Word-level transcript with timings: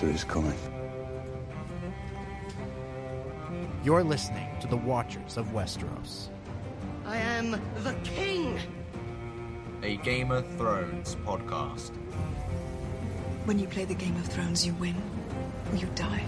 winter 0.00 0.14
is 0.14 0.24
coming. 0.24 0.56
You're 3.84 4.04
listening 4.04 4.48
to 4.60 4.66
the 4.66 4.76
Watchers 4.76 5.36
of 5.36 5.46
Westeros. 5.48 6.28
I 7.06 7.16
am 7.16 7.52
the 7.82 7.94
king. 8.04 8.58
A 9.82 9.96
Game 9.96 10.30
of 10.30 10.46
Thrones 10.56 11.16
podcast. 11.26 11.90
When 13.46 13.58
you 13.58 13.66
play 13.66 13.84
the 13.84 13.94
Game 13.94 14.16
of 14.16 14.26
Thrones, 14.26 14.66
you 14.66 14.74
win 14.74 14.96
or 15.70 15.76
you 15.76 15.88
die. 15.94 16.24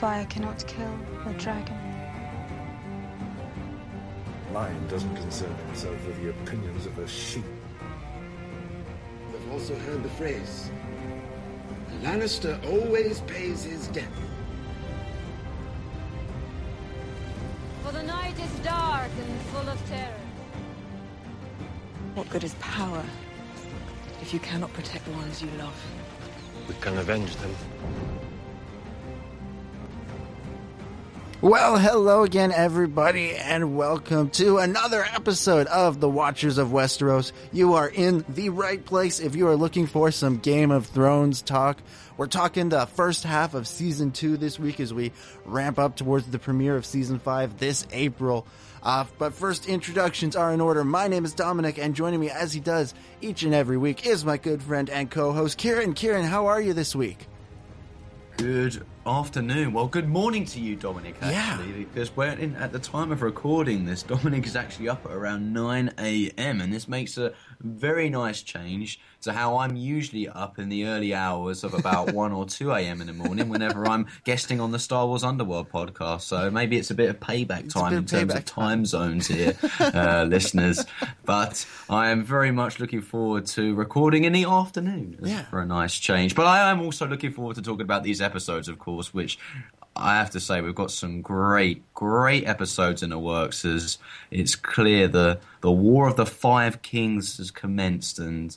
Fire 0.00 0.26
cannot 0.26 0.64
kill 0.66 0.94
a 1.26 1.32
dragon. 1.34 1.78
Lion 4.52 4.88
doesn't 4.88 5.14
concern 5.16 5.54
himself 5.66 6.06
with 6.06 6.22
the 6.22 6.30
opinions 6.30 6.86
of 6.86 6.98
a 6.98 7.08
sheep. 7.08 7.44
I've 9.52 9.60
also 9.60 9.76
heard 9.80 10.02
the 10.02 10.08
phrase 10.08 10.70
a 11.90 12.06
Lannister 12.06 12.58
always 12.70 13.20
pays 13.22 13.62
his 13.62 13.86
debt. 13.88 14.08
For 17.84 17.92
the 17.92 18.02
night 18.02 18.34
is 18.40 18.50
dark 18.60 19.10
and 19.14 19.40
full 19.52 19.68
of 19.68 19.88
terror. 19.90 20.20
What 22.14 22.30
good 22.30 22.44
is 22.44 22.54
power 22.60 23.04
if 24.22 24.32
you 24.32 24.40
cannot 24.40 24.72
protect 24.72 25.04
the 25.04 25.12
ones 25.12 25.42
you 25.42 25.50
love? 25.58 25.78
We 26.66 26.74
can 26.76 26.96
avenge 26.96 27.36
them. 27.36 27.54
Well, 31.42 31.76
hello 31.76 32.22
again, 32.22 32.52
everybody, 32.52 33.34
and 33.34 33.76
welcome 33.76 34.30
to 34.30 34.58
another 34.58 35.04
episode 35.04 35.66
of 35.66 35.98
The 35.98 36.08
Watchers 36.08 36.56
of 36.56 36.68
Westeros. 36.68 37.32
You 37.50 37.74
are 37.74 37.88
in 37.88 38.24
the 38.28 38.50
right 38.50 38.82
place 38.84 39.18
if 39.18 39.34
you 39.34 39.48
are 39.48 39.56
looking 39.56 39.88
for 39.88 40.12
some 40.12 40.38
Game 40.38 40.70
of 40.70 40.86
Thrones 40.86 41.42
talk. 41.42 41.82
We're 42.16 42.28
talking 42.28 42.68
the 42.68 42.86
first 42.86 43.24
half 43.24 43.54
of 43.54 43.66
season 43.66 44.12
two 44.12 44.36
this 44.36 44.56
week 44.56 44.78
as 44.78 44.94
we 44.94 45.10
ramp 45.44 45.80
up 45.80 45.96
towards 45.96 46.28
the 46.28 46.38
premiere 46.38 46.76
of 46.76 46.86
season 46.86 47.18
five 47.18 47.58
this 47.58 47.88
April. 47.90 48.46
Uh, 48.80 49.06
but 49.18 49.34
first, 49.34 49.66
introductions 49.66 50.36
are 50.36 50.52
in 50.54 50.60
order. 50.60 50.84
My 50.84 51.08
name 51.08 51.24
is 51.24 51.34
Dominic, 51.34 51.76
and 51.76 51.96
joining 51.96 52.20
me 52.20 52.30
as 52.30 52.52
he 52.52 52.60
does 52.60 52.94
each 53.20 53.42
and 53.42 53.52
every 53.52 53.78
week 53.78 54.06
is 54.06 54.24
my 54.24 54.36
good 54.36 54.62
friend 54.62 54.88
and 54.88 55.10
co-host 55.10 55.58
Ciaran. 55.58 55.94
Ciaran, 55.94 56.22
how 56.22 56.46
are 56.46 56.60
you 56.60 56.72
this 56.72 56.94
week? 56.94 57.26
Good 58.36 58.86
afternoon. 59.06 59.72
Well, 59.72 59.88
good 59.88 60.08
morning 60.08 60.44
to 60.46 60.60
you, 60.60 60.76
Dominic. 60.76 61.16
Yeah. 61.20 61.60
Because 61.76 62.14
we're 62.16 62.28
in 62.32 62.54
at 62.56 62.72
the 62.72 62.78
time 62.78 63.10
of 63.10 63.22
recording 63.22 63.84
this, 63.84 64.02
Dominic 64.04 64.46
is 64.46 64.54
actually 64.56 64.88
up 64.88 65.04
at 65.06 65.12
around 65.12 65.52
nine 65.52 65.92
a.m. 65.98 66.60
and 66.60 66.72
this 66.72 66.86
makes 66.86 67.18
a 67.18 67.32
very 67.60 68.08
nice 68.10 68.42
change 68.42 69.00
to 69.22 69.32
how 69.32 69.58
I'm 69.58 69.76
usually 69.76 70.28
up 70.28 70.58
in 70.58 70.68
the 70.68 70.86
early 70.86 71.14
hours 71.14 71.62
of 71.62 71.74
about 71.74 72.12
one 72.14 72.32
or 72.32 72.44
two 72.44 72.72
a.m. 72.72 73.00
in 73.00 73.06
the 73.06 73.12
morning 73.12 73.48
whenever 73.48 73.86
I'm 73.86 74.06
guesting 74.24 74.60
on 74.60 74.72
the 74.72 74.78
Star 74.78 75.06
Wars 75.06 75.22
Underworld 75.24 75.70
podcast. 75.70 76.22
So 76.22 76.50
maybe 76.50 76.76
it's 76.76 76.90
a 76.90 76.94
bit 76.94 77.10
of 77.10 77.18
payback 77.20 77.72
time 77.72 77.94
in 77.94 78.04
terms 78.06 78.32
payback 78.32 78.38
of 78.38 78.44
time 78.44 78.84
zones 78.86 79.26
here, 79.28 79.56
uh, 79.80 80.24
listeners. 80.28 80.84
But 81.24 81.66
I 81.88 82.10
am 82.10 82.22
very 82.24 82.50
much 82.50 82.78
looking 82.80 83.00
forward 83.00 83.46
to 83.48 83.74
recording 83.74 84.24
in 84.24 84.32
the 84.32 84.44
afternoon 84.44 85.18
Yeah. 85.22 85.42
for 85.46 85.60
a 85.60 85.66
nice 85.66 85.96
change. 85.98 86.34
But 86.34 86.46
I 86.46 86.70
am 86.70 86.80
also 86.80 87.06
looking 87.06 87.32
forward 87.32 87.56
to 87.56 87.62
talking 87.62 87.82
about 87.82 88.02
these 88.02 88.20
episodes, 88.20 88.68
of 88.68 88.78
course, 88.78 88.91
which 89.14 89.38
I 89.94 90.16
have 90.16 90.30
to 90.30 90.40
say 90.40 90.60
we've 90.60 90.74
got 90.74 90.90
some 90.90 91.20
great, 91.20 91.82
great 91.94 92.46
episodes 92.46 93.02
in 93.02 93.10
the 93.10 93.18
works. 93.18 93.64
As 93.64 93.98
it's 94.30 94.54
clear 94.54 95.08
the 95.08 95.38
the 95.60 95.70
War 95.70 96.08
of 96.08 96.16
the 96.16 96.26
Five 96.26 96.82
Kings 96.82 97.36
has 97.36 97.50
commenced, 97.50 98.18
and 98.18 98.56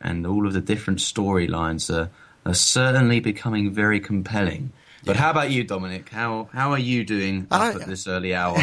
and 0.00 0.26
all 0.26 0.46
of 0.46 0.52
the 0.52 0.60
different 0.60 0.98
storylines 0.98 1.94
are 1.94 2.10
are 2.44 2.54
certainly 2.54 3.20
becoming 3.20 3.70
very 3.70 4.00
compelling. 4.00 4.72
But 5.04 5.16
how 5.16 5.30
about 5.30 5.50
you, 5.50 5.64
Dominic? 5.64 6.08
How 6.08 6.48
how 6.52 6.70
are 6.72 6.78
you 6.78 7.04
doing 7.04 7.46
up 7.50 7.74
at 7.74 7.86
this 7.86 8.06
early 8.06 8.34
hour? 8.34 8.56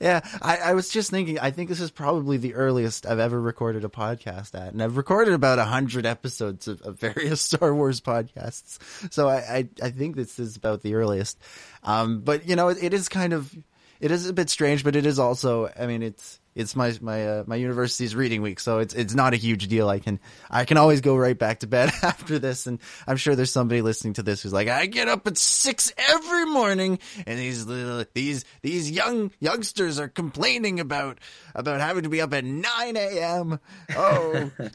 yeah, 0.00 0.20
I, 0.42 0.58
I 0.64 0.74
was 0.74 0.88
just 0.88 1.10
thinking. 1.10 1.38
I 1.38 1.50
think 1.50 1.68
this 1.68 1.80
is 1.80 1.90
probably 1.90 2.36
the 2.36 2.54
earliest 2.54 3.06
I've 3.06 3.18
ever 3.18 3.40
recorded 3.40 3.84
a 3.84 3.88
podcast 3.88 4.54
at, 4.54 4.72
and 4.72 4.82
I've 4.82 4.96
recorded 4.96 5.34
about 5.34 5.58
a 5.58 5.64
hundred 5.64 6.04
episodes 6.06 6.68
of, 6.68 6.82
of 6.82 6.98
various 6.98 7.40
Star 7.42 7.74
Wars 7.74 8.00
podcasts. 8.00 8.78
So 9.12 9.28
I, 9.28 9.36
I, 9.36 9.68
I 9.82 9.90
think 9.90 10.16
this 10.16 10.38
is 10.38 10.56
about 10.56 10.82
the 10.82 10.94
earliest. 10.94 11.38
Um, 11.82 12.20
but 12.20 12.46
you 12.46 12.56
know, 12.56 12.68
it, 12.68 12.78
it 12.82 12.94
is 12.94 13.08
kind 13.08 13.32
of, 13.32 13.54
it 14.00 14.10
is 14.10 14.28
a 14.28 14.32
bit 14.32 14.50
strange, 14.50 14.84
but 14.84 14.96
it 14.96 15.06
is 15.06 15.18
also. 15.18 15.70
I 15.78 15.86
mean, 15.86 16.02
it's 16.02 16.40
it's 16.54 16.76
my 16.76 16.94
my 17.00 17.26
uh, 17.26 17.44
my 17.46 17.56
university's 17.56 18.14
reading 18.14 18.42
week, 18.42 18.60
so 18.60 18.78
it's 18.78 18.94
it's 18.94 19.14
not 19.14 19.34
a 19.34 19.36
huge 19.36 19.68
deal. 19.68 19.88
I 19.88 19.98
can 19.98 20.20
I 20.50 20.64
can 20.64 20.76
always 20.76 21.00
go 21.00 21.16
right 21.16 21.38
back 21.38 21.60
to 21.60 21.66
bed 21.66 21.90
after 22.02 22.38
this, 22.38 22.66
and 22.66 22.78
I'm 23.06 23.16
sure 23.16 23.34
there's 23.34 23.50
somebody 23.50 23.82
listening 23.82 24.14
to 24.14 24.22
this 24.22 24.42
who's 24.42 24.52
like, 24.52 24.68
I 24.68 24.86
get 24.86 25.08
up 25.08 25.26
at 25.26 25.36
six 25.36 25.92
every 25.96 26.46
morning, 26.46 26.98
and 27.26 27.38
these 27.38 27.66
little 27.66 28.04
these 28.14 28.44
these 28.62 28.90
young 28.90 29.32
youngsters 29.40 29.98
are 29.98 30.08
complaining 30.08 30.80
about 30.80 31.18
about 31.54 31.80
having 31.80 32.04
to 32.04 32.08
be 32.08 32.20
up 32.20 32.32
at 32.32 32.44
nine 32.44 32.96
a.m. 32.96 33.58
Oh. 33.96 34.50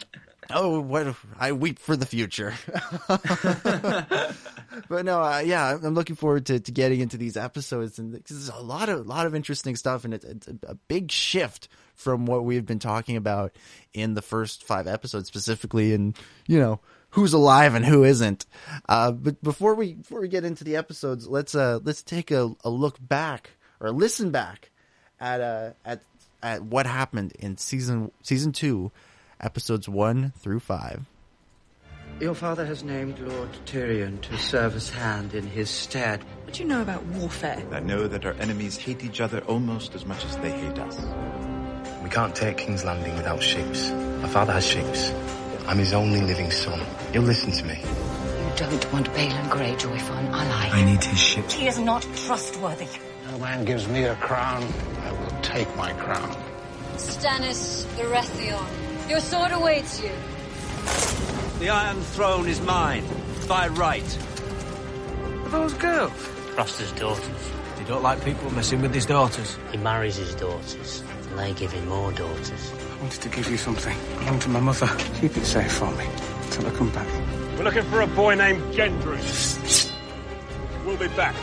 Oh, 0.51 0.79
what 0.79 1.15
I 1.39 1.51
weep 1.51 1.77
for 1.77 1.95
the 1.95 2.05
future. 2.05 2.55
but 4.89 5.05
no, 5.05 5.21
uh, 5.21 5.43
yeah, 5.45 5.77
I'm 5.83 5.93
looking 5.93 6.15
forward 6.15 6.47
to, 6.47 6.59
to 6.59 6.71
getting 6.71 7.01
into 7.01 7.17
these 7.17 7.37
episodes, 7.37 7.99
and 7.99 8.11
because 8.11 8.47
there's 8.47 8.57
a 8.57 8.63
lot 8.63 8.89
of 8.89 9.05
lot 9.05 9.27
of 9.27 9.35
interesting 9.35 9.75
stuff, 9.75 10.05
and 10.05 10.13
it's, 10.13 10.25
it's 10.25 10.47
a, 10.47 10.75
big 10.87 11.11
shift 11.11 11.67
from 11.93 12.25
what 12.25 12.45
we've 12.45 12.65
been 12.65 12.79
talking 12.79 13.15
about 13.15 13.55
in 13.93 14.15
the 14.15 14.21
first 14.23 14.63
five 14.63 14.87
episodes, 14.87 15.27
specifically, 15.27 15.93
and 15.93 16.17
you 16.47 16.57
know 16.57 16.79
who's 17.11 17.33
alive 17.33 17.75
and 17.75 17.85
who 17.85 18.03
isn't. 18.03 18.45
Uh, 18.87 19.11
but 19.11 19.41
before 19.43 19.75
we 19.75 19.93
before 19.93 20.21
we 20.21 20.27
get 20.27 20.45
into 20.45 20.63
the 20.63 20.75
episodes, 20.75 21.27
let's 21.27 21.53
uh 21.53 21.79
let's 21.83 22.01
take 22.01 22.31
a, 22.31 22.51
a 22.63 22.69
look 22.69 22.97
back 22.99 23.51
or 23.79 23.91
listen 23.91 24.31
back 24.31 24.71
at 25.19 25.41
uh 25.41 25.71
at 25.85 26.01
at 26.41 26.63
what 26.63 26.85
happened 26.85 27.33
in 27.39 27.57
season 27.57 28.11
season 28.23 28.51
two, 28.51 28.91
episodes 29.39 29.87
one 29.89 30.33
through 30.37 30.59
five. 30.59 31.05
Your 32.19 32.33
father 32.33 32.65
has 32.65 32.83
named 32.83 33.17
Lord 33.19 33.49
Tyrion 33.65 34.19
to 34.21 34.37
serve 34.37 34.75
as 34.75 34.89
hand 34.89 35.33
in 35.33 35.47
his 35.47 35.69
stead. 35.69 36.21
What 36.43 36.53
do 36.53 36.63
you 36.63 36.67
know 36.67 36.81
about 36.81 37.05
warfare? 37.05 37.63
I 37.71 37.79
know 37.79 38.07
that 38.07 38.25
our 38.25 38.33
enemies 38.33 38.75
hate 38.75 39.05
each 39.05 39.21
other 39.21 39.39
almost 39.41 39.95
as 39.95 40.05
much 40.05 40.25
as 40.25 40.35
they 40.37 40.51
hate 40.51 40.77
us. 40.79 40.97
We 42.03 42.09
can't 42.09 42.35
take 42.35 42.57
King's 42.57 42.83
Landing 42.83 43.15
without 43.15 43.41
ships. 43.41 43.91
My 44.21 44.27
father 44.27 44.51
has 44.51 44.67
ships. 44.67 45.11
I'm 45.67 45.77
his 45.77 45.93
only 45.93 46.21
living 46.21 46.51
son. 46.51 46.81
He'll 47.13 47.21
listen 47.21 47.51
to 47.51 47.63
me. 47.63 47.79
You 47.79 48.55
don't 48.57 48.91
want 48.91 49.09
Balon 49.13 49.49
Greyjoy 49.49 50.01
for 50.01 50.13
an 50.13 50.27
ally. 50.27 50.69
I 50.73 50.83
need 50.83 51.03
his 51.03 51.19
ships. 51.19 51.53
He 51.53 51.67
is 51.67 51.79
not 51.79 52.01
trustworthy. 52.25 52.87
No 53.29 53.37
man 53.37 53.63
gives 53.63 53.87
me 53.87 54.03
a 54.03 54.15
crown, 54.15 54.63
I 55.03 55.11
will 55.11 55.41
take 55.41 55.73
my 55.77 55.93
crown. 55.93 56.35
Stannis 56.95 57.85
Baratheon, 57.95 58.67
your 59.09 59.19
sword 59.19 59.51
awaits 59.51 60.01
you. 60.01 60.11
The 61.57 61.69
Iron 61.69 61.99
Throne 62.01 62.47
is 62.47 62.61
mine, 62.61 63.03
by 63.47 63.67
right. 63.69 64.17
Are 65.45 65.49
those 65.49 65.73
girls? 65.73 66.13
Craster's 66.51 66.91
daughters. 66.91 67.51
You 67.79 67.85
don't 67.85 68.03
like 68.03 68.23
people 68.23 68.51
messing 68.51 68.81
with 68.81 68.93
his 68.93 69.07
daughters. 69.07 69.57
He 69.71 69.77
marries 69.77 70.17
his 70.17 70.35
daughters, 70.35 71.03
and 71.29 71.39
they 71.39 71.53
give 71.53 71.71
him 71.71 71.87
more 71.87 72.11
daughters. 72.11 72.71
I 72.71 73.01
wanted 73.01 73.21
to 73.21 73.29
give 73.29 73.49
you 73.49 73.57
something. 73.57 73.97
Belonged 74.19 74.43
to 74.43 74.49
my 74.49 74.59
mother. 74.59 74.87
Keep 75.19 75.37
it 75.37 75.45
safe 75.45 75.71
for 75.71 75.89
me 75.91 76.05
till 76.51 76.67
I 76.67 76.71
come 76.71 76.91
back. 76.91 77.07
We're 77.57 77.63
looking 77.63 77.83
for 77.83 78.01
a 78.01 78.07
boy 78.07 78.35
named 78.35 78.61
Gendry. 78.75 79.89
We'll 80.85 80.97
be 80.97 81.07
back. 81.09 81.35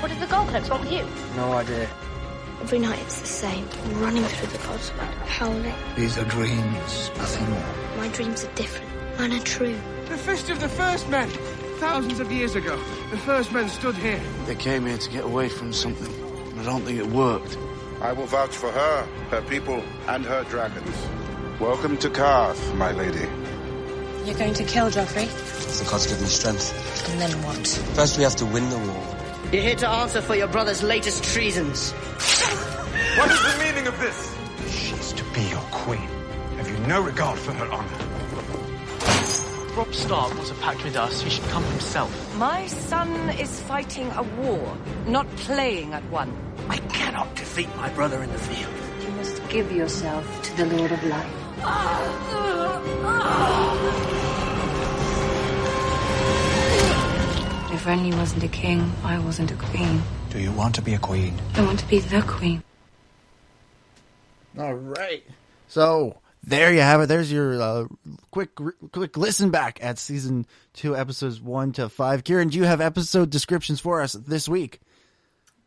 What 0.00 0.10
did 0.10 0.20
the 0.20 0.26
gold 0.26 0.48
cloaks 0.48 0.70
want 0.70 0.84
with 0.84 0.92
you? 0.92 1.06
No 1.34 1.52
idea. 1.52 1.90
Every 2.60 2.80
night 2.80 2.98
it's 3.00 3.20
the 3.20 3.26
same. 3.26 3.68
I'm 3.84 4.00
running 4.00 4.24
through 4.24 4.48
the 4.48 4.58
godswood, 4.58 5.14
howling. 5.26 5.74
These 5.94 6.18
are 6.18 6.24
dreams, 6.24 7.10
nothing 7.16 7.48
more. 7.50 7.74
My 7.96 8.08
dreams 8.08 8.44
are 8.44 8.52
different. 8.54 8.90
Mine 9.18 9.32
are 9.32 9.44
true. 9.44 9.78
The 10.06 10.18
fist 10.18 10.50
of 10.50 10.60
the 10.60 10.68
first 10.68 11.08
men. 11.08 11.28
Thousands 11.78 12.18
of 12.18 12.32
years 12.32 12.56
ago, 12.56 12.76
the 13.10 13.16
first 13.18 13.52
men 13.52 13.68
stood 13.68 13.94
here. 13.94 14.20
They 14.46 14.56
came 14.56 14.86
here 14.86 14.98
to 14.98 15.10
get 15.10 15.24
away 15.24 15.48
from 15.48 15.72
something. 15.72 16.12
And 16.50 16.60
I 16.60 16.64
don't 16.64 16.82
think 16.82 16.98
it 16.98 17.06
worked. 17.06 17.56
I 18.00 18.12
will 18.12 18.26
vouch 18.26 18.56
for 18.56 18.72
her, 18.72 19.08
her 19.30 19.42
people, 19.42 19.82
and 20.08 20.24
her 20.24 20.42
dragons. 20.44 20.96
Welcome 21.60 21.96
to 21.98 22.10
Qarth, 22.10 22.74
my 22.74 22.90
lady. 22.90 23.28
You're 24.24 24.38
going 24.38 24.54
to 24.54 24.64
kill 24.64 24.90
Joffrey? 24.90 25.28
The 25.78 25.90
gods 25.90 26.08
give 26.08 26.20
me 26.20 26.26
strength. 26.26 27.08
And 27.10 27.20
then 27.20 27.30
what? 27.44 27.66
First, 27.94 28.18
we 28.18 28.24
have 28.24 28.36
to 28.36 28.46
win 28.46 28.68
the 28.68 28.78
war. 28.78 29.18
You're 29.50 29.62
here 29.62 29.76
to 29.76 29.88
answer 29.88 30.20
for 30.20 30.34
your 30.34 30.46
brother's 30.46 30.82
latest 30.82 31.24
treasons. 31.24 31.92
What 31.92 33.30
is 33.30 33.40
the 33.40 33.64
meaning 33.64 33.86
of 33.86 33.98
this? 33.98 34.36
She's 34.68 35.14
to 35.14 35.24
be 35.32 35.40
your 35.40 35.62
queen. 35.70 36.06
Have 36.58 36.68
you 36.68 36.76
no 36.86 37.00
regard 37.00 37.38
for 37.38 37.52
her 37.52 37.64
honor? 37.72 37.88
Robb 39.74 39.94
Stark 39.94 40.34
wants 40.34 40.50
a 40.50 40.54
pact 40.56 40.84
with 40.84 40.96
us. 40.96 41.22
He 41.22 41.30
should 41.30 41.44
come 41.44 41.64
himself. 41.64 42.36
My 42.36 42.66
son 42.66 43.30
is 43.30 43.58
fighting 43.60 44.10
a 44.16 44.22
war, 44.22 44.76
not 45.06 45.26
playing 45.36 45.94
at 45.94 46.04
one. 46.10 46.30
I 46.68 46.76
cannot 46.76 47.34
defeat 47.34 47.74
my 47.76 47.88
brother 47.88 48.22
in 48.22 48.30
the 48.30 48.38
field. 48.38 48.74
You 49.00 49.12
must 49.12 49.48
give 49.48 49.72
yourself 49.72 50.42
to 50.42 50.56
the 50.58 50.66
Lord 50.76 50.92
of 50.92 51.02
Life. 51.04 51.34
Ah! 51.62 52.18
Ah! 52.32 52.82
Ah! 53.04 54.47
If 57.78 57.84
Renly 57.84 58.12
wasn't 58.12 58.42
a 58.42 58.48
king, 58.48 58.92
I 59.04 59.20
wasn't 59.20 59.52
a 59.52 59.54
queen. 59.54 60.02
Do 60.30 60.40
you 60.40 60.50
want 60.50 60.74
to 60.74 60.82
be 60.82 60.94
a 60.94 60.98
queen? 60.98 61.40
I 61.54 61.62
want 61.62 61.78
to 61.78 61.86
be 61.86 62.00
the 62.00 62.22
queen. 62.22 62.64
All 64.58 64.74
right. 64.74 65.22
So 65.68 66.18
there 66.42 66.72
you 66.72 66.80
have 66.80 67.02
it. 67.02 67.06
There's 67.06 67.30
your 67.30 67.62
uh, 67.62 67.86
quick 68.32 68.50
quick 68.90 69.16
listen 69.16 69.50
back 69.50 69.78
at 69.80 70.00
season 70.00 70.44
two, 70.72 70.96
episodes 70.96 71.40
one 71.40 71.70
to 71.74 71.88
five. 71.88 72.24
Ciaran, 72.24 72.48
do 72.48 72.58
you 72.58 72.64
have 72.64 72.80
episode 72.80 73.30
descriptions 73.30 73.78
for 73.78 74.02
us 74.02 74.14
this 74.14 74.48
week? 74.48 74.80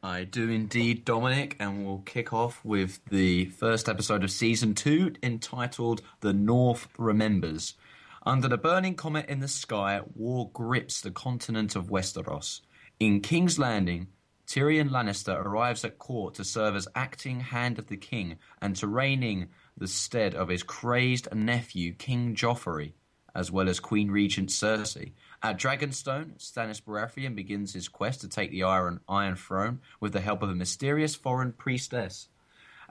I 0.03 0.25
do 0.25 0.49
indeed, 0.49 1.05
Dominic, 1.05 1.55
and 1.61 1.85
we'll 1.85 1.99
kick 1.99 2.33
off 2.33 2.59
with 2.65 2.99
the 3.09 3.45
first 3.45 3.87
episode 3.87 4.25
of 4.25 4.31
season 4.31 4.75
two 4.75 5.13
entitled 5.23 6.01
The 6.19 6.33
North 6.33 6.89
Remembers. 6.97 7.75
Under 8.23 8.47
the 8.47 8.57
burning 8.57 8.93
comet 8.93 9.27
in 9.29 9.39
the 9.39 9.47
sky, 9.47 9.99
war 10.13 10.51
grips 10.53 11.01
the 11.01 11.09
continent 11.09 11.75
of 11.75 11.89
Westeros. 11.89 12.61
In 12.99 13.19
King's 13.19 13.57
Landing, 13.57 14.09
Tyrion 14.45 14.89
Lannister 14.91 15.43
arrives 15.43 15.83
at 15.83 15.97
court 15.97 16.35
to 16.35 16.43
serve 16.43 16.75
as 16.75 16.87
acting 16.93 17.39
hand 17.39 17.79
of 17.79 17.87
the 17.87 17.97
king 17.97 18.37
and 18.61 18.75
to 18.75 18.85
reigning 18.85 19.47
the 19.75 19.87
stead 19.87 20.35
of 20.35 20.49
his 20.49 20.61
crazed 20.61 21.33
nephew, 21.33 21.93
King 21.93 22.35
Joffrey, 22.35 22.93
as 23.33 23.51
well 23.51 23.67
as 23.67 23.79
Queen 23.79 24.11
Regent 24.11 24.49
Cersei. 24.49 25.13
At 25.41 25.57
Dragonstone, 25.57 26.37
Stannis 26.37 26.79
Baratheon 26.79 27.33
begins 27.33 27.73
his 27.73 27.87
quest 27.87 28.21
to 28.21 28.27
take 28.27 28.51
the 28.51 28.61
Iron, 28.61 28.99
Iron 29.09 29.35
Throne 29.35 29.79
with 29.99 30.13
the 30.13 30.21
help 30.21 30.43
of 30.43 30.49
a 30.51 30.55
mysterious 30.55 31.15
foreign 31.15 31.53
priestess. 31.53 32.27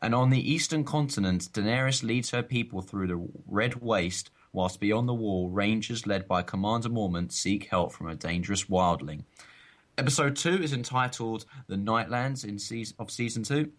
And 0.03 0.12
on 0.12 0.31
the 0.31 0.53
eastern 0.53 0.83
continent, 0.83 1.53
Daenerys 1.53 2.03
leads 2.03 2.31
her 2.31 2.43
people 2.43 2.81
through 2.81 3.06
the 3.06 3.29
Red 3.47 3.81
Waste, 3.81 4.31
whilst 4.52 4.81
beyond 4.81 5.08
the 5.08 5.14
wall, 5.14 5.49
rangers 5.49 6.06
led 6.06 6.26
by 6.26 6.43
Commander 6.43 6.88
Mormont 6.88 7.32
seek 7.32 7.69
help 7.69 7.93
from 7.93 8.08
a 8.08 8.14
dangerous 8.14 8.64
wildling. 8.64 9.25
Episode 9.97 10.37
2 10.37 10.62
is 10.62 10.73
entitled 10.73 11.44
The 11.67 11.76
Nightlands 11.76 12.44
in 12.44 12.58
of 12.99 13.11
Season 13.11 13.43
2. 13.43 13.70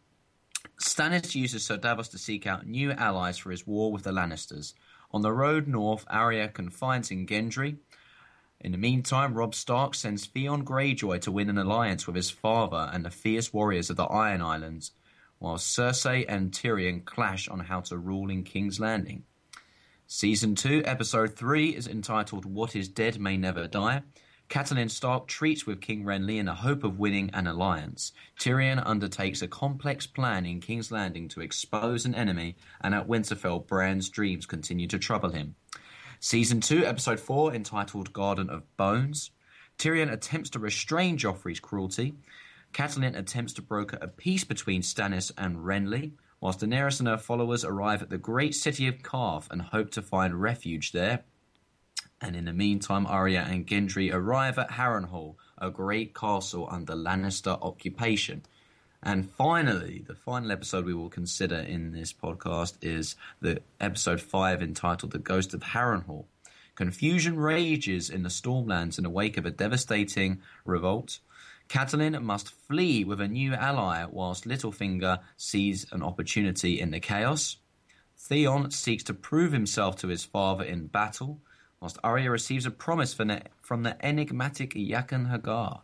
Stannis 0.79 1.35
uses 1.35 1.65
Sir 1.65 1.77
Davos 1.77 2.09
to 2.09 2.17
seek 2.17 2.45
out 2.45 2.67
new 2.67 2.91
allies 2.91 3.37
for 3.37 3.51
his 3.51 3.65
war 3.65 3.91
with 3.91 4.03
the 4.03 4.11
Lannisters. 4.11 4.73
On 5.11 5.21
the 5.21 5.33
road 5.33 5.67
north, 5.67 6.05
Arya 6.09 6.47
confines 6.49 7.11
in 7.11 7.25
Gendry. 7.25 7.77
In 8.59 8.71
the 8.71 8.77
meantime, 8.77 9.33
Robb 9.33 9.55
Stark 9.55 9.95
sends 9.95 10.27
Theon 10.27 10.63
Greyjoy 10.63 11.21
to 11.21 11.31
win 11.31 11.49
an 11.49 11.57
alliance 11.57 12.05
with 12.05 12.15
his 12.15 12.29
father 12.29 12.89
and 12.93 13.03
the 13.03 13.09
fierce 13.09 13.51
warriors 13.51 13.89
of 13.89 13.97
the 13.97 14.03
Iron 14.03 14.41
Islands, 14.41 14.91
while 15.39 15.57
Cersei 15.57 16.25
and 16.29 16.51
Tyrion 16.51 17.03
clash 17.03 17.47
on 17.47 17.61
how 17.61 17.81
to 17.81 17.97
rule 17.97 18.29
in 18.29 18.43
King's 18.43 18.79
Landing. 18.79 19.23
Season 20.13 20.55
2, 20.55 20.83
Episode 20.83 21.37
3 21.37 21.69
is 21.69 21.87
entitled 21.87 22.43
What 22.43 22.75
is 22.75 22.89
Dead 22.89 23.17
May 23.17 23.37
Never 23.37 23.65
Die. 23.65 24.03
Catelyn 24.49 24.91
Stark 24.91 25.25
treats 25.25 25.65
with 25.65 25.79
King 25.79 26.03
Renly 26.03 26.35
in 26.35 26.47
the 26.47 26.53
hope 26.53 26.83
of 26.83 26.99
winning 26.99 27.29
an 27.33 27.47
alliance. 27.47 28.11
Tyrion 28.37 28.83
undertakes 28.85 29.41
a 29.41 29.47
complex 29.47 30.05
plan 30.05 30.45
in 30.45 30.59
King's 30.59 30.91
Landing 30.91 31.29
to 31.29 31.39
expose 31.39 32.03
an 32.03 32.13
enemy, 32.13 32.57
and 32.81 32.93
at 32.93 33.07
Winterfell, 33.07 33.65
Bran's 33.65 34.09
dreams 34.09 34.45
continue 34.45 34.85
to 34.87 34.99
trouble 34.99 35.29
him. 35.29 35.55
Season 36.19 36.59
2, 36.59 36.85
Episode 36.85 37.21
4, 37.21 37.55
entitled 37.55 38.11
Garden 38.11 38.49
of 38.49 38.63
Bones. 38.75 39.31
Tyrion 39.77 40.11
attempts 40.11 40.49
to 40.49 40.59
restrain 40.59 41.17
Joffrey's 41.17 41.61
cruelty. 41.61 42.15
Catelyn 42.73 43.17
attempts 43.17 43.53
to 43.53 43.61
broker 43.61 43.97
a 44.01 44.09
peace 44.09 44.43
between 44.43 44.81
Stannis 44.81 45.31
and 45.37 45.59
Renly, 45.59 46.11
whilst 46.41 46.59
Daenerys 46.59 46.99
and 46.99 47.07
her 47.07 47.17
followers 47.17 47.63
arrive 47.63 48.01
at 48.01 48.09
the 48.09 48.17
great 48.17 48.55
city 48.55 48.87
of 48.87 49.03
Qarth 49.03 49.49
and 49.51 49.61
hope 49.61 49.91
to 49.91 50.01
find 50.01 50.41
refuge 50.41 50.91
there. 50.91 51.23
And 52.19 52.35
in 52.35 52.45
the 52.45 52.53
meantime, 52.53 53.05
Arya 53.05 53.47
and 53.49 53.65
Gendry 53.65 54.13
arrive 54.13 54.59
at 54.59 54.71
Harrenhal, 54.71 55.35
a 55.57 55.69
great 55.69 56.13
castle 56.13 56.67
under 56.69 56.93
Lannister 56.93 57.57
occupation. 57.61 58.43
And 59.03 59.31
finally, 59.31 60.03
the 60.07 60.15
final 60.15 60.51
episode 60.51 60.85
we 60.85 60.93
will 60.93 61.09
consider 61.09 61.55
in 61.55 61.91
this 61.91 62.13
podcast 62.13 62.73
is 62.81 63.15
the 63.39 63.61
episode 63.79 64.21
5 64.21 64.61
entitled 64.61 65.11
The 65.11 65.19
Ghost 65.19 65.53
of 65.53 65.61
Harrenhal. 65.61 66.25
Confusion 66.75 67.37
rages 67.37 68.09
in 68.09 68.23
the 68.23 68.29
Stormlands 68.29 68.97
in 68.97 69.03
the 69.03 69.09
wake 69.09 69.37
of 69.37 69.45
a 69.45 69.51
devastating 69.51 70.41
revolt. 70.65 71.19
Catelyn 71.71 72.21
must 72.21 72.49
flee 72.49 73.05
with 73.05 73.21
a 73.21 73.29
new 73.29 73.53
ally 73.53 74.03
whilst 74.03 74.45
Littlefinger 74.45 75.19
sees 75.37 75.85
an 75.93 76.03
opportunity 76.03 76.81
in 76.81 76.91
the 76.91 76.99
chaos. 76.99 77.55
Theon 78.17 78.71
seeks 78.71 79.05
to 79.05 79.13
prove 79.13 79.53
himself 79.53 79.95
to 79.99 80.09
his 80.09 80.25
father 80.25 80.65
in 80.65 80.87
battle 80.87 81.39
whilst 81.79 81.97
Arya 82.03 82.29
receives 82.29 82.65
a 82.65 82.71
promise 82.71 83.13
from 83.13 83.83
the 83.83 84.05
enigmatic 84.05 84.73
Jaqen 84.73 85.31
H'ghar. 85.31 85.79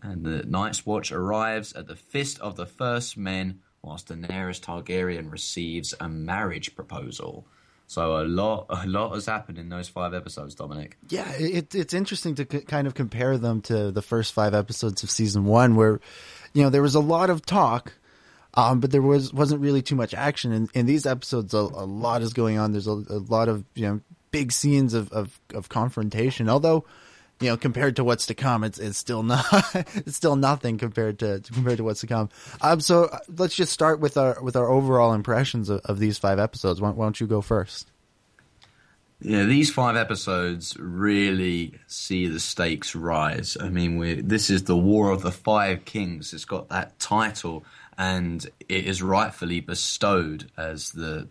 And 0.00 0.24
the 0.24 0.44
Night's 0.44 0.86
Watch 0.86 1.10
arrives 1.10 1.72
at 1.72 1.88
the 1.88 1.96
Fist 1.96 2.38
of 2.38 2.54
the 2.54 2.66
First 2.66 3.16
Men, 3.16 3.58
whilst 3.82 4.06
Daenerys 4.10 4.60
Targaryen 4.60 5.32
receives 5.32 5.94
a 5.98 6.08
marriage 6.08 6.76
proposal. 6.76 7.44
So 7.88 8.20
a 8.20 8.24
lot, 8.24 8.66
a 8.68 8.86
lot 8.86 9.14
has 9.14 9.24
happened 9.24 9.56
in 9.56 9.70
those 9.70 9.88
five 9.88 10.12
episodes, 10.12 10.54
Dominic. 10.54 10.98
Yeah, 11.08 11.32
it, 11.32 11.74
it's 11.74 11.94
interesting 11.94 12.34
to 12.34 12.46
c- 12.50 12.60
kind 12.60 12.86
of 12.86 12.94
compare 12.94 13.38
them 13.38 13.62
to 13.62 13.90
the 13.90 14.02
first 14.02 14.34
five 14.34 14.52
episodes 14.52 15.02
of 15.02 15.10
season 15.10 15.46
one, 15.46 15.74
where 15.74 15.98
you 16.52 16.62
know 16.62 16.68
there 16.68 16.82
was 16.82 16.94
a 16.94 17.00
lot 17.00 17.30
of 17.30 17.46
talk, 17.46 17.94
um, 18.52 18.80
but 18.80 18.90
there 18.90 19.00
was 19.00 19.32
wasn't 19.32 19.62
really 19.62 19.80
too 19.80 19.96
much 19.96 20.12
action. 20.12 20.52
In, 20.52 20.68
in 20.74 20.84
these 20.84 21.06
episodes, 21.06 21.54
a, 21.54 21.58
a 21.58 21.86
lot 21.86 22.20
is 22.20 22.34
going 22.34 22.58
on. 22.58 22.72
There's 22.72 22.86
a, 22.86 22.92
a 23.08 23.24
lot 23.26 23.48
of 23.48 23.64
you 23.74 23.86
know 23.86 24.00
big 24.30 24.52
scenes 24.52 24.92
of, 24.94 25.10
of, 25.12 25.40
of 25.54 25.70
confrontation. 25.70 26.48
Although, 26.50 26.84
you 27.40 27.48
know, 27.48 27.56
compared 27.56 27.96
to 27.96 28.04
what's 28.04 28.26
to 28.26 28.34
come, 28.34 28.64
it's 28.64 28.78
it's 28.78 28.98
still 28.98 29.22
not 29.22 29.46
it's 29.74 30.16
still 30.16 30.36
nothing 30.36 30.78
compared 30.78 31.18
to 31.20 31.40
compared 31.52 31.76
to 31.78 31.84
what's 31.84 32.00
to 32.00 32.06
come. 32.06 32.28
Um, 32.60 32.80
so 32.80 33.04
uh, 33.04 33.18
let's 33.36 33.54
just 33.54 33.72
start 33.72 34.00
with 34.00 34.16
our 34.16 34.42
with 34.42 34.56
our 34.56 34.68
overall 34.68 35.12
impressions 35.12 35.68
of, 35.68 35.80
of 35.84 35.98
these 35.98 36.18
five 36.18 36.38
episodes. 36.38 36.80
Why, 36.80 36.90
why 36.90 37.04
don't 37.04 37.20
you 37.20 37.26
go 37.26 37.40
first? 37.40 37.90
Yeah, 39.20 39.44
these 39.44 39.72
five 39.72 39.96
episodes 39.96 40.76
really 40.78 41.74
see 41.88 42.28
the 42.28 42.38
stakes 42.38 42.94
rise. 42.94 43.56
I 43.60 43.68
mean, 43.68 43.98
we 43.98 44.20
this 44.20 44.50
is 44.50 44.64
the 44.64 44.76
War 44.76 45.10
of 45.10 45.22
the 45.22 45.32
Five 45.32 45.84
Kings. 45.84 46.32
It's 46.32 46.44
got 46.44 46.68
that 46.68 46.98
title, 46.98 47.64
and 47.96 48.44
it 48.68 48.86
is 48.86 49.02
rightfully 49.02 49.60
bestowed 49.60 50.50
as 50.56 50.90
the 50.90 51.28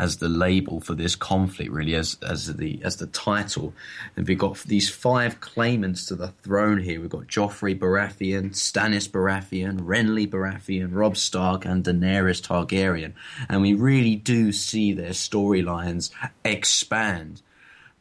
as 0.00 0.16
the 0.16 0.30
label 0.30 0.80
for 0.80 0.94
this 0.94 1.14
conflict, 1.14 1.70
really, 1.70 1.94
as 1.94 2.16
as 2.22 2.56
the 2.56 2.80
as 2.82 2.96
the 2.96 3.06
title. 3.06 3.74
And 4.16 4.26
we've 4.26 4.38
got 4.38 4.56
these 4.60 4.88
five 4.88 5.40
claimants 5.40 6.06
to 6.06 6.16
the 6.16 6.28
throne 6.42 6.78
here. 6.78 7.00
We've 7.00 7.10
got 7.10 7.26
Joffrey 7.26 7.78
Baratheon, 7.78 8.52
Stannis 8.52 9.08
Baratheon, 9.08 9.80
Renly 9.80 10.26
Baratheon, 10.26 10.94
Robb 10.94 11.18
Stark, 11.18 11.66
and 11.66 11.84
Daenerys 11.84 12.40
Targaryen. 12.40 13.12
And 13.48 13.60
we 13.60 13.74
really 13.74 14.16
do 14.16 14.52
see 14.52 14.94
their 14.94 15.10
storylines 15.10 16.10
expand. 16.44 17.42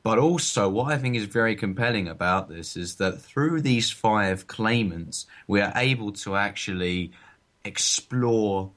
But 0.01 0.17
also, 0.17 0.69
what 0.69 0.93
I 0.93 0.97
think 0.97 1.17
is 1.17 1.25
very 1.25 1.57
compelling 1.57 2.07
about 2.07 2.47
this 2.47 2.77
is 2.77 2.95
that 2.95 3.21
through 3.21 3.59
these 3.59 3.91
five 3.91 4.47
claimants, 4.47 5.27
we 5.45 5.59
are 5.59 5.73
able 5.75 6.13
to 6.13 6.37
actually 6.37 7.11
explore 7.65 8.71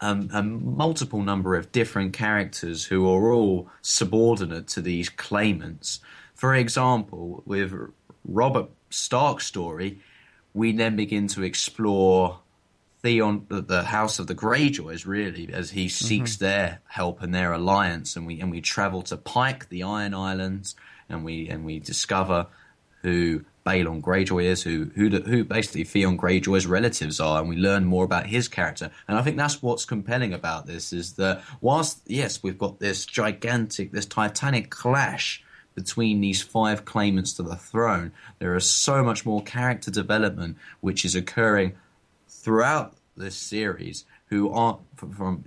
um, 0.00 0.30
a 0.32 0.42
multiple 0.42 1.22
number 1.22 1.54
of 1.56 1.72
different 1.72 2.12
characters 2.12 2.84
who 2.84 3.08
are 3.08 3.32
all 3.32 3.68
subordinate 3.82 4.66
to 4.68 4.80
these 4.80 5.08
claimants. 5.08 6.00
For 6.34 6.54
example, 6.54 7.42
with 7.44 7.74
Robert 8.24 8.70
Stark's 8.88 9.46
story, 9.46 10.00
we 10.54 10.72
then 10.72 10.96
begin 10.96 11.28
to 11.28 11.42
explore 11.42 12.40
Theon, 13.02 13.46
the 13.48 13.84
House 13.84 14.18
of 14.18 14.26
the 14.26 14.34
Greyjoys, 14.34 15.06
really, 15.06 15.52
as 15.52 15.70
he 15.70 15.88
seeks 15.88 16.36
mm-hmm. 16.36 16.44
their 16.44 16.80
help 16.86 17.22
and 17.22 17.34
their 17.34 17.52
alliance, 17.52 18.16
and 18.16 18.26
we 18.26 18.40
and 18.40 18.50
we 18.50 18.60
travel 18.60 19.02
to 19.02 19.16
Pike, 19.16 19.68
the 19.70 19.82
Iron 19.84 20.12
Islands, 20.12 20.76
and 21.08 21.24
we 21.24 21.48
and 21.48 21.64
we 21.64 21.78
discover 21.78 22.46
who 23.02 23.44
Balon 23.64 24.00
Greyjoy 24.00 24.44
is, 24.44 24.62
who 24.62 24.90
who 24.94 25.10
who 25.10 25.44
basically 25.44 25.84
Theon 25.84 26.18
Greyjoy's 26.18 26.66
relatives 26.66 27.20
are, 27.20 27.40
and 27.40 27.48
we 27.48 27.56
learn 27.56 27.84
more 27.84 28.04
about 28.04 28.26
his 28.26 28.48
character. 28.48 28.90
And 29.06 29.18
I 29.18 29.22
think 29.22 29.36
that's 29.36 29.62
what's 29.62 29.84
compelling 29.84 30.32
about 30.32 30.66
this 30.66 30.92
is 30.92 31.14
that 31.14 31.42
whilst 31.60 32.00
yes, 32.06 32.42
we've 32.42 32.58
got 32.58 32.80
this 32.80 33.04
gigantic, 33.04 33.92
this 33.92 34.06
titanic 34.06 34.70
clash 34.70 35.44
between 35.74 36.20
these 36.20 36.42
five 36.42 36.84
claimants 36.84 37.32
to 37.34 37.42
the 37.42 37.56
throne, 37.56 38.12
there 38.38 38.56
is 38.56 38.66
so 38.66 39.02
much 39.02 39.24
more 39.24 39.42
character 39.42 39.90
development 39.90 40.56
which 40.80 41.04
is 41.04 41.14
occurring 41.14 41.74
throughout 42.28 42.94
this 43.16 43.36
series 43.36 44.04
who 44.26 44.50
aren't 44.50 44.80
from, 44.96 45.12
from 45.12 45.44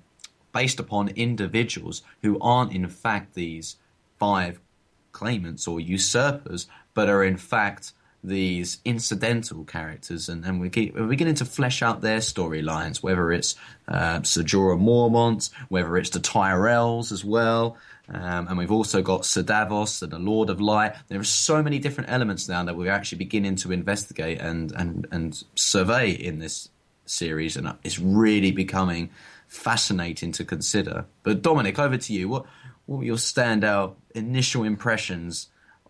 based 0.53 0.79
upon 0.79 1.09
individuals 1.09 2.03
who 2.21 2.39
aren't 2.39 2.71
in 2.71 2.87
fact 2.87 3.33
these 3.33 3.77
five 4.19 4.59
claimants 5.11 5.67
or 5.67 5.79
usurpers, 5.79 6.67
but 6.93 7.09
are 7.09 7.23
in 7.23 7.37
fact 7.37 7.93
these 8.23 8.79
incidental 8.85 9.65
characters, 9.65 10.29
and, 10.29 10.45
and 10.45 10.61
we 10.61 10.69
keep, 10.69 10.95
we're 10.95 11.07
beginning 11.07 11.35
to 11.35 11.45
flesh 11.45 11.81
out 11.81 12.01
their 12.01 12.19
storylines, 12.19 13.03
whether 13.03 13.31
it's 13.33 13.55
uh, 13.89 14.21
Ser 14.23 14.43
Jorah 14.43 14.79
Mormont, 14.79 15.49
whether 15.67 15.97
it's 15.97 16.11
the 16.11 16.19
Tyrells 16.19 17.11
as 17.11 17.25
well. 17.25 17.77
Um, 18.09 18.47
and 18.47 18.57
we've 18.57 18.71
also 18.71 19.01
got 19.01 19.25
Sir 19.25 19.43
Davos 19.43 20.01
and 20.01 20.11
the 20.11 20.19
Lord 20.19 20.49
of 20.49 20.61
Light. 20.61 20.95
There 21.07 21.19
are 21.19 21.25
so 21.25 21.61
many 21.61 21.79
different 21.79 22.09
elements 22.09 22.47
now 22.47 22.63
that 22.63 22.75
we're 22.75 22.91
actually 22.91 23.17
beginning 23.17 23.55
to 23.57 23.71
investigate 23.71 24.39
and, 24.39 24.71
and, 24.73 25.07
and 25.11 25.43
survey 25.55 26.11
in 26.11 26.39
this 26.39 26.69
series, 27.05 27.57
and 27.57 27.73
it's 27.83 27.99
really 27.99 28.51
becoming 28.51 29.09
fascinating 29.47 30.31
to 30.33 30.45
consider. 30.45 31.05
But 31.23 31.41
Dominic, 31.41 31.77
over 31.77 31.97
to 31.97 32.13
you. 32.13 32.29
What 32.29 32.45
what 32.85 32.99
were 32.99 33.05
your 33.05 33.17
standout 33.17 33.95
initial 34.13 34.63
impressions 34.63 35.47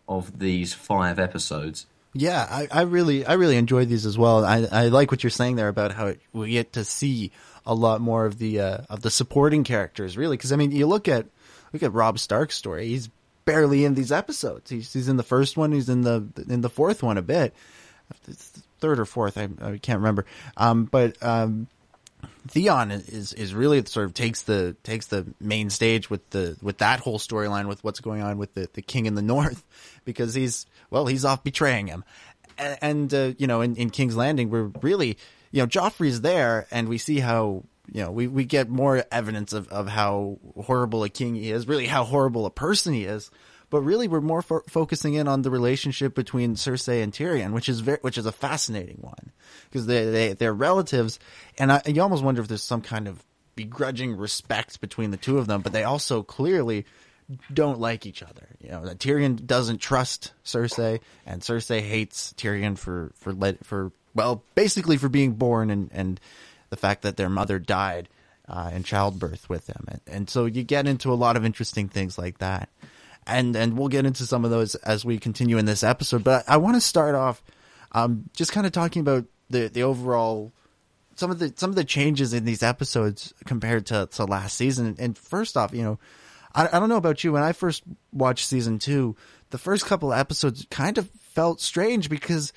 of 0.07 0.39
these 0.39 0.73
five 0.73 1.19
episodes? 1.19 1.85
Yeah, 2.13 2.45
I, 2.49 2.67
I 2.71 2.81
really, 2.81 3.25
I 3.25 3.33
really 3.33 3.57
enjoyed 3.57 3.89
these 3.89 4.05
as 4.05 4.17
well. 4.17 4.45
I, 4.45 4.67
I 4.71 4.87
like 4.87 5.09
what 5.09 5.23
you're 5.23 5.31
saying 5.31 5.55
there 5.55 5.67
about 5.67 5.93
how 5.93 6.13
we 6.31 6.51
get 6.51 6.73
to 6.73 6.83
see 6.83 7.31
a 7.65 7.73
lot 7.73 8.01
more 8.01 8.25
of 8.25 8.37
the 8.37 8.59
uh, 8.59 8.77
of 8.89 9.01
the 9.01 9.09
supporting 9.09 9.63
characters, 9.63 10.15
really. 10.15 10.37
Because 10.37 10.51
I 10.51 10.55
mean, 10.55 10.71
you 10.71 10.85
look 10.85 11.07
at 11.07 11.25
look 11.71 11.81
at 11.81 11.93
Robb 11.93 12.19
Stark's 12.19 12.55
story; 12.55 12.87
he's 12.87 13.09
barely 13.45 13.83
in 13.83 13.95
these 13.95 14.11
episodes. 14.11 14.69
He's, 14.69 14.93
he's 14.93 15.07
in 15.07 15.17
the 15.17 15.23
first 15.23 15.57
one, 15.57 15.71
he's 15.71 15.89
in 15.89 16.01
the 16.01 16.27
in 16.47 16.61
the 16.61 16.69
fourth 16.69 17.01
one 17.01 17.17
a 17.17 17.23
bit, 17.23 17.53
third 18.79 18.99
or 18.99 19.05
fourth, 19.05 19.37
I, 19.37 19.47
I 19.61 19.77
can't 19.77 19.99
remember. 19.99 20.25
Um, 20.57 20.85
but 20.85 21.15
um, 21.23 21.67
Theon 22.47 22.91
is 22.91 23.33
is 23.33 23.53
really 23.53 23.85
sort 23.85 24.05
of 24.05 24.13
takes 24.13 24.43
the 24.43 24.75
takes 24.83 25.07
the 25.07 25.25
main 25.39 25.69
stage 25.69 26.09
with 26.09 26.29
the 26.29 26.57
with 26.61 26.79
that 26.79 26.99
whole 26.99 27.19
storyline 27.19 27.67
with 27.67 27.83
what's 27.83 27.99
going 27.99 28.21
on 28.21 28.37
with 28.37 28.53
the 28.53 28.69
the 28.73 28.81
king 28.81 29.05
in 29.05 29.15
the 29.15 29.21
north 29.33 29.63
because 30.05 30.33
he's 30.33 30.65
well 30.89 31.05
he's 31.05 31.25
off 31.25 31.43
betraying 31.43 31.87
him. 31.87 32.03
And, 32.57 32.77
and 32.81 33.13
uh, 33.13 33.33
you 33.37 33.47
know 33.47 33.61
in, 33.61 33.75
in 33.75 33.89
King's 33.89 34.15
Landing 34.15 34.49
we're 34.49 34.71
really 34.81 35.17
you 35.51 35.61
know 35.61 35.67
Joffrey's 35.67 36.21
there 36.21 36.67
and 36.71 36.87
we 36.89 36.97
see 36.97 37.19
how 37.19 37.63
you 37.91 38.03
know 38.03 38.11
we 38.11 38.27
we 38.27 38.45
get 38.45 38.69
more 38.69 39.03
evidence 39.11 39.53
of 39.53 39.67
of 39.69 39.87
how 39.87 40.37
horrible 40.55 41.03
a 41.03 41.09
king 41.09 41.35
he 41.35 41.51
is 41.51 41.67
really 41.67 41.87
how 41.87 42.03
horrible 42.03 42.45
a 42.45 42.51
person 42.51 42.93
he 42.93 43.05
is 43.05 43.31
but 43.73 43.81
really 43.81 44.07
we're 44.07 44.21
more 44.21 44.43
fo- 44.43 44.61
focusing 44.69 45.15
in 45.15 45.27
on 45.27 45.41
the 45.41 45.49
relationship 45.49 46.13
between 46.13 46.53
Cersei 46.53 47.01
and 47.01 47.11
Tyrion, 47.11 47.53
which 47.53 47.67
is 47.67 47.79
very, 47.79 47.97
which 48.01 48.19
is 48.19 48.27
a 48.27 48.31
fascinating 48.31 48.99
one 49.01 49.31
because 49.67 49.87
they, 49.87 50.11
they 50.11 50.33
they're 50.33 50.53
relatives, 50.53 51.17
and 51.57 51.71
I, 51.71 51.81
you 51.87 51.99
almost 52.03 52.23
wonder 52.23 52.39
if 52.39 52.47
there's 52.47 52.61
some 52.61 52.83
kind 52.83 53.07
of 53.07 53.25
begrudging 53.55 54.15
respect 54.15 54.79
between 54.79 55.09
the 55.09 55.17
two 55.17 55.39
of 55.39 55.47
them, 55.47 55.61
but 55.61 55.73
they 55.73 55.85
also 55.85 56.21
clearly 56.21 56.85
don't 57.51 57.79
like 57.79 58.05
each 58.05 58.21
other. 58.21 58.47
You 58.61 58.69
know, 58.69 58.81
Tyrion 58.93 59.43
doesn't 59.43 59.79
trust 59.79 60.33
Cersei, 60.45 60.99
and 61.25 61.41
Cersei 61.41 61.81
hates 61.81 62.31
Tyrion 62.37 62.77
for 62.77 63.11
for 63.15 63.33
for 63.63 63.91
well, 64.13 64.43
basically 64.53 64.97
for 64.97 65.09
being 65.09 65.31
born 65.31 65.71
and 65.71 65.89
and 65.91 66.19
the 66.69 66.77
fact 66.77 67.01
that 67.01 67.17
their 67.17 67.27
mother 67.27 67.57
died 67.57 68.07
uh, 68.47 68.69
in 68.71 68.83
childbirth 68.83 69.49
with 69.49 69.65
him, 69.65 69.85
and, 69.87 70.01
and 70.05 70.29
so 70.29 70.45
you 70.45 70.61
get 70.61 70.85
into 70.85 71.11
a 71.11 71.15
lot 71.15 71.35
of 71.35 71.43
interesting 71.43 71.89
things 71.89 72.19
like 72.19 72.37
that 72.37 72.69
and 73.27 73.55
and 73.55 73.77
we'll 73.77 73.87
get 73.87 74.05
into 74.05 74.25
some 74.25 74.45
of 74.45 74.51
those 74.51 74.75
as 74.75 75.05
we 75.05 75.17
continue 75.17 75.57
in 75.57 75.65
this 75.65 75.83
episode. 75.83 76.23
But 76.23 76.43
I 76.47 76.57
want 76.57 76.75
to 76.75 76.81
start 76.81 77.15
off 77.15 77.43
um, 77.91 78.29
just 78.33 78.51
kind 78.51 78.65
of 78.65 78.71
talking 78.71 79.01
about 79.01 79.25
the 79.49 79.67
the 79.67 79.83
overall 79.83 80.51
some 81.15 81.31
of 81.31 81.39
the 81.39 81.53
some 81.55 81.69
of 81.69 81.75
the 81.75 81.83
changes 81.83 82.33
in 82.33 82.45
these 82.45 82.63
episodes 82.63 83.33
compared 83.45 83.85
to, 83.87 84.07
to 84.11 84.25
last 84.25 84.57
season. 84.57 84.95
And 84.99 85.17
first 85.17 85.57
off, 85.57 85.73
you 85.73 85.83
know, 85.83 85.99
I, 86.53 86.67
I 86.73 86.79
don't 86.79 86.89
know 86.89 86.97
about 86.97 87.23
you. 87.23 87.33
When 87.33 87.43
I 87.43 87.51
first 87.51 87.83
watched 88.11 88.47
season 88.47 88.79
two, 88.79 89.15
the 89.51 89.57
first 89.57 89.85
couple 89.85 90.11
of 90.11 90.19
episodes 90.19 90.65
kind 90.69 90.97
of 90.97 91.09
felt 91.33 91.61
strange 91.61 92.09
because 92.09 92.53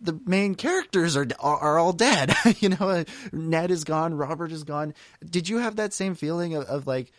the 0.00 0.18
main 0.26 0.54
characters 0.54 1.16
are 1.16 1.26
are, 1.40 1.78
all 1.78 1.92
dead. 1.92 2.34
you 2.58 2.70
know, 2.70 3.04
Ned 3.32 3.70
is 3.70 3.84
gone, 3.84 4.14
Robert 4.14 4.52
is 4.52 4.64
gone. 4.64 4.94
Did 5.24 5.48
you 5.48 5.58
have 5.58 5.76
that 5.76 5.94
same 5.94 6.14
feeling 6.14 6.54
of, 6.54 6.64
of 6.64 6.86
like? 6.86 7.12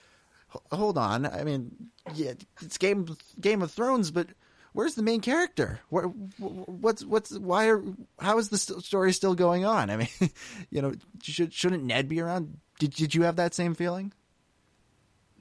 hold 0.71 0.97
on. 0.97 1.25
I 1.25 1.43
mean, 1.43 1.89
yeah, 2.15 2.33
it's 2.61 2.77
Game 2.77 3.07
Game 3.39 3.61
of 3.61 3.71
Thrones, 3.71 4.11
but 4.11 4.27
where's 4.73 4.95
the 4.95 5.03
main 5.03 5.21
character? 5.21 5.79
What's 5.89 7.03
what's 7.03 7.37
why 7.37 7.67
are 7.69 7.83
how 8.19 8.37
is 8.37 8.49
the 8.49 8.57
story 8.57 9.13
still 9.13 9.35
going 9.35 9.65
on? 9.65 9.89
I 9.89 9.97
mean, 9.97 10.09
you 10.69 10.81
know, 10.81 10.93
should 11.21 11.53
shouldn't 11.53 11.83
Ned 11.83 12.07
be 12.07 12.21
around? 12.21 12.57
Did 12.79 12.93
did 12.93 13.15
you 13.15 13.23
have 13.23 13.37
that 13.37 13.53
same 13.53 13.73
feeling? 13.73 14.13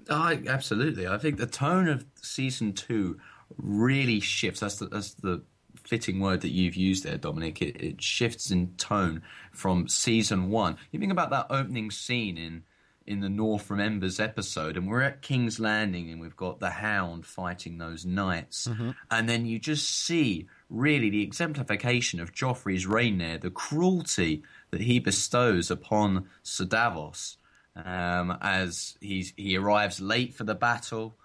I 0.08 0.40
absolutely. 0.46 1.06
I 1.06 1.18
think 1.18 1.38
the 1.38 1.46
tone 1.46 1.88
of 1.88 2.06
season 2.22 2.72
two 2.72 3.18
really 3.56 4.20
shifts. 4.20 4.60
That's 4.60 4.76
the 4.76 4.86
that's 4.86 5.14
the 5.14 5.42
fitting 5.76 6.20
word 6.20 6.40
that 6.40 6.50
you've 6.50 6.76
used 6.76 7.04
there, 7.04 7.18
Dominic. 7.18 7.62
It, 7.62 7.80
it 7.80 8.02
shifts 8.02 8.50
in 8.50 8.74
tone 8.76 9.22
from 9.52 9.88
season 9.88 10.50
one. 10.50 10.76
You 10.90 11.00
think 11.00 11.12
about 11.12 11.30
that 11.30 11.46
opening 11.50 11.90
scene 11.90 12.38
in 12.38 12.64
in 13.06 13.20
the 13.20 13.28
North 13.28 13.70
Remembers 13.70 14.18
episode, 14.18 14.76
and 14.76 14.88
we're 14.88 15.02
at 15.02 15.22
King's 15.22 15.60
Landing, 15.60 16.10
and 16.10 16.20
we've 16.20 16.36
got 16.36 16.60
the 16.60 16.70
Hound 16.70 17.24
fighting 17.24 17.78
those 17.78 18.04
knights, 18.04 18.66
mm-hmm. 18.66 18.90
and 19.10 19.28
then 19.28 19.46
you 19.46 19.58
just 19.58 19.88
see 19.88 20.46
really 20.68 21.10
the 21.10 21.22
exemplification 21.22 22.20
of 22.20 22.32
Joffrey's 22.32 22.86
reign 22.86 23.18
there, 23.18 23.38
the 23.38 23.50
cruelty 23.50 24.42
that 24.70 24.80
he 24.80 24.98
bestows 24.98 25.70
upon 25.70 26.28
Sir 26.42 26.64
Davos 26.64 27.38
um, 27.84 28.36
as 28.40 28.96
he's 29.00 29.32
he 29.36 29.56
arrives 29.56 30.00
late 30.00 30.34
for 30.34 30.44
the 30.44 30.54
battle, 30.54 31.16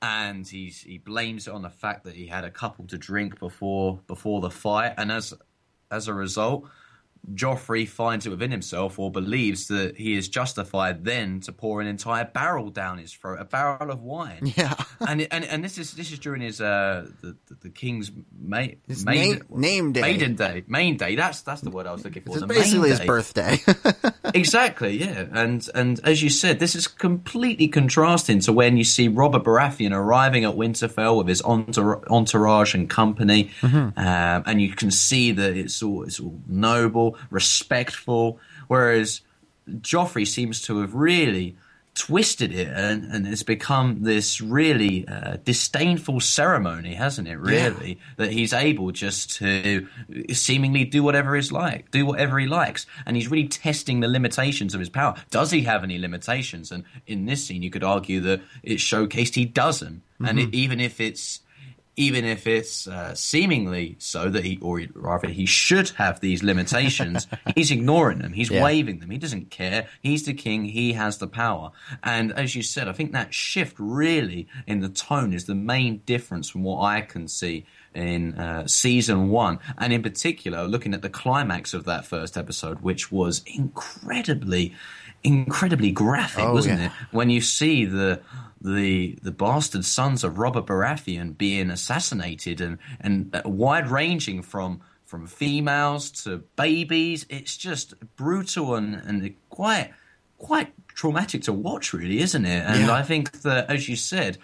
and 0.00 0.46
he's 0.46 0.80
he 0.80 0.98
blames 0.98 1.46
it 1.46 1.54
on 1.54 1.62
the 1.62 1.70
fact 1.70 2.04
that 2.04 2.14
he 2.14 2.26
had 2.26 2.44
a 2.44 2.50
couple 2.50 2.86
to 2.86 2.98
drink 2.98 3.38
before 3.38 4.00
before 4.06 4.40
the 4.40 4.50
fight, 4.50 4.94
and 4.96 5.12
as 5.12 5.34
as 5.90 6.08
a 6.08 6.14
result 6.14 6.68
Joffrey 7.34 7.86
finds 7.86 8.26
it 8.26 8.30
within 8.30 8.50
himself 8.50 8.98
or 8.98 9.10
believes 9.10 9.68
that 9.68 9.96
he 9.96 10.16
is 10.16 10.28
justified 10.28 11.04
then 11.04 11.40
to 11.40 11.52
pour 11.52 11.80
an 11.80 11.86
entire 11.86 12.24
barrel 12.24 12.70
down 12.70 12.98
his 12.98 13.12
throat, 13.12 13.38
a 13.40 13.44
barrel 13.44 13.90
of 13.90 14.02
wine. 14.02 14.52
Yeah, 14.58 14.74
and 15.00 15.26
and 15.30 15.44
and 15.44 15.62
this 15.62 15.78
is 15.78 15.92
this 15.92 16.10
is 16.10 16.18
during 16.18 16.40
his 16.40 16.60
uh 16.60 17.06
the 17.20 17.36
the, 17.46 17.54
the 17.62 17.70
king's 17.70 18.10
ma- 18.36 18.66
his 18.88 19.04
main, 19.04 19.42
name 19.50 19.92
day, 19.92 20.00
maiden 20.00 20.34
day, 20.34 20.64
main 20.66 20.96
day. 20.96 21.14
That's 21.14 21.42
that's 21.42 21.60
the 21.60 21.70
word 21.70 21.86
I 21.86 21.92
was 21.92 22.02
looking 22.02 22.22
for. 22.22 22.36
It's 22.36 22.46
basically 22.46 22.88
his 22.88 23.00
birthday. 23.00 23.58
exactly, 24.34 24.96
yeah. 24.96 25.26
And 25.30 25.68
and 25.74 26.00
as 26.02 26.22
you 26.22 26.30
said, 26.30 26.58
this 26.58 26.74
is 26.74 26.88
completely 26.88 27.68
contrasting 27.68 28.40
to 28.40 28.52
when 28.52 28.76
you 28.76 28.84
see 28.84 29.06
Robert 29.06 29.44
Baratheon 29.44 29.92
arriving 29.92 30.44
at 30.44 30.54
Winterfell 30.54 31.18
with 31.18 31.28
his 31.28 31.42
entourage 31.42 32.74
and 32.74 32.90
company, 32.90 33.50
mm-hmm. 33.60 33.98
um, 33.98 34.42
and 34.46 34.60
you 34.60 34.72
can 34.72 34.90
see 34.90 35.30
that 35.32 35.56
it's 35.56 35.82
all 35.82 36.02
it's 36.02 36.18
all 36.18 36.40
noble 36.48 37.07
respectful. 37.30 38.38
Whereas 38.66 39.20
Joffrey 39.68 40.26
seems 40.26 40.62
to 40.62 40.80
have 40.80 40.94
really 40.94 41.56
twisted 41.98 42.52
it 42.52 42.68
and, 42.68 43.12
and 43.12 43.26
it's 43.26 43.42
become 43.42 44.04
this 44.04 44.40
really 44.40 45.06
uh, 45.08 45.36
disdainful 45.44 46.20
ceremony, 46.20 46.94
hasn't 46.94 47.26
it? 47.26 47.36
Really, 47.36 47.88
yeah. 47.88 48.14
that 48.18 48.32
he's 48.32 48.52
able 48.52 48.92
just 48.92 49.34
to 49.36 49.86
seemingly 50.32 50.84
do 50.84 51.02
whatever 51.02 51.34
he's 51.34 51.50
like, 51.50 51.90
do 51.90 52.06
whatever 52.06 52.38
he 52.38 52.46
likes, 52.46 52.86
and 53.04 53.16
he's 53.16 53.28
really 53.28 53.48
testing 53.48 53.98
the 53.98 54.06
limitations 54.06 54.74
of 54.74 54.80
his 54.80 54.88
power. 54.88 55.16
Does 55.30 55.50
he 55.50 55.62
have 55.62 55.82
any 55.82 55.98
limitations? 55.98 56.70
And 56.70 56.84
in 57.08 57.26
this 57.26 57.44
scene, 57.44 57.64
you 57.64 57.70
could 57.70 57.84
argue 57.84 58.20
that 58.20 58.42
it 58.62 58.76
showcased 58.76 59.34
he 59.34 59.44
doesn't, 59.44 59.96
mm-hmm. 59.96 60.24
and 60.24 60.38
it, 60.38 60.54
even 60.54 60.78
if 60.78 61.00
it's 61.00 61.40
even 61.98 62.24
if 62.24 62.46
it's 62.46 62.86
uh, 62.86 63.12
seemingly 63.12 63.96
so 63.98 64.30
that 64.30 64.44
he, 64.44 64.56
or 64.62 64.80
rather, 64.94 65.26
he 65.26 65.46
should 65.46 65.88
have 65.90 66.20
these 66.20 66.44
limitations, 66.44 67.26
he's 67.56 67.72
ignoring 67.72 68.20
them. 68.20 68.32
He's 68.32 68.50
yeah. 68.50 68.62
waving 68.62 69.00
them. 69.00 69.10
He 69.10 69.18
doesn't 69.18 69.50
care. 69.50 69.88
He's 70.00 70.24
the 70.24 70.32
king. 70.32 70.64
He 70.64 70.92
has 70.92 71.18
the 71.18 71.26
power. 71.26 71.72
And 72.04 72.32
as 72.32 72.54
you 72.54 72.62
said, 72.62 72.86
I 72.86 72.92
think 72.92 73.10
that 73.12 73.34
shift 73.34 73.74
really 73.80 74.46
in 74.64 74.78
the 74.78 74.88
tone 74.88 75.34
is 75.34 75.46
the 75.46 75.56
main 75.56 75.98
difference 76.06 76.48
from 76.48 76.62
what 76.62 76.82
I 76.82 77.00
can 77.00 77.26
see 77.26 77.66
in 77.94 78.34
uh, 78.34 78.66
season 78.66 79.28
one, 79.28 79.58
and 79.76 79.92
in 79.92 80.02
particular, 80.02 80.64
looking 80.64 80.94
at 80.94 81.02
the 81.02 81.10
climax 81.10 81.74
of 81.74 81.84
that 81.84 82.04
first 82.04 82.36
episode, 82.36 82.80
which 82.80 83.10
was 83.10 83.42
incredibly, 83.46 84.74
incredibly 85.24 85.90
graphic, 85.90 86.44
oh, 86.44 86.52
wasn't 86.52 86.80
yeah. 86.80 86.86
it? 86.86 86.92
When 87.10 87.30
you 87.30 87.40
see 87.40 87.84
the 87.84 88.20
the 88.60 89.18
the 89.22 89.30
bastard 89.30 89.84
sons 89.84 90.24
of 90.24 90.38
Robert 90.38 90.66
Baratheon 90.66 91.36
being 91.36 91.70
assassinated 91.70 92.60
and 92.60 92.78
and 93.00 93.34
uh, 93.34 93.42
wide 93.48 93.88
ranging 93.88 94.42
from 94.42 94.80
from 95.04 95.26
females 95.26 96.10
to 96.10 96.38
babies. 96.56 97.24
It's 97.28 97.56
just 97.56 97.94
brutal 98.16 98.74
and 98.74 98.94
and 98.94 99.34
quite 99.48 99.92
quite 100.38 100.72
traumatic 100.88 101.42
to 101.42 101.52
watch, 101.52 101.92
really, 101.92 102.20
isn't 102.20 102.44
it? 102.44 102.64
And 102.66 102.86
yeah. 102.86 102.92
I 102.92 103.02
think 103.02 103.42
that, 103.42 103.70
as 103.70 103.88
you 103.88 103.96
said, 103.96 104.38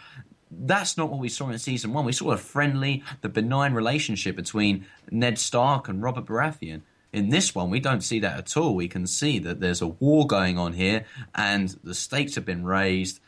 that's 0.50 0.96
not 0.96 1.10
what 1.10 1.20
we 1.20 1.28
saw 1.28 1.48
in 1.50 1.58
season 1.58 1.92
one. 1.92 2.04
We 2.04 2.12
saw 2.12 2.30
a 2.32 2.36
friendly, 2.36 3.02
the 3.22 3.28
benign 3.28 3.74
relationship 3.74 4.36
between 4.36 4.86
Ned 5.10 5.38
Stark 5.38 5.88
and 5.88 6.02
Robert 6.02 6.26
Baratheon. 6.26 6.82
In 7.14 7.28
this 7.28 7.54
one, 7.54 7.70
we 7.70 7.78
don't 7.78 8.02
see 8.02 8.18
that 8.20 8.36
at 8.36 8.56
all. 8.56 8.74
We 8.74 8.88
can 8.88 9.06
see 9.06 9.38
that 9.38 9.60
there's 9.60 9.80
a 9.80 9.86
war 9.86 10.26
going 10.26 10.58
on 10.58 10.72
here, 10.72 11.06
and 11.34 11.68
the 11.84 11.94
stakes 11.94 12.34
have 12.34 12.44
been 12.44 12.64
raised, 12.64 13.20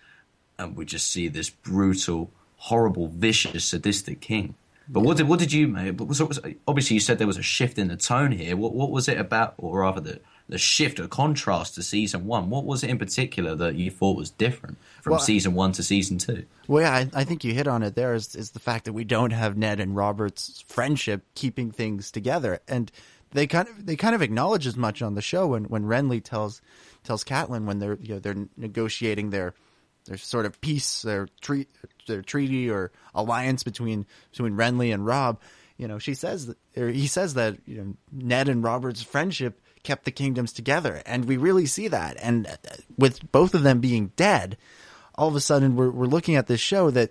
and 0.58 0.76
we 0.76 0.84
just 0.84 1.08
see 1.08 1.28
this 1.28 1.50
brutal, 1.50 2.32
horrible, 2.56 3.06
vicious, 3.06 3.64
sadistic 3.64 4.20
king. 4.20 4.56
But 4.88 5.00
what 5.00 5.16
did 5.16 5.28
what 5.28 5.38
did 5.38 5.52
you? 5.52 5.72
Was, 5.98 6.20
obviously 6.66 6.94
you 6.94 7.00
said 7.00 7.18
there 7.18 7.26
was 7.26 7.38
a 7.38 7.42
shift 7.42 7.78
in 7.78 7.88
the 7.88 7.96
tone 7.96 8.32
here. 8.32 8.56
What 8.56 8.72
what 8.72 8.90
was 8.90 9.08
it 9.08 9.18
about, 9.18 9.54
or 9.56 9.80
rather 9.80 10.00
the 10.00 10.20
the 10.48 10.58
shift 10.58 11.00
or 11.00 11.08
contrast 11.08 11.74
to 11.74 11.82
season 11.82 12.24
one? 12.26 12.50
What 12.50 12.64
was 12.64 12.84
it 12.84 12.90
in 12.90 12.98
particular 12.98 13.56
that 13.56 13.74
you 13.74 13.90
thought 13.90 14.16
was 14.16 14.30
different 14.30 14.78
from 15.02 15.12
Well, 15.12 15.20
season 15.20 15.54
one 15.54 15.72
to 15.72 15.82
season 15.82 16.18
two? 16.18 16.44
Well, 16.68 16.82
yeah, 16.82 16.92
I, 16.92 17.10
I 17.14 17.24
think 17.24 17.42
you 17.42 17.52
hit 17.52 17.66
on 17.66 17.82
it. 17.82 17.96
There 17.96 18.14
is 18.14 18.36
is 18.36 18.50
the 18.50 18.60
fact 18.60 18.84
that 18.84 18.92
we 18.92 19.04
don't 19.04 19.32
have 19.32 19.56
Ned 19.56 19.80
and 19.80 19.96
Robert's 19.96 20.64
friendship 20.68 21.22
keeping 21.34 21.72
things 21.72 22.12
together, 22.12 22.60
and 22.68 22.92
they 23.36 23.46
kind 23.46 23.68
of 23.68 23.84
they 23.84 23.96
kind 23.96 24.14
of 24.14 24.22
acknowledge 24.22 24.66
as 24.66 24.76
much 24.76 25.02
on 25.02 25.14
the 25.14 25.20
show 25.20 25.48
when 25.48 25.64
when 25.64 25.84
Renly 25.84 26.24
tells 26.24 26.62
tells 27.04 27.22
Catelyn 27.22 27.66
when 27.66 27.78
they're 27.78 27.98
you 28.00 28.14
know 28.14 28.18
they're 28.18 28.46
negotiating 28.56 29.30
their 29.30 29.54
their 30.06 30.16
sort 30.16 30.46
of 30.46 30.60
peace, 30.60 31.02
their 31.02 31.28
treat 31.42 31.68
their 32.06 32.22
treaty 32.22 32.70
or 32.70 32.92
alliance 33.14 33.62
between 33.62 34.06
between 34.30 34.54
Renly 34.54 34.92
and 34.92 35.04
Robb. 35.04 35.40
You 35.76 35.86
know, 35.86 35.98
she 35.98 36.14
says 36.14 36.54
or 36.76 36.88
he 36.88 37.06
says 37.06 37.34
that 37.34 37.58
you 37.66 37.76
know 37.76 37.94
Ned 38.10 38.48
and 38.48 38.64
Robert's 38.64 39.02
friendship 39.02 39.60
kept 39.82 40.06
the 40.06 40.10
kingdoms 40.10 40.54
together, 40.54 41.02
and 41.04 41.26
we 41.26 41.36
really 41.36 41.66
see 41.66 41.88
that. 41.88 42.16
And 42.18 42.46
uh, 42.46 42.56
with 42.96 43.30
both 43.32 43.54
of 43.54 43.62
them 43.62 43.80
being 43.80 44.12
dead, 44.16 44.56
all 45.14 45.28
of 45.28 45.36
a 45.36 45.40
sudden 45.40 45.76
we're 45.76 45.90
we're 45.90 46.06
looking 46.06 46.36
at 46.36 46.46
this 46.46 46.60
show 46.60 46.90
that 46.92 47.10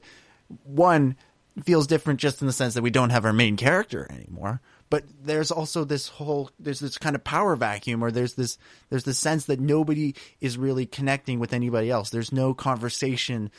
one 0.63 1.17
feels 1.63 1.86
different 1.86 2.20
just 2.20 2.41
in 2.41 2.48
the 2.48 2.53
sense 2.53 2.74
that 2.74 2.82
we 2.82 2.89
don't 2.89 3.12
have 3.12 3.25
our 3.25 3.34
main 3.34 3.58
character 3.58 4.08
anymore 4.10 4.60
but 4.96 5.04
there's 5.25 5.52
also 5.52 5.84
this 5.84 6.08
whole 6.08 6.50
there's 6.58 6.80
this 6.80 6.98
kind 6.98 7.18
of 7.18 7.24
power 7.25 7.58
vacuum 7.58 8.02
or 8.02 8.12
there's 8.12 8.36
this 8.36 8.58
there's 8.90 9.04
this 9.04 9.18
sense 9.18 9.48
that 9.48 9.60
nobody 9.60 10.16
is 10.40 10.58
really 10.58 10.86
connecting 10.86 11.38
with 11.38 11.52
anybody 11.52 11.92
else. 11.92 12.12
There's 12.12 12.32
no 12.32 12.54
conversation 12.54 13.52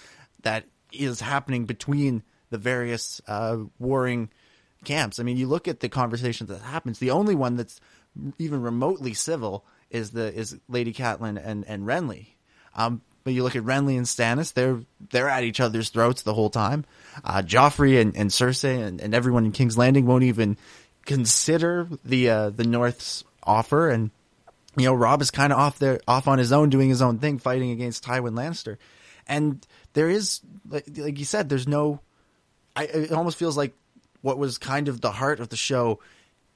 that 0.44 0.64
is 0.94 1.20
happening 1.20 1.66
between 1.66 2.22
the 2.48 2.56
various 2.56 3.20
uh, 3.28 3.58
warring 3.78 4.30
camps. 4.86 5.20
I 5.20 5.24
mean 5.24 5.36
you 5.36 5.46
look 5.46 5.68
at 5.68 5.80
the 5.80 5.90
conversation 5.90 6.46
that 6.46 6.62
happens. 6.62 7.00
The 7.00 7.10
only 7.10 7.34
one 7.34 7.56
that's 7.56 7.82
even 8.38 8.62
remotely 8.62 9.12
civil 9.12 9.66
is 9.90 10.12
the 10.12 10.32
is 10.32 10.58
lady 10.70 10.94
Catelyn 10.94 11.38
and 11.44 11.66
and 11.66 11.82
renly. 11.86 12.28
Um, 12.74 13.02
but 13.24 13.34
you 13.34 13.42
look 13.42 13.56
at 13.56 13.64
Renly 13.64 13.96
and 13.96 14.06
Stannis; 14.06 14.52
they're 14.52 14.80
they're 15.10 15.28
at 15.28 15.42
each 15.42 15.58
other's 15.58 15.90
throats 15.90 16.22
the 16.22 16.32
whole 16.32 16.48
time. 16.48 16.84
Uh, 17.24 17.42
Joffrey 17.42 18.00
and, 18.00 18.16
and 18.16 18.30
Cersei 18.30 18.86
and, 18.86 19.00
and 19.00 19.14
everyone 19.14 19.44
in 19.44 19.50
King's 19.50 19.76
Landing 19.76 20.06
won't 20.06 20.22
even 20.22 20.56
consider 21.06 21.88
the 22.04 22.28
uh, 22.28 22.50
the 22.50 22.64
North's 22.64 23.24
offer, 23.42 23.88
and 23.88 24.10
you 24.76 24.84
know 24.84 24.94
Robb 24.94 25.22
is 25.22 25.30
kind 25.30 25.52
of 25.52 25.58
off 25.58 25.78
there, 25.78 26.00
off 26.06 26.28
on 26.28 26.38
his 26.38 26.52
own, 26.52 26.68
doing 26.68 26.88
his 26.88 27.00
own 27.00 27.18
thing, 27.18 27.38
fighting 27.38 27.70
against 27.70 28.04
Tywin 28.04 28.32
Lannister. 28.32 28.76
And 29.26 29.66
there 29.94 30.08
is, 30.10 30.40
like, 30.68 30.84
like 30.96 31.18
you 31.18 31.24
said, 31.24 31.48
there's 31.48 31.66
no. 31.66 32.00
I, 32.74 32.84
it 32.84 33.12
almost 33.12 33.38
feels 33.38 33.56
like 33.56 33.74
what 34.20 34.38
was 34.38 34.58
kind 34.58 34.88
of 34.88 35.00
the 35.00 35.12
heart 35.12 35.40
of 35.40 35.48
the 35.48 35.56
show 35.56 36.00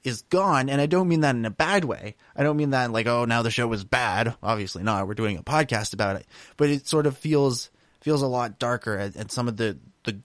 is 0.03 0.21
gone, 0.23 0.69
and 0.69 0.79
I 0.79 0.85
don't 0.85 1.07
mean 1.07 1.21
that 1.21 1.35
in 1.35 1.45
a 1.45 1.51
bad 1.51 1.85
way. 1.85 2.15
I 2.35 2.43
don't 2.43 2.57
mean 2.57 2.71
that 2.71 2.91
like, 2.91 3.07
oh, 3.07 3.25
now 3.25 3.41
the 3.41 3.51
show 3.51 3.67
was 3.67 3.83
bad. 3.83 4.35
Obviously 4.43 4.83
not. 4.83 5.07
We're 5.07 5.13
doing 5.13 5.37
a 5.37 5.43
podcast 5.43 5.93
about 5.93 6.17
it, 6.17 6.27
but 6.57 6.69
it 6.69 6.87
sort 6.87 7.05
of 7.05 7.17
feels 7.17 7.69
feels 8.01 8.21
a 8.21 8.27
lot 8.27 8.59
darker, 8.59 8.95
and, 8.95 9.15
and 9.15 9.31
some 9.31 9.47
of 9.47 9.57
the 9.57 9.77
the 10.03 10.19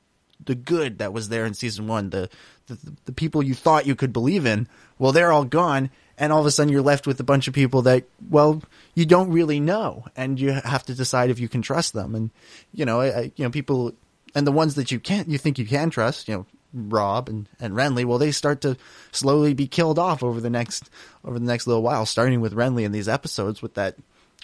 the 0.45 0.55
good 0.55 0.99
that 0.99 1.13
was 1.13 1.29
there 1.29 1.47
in 1.47 1.55
season 1.55 1.87
one, 1.87 2.11
the, 2.11 2.29
the 2.67 2.79
the 3.05 3.13
people 3.13 3.43
you 3.43 3.55
thought 3.55 3.87
you 3.87 3.95
could 3.95 4.13
believe 4.13 4.47
in, 4.47 4.69
well, 4.99 5.13
they're 5.13 5.33
all 5.33 5.45
gone, 5.45 5.91
and 6.19 6.33
all 6.33 6.41
of 6.41 6.47
a 6.47 6.51
sudden 6.51 6.73
you're 6.73 6.83
left 6.83 7.07
with 7.07 7.21
a 7.21 7.25
bunch 7.25 7.49
of 7.49 7.55
people 7.55 7.83
that, 7.83 8.05
well, 8.31 8.63
you 8.95 9.07
don't 9.07 9.31
really 9.31 9.61
know, 9.61 10.05
and 10.17 10.39
you 10.41 10.53
have 10.53 10.85
to 10.85 10.95
decide 10.95 11.31
if 11.31 11.41
you 11.41 11.49
can 11.49 11.63
trust 11.63 11.93
them, 11.93 12.15
and 12.15 12.31
you 12.73 12.85
know, 12.85 13.01
I, 13.01 13.07
I, 13.07 13.33
you 13.37 13.45
know, 13.45 13.51
people, 13.51 13.93
and 14.35 14.47
the 14.47 14.53
ones 14.53 14.75
that 14.75 14.91
you 14.91 15.01
can't, 15.01 15.29
you 15.29 15.39
think 15.39 15.59
you 15.59 15.67
can 15.67 15.91
trust, 15.91 16.29
you 16.29 16.35
know, 16.35 16.47
Robb 16.73 17.29
and, 17.29 17.49
and 17.59 17.75
Renly, 17.75 18.05
well, 18.05 18.19
they 18.19 18.33
start 18.33 18.61
to 18.63 18.77
slowly 19.11 19.55
be 19.55 19.67
killed 19.67 19.99
off 19.99 20.23
over 20.23 20.41
the 20.41 20.51
next 20.51 20.91
over 21.25 21.39
the 21.39 21.45
next 21.45 21.67
little 21.67 21.83
while, 21.83 22.07
starting 22.07 22.41
with 22.41 22.55
Renly 22.55 22.85
in 22.85 22.93
these 22.93 23.09
episodes 23.09 23.63
with 23.63 23.75
that 23.75 23.97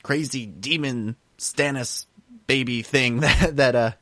crazy 0.02 0.46
demon 0.46 1.16
Stannis 1.38 2.06
baby 2.46 2.82
thing 2.82 3.20
that 3.20 3.56
that 3.56 3.74
uh 3.74 3.92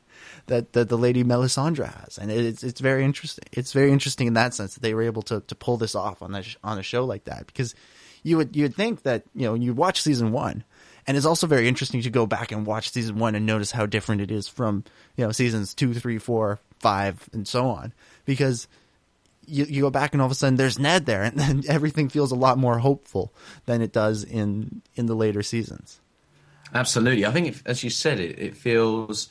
that, 0.47 0.73
that 0.73 0.89
the 0.89 0.97
lady 0.97 1.23
Melisandre 1.23 1.93
has, 2.01 2.17
and 2.17 2.31
it's 2.31 2.63
it's 2.63 2.81
very 2.81 3.03
interesting. 3.03 3.43
It's 3.51 3.73
very 3.73 3.91
interesting 3.91 4.27
in 4.27 4.33
that 4.33 4.53
sense 4.53 4.73
that 4.73 4.81
they 4.81 4.93
were 4.93 5.03
able 5.03 5.21
to 5.23 5.41
to 5.41 5.55
pull 5.55 5.77
this 5.77 5.95
off 5.95 6.21
on 6.21 6.35
a 6.35 6.43
on 6.63 6.77
a 6.77 6.83
show 6.83 7.05
like 7.05 7.25
that 7.25 7.47
because 7.47 7.75
you 8.23 8.37
would 8.37 8.55
you 8.55 8.63
would 8.63 8.75
think 8.75 9.03
that 9.03 9.23
you 9.33 9.45
know 9.45 9.53
you 9.53 9.73
watch 9.73 10.01
season 10.01 10.31
one. 10.31 10.63
And 11.07 11.17
it's 11.17 11.25
also 11.25 11.47
very 11.47 11.67
interesting 11.67 12.03
to 12.03 12.11
go 12.11 12.27
back 12.27 12.51
and 12.51 12.65
watch 12.65 12.91
season 12.91 13.17
one 13.17 13.33
and 13.33 13.45
notice 13.45 13.71
how 13.71 13.87
different 13.87 14.21
it 14.21 14.29
is 14.29 14.47
from, 14.47 14.83
you 15.17 15.25
know, 15.25 15.31
seasons 15.31 15.73
two, 15.73 15.95
three, 15.95 16.19
four, 16.19 16.59
five, 16.77 17.27
and 17.33 17.47
so 17.47 17.65
on. 17.69 17.91
Because 18.23 18.67
you, 19.45 19.65
you 19.65 19.81
go 19.81 19.89
back 19.89 20.13
and 20.13 20.21
all 20.21 20.27
of 20.27 20.31
a 20.31 20.35
sudden 20.35 20.55
there's 20.55 20.79
Ned 20.79 21.05
there, 21.05 21.23
and 21.23 21.37
then 21.37 21.63
everything 21.67 22.09
feels 22.09 22.31
a 22.31 22.35
lot 22.35 22.57
more 22.57 22.79
hopeful 22.79 23.33
than 23.65 23.81
it 23.81 23.91
does 23.91 24.23
in 24.23 24.81
in 24.95 25.07
the 25.07 25.15
later 25.15 25.43
seasons. 25.43 25.99
Absolutely, 26.73 27.25
I 27.25 27.31
think 27.31 27.61
as 27.65 27.83
you 27.83 27.89
said, 27.89 28.19
it 28.19 28.39
it 28.39 28.55
feels 28.55 29.29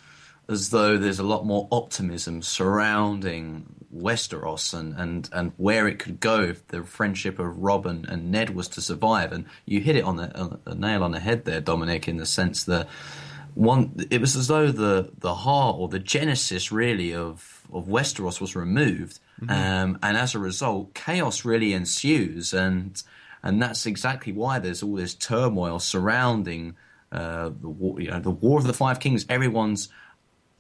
as 0.50 0.70
though 0.70 0.98
there's 0.98 1.18
a 1.18 1.24
lot 1.24 1.46
more 1.46 1.68
optimism 1.70 2.42
surrounding 2.42 3.66
Westeros 3.94 4.74
and, 4.74 4.94
and, 4.96 5.28
and 5.32 5.52
where 5.56 5.88
it 5.88 5.98
could 5.98 6.20
go 6.20 6.42
if 6.42 6.66
the 6.68 6.82
friendship 6.82 7.38
of 7.38 7.58
Rob 7.58 7.86
and, 7.86 8.08
and 8.08 8.30
Ned 8.30 8.54
was 8.54 8.68
to 8.68 8.80
survive. 8.80 9.32
And 9.32 9.46
you 9.64 9.80
hit 9.80 9.96
it 9.96 10.04
on 10.04 10.16
the, 10.16 10.36
on 10.38 10.60
the 10.64 10.74
nail 10.74 11.02
on 11.02 11.12
the 11.12 11.20
head 11.20 11.44
there, 11.44 11.60
Dominic, 11.60 12.08
in 12.08 12.16
the 12.16 12.26
sense 12.26 12.64
that 12.64 12.88
one 13.54 14.06
it 14.10 14.20
was 14.20 14.36
as 14.36 14.46
though 14.46 14.70
the 14.70 15.10
the 15.18 15.34
heart 15.34 15.76
or 15.78 15.88
the 15.88 15.98
genesis 15.98 16.70
really 16.70 17.14
of 17.14 17.66
of 17.72 17.86
Westeros 17.86 18.40
was 18.40 18.54
removed, 18.56 19.18
mm-hmm. 19.40 19.50
um, 19.50 19.98
and 20.02 20.16
as 20.16 20.34
a 20.34 20.38
result, 20.38 20.94
chaos 20.94 21.44
really 21.44 21.72
ensues, 21.72 22.54
and 22.54 23.02
and 23.42 23.60
that's 23.60 23.86
exactly 23.86 24.32
why 24.32 24.58
there's 24.58 24.82
all 24.82 24.94
this 24.94 25.14
turmoil 25.14 25.78
surrounding 25.78 26.76
uh, 27.12 27.50
the 27.60 27.68
war, 27.68 28.00
you 28.00 28.10
know, 28.10 28.20
the 28.20 28.30
War 28.30 28.58
of 28.58 28.66
the 28.66 28.72
Five 28.72 29.00
Kings. 29.00 29.26
Everyone's 29.28 29.88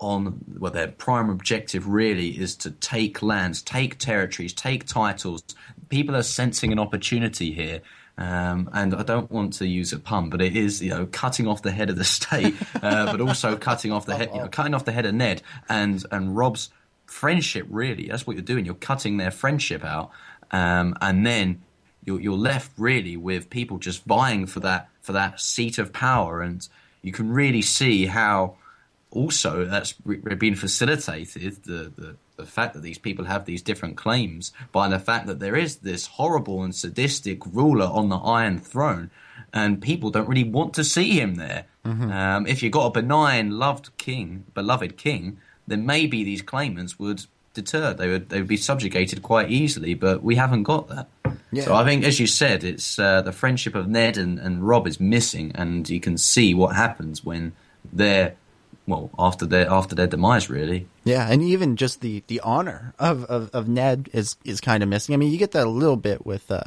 on 0.00 0.42
well, 0.58 0.72
their 0.72 0.88
prime 0.88 1.28
objective 1.30 1.86
really 1.86 2.30
is 2.30 2.56
to 2.56 2.70
take 2.70 3.22
lands, 3.22 3.62
take 3.62 3.98
territories, 3.98 4.52
take 4.52 4.86
titles. 4.86 5.42
People 5.88 6.16
are 6.16 6.22
sensing 6.22 6.72
an 6.72 6.78
opportunity 6.78 7.52
here. 7.52 7.80
Um, 8.16 8.68
and 8.72 8.94
I 8.94 9.02
don't 9.02 9.30
want 9.30 9.54
to 9.54 9.66
use 9.66 9.92
a 9.92 9.98
pun, 9.98 10.28
but 10.28 10.42
it 10.42 10.54
is 10.54 10.82
you 10.82 10.90
know 10.90 11.06
cutting 11.06 11.46
off 11.46 11.62
the 11.62 11.70
head 11.70 11.88
of 11.88 11.96
the 11.96 12.04
state, 12.18 12.54
uh, 12.82 13.10
but 13.10 13.20
also 13.20 13.56
cutting 13.56 13.92
off 13.92 14.04
the 14.04 14.16
head, 14.16 14.30
you 14.34 14.40
know, 14.40 14.48
cutting 14.48 14.74
off 14.74 14.84
the 14.84 14.92
head 14.92 15.06
of 15.06 15.14
Ned 15.14 15.42
and 15.68 16.04
and 16.10 16.36
Rob's 16.36 16.70
friendship. 17.06 17.66
Really, 17.70 18.08
that's 18.08 18.26
what 18.26 18.36
you're 18.36 18.42
doing. 18.42 18.66
You're 18.66 18.74
cutting 18.74 19.16
their 19.16 19.30
friendship 19.30 19.84
out, 19.84 20.10
um, 20.50 20.96
and 21.00 21.24
then 21.24 21.62
you're 22.04 22.20
you're 22.20 22.36
left 22.36 22.72
really 22.76 23.16
with 23.16 23.48
people 23.48 23.78
just 23.78 24.04
vying 24.04 24.46
for 24.46 24.60
that 24.60 24.90
for 25.00 25.12
that 25.12 25.40
seat 25.40 25.78
of 25.78 25.90
power, 25.90 26.42
and 26.42 26.68
you 27.00 27.12
can 27.12 27.32
really 27.32 27.62
see 27.62 28.04
how 28.04 28.56
also 29.10 29.64
that's 29.64 29.92
been 29.92 30.54
facilitated 30.54 31.62
the, 31.64 31.92
the 31.96 32.16
the 32.36 32.46
fact 32.46 32.74
that 32.74 32.82
these 32.82 32.98
people 32.98 33.26
have 33.26 33.44
these 33.44 33.62
different 33.62 33.96
claims 33.96 34.52
by 34.72 34.88
the 34.88 34.98
fact 34.98 35.26
that 35.26 35.40
there 35.40 35.56
is 35.56 35.76
this 35.76 36.06
horrible 36.06 36.62
and 36.62 36.74
sadistic 36.74 37.44
ruler 37.46 37.86
on 37.86 38.08
the 38.08 38.16
Iron 38.16 38.58
Throne, 38.58 39.10
and 39.52 39.80
people 39.80 40.10
don't 40.10 40.28
really 40.28 40.48
want 40.48 40.74
to 40.74 40.84
see 40.84 41.20
him 41.20 41.34
there. 41.34 41.66
Mm-hmm. 41.84 42.10
Um, 42.10 42.46
if 42.46 42.62
you've 42.62 42.72
got 42.72 42.86
a 42.86 42.90
benign, 42.90 43.58
loved 43.58 43.96
king, 43.98 44.44
beloved 44.54 44.96
king, 44.96 45.38
then 45.66 45.84
maybe 45.86 46.24
these 46.24 46.42
claimants 46.42 46.98
would 46.98 47.26
deter. 47.52 47.92
They 47.92 48.08
would 48.08 48.28
they 48.30 48.38
would 48.38 48.48
be 48.48 48.56
subjugated 48.56 49.22
quite 49.22 49.50
easily, 49.50 49.94
but 49.94 50.22
we 50.22 50.36
haven't 50.36 50.64
got 50.64 50.88
that. 50.88 51.08
Yeah. 51.52 51.64
So 51.64 51.74
I 51.74 51.84
think, 51.84 52.04
as 52.04 52.20
you 52.20 52.26
said, 52.26 52.64
it's 52.64 52.98
uh, 52.98 53.22
the 53.22 53.32
friendship 53.32 53.74
of 53.74 53.88
Ned 53.88 54.16
and, 54.16 54.38
and 54.38 54.66
Rob 54.66 54.86
is 54.86 55.00
missing, 55.00 55.52
and 55.54 55.88
you 55.88 56.00
can 56.00 56.16
see 56.16 56.54
what 56.54 56.76
happens 56.76 57.24
when 57.24 57.52
they're 57.92 58.36
well 58.86 59.10
after 59.18 59.46
their 59.46 59.70
after 59.70 59.94
their 59.94 60.06
demise 60.06 60.48
really. 60.50 60.86
Yeah 61.04 61.26
and 61.28 61.42
even 61.42 61.76
just 61.76 62.00
the 62.00 62.22
the 62.26 62.40
honor 62.40 62.94
of 62.98 63.24
of, 63.24 63.50
of 63.52 63.68
ned 63.68 64.08
is 64.12 64.36
is 64.44 64.60
kind 64.60 64.82
of 64.82 64.88
missing. 64.88 65.14
I 65.14 65.16
mean 65.16 65.30
you 65.30 65.38
get 65.38 65.52
that 65.52 65.66
a 65.66 65.70
little 65.70 65.96
bit 65.96 66.24
with 66.26 66.50
uh 66.50 66.64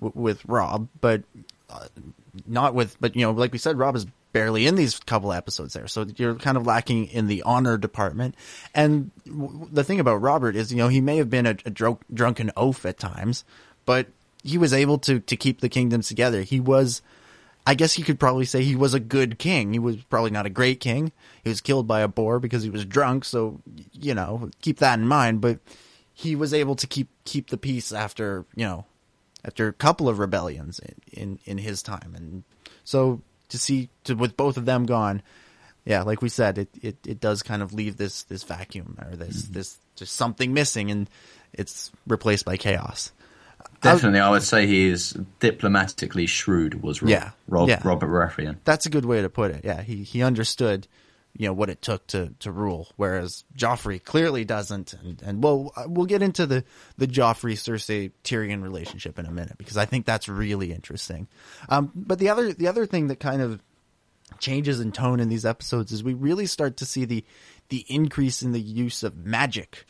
w- 0.00 0.12
with 0.14 0.44
robb 0.46 0.88
but 1.00 1.22
uh, 1.70 1.86
not 2.46 2.74
with 2.74 2.96
but 3.00 3.14
you 3.16 3.22
know 3.22 3.32
like 3.32 3.52
we 3.52 3.58
said 3.58 3.78
robb 3.78 3.96
is 3.96 4.06
barely 4.32 4.66
in 4.66 4.74
these 4.74 4.98
couple 4.98 5.32
episodes 5.32 5.74
there 5.74 5.86
so 5.86 6.04
you're 6.16 6.34
kind 6.34 6.56
of 6.56 6.66
lacking 6.66 7.06
in 7.06 7.28
the 7.28 7.42
honor 7.42 7.78
department. 7.78 8.34
And 8.74 9.10
w- 9.26 9.68
the 9.70 9.84
thing 9.84 10.00
about 10.00 10.16
robert 10.16 10.56
is 10.56 10.70
you 10.72 10.78
know 10.78 10.88
he 10.88 11.00
may 11.00 11.18
have 11.18 11.30
been 11.30 11.46
a, 11.46 11.56
a 11.64 11.70
dr- 11.70 12.04
drunken 12.12 12.50
oaf 12.56 12.84
at 12.84 12.98
times 12.98 13.44
but 13.84 14.08
he 14.42 14.58
was 14.58 14.72
able 14.72 14.98
to 14.98 15.20
to 15.20 15.36
keep 15.36 15.60
the 15.60 15.68
kingdoms 15.68 16.06
together. 16.08 16.42
He 16.42 16.60
was 16.60 17.00
I 17.66 17.74
guess 17.74 17.98
you 17.98 18.04
could 18.04 18.20
probably 18.20 18.44
say 18.44 18.62
he 18.62 18.76
was 18.76 18.92
a 18.92 19.00
good 19.00 19.38
king. 19.38 19.72
He 19.72 19.78
was 19.78 19.96
probably 19.96 20.30
not 20.30 20.46
a 20.46 20.50
great 20.50 20.80
king. 20.80 21.12
He 21.42 21.48
was 21.48 21.62
killed 21.62 21.86
by 21.86 22.00
a 22.00 22.08
boar 22.08 22.38
because 22.38 22.62
he 22.62 22.70
was 22.70 22.84
drunk. 22.84 23.24
So, 23.24 23.60
you 23.92 24.14
know, 24.14 24.50
keep 24.60 24.78
that 24.80 24.98
in 24.98 25.08
mind. 25.08 25.40
But 25.40 25.60
he 26.12 26.36
was 26.36 26.54
able 26.54 26.76
to 26.76 26.86
keep 26.86 27.08
keep 27.24 27.50
the 27.50 27.56
peace 27.56 27.92
after 27.92 28.44
you 28.54 28.64
know 28.64 28.86
after 29.44 29.66
a 29.66 29.72
couple 29.72 30.08
of 30.08 30.18
rebellions 30.18 30.78
in 30.78 30.94
in, 31.12 31.38
in 31.44 31.58
his 31.58 31.82
time. 31.82 32.14
And 32.14 32.44
so 32.84 33.20
to 33.48 33.58
see 33.58 33.88
to 34.04 34.14
with 34.14 34.36
both 34.36 34.56
of 34.56 34.66
them 34.66 34.86
gone, 34.86 35.22
yeah, 35.84 36.02
like 36.02 36.22
we 36.22 36.28
said, 36.28 36.58
it, 36.58 36.68
it, 36.80 36.96
it 37.06 37.20
does 37.20 37.42
kind 37.42 37.62
of 37.62 37.74
leave 37.74 37.96
this 37.96 38.22
this 38.24 38.42
vacuum 38.42 38.98
or 39.02 39.16
this 39.16 39.42
mm-hmm. 39.42 39.54
this 39.54 39.78
just 39.96 40.14
something 40.14 40.52
missing, 40.54 40.90
and 40.90 41.10
it's 41.52 41.92
replaced 42.06 42.44
by 42.44 42.56
chaos. 42.56 43.12
Definitely, 43.84 44.20
I 44.20 44.30
would 44.30 44.42
say 44.42 44.66
he 44.66 44.86
is 44.88 45.16
diplomatically 45.40 46.26
shrewd. 46.26 46.82
Was 46.82 47.02
Rob, 47.02 47.10
Yeah, 47.10 47.30
Rob, 47.48 47.68
yeah. 47.68 47.80
Robert 47.84 48.08
Baratheon. 48.08 48.56
That's 48.64 48.86
a 48.86 48.90
good 48.90 49.04
way 49.04 49.22
to 49.22 49.28
put 49.28 49.50
it. 49.52 49.60
Yeah, 49.64 49.82
he 49.82 50.02
he 50.02 50.22
understood, 50.22 50.88
you 51.36 51.46
know, 51.46 51.52
what 51.52 51.70
it 51.70 51.82
took 51.82 52.06
to 52.08 52.32
to 52.40 52.50
rule, 52.50 52.88
whereas 52.96 53.44
Joffrey 53.56 54.02
clearly 54.02 54.44
doesn't. 54.44 54.94
And 54.94 55.22
and 55.22 55.42
we'll 55.42 55.72
we'll 55.86 56.06
get 56.06 56.22
into 56.22 56.46
the 56.46 56.64
the 56.96 57.06
Joffrey 57.06 57.52
Cersei 57.54 58.10
Tyrion 58.24 58.62
relationship 58.62 59.18
in 59.18 59.26
a 59.26 59.30
minute 59.30 59.58
because 59.58 59.76
I 59.76 59.84
think 59.84 60.06
that's 60.06 60.28
really 60.28 60.72
interesting. 60.72 61.28
Um, 61.68 61.92
but 61.94 62.18
the 62.18 62.28
other 62.30 62.52
the 62.52 62.68
other 62.68 62.86
thing 62.86 63.08
that 63.08 63.20
kind 63.20 63.42
of 63.42 63.60
changes 64.38 64.80
in 64.80 64.90
tone 64.90 65.20
in 65.20 65.28
these 65.28 65.44
episodes 65.46 65.92
is 65.92 66.02
we 66.02 66.14
really 66.14 66.46
start 66.46 66.78
to 66.78 66.86
see 66.86 67.04
the 67.04 67.24
the 67.68 67.84
increase 67.88 68.42
in 68.42 68.52
the 68.52 68.60
use 68.60 69.02
of 69.02 69.16
magic 69.16 69.86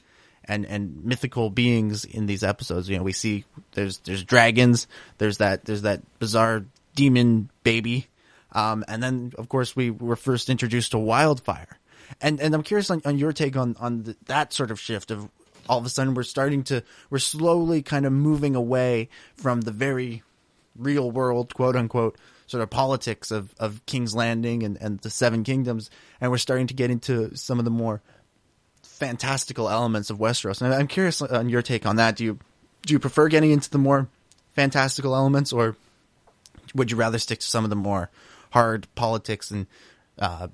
and 0.46 0.66
and 0.66 1.04
mythical 1.04 1.50
beings 1.50 2.04
in 2.04 2.26
these 2.26 2.42
episodes. 2.42 2.88
You 2.88 2.96
know, 2.96 3.02
we 3.02 3.12
see 3.12 3.44
there's 3.72 3.98
there's 3.98 4.24
dragons, 4.24 4.86
there's 5.18 5.38
that 5.38 5.64
there's 5.64 5.82
that 5.82 6.02
bizarre 6.18 6.64
demon 6.94 7.50
baby, 7.62 8.08
um, 8.52 8.84
and 8.88 9.02
then 9.02 9.32
of 9.38 9.48
course 9.48 9.74
we 9.74 9.90
were 9.90 10.16
first 10.16 10.50
introduced 10.50 10.92
to 10.92 10.98
wildfire. 10.98 11.78
And 12.20 12.40
and 12.40 12.54
I'm 12.54 12.62
curious 12.62 12.90
on, 12.90 13.02
on 13.04 13.18
your 13.18 13.32
take 13.32 13.56
on 13.56 13.76
on 13.80 14.02
the, 14.02 14.16
that 14.26 14.52
sort 14.52 14.70
of 14.70 14.80
shift 14.80 15.10
of 15.10 15.28
all 15.68 15.78
of 15.78 15.86
a 15.86 15.88
sudden 15.88 16.14
we're 16.14 16.22
starting 16.22 16.62
to 16.64 16.82
we're 17.10 17.18
slowly 17.18 17.82
kind 17.82 18.06
of 18.06 18.12
moving 18.12 18.54
away 18.54 19.08
from 19.34 19.62
the 19.62 19.72
very 19.72 20.22
real 20.76 21.10
world 21.10 21.54
quote 21.54 21.76
unquote 21.76 22.18
sort 22.46 22.62
of 22.62 22.68
politics 22.68 23.30
of, 23.30 23.54
of 23.58 23.84
King's 23.86 24.14
Landing 24.14 24.62
and, 24.64 24.76
and 24.80 24.98
the 25.00 25.08
Seven 25.08 25.44
Kingdoms 25.44 25.90
and 26.20 26.30
we're 26.30 26.38
starting 26.38 26.66
to 26.66 26.74
get 26.74 26.90
into 26.90 27.34
some 27.36 27.58
of 27.58 27.64
the 27.64 27.70
more 27.70 28.02
fantastical 28.94 29.68
elements 29.68 30.08
of 30.08 30.18
Westeros. 30.18 30.62
And 30.62 30.72
I'm 30.72 30.86
curious 30.86 31.20
on 31.20 31.48
your 31.48 31.62
take 31.62 31.84
on 31.84 31.96
that. 31.96 32.16
Do 32.16 32.24
you 32.24 32.38
do 32.82 32.92
you 32.92 32.98
prefer 32.98 33.28
getting 33.28 33.50
into 33.50 33.70
the 33.70 33.78
more 33.78 34.08
fantastical 34.52 35.14
elements, 35.14 35.52
or 35.52 35.76
would 36.74 36.90
you 36.90 36.96
rather 36.96 37.18
stick 37.18 37.40
to 37.40 37.46
some 37.46 37.64
of 37.64 37.70
the 37.70 37.76
more 37.76 38.10
hard 38.50 38.86
politics 38.94 39.50
and 39.50 39.66
uh, 40.18 40.48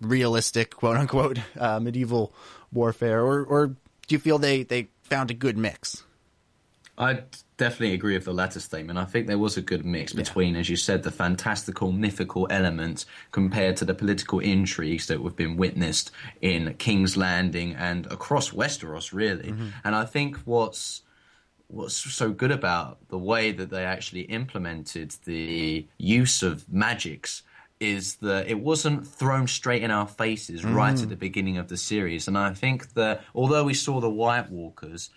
realistic, 0.00 0.74
quote 0.74 0.96
unquote, 0.96 1.38
uh, 1.58 1.78
medieval 1.78 2.32
warfare, 2.72 3.22
or 3.22 3.44
or 3.44 3.66
do 3.68 3.76
you 4.08 4.18
feel 4.18 4.38
they 4.38 4.62
they 4.62 4.88
found 5.02 5.30
a 5.30 5.34
good 5.34 5.58
mix? 5.58 6.02
I 6.96 7.20
definitely 7.56 7.94
agree 7.94 8.14
with 8.14 8.24
the 8.24 8.34
latter 8.34 8.60
statement. 8.60 8.98
I 8.98 9.04
think 9.04 9.26
there 9.26 9.38
was 9.38 9.56
a 9.56 9.62
good 9.62 9.84
mix 9.84 10.12
between, 10.12 10.56
as 10.56 10.68
you 10.68 10.76
said, 10.76 11.02
the 11.02 11.10
fantastical, 11.10 11.92
mythical 11.92 12.46
elements 12.50 13.06
compared 13.30 13.76
to 13.78 13.84
the 13.84 13.94
political 13.94 14.40
intrigues 14.40 15.06
that 15.06 15.20
have 15.22 15.36
been 15.36 15.56
witnessed 15.56 16.10
in 16.40 16.74
King's 16.74 17.16
Landing 17.16 17.74
and 17.74 18.06
across 18.06 18.50
Westeros, 18.50 19.12
really. 19.12 19.52
Mhm. 19.52 19.72
And 19.84 19.94
I 19.94 20.04
think 20.04 20.36
what's 20.44 21.02
what's 21.68 21.96
so 21.96 22.30
good 22.30 22.52
about 22.52 22.98
the 23.08 23.18
way 23.18 23.50
that 23.50 23.70
they 23.70 23.84
actually 23.84 24.20
implemented 24.22 25.12
the 25.24 25.84
use 25.98 26.42
of 26.42 26.70
magics 26.70 27.42
is 27.80 28.16
that 28.16 28.46
it 28.46 28.60
wasn't 28.60 29.04
thrown 29.04 29.46
straight 29.48 29.82
in 29.82 29.90
our 29.90 30.06
faces 30.06 30.62
right 30.64 30.94
Mm. 30.94 31.02
at 31.04 31.08
the 31.08 31.16
beginning 31.16 31.56
of 31.56 31.68
the 31.68 31.76
series. 31.78 32.28
And 32.28 32.36
I 32.38 32.52
think 32.52 32.92
that 32.92 33.24
although 33.34 33.64
we 33.64 33.74
saw 33.74 33.98
the 34.00 34.10
White 34.10 34.50
Walkers, 34.50 35.10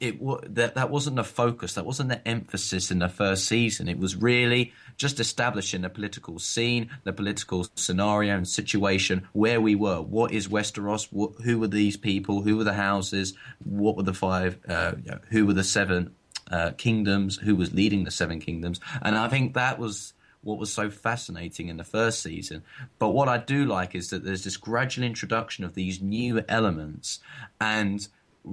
it 0.00 0.18
that 0.54 0.74
that 0.74 0.90
wasn't 0.90 1.16
the 1.16 1.24
focus. 1.24 1.74
That 1.74 1.86
wasn't 1.86 2.10
the 2.10 2.26
emphasis 2.26 2.90
in 2.90 3.00
the 3.00 3.08
first 3.08 3.46
season. 3.46 3.88
It 3.88 3.98
was 3.98 4.16
really 4.16 4.72
just 4.96 5.20
establishing 5.20 5.82
the 5.82 5.90
political 5.90 6.38
scene, 6.38 6.90
the 7.04 7.12
political 7.12 7.66
scenario 7.74 8.36
and 8.36 8.46
situation 8.46 9.28
where 9.32 9.60
we 9.60 9.74
were. 9.74 10.00
What 10.00 10.32
is 10.32 10.48
Westeros? 10.48 11.08
What, 11.10 11.32
who 11.44 11.58
were 11.58 11.68
these 11.68 11.96
people? 11.96 12.42
Who 12.42 12.56
were 12.56 12.64
the 12.64 12.74
houses? 12.74 13.34
What 13.64 13.96
were 13.96 14.02
the 14.02 14.14
five? 14.14 14.58
Uh, 14.68 14.92
you 15.04 15.10
know, 15.10 15.20
who 15.30 15.46
were 15.46 15.54
the 15.54 15.64
seven 15.64 16.14
uh, 16.50 16.72
kingdoms? 16.76 17.36
Who 17.36 17.56
was 17.56 17.74
leading 17.74 18.04
the 18.04 18.10
seven 18.10 18.40
kingdoms? 18.40 18.80
And 19.02 19.16
I 19.16 19.28
think 19.28 19.54
that 19.54 19.78
was 19.78 20.14
what 20.42 20.58
was 20.58 20.72
so 20.72 20.90
fascinating 20.90 21.68
in 21.68 21.76
the 21.76 21.84
first 21.84 22.22
season. 22.22 22.62
But 22.98 23.10
what 23.10 23.28
I 23.28 23.38
do 23.38 23.64
like 23.64 23.94
is 23.94 24.10
that 24.10 24.24
there's 24.24 24.44
this 24.44 24.56
gradual 24.56 25.04
introduction 25.04 25.64
of 25.64 25.74
these 25.74 26.00
new 26.00 26.42
elements, 26.48 27.20
and 27.60 28.06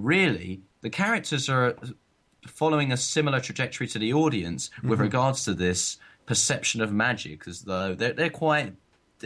really 0.03 0.61
the 0.81 0.89
characters 0.89 1.49
are 1.49 1.75
following 2.47 2.91
a 2.91 2.97
similar 2.97 3.39
trajectory 3.39 3.87
to 3.87 3.97
the 3.99 4.13
audience 4.13 4.69
with 4.83 4.99
Mhm. 4.99 5.03
regards 5.03 5.43
to 5.45 5.53
this 5.53 5.97
perception 6.25 6.81
of 6.81 6.91
magic, 6.93 7.47
as 7.47 7.61
though 7.63 7.95
they're, 7.95 8.13
they're 8.13 8.29
quite. 8.29 8.73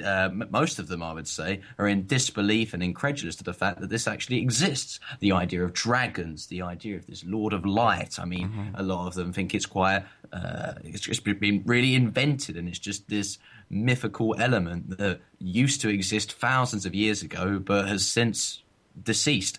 Uh, 0.05 0.29
most 0.51 0.77
of 0.77 0.87
them, 0.87 1.01
I 1.01 1.11
would 1.13 1.27
say, 1.27 1.61
are 1.79 1.87
in 1.87 2.05
disbelief 2.05 2.73
and 2.75 2.83
incredulous 2.83 3.35
to 3.37 3.43
the 3.43 3.53
fact 3.55 3.81
that 3.81 3.89
this 3.89 4.07
actually 4.07 4.37
exists. 4.37 4.99
The 5.19 5.31
idea 5.31 5.63
of 5.65 5.73
dragons, 5.73 6.45
the 6.47 6.61
idea 6.61 6.95
of 6.95 7.07
this 7.07 7.25
Lord 7.25 7.53
of 7.53 7.65
Light. 7.65 8.19
I 8.19 8.25
mean, 8.25 8.71
a 8.75 8.83
lot 8.83 9.07
of 9.07 9.15
them 9.15 9.33
think 9.33 9.53
it's 9.55 9.65
quite, 9.65 10.05
uh, 10.31 10.73
it's 10.83 11.01
just 11.01 11.23
been 11.23 11.63
really 11.65 11.95
invented, 11.95 12.55
and 12.55 12.69
it's 12.69 12.79
just 12.79 13.09
this 13.09 13.39
mythical 13.69 14.35
element 14.37 14.95
that 14.99 15.19
used 15.39 15.81
to 15.81 15.89
exist 15.89 16.33
thousands 16.33 16.85
of 16.85 16.93
years 16.93 17.23
ago, 17.23 17.57
but 17.59 17.87
has 17.87 18.07
since 18.07 18.61
deceased. 19.01 19.57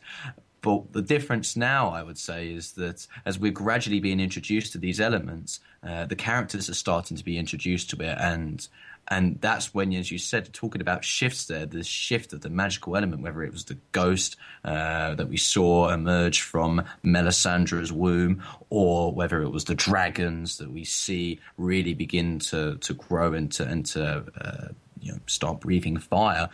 But 0.62 0.92
the 0.92 1.02
difference 1.02 1.56
now, 1.56 1.88
I 1.90 2.02
would 2.02 2.18
say, 2.18 2.52
is 2.52 2.72
that 2.72 3.06
as 3.24 3.38
we're 3.38 3.50
gradually 3.50 4.00
being 4.00 4.20
introduced 4.20 4.72
to 4.72 4.78
these 4.78 5.00
elements, 5.00 5.60
uh, 5.82 6.04
the 6.06 6.16
characters 6.16 6.68
are 6.68 6.74
starting 6.74 7.16
to 7.16 7.24
be 7.24 7.38
introduced 7.38 7.90
to 7.90 7.96
it, 8.02 8.18
and 8.20 8.66
and 9.08 9.40
that's 9.40 9.74
when, 9.74 9.92
as 9.94 10.12
you 10.12 10.18
said, 10.18 10.52
talking 10.52 10.80
about 10.80 11.04
shifts 11.04 11.46
there, 11.46 11.66
the 11.66 11.82
shift 11.82 12.32
of 12.32 12.42
the 12.42 12.48
magical 12.48 12.96
element, 12.96 13.22
whether 13.22 13.42
it 13.42 13.52
was 13.52 13.64
the 13.64 13.78
ghost 13.90 14.36
uh, 14.64 15.14
that 15.16 15.28
we 15.28 15.36
saw 15.36 15.88
emerge 15.88 16.42
from 16.42 16.84
Melisandre's 17.02 17.92
womb, 17.92 18.42
or 18.68 19.12
whether 19.12 19.42
it 19.42 19.48
was 19.48 19.64
the 19.64 19.74
dragons 19.74 20.58
that 20.58 20.70
we 20.70 20.84
see 20.84 21.40
really 21.56 21.94
begin 21.94 22.38
to 22.38 22.76
to 22.76 22.94
grow 22.94 23.32
and 23.32 23.50
to 23.52 23.64
and 23.64 23.86
to 23.86 24.24
uh, 24.40 24.68
you 25.00 25.12
know 25.12 25.18
start 25.26 25.60
breathing 25.60 25.96
fire. 25.96 26.48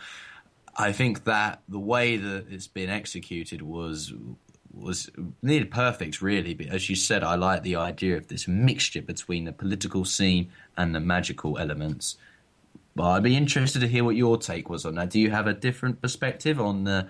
I 0.77 0.91
think 0.91 1.23
that 1.23 1.61
the 1.67 1.79
way 1.79 2.17
that 2.17 2.45
it's 2.49 2.67
been 2.67 2.89
executed 2.89 3.61
was 3.61 4.13
was 4.71 5.09
nearly 5.41 5.65
perfect, 5.65 6.21
really. 6.21 6.53
But 6.53 6.67
as 6.67 6.89
you 6.89 6.95
said, 6.95 7.23
I 7.23 7.35
like 7.35 7.63
the 7.63 7.75
idea 7.75 8.15
of 8.17 8.27
this 8.27 8.47
mixture 8.47 9.01
between 9.01 9.45
the 9.45 9.51
political 9.51 10.05
scene 10.05 10.51
and 10.77 10.93
the 10.93 10.99
magical 10.99 11.57
elements. 11.57 12.17
But 12.95 13.09
I'd 13.09 13.23
be 13.23 13.35
interested 13.35 13.79
to 13.79 13.87
hear 13.87 14.03
what 14.03 14.15
your 14.15 14.37
take 14.37 14.69
was 14.69 14.85
on 14.85 14.95
that. 14.95 15.09
Do 15.09 15.19
you 15.19 15.31
have 15.31 15.47
a 15.47 15.53
different 15.53 16.01
perspective 16.01 16.59
on 16.59 16.83
the 16.83 17.09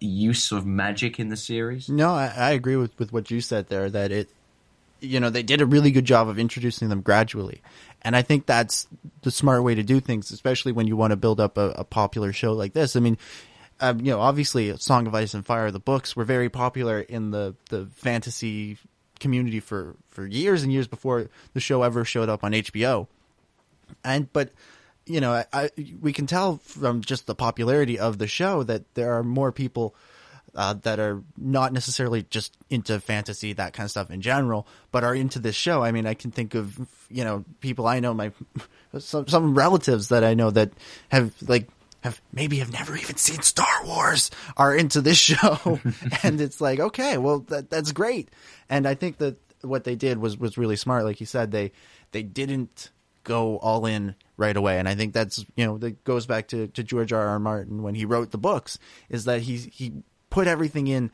use 0.00 0.52
of 0.52 0.66
magic 0.66 1.18
in 1.18 1.28
the 1.28 1.36
series? 1.36 1.88
No, 1.88 2.10
I, 2.10 2.32
I 2.36 2.50
agree 2.50 2.76
with, 2.76 2.96
with 2.98 3.12
what 3.12 3.30
you 3.30 3.40
said 3.40 3.68
there. 3.68 3.90
That 3.90 4.12
it, 4.12 4.30
you 5.00 5.20
know, 5.20 5.30
they 5.30 5.42
did 5.42 5.60
a 5.60 5.66
really 5.66 5.90
good 5.90 6.04
job 6.04 6.28
of 6.28 6.38
introducing 6.38 6.88
them 6.88 7.00
gradually, 7.00 7.62
and 8.02 8.16
I 8.16 8.22
think 8.22 8.46
that's 8.46 8.86
the 9.22 9.30
smart 9.30 9.62
way 9.62 9.74
to 9.74 9.82
do 9.82 10.00
things, 10.00 10.30
especially 10.30 10.72
when 10.72 10.86
you 10.86 10.96
want 10.96 11.12
to 11.12 11.16
build 11.16 11.40
up 11.40 11.58
a, 11.58 11.70
a 11.70 11.84
popular 11.84 12.32
show 12.32 12.52
like 12.52 12.72
this. 12.72 12.96
I 12.96 13.00
mean, 13.00 13.18
um, 13.80 14.00
you 14.00 14.10
know, 14.10 14.20
obviously, 14.20 14.76
Song 14.78 15.06
of 15.06 15.14
Ice 15.14 15.34
and 15.34 15.46
Fire, 15.46 15.70
the 15.70 15.78
books 15.78 16.16
were 16.16 16.24
very 16.24 16.48
popular 16.48 17.00
in 17.00 17.30
the 17.30 17.54
the 17.70 17.86
fantasy 17.94 18.78
community 19.20 19.60
for 19.60 19.96
for 20.10 20.26
years 20.26 20.62
and 20.62 20.72
years 20.72 20.86
before 20.86 21.28
the 21.54 21.60
show 21.60 21.82
ever 21.82 22.04
showed 22.04 22.28
up 22.28 22.44
on 22.44 22.52
HBO, 22.52 23.06
and 24.04 24.32
but 24.32 24.50
you 25.06 25.20
know, 25.20 25.32
I, 25.32 25.46
I 25.52 25.70
we 26.00 26.12
can 26.12 26.26
tell 26.26 26.58
from 26.58 27.00
just 27.00 27.26
the 27.26 27.34
popularity 27.34 27.98
of 27.98 28.18
the 28.18 28.26
show 28.26 28.62
that 28.64 28.94
there 28.94 29.14
are 29.14 29.22
more 29.22 29.52
people 29.52 29.94
uh, 30.54 30.74
that 30.82 30.98
are 30.98 31.22
not 31.36 31.72
necessarily 31.72 32.24
just 32.30 32.56
into 32.70 32.98
fantasy, 33.00 33.52
that 33.54 33.72
kind 33.72 33.84
of 33.84 33.90
stuff 33.90 34.10
in 34.10 34.20
general, 34.20 34.66
but 34.90 35.04
are 35.04 35.14
into 35.14 35.38
this 35.38 35.54
show. 35.54 35.82
I 35.82 35.92
mean, 35.92 36.06
I 36.06 36.14
can 36.14 36.30
think 36.30 36.54
of 36.54 36.78
you 37.10 37.24
know 37.24 37.44
people 37.60 37.86
I 37.86 38.00
know, 38.00 38.14
my 38.14 38.32
some 38.98 39.28
some 39.28 39.54
relatives 39.54 40.08
that 40.08 40.24
I 40.24 40.34
know 40.34 40.50
that 40.50 40.72
have 41.08 41.32
like 41.46 41.68
have 42.02 42.20
maybe 42.32 42.58
have 42.58 42.72
never 42.72 42.96
even 42.96 43.16
seen 43.16 43.42
Star 43.42 43.84
Wars 43.84 44.30
are 44.56 44.74
into 44.74 45.00
this 45.00 45.18
show, 45.30 45.80
and 46.22 46.40
it's 46.40 46.60
like 46.60 46.80
okay, 46.80 47.18
well 47.18 47.40
that 47.48 47.70
that's 47.70 47.92
great, 47.92 48.28
and 48.68 48.86
I 48.86 48.94
think 48.94 49.18
that 49.18 49.36
what 49.62 49.84
they 49.84 49.96
did 49.96 50.18
was 50.18 50.36
was 50.38 50.58
really 50.58 50.76
smart. 50.76 51.04
Like 51.04 51.20
you 51.20 51.26
said, 51.26 51.50
they 51.50 51.72
they 52.12 52.22
didn't 52.22 52.90
go 53.28 53.58
all 53.58 53.84
in 53.86 54.14
right 54.38 54.56
away. 54.56 54.78
And 54.78 54.88
I 54.88 54.94
think 54.94 55.12
that's 55.12 55.44
you 55.54 55.66
know 55.66 55.78
that 55.78 56.02
goes 56.04 56.26
back 56.26 56.48
to, 56.48 56.68
to 56.68 56.82
George 56.82 57.12
R. 57.12 57.28
R. 57.28 57.38
Martin 57.38 57.82
when 57.82 57.94
he 57.94 58.04
wrote 58.04 58.30
the 58.30 58.38
books 58.38 58.78
is 59.08 59.24
that 59.26 59.42
he 59.42 59.58
he 59.58 59.92
put 60.30 60.46
everything 60.46 60.86
in 60.86 61.10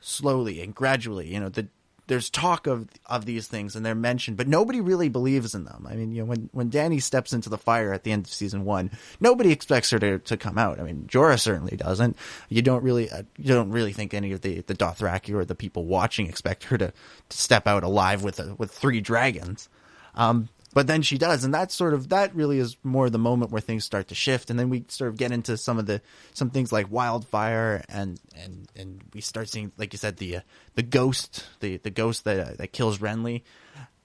slowly 0.00 0.60
and 0.60 0.74
gradually. 0.74 1.32
You 1.32 1.40
know, 1.40 1.48
the, 1.48 1.68
there's 2.06 2.28
talk 2.28 2.66
of 2.66 2.88
of 3.06 3.24
these 3.24 3.46
things 3.46 3.74
and 3.74 3.84
they're 3.84 3.94
mentioned, 3.94 4.36
but 4.36 4.46
nobody 4.46 4.80
really 4.80 5.08
believes 5.08 5.54
in 5.54 5.64
them. 5.64 5.86
I 5.88 5.94
mean, 5.94 6.12
you 6.12 6.22
know, 6.22 6.26
when 6.26 6.50
when 6.52 6.70
Dany 6.70 7.02
steps 7.02 7.32
into 7.32 7.48
the 7.48 7.58
fire 7.58 7.92
at 7.92 8.04
the 8.04 8.12
end 8.12 8.26
of 8.26 8.32
season 8.32 8.64
one, 8.64 8.90
nobody 9.20 9.52
expects 9.52 9.90
her 9.90 9.98
to, 9.98 10.18
to 10.18 10.36
come 10.36 10.58
out. 10.58 10.78
I 10.78 10.82
mean, 10.82 11.06
Jorah 11.08 11.40
certainly 11.40 11.76
doesn't. 11.76 12.16
You 12.48 12.62
don't 12.62 12.82
really 12.82 13.10
uh, 13.10 13.22
you 13.38 13.54
don't 13.54 13.70
really 13.70 13.92
think 13.92 14.12
any 14.12 14.32
of 14.32 14.42
the 14.42 14.60
the 14.60 14.74
Dothraki 14.74 15.34
or 15.34 15.44
the 15.44 15.54
people 15.54 15.86
watching 15.86 16.26
expect 16.26 16.64
her 16.64 16.78
to, 16.78 16.92
to 17.28 17.36
step 17.36 17.66
out 17.66 17.84
alive 17.84 18.22
with 18.22 18.38
a, 18.38 18.54
with 18.56 18.70
three 18.70 19.00
dragons. 19.00 19.68
Um, 20.14 20.48
but 20.74 20.86
then 20.86 21.02
she 21.02 21.16
does, 21.16 21.44
and 21.44 21.54
that's 21.54 21.74
sort 21.74 21.94
of 21.94 22.08
that 22.10 22.34
really 22.34 22.58
is 22.58 22.76
more 22.82 23.08
the 23.08 23.18
moment 23.18 23.52
where 23.52 23.60
things 23.60 23.84
start 23.84 24.08
to 24.08 24.14
shift, 24.14 24.50
and 24.50 24.58
then 24.58 24.68
we 24.68 24.84
sort 24.88 25.08
of 25.08 25.16
get 25.16 25.32
into 25.32 25.56
some 25.56 25.78
of 25.78 25.86
the 25.86 26.02
some 26.34 26.50
things 26.50 26.72
like 26.72 26.90
wildfire, 26.90 27.84
and 27.88 28.20
and 28.36 28.68
and 28.76 29.02
we 29.14 29.20
start 29.20 29.48
seeing, 29.48 29.72
like 29.78 29.92
you 29.92 29.98
said, 29.98 30.16
the 30.16 30.38
uh, 30.38 30.40
the 30.74 30.82
ghost, 30.82 31.46
the 31.60 31.78
the 31.78 31.90
ghost 31.90 32.24
that 32.24 32.40
uh, 32.40 32.52
that 32.58 32.72
kills 32.72 32.98
Renly, 32.98 33.42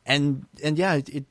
and 0.05 0.45
and 0.63 0.77
yeah, 0.77 0.93
it, 0.93 1.09
it 1.09 1.25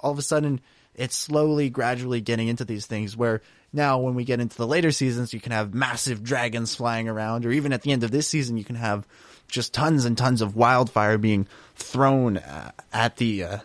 all 0.00 0.10
of 0.10 0.18
a 0.18 0.22
sudden 0.22 0.60
it's 0.94 1.16
slowly, 1.16 1.70
gradually 1.70 2.20
getting 2.20 2.48
into 2.48 2.64
these 2.64 2.86
things 2.86 3.16
where 3.16 3.40
now 3.72 3.98
when 3.98 4.14
we 4.14 4.24
get 4.24 4.40
into 4.40 4.56
the 4.56 4.66
later 4.66 4.90
seasons, 4.90 5.32
you 5.32 5.40
can 5.40 5.52
have 5.52 5.72
massive 5.72 6.22
dragons 6.22 6.74
flying 6.74 7.08
around, 7.08 7.46
or 7.46 7.52
even 7.52 7.72
at 7.72 7.82
the 7.82 7.92
end 7.92 8.04
of 8.04 8.10
this 8.10 8.28
season, 8.28 8.58
you 8.58 8.64
can 8.64 8.76
have 8.76 9.06
just 9.48 9.72
tons 9.72 10.04
and 10.04 10.18
tons 10.18 10.42
of 10.42 10.56
wildfire 10.56 11.18
being 11.18 11.46
thrown 11.76 12.36
uh, 12.36 12.72
at 12.92 13.16
the 13.16 13.44
uh, 13.44 13.58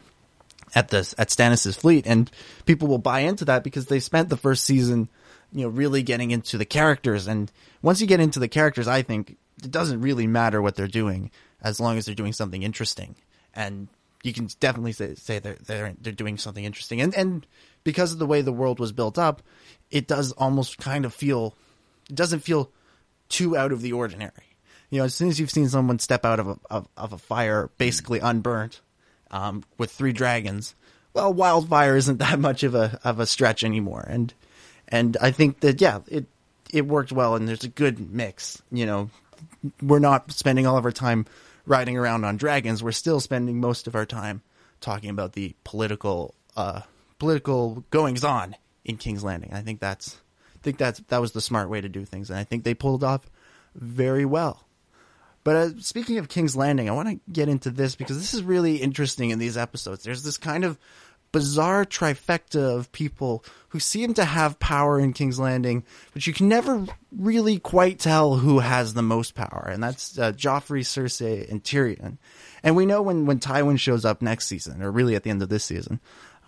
at 0.75 0.89
the 0.89 1.13
at 1.17 1.29
Stannis's 1.29 1.75
fleet, 1.75 2.05
and 2.05 2.29
people 2.65 2.87
will 2.87 2.97
buy 2.97 3.21
into 3.21 3.45
that 3.45 3.63
because 3.63 3.85
they 3.85 3.99
spent 3.99 4.29
the 4.29 4.37
first 4.37 4.65
season, 4.65 5.09
you 5.51 5.63
know, 5.63 5.69
really 5.69 6.03
getting 6.03 6.31
into 6.31 6.57
the 6.57 6.65
characters. 6.65 7.27
And 7.27 7.51
once 7.81 8.01
you 8.01 8.07
get 8.07 8.19
into 8.19 8.39
the 8.39 8.47
characters, 8.47 8.87
I 8.87 9.01
think 9.01 9.37
it 9.63 9.71
doesn't 9.71 10.01
really 10.01 10.27
matter 10.27 10.61
what 10.61 10.75
they're 10.75 10.87
doing 10.87 11.31
as 11.61 11.79
long 11.79 11.97
as 11.97 12.05
they're 12.05 12.15
doing 12.15 12.33
something 12.33 12.63
interesting. 12.63 13.15
And 13.53 13.87
you 14.23 14.33
can 14.33 14.49
definitely 14.59 14.91
say, 14.91 15.15
say 15.15 15.39
they're, 15.39 15.57
they're 15.65 15.93
they're 15.99 16.13
doing 16.13 16.37
something 16.37 16.63
interesting. 16.63 17.01
And 17.01 17.15
and 17.15 17.47
because 17.83 18.11
of 18.11 18.19
the 18.19 18.25
way 18.25 18.41
the 18.41 18.51
world 18.51 18.79
was 18.79 18.91
built 18.91 19.17
up, 19.17 19.41
it 19.89 20.07
does 20.07 20.31
almost 20.33 20.77
kind 20.77 21.05
of 21.05 21.13
feel 21.13 21.55
it 22.09 22.15
doesn't 22.15 22.41
feel 22.41 22.71
too 23.29 23.57
out 23.57 23.71
of 23.71 23.81
the 23.81 23.93
ordinary. 23.93 24.31
You 24.89 24.99
know, 24.99 25.05
as 25.05 25.13
soon 25.13 25.27
as 25.29 25.39
you've 25.39 25.51
seen 25.51 25.67
someone 25.67 25.99
step 25.99 26.25
out 26.25 26.39
of 26.39 26.47
a 26.47 26.59
of, 26.69 26.87
of 26.97 27.13
a 27.13 27.17
fire 27.17 27.69
basically 27.77 28.19
unburnt, 28.19 28.81
um, 29.31 29.63
with 29.77 29.91
three 29.91 30.13
dragons, 30.13 30.75
well, 31.13 31.33
wildfire 31.33 31.95
isn't 31.95 32.17
that 32.19 32.39
much 32.39 32.63
of 32.63 32.75
a 32.75 32.99
of 33.03 33.19
a 33.19 33.25
stretch 33.25 33.63
anymore. 33.63 34.05
And 34.07 34.33
and 34.87 35.17
I 35.21 35.31
think 35.31 35.61
that 35.61 35.81
yeah, 35.81 35.99
it 36.07 36.25
it 36.71 36.85
worked 36.85 37.11
well, 37.11 37.35
and 37.35 37.47
there's 37.47 37.63
a 37.63 37.69
good 37.69 38.11
mix. 38.13 38.61
You 38.71 38.85
know, 38.85 39.09
we're 39.81 39.99
not 39.99 40.31
spending 40.31 40.67
all 40.67 40.77
of 40.77 40.85
our 40.85 40.91
time 40.91 41.25
riding 41.65 41.97
around 41.97 42.23
on 42.23 42.37
dragons. 42.37 42.83
We're 42.83 42.91
still 42.91 43.19
spending 43.19 43.59
most 43.59 43.87
of 43.87 43.95
our 43.95 44.05
time 44.05 44.41
talking 44.81 45.09
about 45.09 45.33
the 45.33 45.55
political 45.63 46.35
uh, 46.55 46.81
political 47.19 47.83
goings 47.89 48.23
on 48.23 48.55
in 48.85 48.97
King's 48.97 49.23
Landing. 49.23 49.53
I 49.53 49.61
think 49.61 49.79
that's 49.79 50.17
I 50.55 50.59
think 50.61 50.77
that's 50.77 50.99
that 51.07 51.21
was 51.21 51.31
the 51.31 51.41
smart 51.41 51.69
way 51.69 51.81
to 51.81 51.89
do 51.89 52.05
things, 52.05 52.29
and 52.29 52.39
I 52.39 52.43
think 52.43 52.63
they 52.63 52.73
pulled 52.73 53.03
off 53.03 53.29
very 53.75 54.25
well. 54.25 54.66
But 55.47 55.55
uh, 55.55 55.69
speaking 55.79 56.17
of 56.17 56.27
King's 56.27 56.57
Landing, 56.57 56.89
I 56.89 56.91
want 56.91 57.07
to 57.07 57.31
get 57.31 57.47
into 57.47 57.69
this 57.69 57.95
because 57.95 58.17
this 58.17 58.33
is 58.33 58.43
really 58.43 58.81
interesting 58.81 59.29
in 59.29 59.39
these 59.39 59.55
episodes. 59.55 60.03
There's 60.03 60.23
this 60.23 60.37
kind 60.37 60.65
of 60.65 60.77
bizarre 61.31 61.85
trifecta 61.85 62.75
of 62.75 62.91
people 62.91 63.45
who 63.69 63.79
seem 63.79 64.13
to 64.15 64.25
have 64.25 64.59
power 64.59 64.99
in 64.99 65.13
King's 65.13 65.39
Landing, 65.39 65.85
but 66.13 66.27
you 66.27 66.33
can 66.33 66.49
never 66.49 66.85
really 67.17 67.59
quite 67.59 67.97
tell 67.97 68.35
who 68.35 68.59
has 68.59 68.93
the 68.93 69.01
most 69.01 69.35
power, 69.35 69.69
and 69.71 69.81
that's 69.81 70.19
uh, 70.19 70.33
Joffrey, 70.33 70.81
Cersei, 70.81 71.49
and 71.49 71.63
Tyrion. 71.63 72.17
And 72.61 72.75
we 72.75 72.85
know 72.85 73.01
when 73.01 73.25
when 73.25 73.39
Tywin 73.39 73.79
shows 73.79 74.03
up 74.03 74.21
next 74.21 74.47
season, 74.47 74.83
or 74.83 74.91
really 74.91 75.15
at 75.15 75.23
the 75.23 75.29
end 75.29 75.41
of 75.41 75.47
this 75.47 75.63
season, 75.63 76.01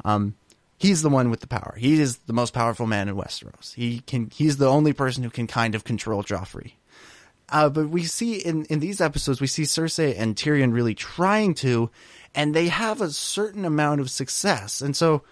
um, 0.03 0.35
he's 0.77 1.03
the 1.03 1.09
one 1.09 1.29
with 1.29 1.39
the 1.39 1.47
power. 1.47 1.73
He 1.77 2.01
is 2.01 2.17
the 2.17 2.33
most 2.33 2.53
powerful 2.53 2.85
man 2.85 3.07
in 3.07 3.15
Westeros. 3.15 3.73
He 3.75 4.01
can. 4.01 4.29
He's 4.29 4.57
the 4.57 4.67
only 4.67 4.91
person 4.91 5.23
who 5.23 5.29
can 5.29 5.47
kind 5.47 5.73
of 5.73 5.85
control 5.85 6.21
Joffrey. 6.21 6.73
Uh, 7.51 7.69
but 7.69 7.89
we 7.89 8.03
see 8.03 8.35
in, 8.35 8.65
in 8.65 8.79
these 8.79 9.01
episodes, 9.01 9.41
we 9.41 9.47
see 9.47 9.63
Cersei 9.63 10.15
and 10.17 10.35
Tyrion 10.35 10.73
really 10.73 10.95
trying 10.95 11.53
to, 11.55 11.89
and 12.35 12.53
they 12.53 12.67
have 12.67 13.01
a 13.01 13.09
certain 13.09 13.65
amount 13.65 14.01
of 14.01 14.09
success. 14.09 14.81
And 14.81 14.95
so, 14.95 15.23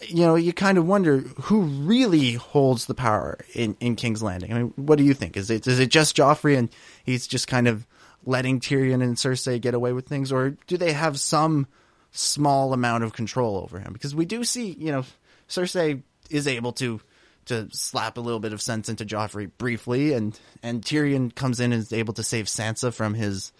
you 0.00 0.24
know, 0.24 0.34
you 0.34 0.52
kind 0.52 0.78
of 0.78 0.86
wonder 0.86 1.18
who 1.18 1.62
really 1.62 2.32
holds 2.32 2.86
the 2.86 2.94
power 2.94 3.38
in, 3.54 3.76
in 3.80 3.96
King's 3.96 4.22
Landing. 4.22 4.52
I 4.52 4.58
mean, 4.58 4.72
what 4.76 4.96
do 4.96 5.04
you 5.04 5.12
think? 5.12 5.36
Is 5.36 5.50
it 5.50 5.66
is 5.66 5.78
it 5.78 5.90
just 5.90 6.16
Joffrey 6.16 6.56
and 6.56 6.70
he's 7.04 7.26
just 7.26 7.46
kind 7.46 7.68
of 7.68 7.86
letting 8.24 8.60
Tyrion 8.60 9.02
and 9.02 9.16
Cersei 9.16 9.60
get 9.60 9.74
away 9.74 9.92
with 9.92 10.06
things, 10.06 10.32
or 10.32 10.50
do 10.66 10.76
they 10.76 10.92
have 10.92 11.18
some 11.18 11.66
small 12.12 12.72
amount 12.72 13.04
of 13.04 13.12
control 13.12 13.58
over 13.58 13.78
him? 13.78 13.92
Because 13.92 14.14
we 14.14 14.24
do 14.24 14.44
see, 14.44 14.72
you 14.78 14.92
know, 14.92 15.04
Cersei 15.48 16.02
is 16.30 16.46
able 16.46 16.72
to 16.72 17.00
to 17.46 17.68
slap 17.72 18.16
a 18.16 18.20
little 18.20 18.40
bit 18.40 18.52
of 18.52 18.62
sense 18.62 18.88
into 18.88 19.04
Joffrey 19.04 19.50
briefly, 19.58 20.12
and 20.12 20.38
and 20.62 20.82
Tyrion 20.82 21.34
comes 21.34 21.60
in 21.60 21.72
and 21.72 21.82
is 21.82 21.92
able 21.92 22.14
to 22.14 22.22
save 22.22 22.46
Sansa 22.46 22.92
from 22.92 23.14
his 23.14 23.52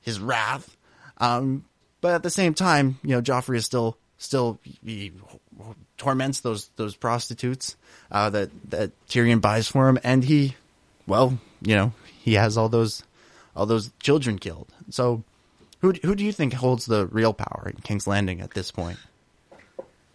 his 0.00 0.20
wrath. 0.20 0.76
Um, 1.18 1.64
but 2.00 2.14
at 2.14 2.22
the 2.22 2.30
same 2.30 2.54
time, 2.54 2.98
you 3.02 3.10
know, 3.10 3.22
Joffrey 3.22 3.56
is 3.56 3.66
still 3.66 3.98
still 4.18 4.58
he 4.84 5.12
torments 5.96 6.40
those 6.40 6.70
those 6.76 6.96
prostitutes 6.96 7.76
uh, 8.10 8.30
that 8.30 8.50
that 8.70 9.06
Tyrion 9.08 9.40
buys 9.40 9.68
for 9.68 9.88
him, 9.88 9.98
and 10.02 10.24
he, 10.24 10.54
well, 11.06 11.38
you 11.62 11.74
know, 11.74 11.92
he 12.22 12.34
has 12.34 12.56
all 12.56 12.68
those 12.68 13.02
all 13.54 13.66
those 13.66 13.90
children 14.00 14.38
killed. 14.38 14.68
So, 14.90 15.24
who 15.80 15.92
who 16.02 16.14
do 16.14 16.24
you 16.24 16.32
think 16.32 16.54
holds 16.54 16.86
the 16.86 17.06
real 17.06 17.34
power 17.34 17.70
in 17.74 17.80
King's 17.82 18.06
Landing 18.06 18.40
at 18.40 18.52
this 18.52 18.70
point? 18.70 18.98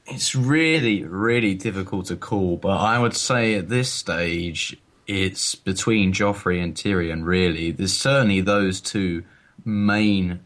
It's 0.07 0.35
really, 0.35 1.03
really 1.03 1.55
difficult 1.55 2.07
to 2.07 2.15
call, 2.15 2.57
but 2.57 2.77
I 2.77 2.99
would 2.99 3.15
say 3.15 3.55
at 3.55 3.69
this 3.69 3.91
stage 3.91 4.77
it's 5.07 5.55
between 5.55 6.13
Joffrey 6.13 6.63
and 6.63 6.75
Tyrion. 6.75 7.25
Really, 7.25 7.71
there's 7.71 7.97
certainly 7.97 8.41
those 8.41 8.81
two 8.81 9.23
main 9.63 10.41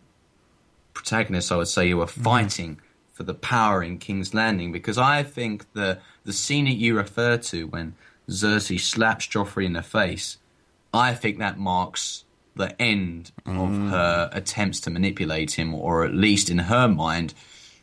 protagonists. 0.94 1.52
I 1.52 1.58
would 1.58 1.68
say 1.68 1.90
who 1.90 2.02
are 2.02 2.08
fighting 2.08 2.76
mm. 2.76 2.80
for 3.14 3.24
the 3.24 3.34
power 3.34 3.84
in 3.84 3.98
King's 3.98 4.34
Landing 4.34 4.72
because 4.72 4.98
I 4.98 5.24
think 5.24 5.72
the 5.74 6.00
the 6.24 6.34
scene 6.34 6.66
that 6.66 6.76
you 6.76 6.96
refer 6.96 7.38
to 7.38 7.68
when 7.68 7.96
Cersei 8.30 8.80
slaps 8.80 9.28
Joffrey 9.28 9.66
in 9.66 9.74
the 9.74 9.82
face, 9.82 10.38
I 10.94 11.14
think 11.14 11.40
that 11.40 11.58
marks 11.58 12.24
the 12.56 12.80
end 12.82 13.32
mm. 13.46 13.60
of 13.60 13.92
her 13.92 14.30
attempts 14.34 14.80
to 14.82 14.90
manipulate 14.90 15.52
him, 15.52 15.74
or 15.74 16.06
at 16.06 16.14
least 16.14 16.50
in 16.50 16.60
her 16.60 16.88
mind, 16.88 17.34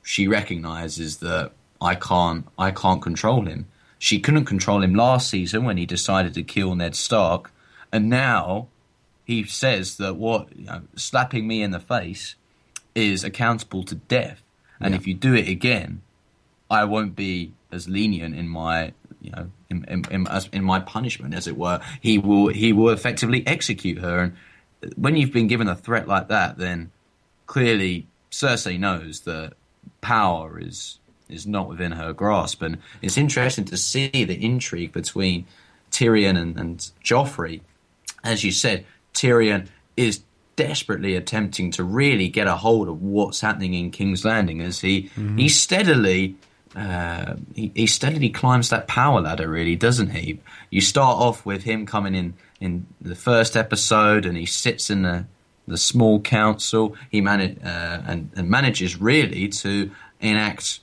she 0.03 0.29
recognizes 0.29 1.19
that 1.19 1.53
I 1.81 1.95
can't 1.95 2.47
I 2.59 2.71
can't 2.71 3.03
control 3.03 3.47
him. 3.47 3.67
She 3.99 4.21
couldn't 4.21 4.45
control 4.45 4.83
him 4.83 4.95
last 4.95 5.29
season 5.29 5.65
when 5.65 5.77
he 5.77 5.87
decided 5.87 6.35
to 6.35 6.43
kill 6.43 6.75
Ned 6.75 6.95
Stark, 6.95 7.51
and 7.93 8.09
now 8.09 8.69
he 9.25 9.45
says 9.45 9.97
that 9.97 10.17
what 10.17 10.57
you 10.57 10.67
know, 10.67 10.83
slapping 10.95 11.47
me 11.47 11.63
in 11.63 11.71
the 11.71 11.81
face 11.81 12.37
is 12.95 13.25
accountable 13.25 13.83
to 13.85 13.95
death, 13.95 14.43
and 14.81 14.93
yeah. 14.93 15.01
if 15.01 15.07
you 15.07 15.15
do 15.15 15.35
it 15.35 15.49
again, 15.49 16.03
I 16.71 16.85
won't 16.85 17.17
be 17.17 17.53
as 17.73 17.89
lenient 17.89 18.35
in 18.35 18.49
my 18.49 18.93
you 19.21 19.31
know 19.33 19.51
in, 19.69 19.85
in, 19.85 20.05
in, 20.11 20.27
in, 20.53 20.65
my 20.65 20.81
punishment, 20.81 21.35
as 21.35 21.47
it 21.47 21.57
were. 21.57 21.81
He 22.01 22.19
will 22.19 22.49
he 22.49 22.73
will 22.73 22.91
effectively 22.91 23.47
execute 23.47 23.99
her, 23.99 24.19
and 24.21 24.37
when 24.97 25.17
you've 25.17 25.33
been 25.33 25.49
given 25.49 25.69
a 25.69 25.75
threat 25.75 26.07
like 26.07 26.29
that, 26.29 26.59
then 26.59 26.93
clearly 27.47 28.07
Cersei 28.31 28.79
knows 28.79 29.21
that 29.21 29.55
power 30.01 30.59
is 30.61 30.99
is 31.29 31.47
not 31.47 31.69
within 31.69 31.93
her 31.93 32.13
grasp. 32.13 32.63
And 32.63 32.79
it's 33.03 33.17
interesting 33.17 33.65
to 33.67 33.77
see 33.77 34.09
the 34.09 34.45
intrigue 34.45 34.93
between 34.93 35.47
Tyrion 35.91 36.39
and, 36.39 36.57
and 36.59 36.79
Joffrey. 37.05 37.61
As 38.25 38.45
you 38.45 38.51
said, 38.51 38.85
Tyrion 39.15 39.69
is 39.97 40.23
desperately 40.57 41.15
attempting 41.15 41.71
to 41.71 41.85
really 41.85 42.29
get 42.29 42.47
a 42.47 42.57
hold 42.57 42.89
of 42.89 43.03
what's 43.03 43.41
happening 43.41 43.75
in 43.75 43.91
King's 43.91 44.25
Landing 44.25 44.61
as 44.61 44.81
he 44.81 45.05
mm-hmm. 45.05 45.37
he 45.37 45.49
steadily 45.49 46.37
uh, 46.75 47.37
he, 47.55 47.73
he, 47.75 47.87
steadily 47.87 48.29
climbs 48.29 48.69
that 48.69 48.87
power 48.87 49.23
ladder, 49.23 49.49
really, 49.49 49.77
doesn't 49.77 50.11
he? 50.11 50.39
You 50.71 50.83
start 50.83 51.17
off 51.17 51.47
with 51.47 51.63
him 51.63 51.87
coming 51.87 52.15
in 52.15 52.35
in 52.61 52.87
the 53.01 53.15
first 53.15 53.57
episode, 53.57 54.27
and 54.27 54.37
he 54.37 54.45
sits 54.45 54.91
in 54.91 55.03
the 55.03 55.25
the 55.67 55.79
small 55.79 56.21
council. 56.21 56.97
He 57.11 57.21
manage 57.21 57.59
uh, 57.65 58.03
and, 58.07 58.31
and 58.37 58.51
manages 58.51 59.01
really 59.01 59.49
to 59.49 59.91
enact 60.21 60.81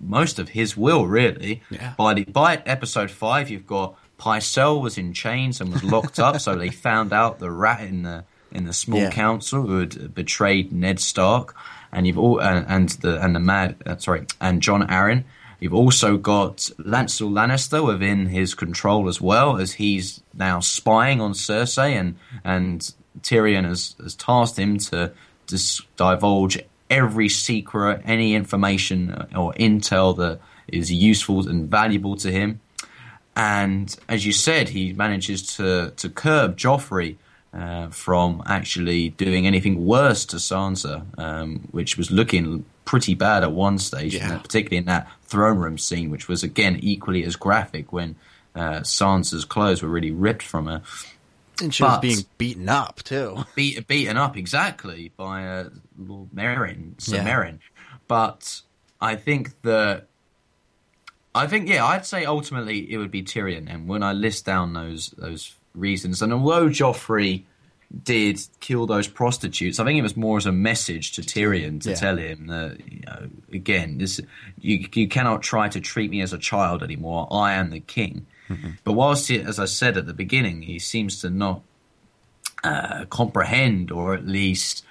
most 0.00 0.38
of 0.38 0.50
his 0.50 0.76
will, 0.76 1.06
really. 1.06 1.62
Yeah. 1.70 1.94
By 1.96 2.14
the, 2.14 2.24
by 2.24 2.62
episode 2.66 3.10
five, 3.10 3.50
you've 3.50 3.66
got 3.66 3.96
Pycelle 4.18 4.82
was 4.82 4.98
in 4.98 5.12
chains 5.12 5.60
and 5.60 5.72
was 5.72 5.84
locked 5.84 6.18
up, 6.18 6.40
so 6.40 6.56
they 6.56 6.70
found 6.70 7.12
out 7.12 7.38
the 7.38 7.50
rat 7.50 7.80
in 7.80 8.02
the 8.02 8.24
in 8.50 8.64
the 8.64 8.72
small 8.72 9.00
yeah. 9.00 9.10
council 9.10 9.62
who 9.62 9.80
had 9.80 10.14
betrayed 10.14 10.72
Ned 10.72 10.98
Stark, 10.98 11.54
and 11.92 12.06
you've 12.06 12.18
all 12.18 12.40
uh, 12.40 12.64
and 12.66 12.88
the 12.88 13.22
and 13.22 13.34
the 13.34 13.40
mad 13.40 13.76
uh, 13.86 13.96
sorry 13.96 14.26
and 14.40 14.60
Jon 14.60 14.86
Arryn. 14.88 15.24
You've 15.60 15.74
also 15.74 16.16
got 16.16 16.70
Lancel 16.78 17.30
Lannister 17.30 17.84
within 17.84 18.26
his 18.26 18.54
control 18.54 19.08
as 19.08 19.20
well, 19.20 19.58
as 19.58 19.72
he's 19.72 20.20
now 20.32 20.60
spying 20.60 21.20
on 21.20 21.32
Cersei, 21.32 21.92
and 21.92 22.16
and 22.44 22.92
Tyrion 23.22 23.64
has, 23.64 23.96
has 24.00 24.14
tasked 24.14 24.58
him 24.58 24.78
to 24.78 25.12
dis- 25.46 25.82
divulge 25.96 26.62
every 26.90 27.28
secret, 27.28 28.02
any 28.04 28.34
information 28.34 29.26
or 29.36 29.52
intel 29.54 30.16
that 30.16 30.40
is 30.68 30.90
useful 30.92 31.48
and 31.48 31.68
valuable 31.68 32.16
to 32.16 32.30
him. 32.30 32.60
And 33.36 33.94
as 34.08 34.26
you 34.26 34.32
said, 34.32 34.70
he 34.70 34.92
manages 34.92 35.56
to, 35.56 35.92
to 35.96 36.08
curb 36.08 36.56
Joffrey 36.56 37.16
uh, 37.54 37.88
from 37.88 38.42
actually 38.46 39.10
doing 39.10 39.46
anything 39.46 39.86
worse 39.86 40.26
to 40.26 40.36
Sansa, 40.36 41.04
um, 41.18 41.68
which 41.70 41.96
was 41.96 42.10
looking 42.10 42.64
pretty 42.84 43.14
bad 43.14 43.42
at 43.42 43.52
one 43.52 43.78
stage, 43.78 44.14
Yeah. 44.14 44.38
particularly 44.38 44.78
in 44.78 44.86
that 44.86 45.08
throne 45.22 45.58
room 45.58 45.78
scene, 45.78 46.10
which 46.10 46.26
was 46.28 46.42
again 46.42 46.78
equally 46.82 47.22
as 47.24 47.36
graphic 47.36 47.92
when 47.92 48.16
uh, 48.54 48.80
Sansa's 48.80 49.44
clothes 49.44 49.82
were 49.82 49.88
really 49.88 50.10
ripped 50.10 50.42
from 50.42 50.66
her. 50.66 50.82
And 51.60 51.74
she 51.74 51.82
was 51.82 51.98
being 52.00 52.18
beaten 52.38 52.68
up 52.68 53.02
too. 53.02 53.44
beat, 53.54 53.86
beaten 53.88 54.16
up 54.16 54.36
exactly 54.36 55.10
by 55.16 55.46
uh, 55.46 55.68
Lord 55.98 56.30
Meryn, 56.34 57.00
Sir 57.00 57.16
Yeah. 57.16 57.24
Meryn. 57.26 57.58
But 58.06 58.62
I 59.00 59.16
think 59.16 59.60
that 59.62 60.06
I 61.34 61.46
think 61.46 61.68
yeah, 61.68 61.84
I'd 61.84 62.06
say 62.06 62.24
ultimately 62.24 62.90
it 62.92 62.98
would 62.98 63.10
be 63.10 63.22
Tyrion. 63.22 63.72
And 63.72 63.88
when 63.88 64.02
I 64.02 64.12
list 64.12 64.44
down 64.46 64.72
those 64.72 65.10
those 65.18 65.54
reasons, 65.74 66.22
and 66.22 66.32
although 66.32 66.68
Joffrey 66.68 67.44
did 68.04 68.38
kill 68.60 68.86
those 68.86 69.08
prostitutes, 69.08 69.78
I 69.80 69.84
think 69.84 69.98
it 69.98 70.02
was 70.02 70.16
more 70.16 70.36
as 70.36 70.46
a 70.46 70.52
message 70.52 71.12
to 71.12 71.22
Tyrion 71.22 71.80
to 71.82 71.90
Yeah. 71.90 71.96
tell 71.96 72.16
him 72.18 72.46
that 72.48 72.78
you 72.90 73.00
know 73.06 73.28
again 73.52 73.98
this 73.98 74.20
you 74.60 74.86
you 74.94 75.08
cannot 75.08 75.42
try 75.42 75.68
to 75.68 75.80
treat 75.80 76.10
me 76.10 76.20
as 76.22 76.32
a 76.32 76.38
child 76.38 76.82
anymore. 76.82 77.28
I 77.30 77.54
am 77.54 77.70
the 77.70 77.80
king. 77.80 78.26
But 78.84 78.92
whilst, 78.92 79.28
he, 79.28 79.40
as 79.40 79.58
I 79.58 79.66
said 79.66 79.96
at 79.96 80.06
the 80.06 80.14
beginning, 80.14 80.62
he 80.62 80.78
seems 80.78 81.20
to 81.20 81.30
not 81.30 81.62
uh, 82.64 83.04
comprehend 83.10 83.90
or 83.90 84.14
at 84.14 84.26
least 84.26 84.84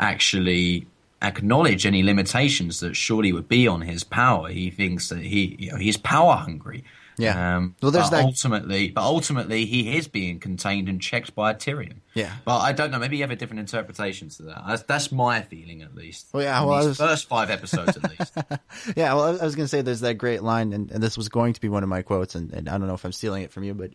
actually 0.00 0.86
acknowledge 1.22 1.86
any 1.86 2.02
limitations 2.02 2.80
that 2.80 2.94
surely 2.94 3.32
would 3.32 3.48
be 3.48 3.66
on 3.66 3.82
his 3.82 4.04
power. 4.04 4.48
He 4.48 4.70
thinks 4.70 5.08
that 5.08 5.20
he, 5.20 5.56
you 5.58 5.70
know, 5.72 5.78
he's 5.78 5.96
power 5.96 6.36
hungry. 6.36 6.84
Yeah. 7.16 7.56
Um, 7.56 7.76
Well, 7.80 7.90
there's 7.90 8.10
but 8.10 8.16
that- 8.18 8.24
ultimately, 8.24 8.90
but 8.90 9.02
ultimately, 9.02 9.66
he 9.66 9.96
is 9.96 10.08
being 10.08 10.40
contained 10.40 10.88
and 10.88 11.00
checked 11.00 11.34
by 11.34 11.54
Tyrion. 11.54 11.98
Yeah. 12.14 12.32
But 12.44 12.58
I 12.58 12.72
don't 12.72 12.90
know. 12.90 12.98
Maybe 12.98 13.16
you 13.16 13.22
have 13.22 13.30
a 13.30 13.36
different 13.36 13.60
interpretation 13.60 14.28
to 14.30 14.42
that. 14.44 14.62
That's, 14.68 14.82
that's 14.84 15.12
my 15.12 15.42
feeling, 15.42 15.82
at 15.82 15.94
least. 15.94 16.28
Well, 16.32 16.42
yeah, 16.42 16.60
well, 16.64 16.86
was- 16.86 16.96
first 16.98 17.28
five 17.28 17.50
episodes, 17.50 17.96
at 17.96 18.10
least. 18.18 18.36
Yeah, 18.96 19.14
well, 19.14 19.24
I 19.24 19.28
I 19.40 19.44
was 19.44 19.54
going 19.56 19.64
to 19.64 19.68
say 19.68 19.80
there's 19.82 20.00
that 20.00 20.14
great 20.14 20.42
line, 20.42 20.72
and, 20.72 20.90
and 20.90 21.02
this 21.02 21.16
was 21.16 21.28
going 21.28 21.52
to 21.54 21.60
be 21.60 21.68
one 21.68 21.82
of 21.82 21.88
my 21.88 22.02
quotes, 22.02 22.34
and, 22.34 22.52
and 22.52 22.68
I 22.68 22.76
don't 22.78 22.86
know 22.88 22.94
if 22.94 23.04
I'm 23.04 23.12
stealing 23.12 23.42
it 23.44 23.52
from 23.52 23.64
you, 23.64 23.74
but 23.74 23.90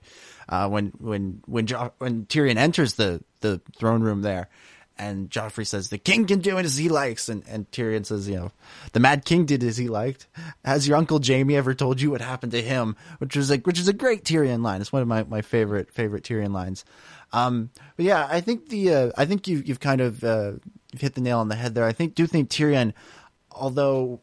uh, 0.48 0.68
when 0.70 0.88
when 1.00 1.42
when 1.46 1.66
jo- 1.68 1.94
when 2.00 2.26
Tyrion 2.26 2.58
enters 2.58 2.94
the 2.94 3.22
the 3.42 3.62
throne 3.78 4.02
room 4.02 4.22
there, 4.22 4.50
and 5.00 5.30
Joffrey 5.30 5.66
says 5.66 5.90
the 5.90 5.98
king 5.98 6.26
can 6.26 6.40
do 6.40 6.58
it 6.58 6.66
as 6.66 6.78
he 6.78 6.90
likes, 6.90 7.30
and 7.30 7.44
and 7.48 7.70
Tyrion 7.72 8.06
says, 8.06 8.28
you 8.28 8.36
know, 8.36 8.52
the 8.92 9.00
Mad 9.00 9.26
King 9.26 9.46
did 9.46 9.64
as 9.64 9.78
he 9.78 9.88
liked. 9.88 10.28
Has 10.64 10.88
your 10.88 10.98
uncle 10.98 11.20
Jaime 11.26 11.56
ever 11.56 11.74
told 11.74 12.02
you 12.02 12.12
what 12.12 12.22
happened 12.22 12.52
to 12.52 12.62
him? 12.62 12.96
Which 13.20 13.36
was 13.36 13.50
like, 13.50 13.66
which 13.66 13.80
is 13.80 13.88
a 13.88 13.94
great 13.94 14.24
Tyrion 14.24 14.62
line. 14.62 14.82
It's 14.82 14.94
one 14.94 15.02
of 15.02 15.08
my 15.08 15.24
my 15.24 15.42
favorite 15.42 15.92
favorite 15.92 16.24
Tyrion 16.24 16.52
lines. 16.52 16.86
Um, 17.32 17.70
but 17.96 18.06
yeah, 18.06 18.28
I 18.30 18.42
think 18.42 18.70
the 18.70 18.94
uh, 18.94 19.12
I 19.18 19.26
think 19.26 19.48
you 19.48 19.64
you've 19.66 19.80
kind 19.80 20.02
of 20.02 20.24
uh, 20.24 20.54
hit 20.98 21.16
the 21.16 21.22
nail 21.22 21.40
on 21.40 21.48
the 21.48 21.56
head 21.56 21.74
there. 21.76 21.86
I 21.86 21.94
think 21.94 22.16
do 22.16 22.28
think 22.28 22.50
Tyrion, 22.50 22.94
although 23.52 24.22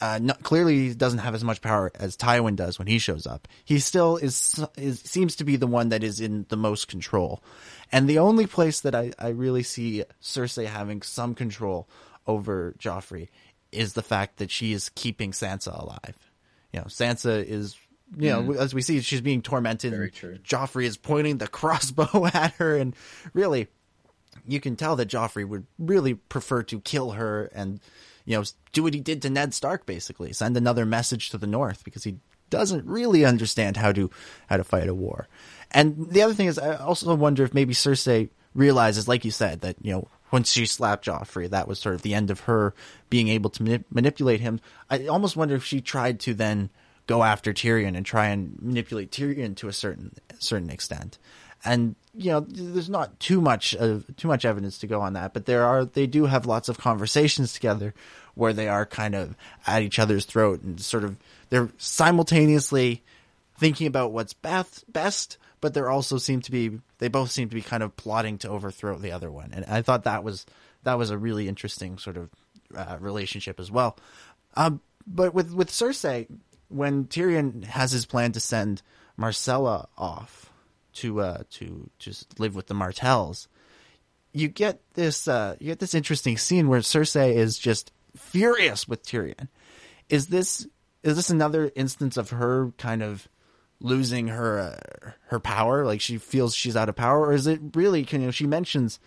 uh, 0.00 0.18
not, 0.20 0.42
clearly 0.42 0.88
he 0.88 0.94
doesn't 0.94 1.20
have 1.20 1.34
as 1.34 1.42
much 1.42 1.62
power 1.62 1.90
as 1.94 2.16
Tywin 2.16 2.56
does 2.56 2.78
when 2.78 2.86
he 2.86 2.98
shows 2.98 3.26
up. 3.26 3.48
He 3.64 3.78
still 3.78 4.16
is, 4.16 4.62
is 4.76 5.00
seems 5.00 5.36
to 5.36 5.44
be 5.44 5.56
the 5.56 5.66
one 5.66 5.88
that 5.90 6.02
is 6.02 6.20
in 6.20 6.44
the 6.48 6.56
most 6.56 6.88
control, 6.88 7.42
and 7.92 8.08
the 8.08 8.18
only 8.18 8.46
place 8.46 8.80
that 8.80 8.94
I, 8.94 9.12
I 9.18 9.28
really 9.28 9.62
see 9.62 10.04
Cersei 10.22 10.66
having 10.66 11.02
some 11.02 11.34
control 11.34 11.88
over 12.26 12.74
Joffrey 12.78 13.28
is 13.72 13.92
the 13.94 14.02
fact 14.02 14.38
that 14.38 14.50
she 14.50 14.72
is 14.72 14.90
keeping 14.94 15.32
Sansa 15.32 15.78
alive. 15.80 16.16
You 16.72 16.80
know, 16.80 16.86
Sansa 16.86 17.44
is. 17.44 17.76
You 18.16 18.30
know, 18.30 18.42
Mm. 18.42 18.56
as 18.58 18.72
we 18.72 18.82
see, 18.82 19.00
she's 19.00 19.20
being 19.20 19.42
tormented. 19.42 19.90
Very 19.90 20.12
true. 20.12 20.38
Joffrey 20.38 20.84
is 20.84 20.96
pointing 20.96 21.38
the 21.38 21.48
crossbow 21.58 22.26
at 22.32 22.52
her, 22.52 22.76
and 22.76 22.94
really, 23.34 23.66
you 24.46 24.60
can 24.60 24.76
tell 24.76 24.94
that 24.96 25.08
Joffrey 25.08 25.44
would 25.46 25.66
really 25.76 26.14
prefer 26.14 26.62
to 26.64 26.80
kill 26.80 27.10
her 27.12 27.50
and, 27.52 27.80
you 28.24 28.36
know, 28.36 28.44
do 28.72 28.84
what 28.84 28.94
he 28.94 29.00
did 29.00 29.22
to 29.22 29.30
Ned 29.30 29.54
Stark, 29.54 29.86
basically 29.86 30.32
send 30.32 30.56
another 30.56 30.86
message 30.86 31.30
to 31.30 31.38
the 31.38 31.48
North 31.48 31.82
because 31.82 32.04
he 32.04 32.18
doesn't 32.48 32.86
really 32.86 33.24
understand 33.24 33.76
how 33.76 33.90
to 33.90 34.08
how 34.48 34.56
to 34.56 34.62
fight 34.62 34.88
a 34.88 34.94
war. 34.94 35.26
And 35.72 36.10
the 36.10 36.22
other 36.22 36.34
thing 36.34 36.46
is, 36.46 36.58
I 36.58 36.76
also 36.76 37.14
wonder 37.14 37.44
if 37.44 37.54
maybe 37.54 37.74
Cersei 37.74 38.30
realizes, 38.54 39.08
like 39.08 39.24
you 39.24 39.30
said, 39.30 39.60
that 39.60 39.76
you 39.82 39.92
know 39.92 40.08
once 40.32 40.50
she 40.50 40.66
slapped 40.66 41.06
Joffrey, 41.06 41.48
that 41.50 41.68
was 41.68 41.78
sort 41.78 41.94
of 41.94 42.02
the 42.02 42.14
end 42.14 42.30
of 42.30 42.40
her 42.40 42.74
being 43.10 43.28
able 43.28 43.50
to 43.50 43.62
manip- 43.62 43.84
manipulate 43.90 44.40
him. 44.40 44.60
I 44.90 45.06
almost 45.06 45.36
wonder 45.36 45.54
if 45.54 45.64
she 45.64 45.80
tried 45.80 46.20
to 46.20 46.34
then 46.34 46.70
go 47.06 47.22
after 47.22 47.52
Tyrion 47.52 47.96
and 47.96 48.04
try 48.04 48.28
and 48.28 48.58
manipulate 48.60 49.10
Tyrion 49.10 49.54
to 49.56 49.68
a 49.68 49.72
certain 49.72 50.14
certain 50.38 50.70
extent. 50.70 51.18
And 51.64 51.94
you 52.14 52.30
know, 52.30 52.40
there's 52.40 52.88
not 52.88 53.18
too 53.20 53.40
much 53.40 53.74
of 53.74 54.04
too 54.16 54.28
much 54.28 54.44
evidence 54.44 54.78
to 54.78 54.86
go 54.86 55.00
on 55.00 55.12
that, 55.14 55.32
but 55.34 55.46
there 55.46 55.64
are 55.64 55.84
they 55.84 56.06
do 56.06 56.26
have 56.26 56.46
lots 56.46 56.68
of 56.68 56.78
conversations 56.78 57.52
together 57.52 57.94
where 58.34 58.52
they 58.52 58.68
are 58.68 58.84
kind 58.84 59.14
of 59.14 59.34
at 59.66 59.82
each 59.82 59.98
other's 59.98 60.24
throat 60.24 60.62
and 60.62 60.80
sort 60.80 61.04
of 61.04 61.16
they're 61.50 61.70
simultaneously 61.78 63.02
thinking 63.58 63.86
about 63.86 64.12
what's 64.12 64.32
best 64.32 64.90
best, 64.92 65.38
but 65.66 65.74
they're 65.74 65.90
also 65.90 66.16
seem 66.16 66.40
to 66.40 66.52
be 66.52 66.78
they 66.98 67.08
both 67.08 67.32
seem 67.32 67.48
to 67.48 67.54
be 67.56 67.60
kind 67.60 67.82
of 67.82 67.96
plotting 67.96 68.38
to 68.38 68.48
overthrow 68.48 68.96
the 68.96 69.10
other 69.10 69.32
one. 69.32 69.50
And 69.52 69.64
I 69.64 69.82
thought 69.82 70.04
that 70.04 70.22
was 70.22 70.46
that 70.84 70.96
was 70.96 71.10
a 71.10 71.18
really 71.18 71.48
interesting 71.48 71.98
sort 71.98 72.16
of 72.16 72.30
uh, 72.72 72.98
relationship 73.00 73.58
as 73.58 73.68
well. 73.68 73.98
Um, 74.54 74.80
but 75.08 75.34
with 75.34 75.52
with 75.52 75.70
Cersei, 75.70 76.28
when 76.68 77.06
Tyrion 77.06 77.64
has 77.64 77.90
his 77.90 78.06
plan 78.06 78.30
to 78.30 78.38
send 78.38 78.80
Myrcella 79.18 79.88
off 79.98 80.52
to 80.92 81.20
uh, 81.20 81.42
to 81.54 81.90
to 81.98 82.14
live 82.38 82.54
with 82.54 82.68
the 82.68 82.74
Martells, 82.74 83.48
you 84.32 84.46
get 84.46 84.80
this 84.94 85.26
uh, 85.26 85.56
you 85.58 85.66
get 85.66 85.80
this 85.80 85.96
interesting 85.96 86.38
scene 86.38 86.68
where 86.68 86.78
Cersei 86.78 87.34
is 87.34 87.58
just 87.58 87.90
furious 88.16 88.86
with 88.86 89.04
Tyrion. 89.04 89.48
Is 90.08 90.28
this 90.28 90.64
is 91.02 91.16
this 91.16 91.30
another 91.30 91.72
instance 91.74 92.16
of 92.16 92.30
her 92.30 92.72
kind 92.78 93.02
of 93.02 93.26
losing 93.80 94.28
her 94.28 94.58
uh, 94.58 95.10
her 95.28 95.40
power? 95.40 95.84
Like 95.84 96.00
she 96.00 96.18
feels 96.18 96.54
she's 96.54 96.76
out 96.76 96.88
of 96.88 96.96
power, 96.96 97.20
or 97.20 97.32
is 97.32 97.46
it 97.46 97.60
really? 97.74 98.06
You 98.10 98.18
know, 98.18 98.30
she 98.30 98.46
mentions, 98.46 98.98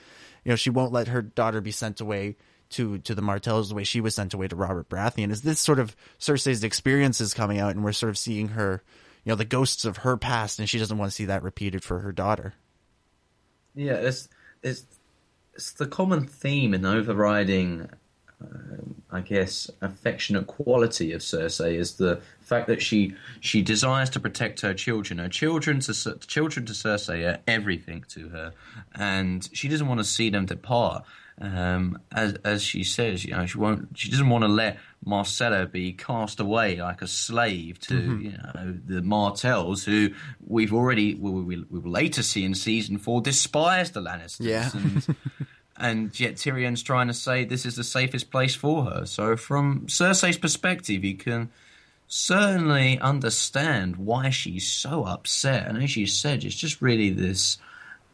you 0.43 0.51
know, 0.51 0.55
she 0.55 0.69
won't 0.69 0.91
let 0.93 1.07
her 1.07 1.21
daughter 1.21 1.61
be 1.61 1.71
sent 1.71 2.01
away 2.01 2.35
to 2.71 2.99
to 2.99 3.15
the 3.15 3.21
Martells 3.21 3.69
the 3.69 3.75
way 3.75 3.83
she 3.83 4.01
was 4.01 4.15
sent 4.15 4.33
away 4.33 4.47
to 4.47 4.55
Robert 4.55 4.89
Baratheon. 4.89 5.31
Is 5.31 5.41
this 5.41 5.59
sort 5.59 5.79
of 5.79 5.95
Cersei's 6.19 6.63
experiences 6.63 7.33
coming 7.33 7.59
out, 7.59 7.75
and 7.75 7.83
we're 7.83 7.91
sort 7.91 8.11
of 8.11 8.17
seeing 8.17 8.49
her, 8.49 8.83
you 9.23 9.31
know, 9.31 9.35
the 9.35 9.45
ghosts 9.45 9.85
of 9.85 9.97
her 9.97 10.17
past, 10.17 10.59
and 10.59 10.69
she 10.69 10.79
doesn't 10.79 10.97
want 10.97 11.11
to 11.11 11.15
see 11.15 11.25
that 11.25 11.43
repeated 11.43 11.83
for 11.83 11.99
her 11.99 12.11
daughter. 12.11 12.53
Yeah, 13.75 13.93
it's 13.93 14.29
it's 14.61 14.85
it's 15.53 15.71
the 15.73 15.87
common 15.87 16.27
theme 16.27 16.73
and 16.73 16.85
overriding, 16.85 17.89
um, 18.41 19.01
I 19.11 19.21
guess, 19.21 19.69
affectionate 19.81 20.47
quality 20.47 21.11
of 21.13 21.21
Cersei 21.21 21.75
is 21.77 21.95
the 21.95 22.21
fact 22.41 22.67
that 22.67 22.81
she 22.81 23.15
she 23.39 23.61
desires 23.61 24.09
to 24.11 24.19
protect 24.19 24.61
her 24.61 24.73
children. 24.73 25.19
Her 25.19 25.29
children 25.29 25.79
to 25.81 26.17
children 26.27 26.65
to 26.67 26.73
Cersei 26.73 27.27
are 27.27 27.39
everything 27.47 28.05
to 28.09 28.29
her, 28.29 28.53
and 28.95 29.47
she 29.53 29.67
doesn't 29.67 29.87
want 29.87 29.99
to 29.99 30.03
see 30.05 30.29
them 30.29 30.45
depart. 30.45 31.03
Um, 31.41 31.99
as 32.11 32.33
as 32.43 32.61
she 32.63 32.83
says, 32.83 33.23
you 33.23 33.31
know, 33.31 33.45
she 33.45 33.57
won't. 33.57 33.89
She 33.97 34.09
doesn't 34.11 34.27
want 34.29 34.43
to 34.43 34.49
let 34.49 34.77
Myrcella 35.05 35.71
be 35.71 35.93
cast 35.93 36.39
away 36.41 36.75
like 36.77 37.01
a 37.01 37.07
slave 37.07 37.79
to 37.81 37.93
Mhm. 37.93 38.23
you 38.23 38.31
know 38.31 38.77
the 38.85 39.01
Martells, 39.01 39.85
who 39.85 40.09
we've 40.45 40.73
already 40.73 41.15
we 41.15 41.31
will 41.31 41.43
we 41.43 41.79
will 41.79 41.91
later 41.91 42.23
see 42.23 42.43
in 42.43 42.53
season 42.55 42.97
four 42.97 43.21
despise 43.21 43.91
the 43.91 44.01
Lannisters. 44.01 44.45
Yeah. 44.45 44.69
and, 44.73 45.15
and 45.79 46.17
yet 46.19 46.35
Tyrion's 46.35 46.83
trying 46.83 47.07
to 47.07 47.13
say 47.13 47.45
this 47.45 47.65
is 47.65 47.75
the 47.75 47.83
safest 47.83 48.31
place 48.31 48.55
for 48.55 48.85
her. 48.85 49.05
So 49.05 49.35
from 49.37 49.87
Cersei's 49.87 50.37
perspective, 50.37 51.03
you 51.03 51.15
can 51.15 51.49
certainly 52.07 52.99
understand 52.99 53.95
why 53.97 54.29
she's 54.29 54.67
so 54.67 55.05
upset. 55.05 55.67
And 55.67 55.81
as 55.81 55.95
you 55.95 56.07
said, 56.07 56.43
it's 56.43 56.55
just 56.55 56.81
really 56.81 57.11
this 57.11 57.57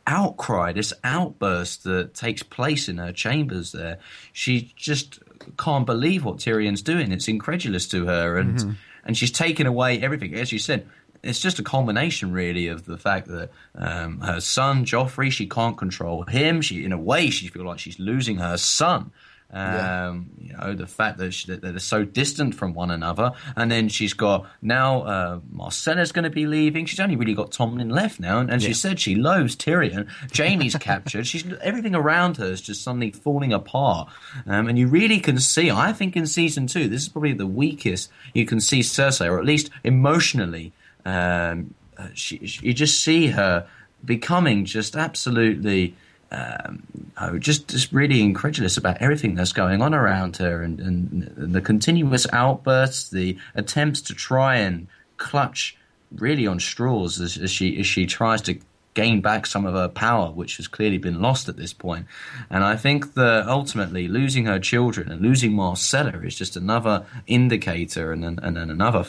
outcry, 0.07 0.71
this 0.73 0.93
outburst 1.03 1.83
that 1.85 2.13
takes 2.13 2.43
place 2.43 2.87
in 2.87 2.97
her 2.97 3.11
chambers 3.11 3.71
there. 3.71 3.97
She 4.33 4.73
just 4.75 5.19
can't 5.57 5.85
believe 5.85 6.23
what 6.25 6.37
Tyrion's 6.37 6.81
doing. 6.81 7.11
It's 7.11 7.27
incredulous 7.27 7.87
to 7.87 8.05
her 8.05 8.37
and 8.37 8.57
Mhm. 8.59 8.75
and 9.07 9.17
she's 9.17 9.31
taken 9.31 9.65
away 9.67 9.99
everything. 10.01 10.33
As 10.33 10.51
you 10.51 10.59
said, 10.59 10.87
it's 11.25 11.39
just 11.39 11.59
a 11.59 11.63
culmination 11.63 12.31
really 12.31 12.67
of 12.67 12.85
the 12.85 12.97
fact 12.97 13.27
that 13.27 13.49
um, 13.75 14.19
her 14.21 14.39
son 14.39 14.85
Joffrey, 14.85 15.31
she 15.31 15.47
can't 15.47 15.77
control 15.77 16.23
him. 16.23 16.61
She, 16.61 16.83
in 16.85 16.91
a 16.91 16.97
way, 16.97 17.29
she 17.29 17.47
feels 17.47 17.65
like 17.65 17.79
she's 17.79 17.99
losing 17.99 18.37
her 18.37 18.57
son. 18.57 19.11
Um, 19.53 20.31
You 20.41 20.53
know, 20.57 20.73
the 20.73 20.87
fact 20.87 21.17
that, 21.19 21.33
she, 21.33 21.47
that 21.47 21.61
they're 21.61 21.79
so 21.79 22.03
distant 22.03 22.55
from 22.55 22.73
one 22.73 22.91
another, 22.91 23.31
and 23.55 23.71
then 23.71 23.89
she's 23.89 24.13
got 24.13 24.47
now 24.61 25.03
uh, 25.03 25.39
Myrcella's 25.53 26.11
going 26.11 26.23
to 26.23 26.29
be 26.29 26.45
leaving. 26.45 26.85
She's 26.87 26.99
only 26.99 27.15
really 27.15 27.35
got 27.35 27.51
Tommen 27.51 27.91
left 27.91 28.19
now, 28.19 28.39
and, 28.39 28.49
and 28.49 28.61
she 28.61 28.73
said 28.73 28.99
she 28.99 29.15
loathes 29.15 29.55
Tyrion. 29.55 30.09
Jaime's 30.35 30.75
captured. 30.79 31.27
She's 31.27 31.45
everything 31.61 31.95
around 31.95 32.37
her 32.37 32.45
is 32.47 32.59
just 32.59 32.83
suddenly 32.83 33.11
falling 33.11 33.53
apart, 33.53 34.09
um, 34.45 34.67
and 34.67 34.77
you 34.77 34.87
really 34.87 35.19
can 35.19 35.39
see. 35.39 35.71
I 35.71 35.93
think 35.93 36.17
in 36.17 36.25
season 36.25 36.67
two, 36.67 36.89
this 36.89 37.03
is 37.03 37.09
probably 37.09 37.33
the 37.33 37.47
weakest 37.47 38.11
you 38.33 38.45
can 38.45 38.59
see 38.59 38.81
Cersei, 38.81 39.29
or 39.29 39.39
at 39.39 39.45
least 39.45 39.69
emotionally. 39.83 40.73
Um, 41.05 41.73
she, 42.13 42.45
she- 42.47 42.67
you 42.67 42.73
just 42.73 43.01
see 43.01 43.27
her 43.27 43.67
becoming 44.03 44.65
just 44.65 44.95
absolutely 44.95 45.95
um, 46.31 46.83
oh, 47.17 47.37
just 47.37 47.67
just 47.69 47.91
really 47.93 48.21
incredulous 48.21 48.77
about 48.77 48.97
everything 49.01 49.35
that's 49.35 49.53
going 49.53 49.81
on 49.81 49.93
around 49.93 50.37
her, 50.37 50.61
and, 50.61 50.79
and, 50.79 51.31
and 51.37 51.53
the 51.53 51.61
continuous 51.61 52.25
outbursts, 52.33 53.09
the 53.09 53.37
attempts 53.53 54.01
to 54.01 54.13
try 54.13 54.55
and 54.57 54.87
clutch 55.17 55.77
really 56.11 56.47
on 56.47 56.59
straws 56.59 57.21
as, 57.21 57.37
as 57.37 57.51
she 57.51 57.79
as 57.79 57.85
she 57.87 58.05
tries 58.05 58.41
to 58.41 58.59
gain 58.95 59.21
back 59.21 59.45
some 59.45 59.65
of 59.65 59.73
her 59.73 59.87
power, 59.89 60.31
which 60.31 60.57
has 60.57 60.67
clearly 60.67 60.97
been 60.97 61.21
lost 61.21 61.47
at 61.47 61.57
this 61.57 61.73
point. 61.73 62.07
And 62.49 62.63
I 62.63 62.75
think 62.75 63.13
that 63.13 63.45
ultimately 63.47 64.07
losing 64.07 64.45
her 64.45 64.59
children 64.59 65.11
and 65.11 65.21
losing 65.21 65.51
Myrcella 65.51 66.25
is 66.25 66.35
just 66.35 66.57
another 66.57 67.05
indicator 67.27 68.11
and 68.11 68.25
and, 68.25 68.39
and 68.39 68.57
another 68.71 69.05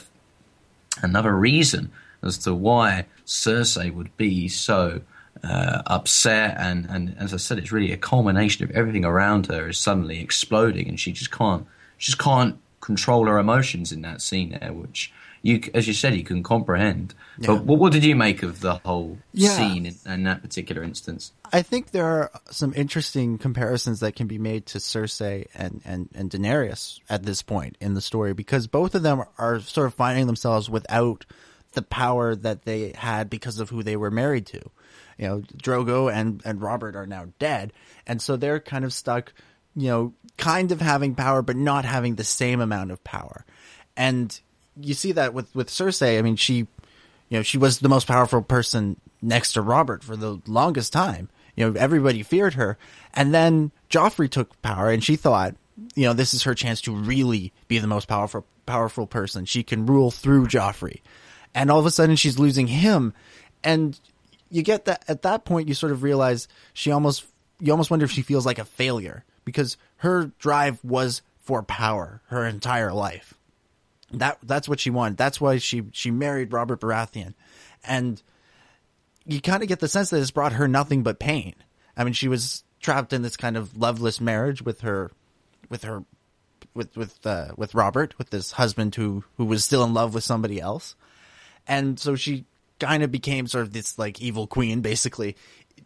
another 1.03 1.35
reason 1.37 1.91
as 2.23 2.39
to 2.39 2.55
why 2.55 3.07
Cersei 3.25 3.93
would 3.93 4.17
be 4.17 4.49
so 4.49 5.01
uh, 5.45 5.83
upset 5.87 6.57
and, 6.59 6.87
and 6.87 7.17
as 7.19 7.35
I 7.35 7.37
said, 7.37 7.59
it's 7.59 7.73
really 7.73 7.93
a 7.93 7.97
culmination 7.97 8.65
of 8.65 8.71
everything 8.71 9.05
around 9.05 9.47
her 9.47 9.69
is 9.69 9.79
suddenly 9.79 10.21
exploding, 10.21 10.89
and 10.89 10.99
she 10.99 11.13
just 11.13 11.31
can't 11.31 11.67
she 11.99 12.13
just 12.13 12.19
can't 12.19 12.59
control 12.81 13.27
her 13.27 13.39
emotions 13.39 13.93
in 13.93 14.03
that 14.03 14.23
scene 14.23 14.59
there, 14.61 14.73
which 14.73 15.13
you, 15.43 15.63
as 15.75 15.87
you 15.87 15.95
said, 15.95 16.15
you 16.15 16.25
can 16.25 16.43
comprehend. 16.43 17.15
Yeah. 17.39 17.49
But 17.49 17.65
what, 17.65 17.79
what, 17.79 17.93
did 17.93 18.05
you 18.05 18.17
make 18.17 18.43
of 18.43 18.61
the 18.61 18.75
whole 18.85 19.19
yeah. 19.33 19.51
scene 19.51 19.87
in, 19.87 19.95
in, 20.07 20.23
that 20.25 20.43
particular 20.43 20.83
instance? 20.83 21.33
I 21.53 21.63
think 21.63 21.91
there 21.91 22.07
are 22.07 22.31
some 22.51 22.73
interesting 22.75 23.39
comparisons 23.39 24.01
that 24.01 24.17
can 24.17 24.27
be 24.27 24.39
made 24.39 24.67
to 24.67 24.79
Cersei 24.79 25.47
and, 25.55 25.81
and, 25.85 26.09
and 26.15 26.31
Daenerys 26.31 27.01
at 27.09 27.23
this 27.25 27.43
point 27.43 27.77
in 27.81 27.95
the 27.95 28.01
story 28.01 28.33
because 28.33 28.67
both 28.67 28.95
of 28.95 29.03
them 29.03 29.23
are 29.39 29.61
sort 29.61 29.87
of 29.87 29.95
finding 29.95 30.27
themselves 30.27 30.69
without 30.69 31.25
the 31.73 31.83
power 31.83 32.35
that 32.35 32.65
they 32.65 32.93
had 32.97 33.29
because 33.29 33.61
of 33.61 33.71
who 33.71 33.83
they 33.83 33.97
were 33.97 34.11
married 34.11 34.47
to 34.47 34.71
you 35.19 35.27
know, 35.27 35.41
Drogo 35.41 36.13
and, 36.13 36.43
and 36.45 36.61
Robert 36.61 36.97
are 36.97 37.07
now 37.07 37.29
dead. 37.39 37.73
And 38.07 38.21
so 38.21 38.37
they're 38.37 38.61
kind 38.61 38.85
of 38.85 38.93
stuck, 38.93 39.33
you 39.75 39.89
know, 39.89 40.15
kind 40.37 40.73
of 40.73 40.81
having 40.81 41.15
power, 41.15 41.43
but 41.43 41.57
not 41.57 41.85
having 41.85 42.17
the 42.17 42.25
same 42.25 42.61
amount 42.61 42.91
of 42.91 43.03
power. 43.03 43.45
And 43.97 44.39
you 44.81 44.95
see 44.95 45.13
that 45.13 45.35
with, 45.35 45.55
with 45.55 45.69
Cersei. 45.69 46.19
I 46.19 46.23
mean, 46.23 46.37
she, 46.37 46.57
you 46.57 46.67
know, 47.31 47.43
she 47.43 47.59
was 47.59 47.81
the 47.81 47.89
most 47.89 48.07
powerful 48.07 48.43
person 48.43 49.01
next 49.23 49.53
to 49.53 49.63
Robert 49.63 50.05
for 50.05 50.17
the 50.17 50.41
longest 50.47 50.93
time. 50.93 51.29
You 51.55 51.71
know, 51.71 51.79
everybody 51.79 52.23
feared 52.23 52.55
her. 52.55 52.77
And 53.15 53.35
then 53.35 53.73
Joffrey 53.91 54.31
took 54.31 54.61
power 54.63 54.91
and 54.91 55.03
she 55.03 55.17
thought, 55.17 55.55
you 55.95 56.05
know, 56.07 56.13
this 56.13 56.35
is 56.35 56.43
her 56.45 56.55
chance 56.55 56.81
to 56.83 56.95
really 56.95 57.53
be 57.69 57.79
the 57.79 57.87
most 57.87 58.09
powerful, 58.09 58.47
powerful 58.67 59.07
person. 59.07 59.45
She 59.45 59.63
can 59.63 59.87
rule 59.87 60.11
through 60.11 60.47
Joffrey. 60.47 61.01
And 61.55 61.71
all 61.71 61.81
of 61.81 61.87
a 61.87 61.91
sudden 61.91 62.17
she's 62.17 62.39
losing 62.39 62.67
him. 62.67 63.15
And 63.65 63.99
you 64.51 64.63
get 64.63 64.85
that 64.85 65.05
at 65.09 65.23
that 65.23 65.45
point 65.45 65.69
you 65.69 65.75
sort 65.75 65.93
of 65.93 66.03
realize 66.03 66.49
she 66.73 66.91
almost 66.91 67.27
you 67.59 67.73
almost 67.73 67.91
wonder 67.91 68.05
if 68.05 68.13
she 68.13 68.23
feels 68.23 68.47
like 68.47 68.59
a 68.59 68.65
failure 68.65 69.25
because 69.45 69.77
her 69.99 70.27
drive 70.39 70.83
was 70.85 71.23
for 71.39 71.63
power 71.63 72.21
her 72.29 72.45
entire 72.45 72.93
life. 72.93 73.35
That 74.13 74.39
that's 74.43 74.69
what 74.69 74.81
she 74.81 74.91
wanted. 74.91 75.19
That's 75.19 75.41
why 75.41 75.59
she 75.59 75.85
she 75.93 76.11
married 76.11 76.53
Robert 76.53 76.81
Baratheon, 76.81 77.35
and 77.85 78.23
you 79.25 79.41
kind 79.41 79.63
of 79.63 79.69
get 79.69 79.81
the 79.81 79.89
sense 79.89 80.11
that 80.11 80.21
it's 80.21 80.31
brought 80.31 80.53
her 80.53 80.69
nothing 80.69 81.03
but 81.03 81.19
pain. 81.19 81.55
I 81.97 82.05
mean, 82.05 82.13
she 82.13 82.29
was 82.29 82.63
trapped 82.81 83.13
in 83.13 83.23
this 83.23 83.37
kind 83.37 83.57
of 83.57 83.77
loveless 83.77 84.21
marriage 84.21 84.63
with 84.63 84.83
her, 84.83 85.11
with 85.69 85.83
her, 85.83 86.05
with 86.73 86.97
with 86.97 87.27
uh, 87.27 87.49
with 87.57 87.75
Robert, 87.75 88.17
with 88.17 88.31
this 88.31 88.53
husband 88.53 88.95
who 88.95 89.25
who 89.37 89.45
was 89.45 89.65
still 89.65 89.83
in 89.83 89.93
love 89.93 90.15
with 90.15 90.23
somebody 90.23 90.61
else, 90.61 90.95
and 91.67 91.99
so 91.99 92.15
she 92.15 92.45
kind 92.79 93.03
of 93.03 93.11
became 93.11 93.47
sort 93.47 93.63
of 93.63 93.73
this 93.73 93.99
like 93.99 94.21
evil 94.21 94.47
queen 94.47 94.81
basically 94.81 95.37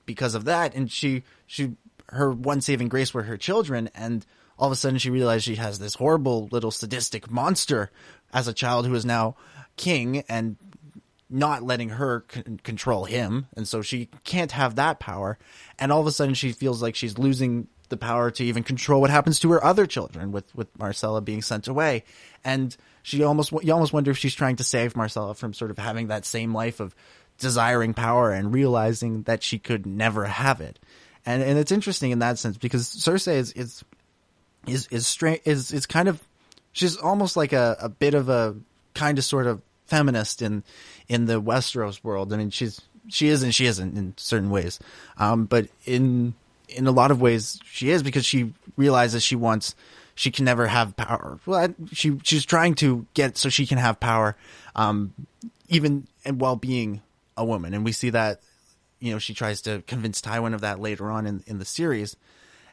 because 0.07 0.35
of 0.35 0.45
that 0.45 0.75
and 0.75 0.91
she 0.91 1.23
she 1.47 1.73
her 2.09 2.33
one 2.33 2.61
saving 2.61 2.89
grace 2.89 3.15
were 3.15 3.23
her 3.23 3.37
children 3.37 3.89
and 3.95 4.27
all 4.61 4.67
of 4.67 4.73
a 4.73 4.77
sudden 4.77 4.99
she 4.99 5.11
realized 5.11 5.45
she 5.45 5.57
has 5.57 5.79
this 5.79 5.95
horrible 5.95 6.49
little 6.53 6.71
sadistic 6.71 7.31
monster 7.31 7.91
as 8.33 8.47
a 8.47 8.53
child 8.53 8.87
who 8.87 8.95
is 8.95 9.07
now 9.07 9.35
king 9.77 10.23
and 10.29 10.57
not 11.31 11.63
letting 11.63 11.89
her 11.89 12.25
c- 12.31 12.43
control 12.63 13.05
him. 13.05 13.47
And 13.57 13.67
so 13.67 13.81
she 13.81 14.11
can't 14.25 14.53
have 14.53 14.77
that 14.77 15.01
power. 15.01 15.39
And 15.79 15.91
all 15.91 16.01
of 16.01 16.07
a 16.07 16.13
sudden 16.13 16.35
she 16.35 16.53
feels 16.53 16.83
like 16.83 16.95
she's 16.95 17.17
losing 17.17 17.69
the 17.89 17.97
power 17.97 18.31
to 18.31 18.45
even 18.45 18.63
control 18.63 19.01
what 19.01 19.11
happens 19.11 19.41
to 19.41 19.51
her 19.51 19.65
other 19.65 19.87
children 19.87 20.31
with 20.31 20.55
with 20.55 20.77
Myrcella 20.77 21.25
being 21.25 21.43
sent 21.43 21.67
away. 21.67 22.05
And 22.45 22.77
she 23.03 23.23
almost 23.25 23.53
you 23.63 23.73
almost 23.73 23.95
wonder 23.95 24.11
if 24.11 24.19
she's 24.19 24.35
trying 24.35 24.57
to 24.57 24.65
save 24.65 24.93
Myrcella 24.93 25.35
from 25.35 25.55
sort 25.55 25.71
of 25.71 25.79
having 25.79 26.09
that 26.09 26.27
same 26.27 26.53
life 26.53 26.81
of 26.81 26.95
desiring 27.39 27.95
power 27.95 28.31
and 28.31 28.53
realizing 28.53 29.23
that 29.23 29.43
she 29.43 29.59
could 29.59 29.87
never 29.87 30.27
have 30.27 30.61
it. 30.61 30.79
And 31.25 31.43
and 31.43 31.59
it's 31.59 31.73
interesting 31.73 32.11
in 32.11 32.19
that 32.19 32.39
sense 32.39 32.59
because 32.59 32.89
Cersei 32.89 33.35
is 33.35 33.53
is 33.53 33.85
is 34.67 34.89
is 34.89 35.07
strange 35.07 35.41
is 35.45 35.73
is 35.73 35.87
kind 35.87 36.09
of 36.09 36.21
she's 36.73 36.97
almost 36.97 37.37
like 37.37 37.53
a, 37.53 37.77
a 37.81 37.89
bit 37.89 38.15
of 38.15 38.29
a 38.29 38.57
kind 38.95 39.19
of 39.19 39.25
sort 39.25 39.47
of 39.47 39.63
feminist 39.87 40.43
in 40.43 40.63
in 41.09 41.27
the 41.27 41.41
Westeros 41.41 42.03
world. 42.05 42.33
I 42.33 42.37
mean 42.37 42.51
she's 42.51 42.81
she 43.09 43.29
is 43.29 43.43
and 43.43 43.55
she 43.55 43.67
isn't 43.67 43.97
in 43.97 44.15
certain 44.17 44.51
ways. 44.51 44.79
Um, 45.17 45.47
but 45.47 45.69
in 45.85 46.35
in 46.69 46.87
a 46.87 46.93
lot 46.93 47.11
of 47.11 47.21
ways 47.21 47.59
she 47.65 47.91
is 47.91 48.03
because 48.03 48.25
she 48.25 48.53
realizes 48.77 49.23
she 49.23 49.37
wants 49.37 49.75
she 50.21 50.31
can 50.31 50.45
never 50.45 50.67
have 50.67 50.97
power. 50.97 51.39
Well, 51.47 51.75
she 51.93 52.19
she's 52.23 52.45
trying 52.45 52.75
to 52.77 53.07
get 53.15 53.39
so 53.39 53.49
she 53.49 53.67
can 53.67 53.79
have 53.79 53.99
power, 54.01 54.37
um, 54.77 55.15
even 55.69 56.07
while 56.31 56.57
being 56.57 57.01
a 57.39 57.45
woman, 57.45 57.73
and 57.73 57.87
we 57.87 57.93
see 57.93 58.11
that. 58.11 58.43
You 58.99 59.13
know, 59.13 59.19
she 59.19 59.33
tries 59.33 59.63
to 59.63 59.83
convince 59.87 60.21
Tywin 60.21 60.53
of 60.53 60.61
that 60.61 60.79
later 60.79 61.11
on 61.11 61.27
in 61.27 61.43
in 61.47 61.59
the 61.59 61.65
series, 61.65 62.17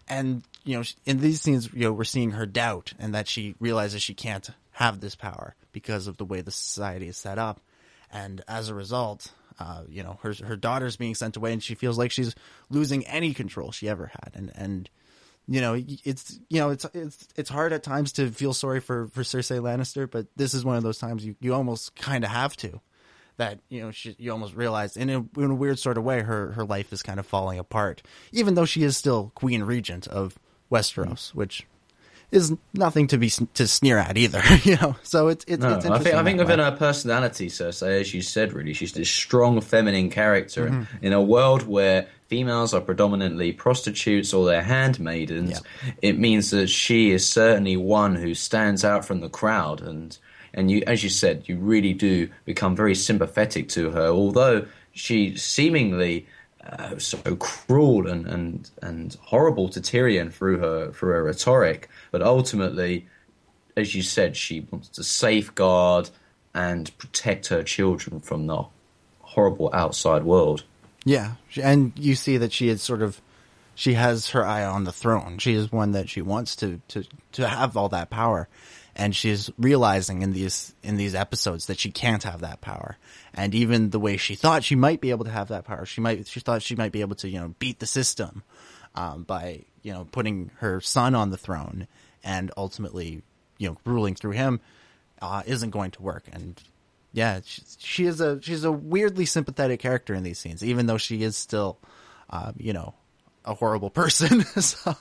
and 0.07 0.43
you 0.63 0.77
know, 0.77 0.83
in 1.05 1.19
these 1.19 1.41
scenes, 1.41 1.71
you 1.73 1.81
know, 1.81 1.93
we're 1.93 2.03
seeing 2.03 2.31
her 2.31 2.45
doubt 2.45 2.93
and 2.99 3.15
that 3.15 3.27
she 3.27 3.55
realizes 3.59 4.01
she 4.01 4.13
can't 4.13 4.49
have 4.71 4.99
this 4.99 5.15
power 5.15 5.55
because 5.71 6.07
of 6.07 6.17
the 6.17 6.25
way 6.25 6.41
the 6.41 6.51
society 6.51 7.07
is 7.07 7.17
set 7.17 7.37
up, 7.37 7.61
and 8.11 8.41
as 8.47 8.69
a 8.69 8.75
result, 8.75 9.31
uh, 9.59 9.83
you 9.87 10.03
know, 10.03 10.19
her 10.21 10.33
her 10.45 10.55
daughter's 10.55 10.97
being 10.97 11.15
sent 11.15 11.37
away, 11.37 11.53
and 11.53 11.63
she 11.63 11.75
feels 11.75 11.97
like 11.97 12.11
she's 12.11 12.35
losing 12.69 13.05
any 13.07 13.33
control 13.33 13.71
she 13.71 13.89
ever 13.89 14.07
had, 14.07 14.31
and 14.35 14.51
and 14.55 14.89
you 15.47 15.61
know, 15.61 15.81
it's 16.03 16.39
you 16.49 16.59
know, 16.59 16.69
it's 16.71 16.85
it's 16.93 17.27
it's 17.35 17.49
hard 17.49 17.71
at 17.73 17.83
times 17.83 18.11
to 18.13 18.29
feel 18.29 18.53
sorry 18.53 18.81
for 18.81 19.07
for 19.07 19.21
Cersei 19.21 19.59
Lannister, 19.59 20.09
but 20.09 20.27
this 20.35 20.53
is 20.53 20.65
one 20.65 20.75
of 20.75 20.83
those 20.83 20.99
times 20.99 21.25
you 21.25 21.35
you 21.39 21.53
almost 21.53 21.95
kind 21.95 22.23
of 22.23 22.29
have 22.29 22.55
to. 22.57 22.81
That 23.37 23.59
you 23.69 23.81
know, 23.81 23.91
she, 23.91 24.15
you 24.17 24.31
almost 24.31 24.55
realize 24.55 24.97
in 24.97 25.09
a, 25.09 25.25
in 25.37 25.51
a 25.51 25.55
weird 25.55 25.77
sort 25.79 25.97
of 25.97 26.03
way, 26.03 26.21
her 26.21 26.51
her 26.53 26.65
life 26.65 26.91
is 26.91 27.03
kind 27.03 27.19
of 27.19 27.25
falling 27.25 27.59
apart, 27.59 28.01
even 28.31 28.55
though 28.55 28.65
she 28.65 28.83
is 28.83 28.97
still 28.97 29.31
Queen 29.35 29.63
Regent 29.63 30.07
of 30.07 30.39
Westeros, 30.71 31.35
which 31.35 31.67
is 32.31 32.53
nothing 32.73 33.07
to 33.07 33.17
be 33.17 33.29
to 33.29 33.67
sneer 33.67 33.97
at 33.97 34.17
either, 34.17 34.41
you 34.63 34.75
know. 34.77 34.95
So 35.03 35.29
it's 35.29 35.45
it's, 35.47 35.61
no, 35.61 35.75
it's 35.75 35.85
I 35.85 35.99
think 35.99 36.15
I 36.15 36.23
think 36.23 36.39
within 36.39 36.59
her 36.59 36.75
personality, 36.75 37.47
Cersei, 37.47 38.01
as 38.01 38.13
you 38.13 38.21
said, 38.21 38.53
really, 38.53 38.73
she's 38.73 38.93
this 38.93 39.09
strong 39.09 39.61
feminine 39.61 40.09
character 40.09 40.65
mm-hmm. 40.65 40.97
in, 40.97 41.07
in 41.07 41.13
a 41.13 41.21
world 41.21 41.63
where 41.67 42.07
females 42.27 42.73
are 42.73 42.81
predominantly 42.81 43.53
prostitutes 43.53 44.33
or 44.33 44.45
they're 44.45 44.61
handmaidens. 44.61 45.51
Yeah. 45.51 45.91
It 46.01 46.19
means 46.19 46.51
that 46.51 46.67
she 46.67 47.11
is 47.11 47.25
certainly 47.25 47.77
one 47.77 48.15
who 48.15 48.33
stands 48.33 48.83
out 48.83 49.05
from 49.05 49.21
the 49.21 49.29
crowd, 49.29 49.81
and 49.81 50.17
and 50.57 50.71
you, 50.71 50.81
as 50.87 51.03
you 51.03 51.09
said, 51.09 51.43
you 51.45 51.55
really 51.55 51.93
do 51.93 52.29
become 52.43 52.75
very 52.75 52.95
sympathetic 52.95 53.69
to 53.69 53.91
her, 53.91 54.07
although 54.07 54.65
she 54.91 55.37
seemingly 55.37 56.25
uh, 56.65 56.97
so 56.97 57.17
cruel 57.35 58.07
and, 58.07 58.25
and 58.25 58.69
and 58.81 59.15
horrible 59.21 59.69
to 59.69 59.79
Tyrion 59.79 60.33
through 60.33 60.57
her 60.57 60.91
through 60.91 61.13
her 61.13 61.23
rhetoric, 61.23 61.87
but 62.11 62.23
ultimately, 62.23 63.07
as 63.77 63.93
you 63.93 64.01
said, 64.01 64.35
she 64.35 64.61
wants 64.71 64.89
to 64.89 65.03
safeguard 65.03 66.09
and 66.55 66.97
protect 66.97 67.47
her 67.47 67.61
children 67.61 68.19
from 68.19 68.47
the 68.47 68.65
horrible 69.21 69.69
outside 69.73 70.23
world. 70.23 70.63
Yeah, 71.05 71.33
and 71.61 71.93
you 71.95 72.15
see 72.15 72.37
that 72.37 72.51
she 72.51 72.67
is 72.67 72.81
sort 72.81 73.03
of 73.03 73.21
she 73.75 73.93
has 73.93 74.31
her 74.31 74.43
eye 74.43 74.65
on 74.65 74.85
the 74.85 74.91
throne. 74.91 75.37
She 75.37 75.53
is 75.53 75.71
one 75.71 75.91
that 75.91 76.09
she 76.09 76.23
wants 76.23 76.55
to 76.57 76.81
to 76.87 77.05
to 77.33 77.47
have 77.47 77.77
all 77.77 77.89
that 77.89 78.09
power 78.09 78.49
and 78.97 79.15
she's 79.15 79.51
realizing 79.59 80.23
in 80.23 80.33
these 80.33 80.73
in 80.81 80.97
these 80.97 81.13
episodes 81.13 81.67
that 81.67 81.79
she 81.79 81.91
can't 81.91 82.23
have 82.23 82.41
that 82.41 82.59
power. 82.61 82.97
And 83.33 83.53
even 83.53 83.91
the 83.91 83.99
way 83.99 84.17
she 84.17 84.35
thought 84.35 84.63
she 84.63 84.75
might 84.75 84.99
be 84.99 85.11
able 85.11 85.25
to 85.25 85.31
have 85.31 85.49
that 85.49 85.63
power 85.63 85.85
she 85.85 86.01
might 86.01 86.27
she 86.27 86.39
thought 86.39 86.63
she 86.63 86.75
might 86.75 86.91
be 86.91 87.01
able 87.01 87.15
to 87.17 87.29
you 87.29 87.39
know 87.39 87.53
beat 87.59 87.79
the 87.79 87.85
system 87.85 88.43
um, 88.95 89.23
by 89.23 89.63
you 89.83 89.93
know 89.93 90.05
putting 90.11 90.51
her 90.57 90.81
son 90.81 91.13
on 91.13 91.29
the 91.29 91.37
throne 91.37 91.87
and 92.23 92.51
ultimately 92.57 93.21
you 93.59 93.69
know 93.69 93.77
ruling 93.85 94.15
through 94.15 94.31
him 94.31 94.59
uh, 95.21 95.43
isn't 95.45 95.69
going 95.69 95.91
to 95.91 96.01
work. 96.01 96.25
And 96.33 96.61
yeah 97.13 97.41
she, 97.45 97.61
she, 97.77 98.05
is 98.05 98.19
a 98.19 98.41
she's 98.41 98.63
a 98.63 98.71
weirdly 98.71 99.25
sympathetic 99.25 99.79
character 99.79 100.13
in 100.15 100.23
these 100.23 100.39
scenes 100.39 100.63
even 100.63 100.87
though 100.87 100.97
she 100.97 101.21
is 101.23 101.37
still 101.37 101.77
uh, 102.31 102.51
you 102.57 102.73
know 102.73 102.95
a 103.47 103.53
horrible 103.53 103.89
person. 103.89 104.43
so 104.61 104.95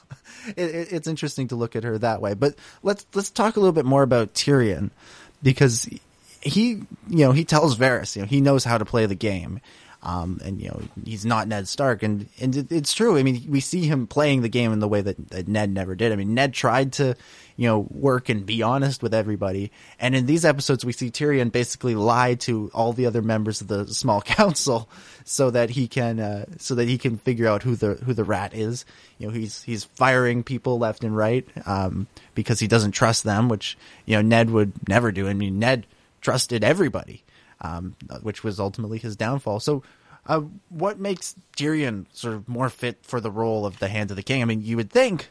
it, 0.57 0.93
it's 0.93 1.09
interesting 1.09 1.49
to 1.49 1.57
look 1.57 1.77
at 1.77 1.85
her 1.85 1.99
that 1.99 2.21
way. 2.23 2.35
But 2.35 2.55
let's 2.83 3.05
let's 3.15 3.31
talk 3.31 3.57
a 3.57 3.61
little 3.61 3.73
bit 3.73 3.85
more 3.85 4.03
about 4.03 4.35
Tyrion 4.35 4.91
because 5.43 5.89
he 6.41 6.69
you 6.71 6.87
know 7.09 7.33
he 7.33 7.45
tells 7.45 7.77
Varys 7.77 8.17
you 8.17 8.23
know 8.23 8.29
he 8.29 8.41
knows 8.41 8.65
how 8.65 8.79
to 8.79 8.85
play 8.85 9.07
the 9.07 9.15
game. 9.15 9.61
Um, 10.07 10.41
and 10.45 10.63
you 10.63 10.69
know 10.69 10.81
he's 11.05 11.27
not 11.27 11.49
Ned 11.49 11.67
Stark, 11.67 12.05
and 12.05 12.29
and 12.41 12.55
it, 12.55 12.71
it's 12.71 12.95
true. 12.95 13.19
I 13.19 13.25
mean, 13.25 13.45
we 13.49 13.59
see 13.59 13.87
him 13.87 14.07
playing 14.07 14.43
the 14.43 14.49
game 14.49 14.73
in 14.73 14.79
the 14.79 14.87
way 14.87 15.01
that, 15.01 15.31
that 15.31 15.49
Ned 15.49 15.73
never 15.73 15.97
did. 15.97 16.13
I 16.13 16.17
mean, 16.17 16.33
Ned 16.33 16.55
tried 16.55 16.93
to, 16.95 17.17
you 17.57 17.67
know, 17.67 17.89
work 17.91 18.29
and 18.29 18.47
be 18.47 18.63
honest 18.63 19.03
with 19.03 19.13
everybody, 19.13 19.73
and 19.99 20.15
in 20.15 20.27
these 20.27 20.45
episodes, 20.45 20.85
we 20.85 20.93
see 20.93 21.11
Tyrion 21.11 21.51
basically 21.51 21.97
lie 21.97 22.37
to 22.37 22.71
all 22.73 22.93
the 22.93 23.07
other 23.07 23.21
members 23.21 23.61
of 23.61 23.67
the 23.67 23.89
small 23.89 24.23
council 24.23 24.89
so 25.25 25.51
that 25.51 25.71
he 25.71 25.89
can, 25.89 26.21
uh, 26.21 26.45
so 26.59 26.77
that 26.77 26.87
he 26.87 26.99
can 26.99 27.19
figure 27.19 27.49
out 27.49 27.65
who 27.65 27.75
the 27.75 27.95
who 27.95 28.15
the 28.15 28.23
rat 28.23 28.55
is. 28.55 28.85
You 29.19 29.27
know, 29.27 29.33
he's 29.33 29.65
he's 29.65 29.83
firing 29.83 30.45
people 30.45 30.79
left 30.79 31.03
and 31.03 31.17
right 31.17 31.45
um, 31.67 32.07
because 32.37 32.61
he 32.61 32.69
doesn't 32.69 32.93
trust 32.93 33.25
them, 33.25 33.49
which 33.49 33.77
you 34.05 34.15
know 34.15 34.23
Ned 34.23 34.51
would 34.51 34.89
never 34.89 35.11
do. 35.11 35.27
I 35.27 35.35
mean, 35.35 35.59
Ned 35.59 35.85
trusted 36.21 36.63
everybody 36.63 37.25
um, 37.61 37.97
which 38.23 38.45
was 38.45 38.61
ultimately 38.61 38.99
his 38.99 39.17
downfall. 39.17 39.61
So, 39.61 39.83
uh, 40.27 40.41
what 40.71 40.99
makes 40.99 41.37
Tyrion 41.57 42.07
sort 42.13 42.35
of 42.35 42.49
more 42.49 42.69
fit 42.69 42.99
for 43.03 43.21
the 43.21 43.31
role 43.31 43.65
of 43.65 43.79
the 43.79 43.89
Hand 43.89 44.11
of 44.11 44.17
the 44.17 44.23
King? 44.23 44.43
I 44.43 44.45
mean, 44.45 44.63
you 44.63 44.77
would 44.77 44.91
think 44.91 45.29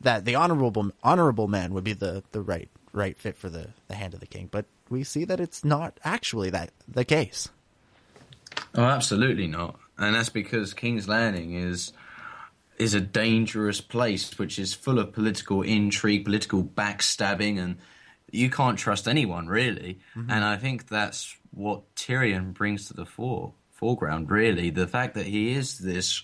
that 0.00 0.24
the 0.24 0.34
honorable 0.34 0.90
honorable 1.02 1.48
man 1.48 1.72
would 1.74 1.84
be 1.84 1.94
the, 1.94 2.22
the 2.32 2.42
right 2.42 2.68
right 2.92 3.16
fit 3.18 3.36
for 3.36 3.48
the, 3.48 3.68
the 3.88 3.94
Hand 3.94 4.14
of 4.14 4.20
the 4.20 4.26
King, 4.26 4.48
but 4.50 4.66
we 4.88 5.04
see 5.04 5.24
that 5.24 5.40
it's 5.40 5.64
not 5.64 5.98
actually 6.04 6.50
that 6.50 6.70
the 6.86 7.04
case. 7.04 7.48
Oh, 8.74 8.84
absolutely 8.84 9.46
not, 9.46 9.78
and 9.98 10.14
that's 10.14 10.28
because 10.28 10.74
King's 10.74 11.08
Landing 11.08 11.54
is 11.54 11.92
is 12.78 12.94
a 12.94 13.00
dangerous 13.00 13.80
place, 13.80 14.38
which 14.38 14.58
is 14.58 14.74
full 14.74 14.98
of 14.98 15.12
political 15.12 15.62
intrigue, 15.62 16.24
political 16.24 16.62
backstabbing, 16.62 17.58
and 17.58 17.78
you 18.30 18.50
can't 18.50 18.78
trust 18.78 19.08
anyone 19.08 19.46
really. 19.46 19.98
Mm-hmm. 20.14 20.30
And 20.30 20.44
I 20.44 20.56
think 20.56 20.88
that's 20.88 21.36
what 21.56 21.94
Tyrion 21.96 22.52
brings 22.52 22.86
to 22.86 22.94
the 22.94 23.06
fore, 23.06 23.54
foreground. 23.72 24.30
Really, 24.30 24.70
the 24.70 24.86
fact 24.86 25.14
that 25.14 25.26
he 25.26 25.52
is 25.52 25.78
this 25.78 26.22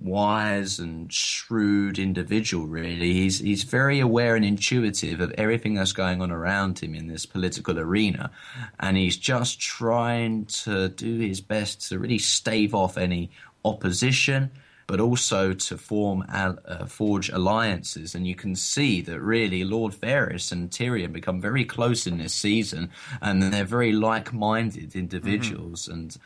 wise 0.00 0.78
and 0.78 1.12
shrewd 1.12 1.98
individual. 1.98 2.66
Really, 2.66 3.12
he's 3.12 3.40
he's 3.40 3.64
very 3.64 3.98
aware 3.98 4.36
and 4.36 4.44
intuitive 4.44 5.20
of 5.20 5.32
everything 5.32 5.74
that's 5.74 5.92
going 5.92 6.22
on 6.22 6.30
around 6.30 6.78
him 6.78 6.94
in 6.94 7.08
this 7.08 7.26
political 7.26 7.78
arena, 7.78 8.30
and 8.78 8.96
he's 8.96 9.16
just 9.16 9.60
trying 9.60 10.46
to 10.46 10.88
do 10.90 11.18
his 11.18 11.40
best 11.40 11.88
to 11.88 11.98
really 11.98 12.18
stave 12.18 12.74
off 12.74 12.96
any 12.96 13.30
opposition 13.64 14.52
but 14.86 15.00
also 15.00 15.52
to 15.52 15.76
form 15.76 16.24
uh, 16.28 16.86
forge 16.86 17.28
alliances. 17.28 18.14
And 18.14 18.26
you 18.26 18.34
can 18.34 18.54
see 18.54 19.00
that 19.02 19.20
really 19.20 19.64
Lord 19.64 19.92
Varys 19.92 20.52
and 20.52 20.70
Tyrion 20.70 21.12
become 21.12 21.40
very 21.40 21.64
close 21.64 22.06
in 22.06 22.18
this 22.18 22.34
season, 22.34 22.90
and 23.20 23.42
they're 23.42 23.64
very 23.64 23.92
like-minded 23.92 24.94
individuals. 24.94 25.84
Mm-hmm. 25.84 25.92
And 25.92 26.16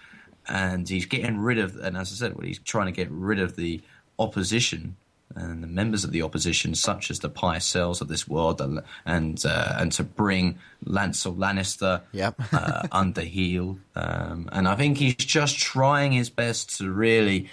and 0.49 0.89
he's 0.89 1.07
getting 1.07 1.39
rid 1.39 1.59
of, 1.59 1.77
and 1.77 1.97
as 1.97 2.13
I 2.13 2.17
said, 2.17 2.35
well, 2.35 2.47
he's 2.47 2.59
trying 2.59 2.87
to 2.87 2.93
get 2.93 3.09
rid 3.11 3.39
of 3.39 3.57
the 3.57 3.81
opposition 4.19 4.97
and 5.37 5.63
the 5.63 5.69
members 5.69 6.03
of 6.03 6.11
the 6.11 6.23
opposition, 6.23 6.75
such 6.75 7.11
as 7.11 7.21
the 7.21 7.31
Pycelles 7.31 8.01
of 8.01 8.09
this 8.09 8.27
world, 8.27 8.61
and 8.61 9.47
uh, 9.47 9.75
and 9.79 9.93
to 9.93 10.03
bring 10.03 10.59
Lancel 10.85 11.37
Lannister 11.37 12.03
yep. 12.13 12.35
uh, 12.53 12.89
under 12.91 13.21
heel. 13.21 13.79
Um, 13.95 14.49
and 14.51 14.67
I 14.67 14.75
think 14.75 14.99
he's 14.99 15.15
just 15.15 15.57
trying 15.59 16.13
his 16.13 16.31
best 16.31 16.79
to 16.79 16.91
really 16.91 17.49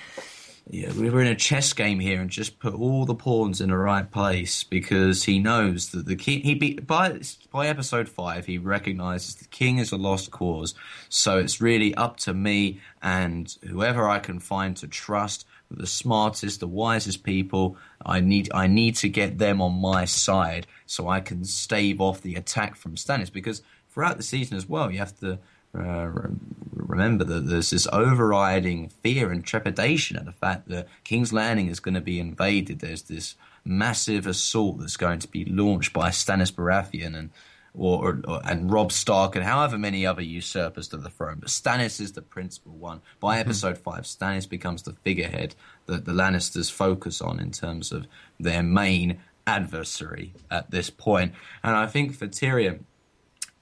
yeah, 0.69 0.91
we 0.93 1.09
were 1.09 1.21
in 1.21 1.27
a 1.27 1.35
chess 1.35 1.71
game 1.71 1.99
here 1.99 2.19
and 2.19 2.29
just 2.29 2.59
put 2.59 2.73
all 2.73 3.05
the 3.05 3.15
pawns 3.15 3.61
in 3.61 3.69
the 3.69 3.77
right 3.77 4.09
place 4.09 4.63
because 4.65 5.23
he 5.23 5.39
knows 5.39 5.91
that 5.91 6.05
the 6.05 6.15
king. 6.15 6.41
He 6.41 6.55
be, 6.55 6.73
by 6.73 7.21
by 7.51 7.67
episode 7.67 8.09
five, 8.09 8.45
he 8.45 8.57
recognizes 8.57 9.35
the 9.35 9.47
king 9.47 9.77
is 9.77 9.91
a 9.93 9.97
lost 9.97 10.31
cause. 10.31 10.75
So 11.07 11.37
it's 11.37 11.61
really 11.61 11.95
up 11.95 12.17
to 12.17 12.33
me 12.33 12.81
and 13.01 13.55
whoever 13.65 14.09
I 14.09 14.19
can 14.19 14.39
find 14.39 14.75
to 14.77 14.87
trust, 14.87 15.45
the 15.71 15.87
smartest, 15.87 16.59
the 16.59 16.67
wisest 16.67 17.23
people. 17.23 17.77
I 18.05 18.19
need 18.19 18.49
I 18.53 18.67
need 18.67 18.97
to 18.97 19.09
get 19.09 19.37
them 19.37 19.61
on 19.61 19.79
my 19.79 20.03
side 20.03 20.67
so 20.85 21.07
I 21.07 21.21
can 21.21 21.45
stave 21.45 22.01
off 22.01 22.21
the 22.21 22.35
attack 22.35 22.75
from 22.75 22.95
Stannis 22.95 23.31
because 23.31 23.61
throughout 23.89 24.17
the 24.17 24.23
season 24.23 24.57
as 24.57 24.67
well, 24.67 24.91
you 24.91 24.99
have 24.99 25.17
to 25.21 25.39
uh, 25.77 26.29
remember 26.71 27.23
that 27.23 27.47
there's 27.47 27.69
this 27.69 27.87
overriding 27.91 28.89
fear 29.01 29.31
and 29.31 29.45
trepidation 29.45 30.17
at 30.17 30.25
the 30.25 30.31
fact 30.31 30.67
that 30.69 30.87
King's 31.03 31.33
Landing 31.33 31.67
is 31.67 31.79
going 31.79 31.95
to 31.95 32.01
be 32.01 32.19
invaded. 32.19 32.79
There's 32.79 33.03
this 33.03 33.35
massive 33.63 34.25
assault 34.25 34.79
that's 34.79 34.97
going 34.97 35.19
to 35.19 35.27
be 35.27 35.45
launched 35.45 35.93
by 35.93 36.09
Stannis 36.09 36.51
Baratheon 36.51 37.15
and 37.15 37.29
or, 37.73 38.21
or, 38.27 38.41
and 38.43 38.71
Robb 38.71 38.91
Stark 38.91 39.35
and 39.35 39.45
however 39.45 39.77
many 39.77 40.05
other 40.05 40.21
usurpers 40.21 40.87
to 40.89 40.97
the 40.97 41.09
throne. 41.09 41.37
But 41.39 41.49
Stannis 41.49 42.01
is 42.01 42.13
the 42.13 42.21
principal 42.21 42.71
one. 42.71 43.01
By 43.19 43.35
mm-hmm. 43.35 43.49
episode 43.49 43.77
five, 43.77 44.03
Stannis 44.03 44.49
becomes 44.49 44.81
the 44.81 44.93
figurehead 44.93 45.55
that 45.85 46.05
the 46.05 46.11
Lannisters 46.11 46.71
focus 46.71 47.21
on 47.21 47.39
in 47.39 47.51
terms 47.51 47.91
of 47.91 48.07
their 48.39 48.63
main 48.63 49.19
adversary 49.45 50.33
at 50.49 50.71
this 50.71 50.89
point. 50.89 51.33
And 51.63 51.75
I 51.75 51.87
think 51.87 52.15
for 52.15 52.27
Tyrion, 52.27 52.79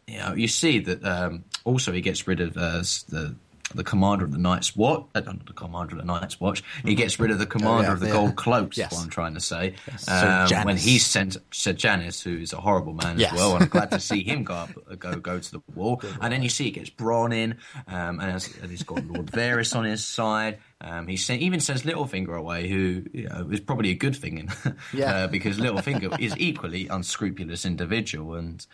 you 0.07 0.17
know, 0.17 0.33
you 0.33 0.47
see 0.47 0.79
that 0.79 1.03
um, 1.03 1.43
also 1.63 1.91
he 1.91 2.01
gets 2.01 2.27
rid 2.27 2.39
of 2.39 2.57
uh, 2.57 2.83
the 3.09 3.35
the 3.73 3.83
commander 3.83 4.23
of 4.23 4.31
the 4.31 4.37
Night's 4.37 4.75
Watch, 4.75 5.05
uh, 5.15 5.21
not 5.21 5.45
the 5.45 5.53
commander 5.53 5.95
of 5.95 5.97
the 5.97 6.05
Night's 6.05 6.39
Watch. 6.39 6.63
He 6.83 6.93
gets 6.93 7.19
rid 7.19 7.31
of 7.31 7.39
the 7.39 7.47
commander 7.47 7.79
oh, 7.79 7.81
yeah, 7.81 7.93
of 7.93 7.99
the 7.99 8.07
yeah. 8.07 8.13
Gold 8.13 8.35
Cloaks. 8.35 8.77
Yes. 8.77 8.91
What 8.91 9.03
I'm 9.03 9.09
trying 9.09 9.33
to 9.33 9.39
say, 9.39 9.73
yes. 9.87 10.07
um, 10.07 10.65
when 10.65 10.77
he's 10.77 11.05
sent 11.05 11.37
Sir 11.51 11.73
Janos, 11.73 12.21
who 12.21 12.37
is 12.37 12.53
a 12.53 12.61
horrible 12.61 12.93
man 12.93 13.17
yes. 13.17 13.33
as 13.33 13.37
well, 13.37 13.55
and 13.55 13.63
I'm 13.63 13.69
glad 13.69 13.91
to 13.91 13.99
see 13.99 14.23
him 14.27 14.43
go 14.43 14.53
up, 14.53 14.69
go 14.99 15.15
go 15.15 15.39
to 15.39 15.51
the 15.51 15.61
wall. 15.73 16.01
and 16.21 16.31
then 16.31 16.43
you 16.43 16.49
see 16.49 16.65
he 16.65 16.71
gets 16.71 16.89
Bronn 16.89 17.33
in, 17.33 17.57
um, 17.87 18.19
and, 18.19 18.49
and, 18.61 18.71
he's 18.71 18.83
got 18.83 19.05
Lord 19.07 19.27
Varys 19.27 19.75
on 19.75 19.85
his 19.85 20.05
side. 20.05 20.59
Um, 20.81 21.07
he 21.07 21.17
sent, 21.17 21.41
even 21.41 21.59
sends 21.59 21.83
Littlefinger 21.83 22.37
away, 22.37 22.67
who 22.67 23.03
you 23.13 23.29
know, 23.29 23.47
is 23.51 23.61
probably 23.61 23.89
a 23.89 23.95
good 23.95 24.15
thing, 24.15 24.37
in, 24.37 24.49
yeah. 24.93 25.15
uh, 25.15 25.27
because 25.27 25.57
Littlefinger 25.57 26.19
is 26.19 26.35
equally 26.37 26.87
unscrupulous 26.87 27.65
individual 27.65 28.35
and 28.35 28.65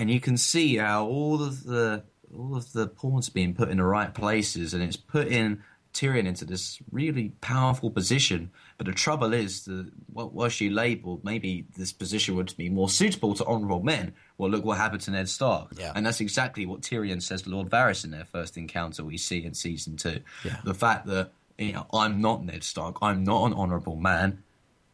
and 0.00 0.10
you 0.10 0.18
can 0.18 0.38
see 0.38 0.78
how 0.78 1.04
all 1.04 1.42
of 1.42 1.64
the 1.64 2.02
all 2.34 2.56
of 2.56 2.72
the 2.72 2.86
pawns 2.86 3.28
being 3.28 3.52
put 3.52 3.68
in 3.68 3.76
the 3.76 3.84
right 3.84 4.14
places, 4.14 4.72
and 4.72 4.82
it's 4.82 4.96
putting 4.96 5.62
Tyrion 5.92 6.26
into 6.26 6.46
this 6.46 6.78
really 6.90 7.32
powerful 7.42 7.90
position. 7.90 8.50
But 8.78 8.86
the 8.86 8.92
trouble 8.92 9.34
is 9.34 9.66
that 9.66 9.90
what 10.10 10.32
was 10.32 10.54
she 10.54 10.70
labelled? 10.70 11.22
Maybe 11.22 11.66
this 11.76 11.92
position 11.92 12.34
would 12.36 12.56
be 12.56 12.70
more 12.70 12.88
suitable 12.88 13.34
to 13.34 13.44
honourable 13.44 13.82
men. 13.82 14.14
Well, 14.38 14.50
look 14.50 14.64
what 14.64 14.78
happened 14.78 15.02
to 15.02 15.10
Ned 15.10 15.28
Stark, 15.28 15.72
yeah. 15.76 15.92
and 15.94 16.06
that's 16.06 16.22
exactly 16.22 16.64
what 16.64 16.80
Tyrion 16.80 17.20
says 17.20 17.42
to 17.42 17.50
Lord 17.50 17.68
Varys 17.68 18.02
in 18.02 18.10
their 18.10 18.24
first 18.24 18.56
encounter. 18.56 19.04
We 19.04 19.18
see 19.18 19.44
in 19.44 19.52
season 19.52 19.96
two, 19.96 20.20
yeah. 20.46 20.60
the 20.64 20.72
fact 20.72 21.08
that 21.08 21.32
you 21.58 21.72
know 21.72 21.86
I'm 21.92 22.22
not 22.22 22.42
Ned 22.42 22.64
Stark, 22.64 22.96
I'm 23.02 23.22
not 23.22 23.44
an 23.44 23.52
honourable 23.52 23.96
man, 23.96 24.44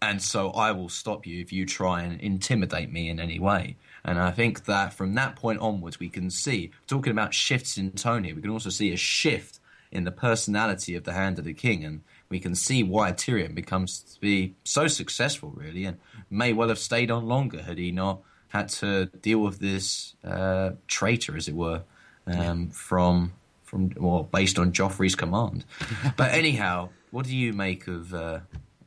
and 0.02 0.20
so 0.20 0.50
I 0.50 0.72
will 0.72 0.88
stop 0.88 1.28
you 1.28 1.40
if 1.40 1.52
you 1.52 1.64
try 1.64 2.02
and 2.02 2.20
intimidate 2.20 2.90
me 2.90 3.08
in 3.08 3.20
any 3.20 3.38
way. 3.38 3.76
And 4.06 4.20
I 4.20 4.30
think 4.30 4.66
that 4.66 4.94
from 4.94 5.14
that 5.14 5.34
point 5.34 5.58
onwards, 5.58 5.98
we 5.98 6.08
can 6.08 6.30
see, 6.30 6.70
talking 6.86 7.10
about 7.10 7.34
shifts 7.34 7.76
in 7.76 7.90
tone 7.90 8.22
here, 8.22 8.36
we 8.36 8.40
can 8.40 8.52
also 8.52 8.70
see 8.70 8.92
a 8.92 8.96
shift 8.96 9.58
in 9.90 10.04
the 10.04 10.12
personality 10.12 10.94
of 10.94 11.02
the 11.02 11.12
Hand 11.12 11.40
of 11.40 11.44
the 11.44 11.52
King. 11.52 11.84
And 11.84 12.02
we 12.28 12.38
can 12.38 12.54
see 12.54 12.84
why 12.84 13.10
Tyrion 13.10 13.52
becomes 13.52 13.98
to 13.98 14.20
be 14.20 14.54
so 14.62 14.86
successful, 14.86 15.52
really, 15.56 15.84
and 15.84 15.98
may 16.30 16.52
well 16.52 16.68
have 16.68 16.78
stayed 16.78 17.10
on 17.10 17.26
longer 17.26 17.62
had 17.62 17.78
he 17.78 17.90
not 17.90 18.20
had 18.48 18.68
to 18.68 19.06
deal 19.06 19.40
with 19.40 19.58
this 19.58 20.14
uh, 20.24 20.70
traitor, 20.86 21.36
as 21.36 21.48
it 21.48 21.54
were, 21.54 21.82
um, 22.28 22.70
from 22.70 23.32
from 23.64 23.90
well, 23.96 24.22
based 24.22 24.56
on 24.60 24.70
Joffrey's 24.70 25.16
command. 25.16 25.64
but 26.16 26.32
anyhow, 26.32 26.90
what 27.10 27.26
do 27.26 27.36
you 27.36 27.52
make 27.52 27.88
of, 27.88 28.14
uh, 28.14 28.38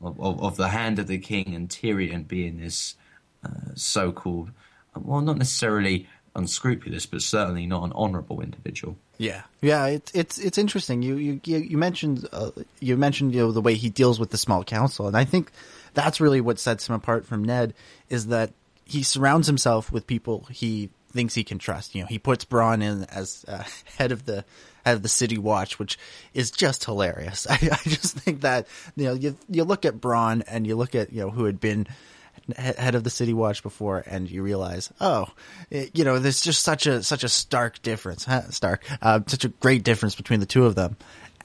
of, 0.02 0.42
of 0.42 0.56
the 0.56 0.70
Hand 0.70 1.00
of 1.00 1.08
the 1.08 1.18
King 1.18 1.54
and 1.54 1.68
Tyrion 1.68 2.26
being 2.26 2.58
this 2.58 2.96
uh, 3.44 3.74
so-called 3.76 4.52
well, 4.96 5.22
not 5.22 5.38
necessarily 5.38 6.08
unscrupulous, 6.36 7.06
but 7.06 7.22
certainly 7.22 7.66
not 7.66 7.84
an 7.84 7.94
honourable 7.94 8.42
individual. 8.42 8.98
Yeah, 9.18 9.44
yeah, 9.62 9.88
it's 9.88 10.12
it's 10.14 10.38
it's 10.38 10.58
interesting. 10.58 11.02
You 11.02 11.16
you 11.16 11.42
you 11.44 11.78
mentioned 11.78 12.28
uh, 12.32 12.52
you 12.80 12.96
mentioned 12.98 13.34
you 13.34 13.42
know 13.42 13.52
the 13.52 13.62
way 13.62 13.76
he 13.76 13.90
deals 13.90 14.20
with 14.20 14.32
the 14.32 14.38
small 14.38 14.64
council, 14.64 15.08
and 15.08 15.18
I 15.18 15.26
think 15.26 15.52
that's 15.94 16.22
really 16.22 16.42
what 16.42 16.60
sets 16.60 16.88
him 16.88 16.96
apart 16.96 17.26
from 17.26 17.44
Ned 17.44 17.74
is 18.10 18.28
that 18.28 18.54
he 18.86 19.04
surrounds 19.04 19.48
himself 19.48 19.92
with 19.92 20.08
people 20.08 20.48
he 20.50 20.90
thinks 21.12 21.34
he 21.34 21.44
can 21.44 21.60
trust. 21.60 21.96
You 21.96 22.02
know, 22.02 22.08
he 22.08 22.20
puts 22.20 22.46
Bronn 22.46 22.82
in 22.84 23.04
as 23.06 23.44
uh, 23.48 23.64
head 23.98 24.12
of 24.12 24.26
the 24.26 24.46
head 24.86 24.96
of 24.96 25.04
the 25.04 25.10
city 25.10 25.38
watch, 25.38 25.78
which 25.80 26.00
is 26.34 26.52
just 26.52 26.86
hilarious. 26.86 27.46
I, 27.50 27.56
I 27.56 27.90
just 27.90 28.18
think 28.18 28.42
that 28.42 28.68
you 28.96 29.06
know 29.06 29.14
you 29.14 29.38
you 29.50 29.64
look 29.64 29.86
at 29.86 29.96
Bronn 29.96 30.44
and 30.48 30.66
you 30.66 30.76
look 30.76 30.96
at 30.96 31.12
you 31.12 31.22
know 31.22 31.30
who 31.30 31.46
had 31.46 31.60
been 31.60 31.88
head 32.58 32.96
of 32.96 33.04
the 33.04 33.10
city 33.10 33.34
watch 33.34 33.64
before 33.64 34.04
and 34.06 34.30
you 34.30 34.44
realize 34.44 34.92
oh 35.02 35.28
it, 35.70 35.92
you 35.94 36.04
know 36.04 36.20
there's 36.20 36.42
just 36.42 36.64
such 36.64 36.88
a 36.88 37.04
such 37.04 37.24
a 37.24 37.30
stark 37.30 37.82
difference 37.82 38.26
huh? 38.26 38.50
stark 38.50 38.84
uh, 39.02 39.20
such 39.28 39.46
a 39.46 39.50
great 39.50 39.84
difference 39.84 40.16
between 40.16 40.40
the 40.40 40.46
two 40.46 40.66
of 40.66 40.76
them 40.76 40.96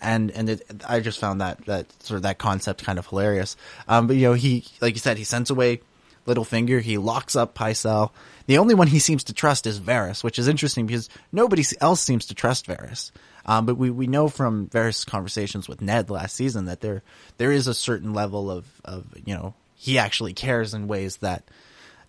and 0.01 0.31
and 0.31 0.51
it, 0.51 0.63
I 0.89 1.01
just 1.01 1.19
found 1.19 1.41
that 1.41 1.65
that 1.67 1.87
sort 2.03 2.17
of 2.17 2.23
that 2.23 2.39
concept 2.39 2.85
kind 2.85 2.99
of 2.99 3.07
hilarious 3.07 3.57
um, 3.89 4.07
but 4.07 4.17
you 4.17 4.23
know 4.23 4.35
he 4.35 4.65
like 4.81 4.95
you 4.95 5.01
said 5.01 5.19
he 5.19 5.25
sends 5.25 5.51
away 5.51 5.81
Littlefinger. 6.27 6.81
He 6.81 6.99
locks 6.99 7.37
up 7.37 7.55
Pycelle. 7.55 8.11
The 8.47 8.59
only 8.59 8.75
one 8.75 8.87
he 8.87 8.99
seems 8.99 9.25
to 9.25 9.33
trust 9.33 9.67
is 9.67 9.81
Varys, 9.81 10.23
which 10.23 10.39
is 10.39 10.49
interesting 10.49 10.87
because 10.87 11.09
nobody 11.33 11.65
else 11.81 12.01
seems 12.01 12.27
to 12.27 12.35
trust 12.35 12.67
Varys. 12.67 13.11
Um, 13.47 13.67
but 13.67 13.77
we, 13.77 13.91
we 13.91 14.07
know 14.07 14.29
from 14.29 14.69
various 14.69 15.05
conversations 15.05 15.69
with 15.69 15.83
Ned 15.83 16.11
last 16.11 16.35
season 16.35 16.67
that 16.67 16.81
there 16.81 17.03
there 17.37 17.53
is 17.53 17.67
a 17.67 17.75
certain 17.75 18.15
level 18.15 18.51
of, 18.51 18.67
of 18.85 19.07
you 19.25 19.35
know 19.35 19.55
he 19.85 19.99
actually 19.99 20.33
cares 20.33 20.73
in 20.73 20.89
ways 20.89 21.19
that 21.19 21.45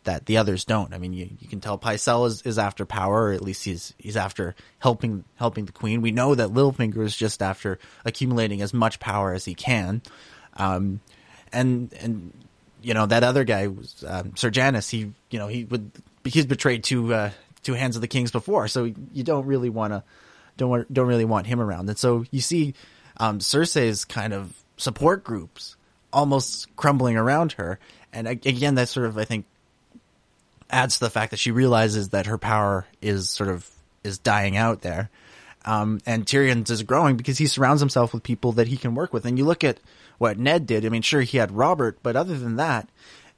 that 0.06 0.28
the 0.28 0.38
others 0.38 0.64
don't. 0.64 0.94
I 0.94 0.98
mean, 0.98 1.12
you, 1.12 1.30
you 1.42 1.50
can 1.50 1.60
tell 1.60 1.78
Pycelle 1.78 2.26
is, 2.26 2.42
is 2.44 2.58
after 2.58 2.86
power, 2.86 3.26
or 3.26 3.34
at 3.34 3.42
least 3.42 3.66
he's 3.66 3.94
he's 3.98 4.16
after 4.16 4.56
helping 4.80 5.26
helping 5.36 5.66
the 5.66 5.74
queen. 5.74 6.02
We 6.02 6.12
know 6.12 6.36
that 6.36 6.52
Littlefinger 6.52 7.04
is 7.04 7.18
just 7.18 7.42
after 7.42 7.78
accumulating 8.06 8.62
as 8.62 8.74
much 8.74 9.02
power 9.02 9.34
as 9.34 9.44
he 9.44 9.56
can. 9.56 10.02
Um, 10.54 11.02
and 11.52 11.92
and 12.00 12.32
you 12.82 12.94
know 12.94 13.08
that 13.08 13.24
other 13.24 13.44
guy 13.44 13.68
was 13.68 14.06
um, 14.08 14.32
Ser'Janus. 14.32 14.90
He 14.90 15.12
you 15.30 15.40
know 15.40 15.48
he 15.48 15.66
would 15.66 15.92
he's 16.24 16.46
betrayed 16.46 16.86
two 16.86 17.14
uh, 17.14 17.32
two 17.62 17.74
hands 17.74 17.98
of 17.98 18.02
the 18.02 18.08
kings 18.08 18.32
before, 18.32 18.70
so 18.70 18.86
you 18.86 19.24
don't 19.26 19.48
really 19.48 19.70
want 19.70 19.92
to 19.92 20.02
don't 20.56 20.94
don't 20.94 21.08
really 21.08 21.26
want 21.26 21.46
him 21.46 21.60
around. 21.60 21.90
And 21.90 21.98
so 21.98 22.24
you 22.32 22.40
see 22.40 22.74
um, 23.18 23.40
Cersei's 23.40 24.06
kind 24.06 24.34
of 24.34 24.54
support 24.78 25.26
groups 25.26 25.75
almost 26.16 26.74
crumbling 26.76 27.18
around 27.18 27.52
her. 27.54 27.78
And 28.12 28.28
again, 28.28 28.76
that 28.76 28.90
sort 28.90 29.06
of 29.06 29.18
I 29.18 29.26
think 29.26 29.46
adds 30.70 30.98
to 30.98 31.06
the 31.06 31.12
fact 31.12 31.32
that 31.32 31.40
she 31.40 31.52
realizes 31.52 32.10
that 32.10 32.26
her 32.26 32.38
power 32.38 32.88
is 33.02 33.30
sort 33.30 33.50
of 33.50 33.70
is 34.04 34.18
dying 34.18 34.58
out 34.58 34.82
there. 34.82 35.10
Um, 35.66 36.00
and 36.06 36.26
Tyrion's 36.26 36.70
is 36.70 36.84
growing 36.84 37.18
because 37.18 37.38
he 37.38 37.48
surrounds 37.48 37.82
himself 37.82 38.14
with 38.14 38.24
people 38.24 38.54
that 38.54 38.68
he 38.68 38.78
can 38.78 38.96
work 38.96 39.14
with. 39.14 39.26
And 39.26 39.38
you 39.38 39.46
look 39.46 39.64
at 39.64 39.80
what 40.18 40.38
Ned 40.38 40.66
did. 40.66 40.86
I 40.86 40.90
mean, 40.90 41.02
sure, 41.02 41.22
he 41.22 41.38
had 41.38 41.52
Robert, 41.52 41.98
but 42.04 42.16
other 42.16 42.38
than 42.38 42.56
that, 42.56 42.88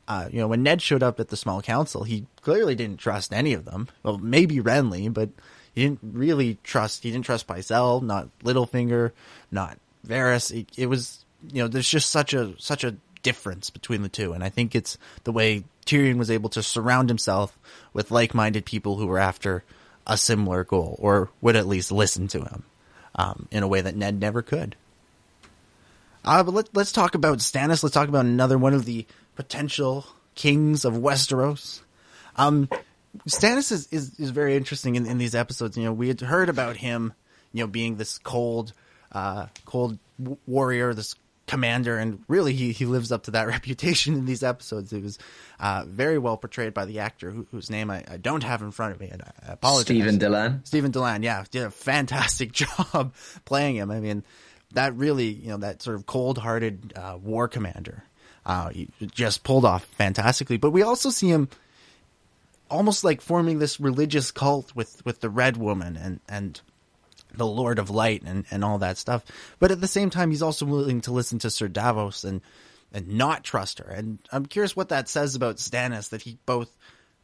uh, 0.08 0.28
you 0.32 0.40
know, 0.40 0.48
when 0.48 0.62
Ned 0.64 0.82
showed 0.82 1.04
up 1.04 1.20
at 1.20 1.30
the 1.30 1.38
small 1.38 1.62
council, 1.62 2.04
he 2.04 2.26
clearly 2.42 2.76
didn't 2.76 3.00
trust 3.00 3.34
any 3.34 3.54
of 3.54 3.66
them. 3.66 3.88
Well, 4.04 4.18
maybe 4.18 4.58
Renly, 4.58 5.12
but 5.12 5.30
he 5.74 5.84
didn't 5.84 6.00
really 6.04 6.58
trust. 6.64 7.04
He 7.04 7.12
didn't 7.12 7.26
trust 7.26 7.48
Pycelle, 7.48 8.02
not 8.02 8.30
Littlefinger, 8.44 9.12
not 9.52 9.80
Varys. 10.06 10.52
It, 10.52 10.68
it 10.78 10.88
was, 10.88 11.26
you 11.52 11.62
know, 11.62 11.68
there's 11.68 11.90
just 11.90 12.10
such 12.10 12.34
a 12.34 12.54
such 12.60 12.84
a 12.84 12.96
difference 13.24 13.70
between 13.70 14.02
the 14.02 14.10
two, 14.10 14.34
and 14.34 14.44
I 14.44 14.50
think 14.50 14.76
it's 14.76 14.98
the 15.24 15.32
way 15.32 15.64
Tyrion 15.86 16.18
was 16.18 16.32
able 16.32 16.50
to 16.52 16.64
surround 16.64 17.10
himself 17.10 17.58
with 17.94 18.12
like-minded 18.12 18.66
people 18.66 18.98
who 18.98 19.08
were 19.08 19.20
after 19.20 19.64
a 20.06 20.18
similar 20.18 20.64
goal, 20.64 20.96
or 21.00 21.30
would 21.42 21.56
at 21.56 21.68
least 21.68 21.92
listen 21.92 22.28
to 22.30 22.40
him 22.40 22.64
um, 23.16 23.48
in 23.52 23.64
a 23.64 23.68
way 23.68 23.82
that 23.82 23.96
Ned 23.96 24.20
never 24.20 24.42
could. 24.42 24.76
Uh, 26.24 26.44
but 26.44 26.54
let, 26.54 26.70
let's 26.74 26.92
talk 26.92 27.16
about 27.16 27.40
Stannis. 27.40 27.84
Let's 27.84 27.94
talk 27.94 28.10
about 28.10 28.26
another 28.26 28.58
one 28.58 28.74
of 28.74 28.86
the 28.86 29.06
potential 29.36 30.06
kings 30.36 30.86
of 30.86 30.94
Westeros. 30.94 31.82
Um, 32.36 32.70
Stannis 33.28 33.72
is, 33.72 33.88
is, 33.92 34.20
is 34.20 34.30
very 34.30 34.56
interesting 34.56 34.96
in, 34.96 35.06
in 35.06 35.18
these 35.18 35.36
episodes. 35.36 35.78
You 35.78 35.86
know, 35.86 35.94
we 35.94 36.10
had 36.10 36.22
heard 36.22 36.50
about 36.50 36.78
him, 36.78 37.14
you 37.54 37.64
know, 37.64 37.68
being 37.68 37.96
this 37.96 38.18
cold, 38.18 38.74
uh, 39.12 39.48
cold 39.66 39.98
warrior, 40.46 40.94
this 40.94 41.16
commander, 41.48 41.98
and 41.98 42.24
really 42.28 42.54
he, 42.54 42.72
he 42.72 42.86
lives 42.86 43.12
up 43.12 43.24
to 43.24 43.32
that 43.32 43.48
reputation 43.48 44.14
in 44.14 44.26
these 44.26 44.44
episodes. 44.44 44.94
It 44.94 45.02
was 45.02 45.18
uh, 45.60 45.86
very 45.88 46.18
well 46.18 46.38
portrayed 46.38 46.74
by 46.74 46.86
the 46.86 47.00
actor 47.00 47.32
who, 47.32 47.48
whose 47.52 47.70
name 47.70 47.90
I, 47.90 48.04
I, 48.08 48.18
don't 48.18 48.44
have 48.44 48.62
in 48.62 48.72
front 48.72 48.94
of 48.94 49.00
me, 49.00 49.10
and 49.10 49.22
I 49.24 49.54
apologize. 49.54 49.86
Stephen 49.86 50.20
Dillane. 50.20 50.68
Stephen 50.68 50.92
Dillane, 50.92 51.24
yeah, 51.24 51.44
did 51.50 51.64
a 51.64 51.72
fantastic 51.72 52.52
job 52.54 53.14
playing 53.46 53.78
him. 53.78 53.90
I 53.90 54.00
mean, 54.00 54.24
that 54.74 54.96
really, 54.96 55.30
you 55.30 55.50
know, 55.50 55.58
that 55.58 55.82
sort 55.82 55.96
of 55.96 56.06
cold-hearted 56.06 56.94
uh, 56.96 57.18
war 57.22 57.48
commander, 57.48 58.04
uh, 58.46 58.72
just 59.14 59.44
pulled 59.44 59.66
off 59.66 59.84
fantastically. 59.86 60.58
But 60.58 60.72
we 60.72 60.84
also 60.84 61.10
see 61.10 61.30
him 61.30 61.50
almost 62.70 63.04
like 63.04 63.22
forming 63.22 63.60
this 63.60 63.80
religious 63.80 64.32
cult 64.32 64.76
with 64.76 65.04
with 65.06 65.22
the 65.22 65.30
Red 65.30 65.58
Woman 65.58 65.96
and 65.96 66.20
and 66.28 66.60
the 67.34 67.46
Lord 67.46 67.80
of 67.80 67.90
Light 67.90 68.24
and 68.26 68.46
and 68.52 68.64
all 68.64 68.78
that 68.80 68.98
stuff. 68.98 69.24
But 69.60 69.72
at 69.72 69.82
the 69.82 69.88
same 69.88 70.10
time, 70.10 70.32
he's 70.32 70.42
also 70.42 70.66
willing 70.66 71.02
to 71.02 71.12
listen 71.12 71.40
to 71.40 71.50
Sir 71.50 71.68
Davos 71.68 72.24
and 72.24 72.42
and 72.94 73.08
not 73.10 73.44
trust 73.44 73.80
her. 73.80 73.90
And 73.90 74.20
I'm 74.32 74.46
curious 74.46 74.76
what 74.76 74.90
that 74.90 75.10
says 75.10 75.36
about 75.36 75.58
Stannis 75.58 76.10
that 76.10 76.22
he 76.22 76.38
both 76.46 76.76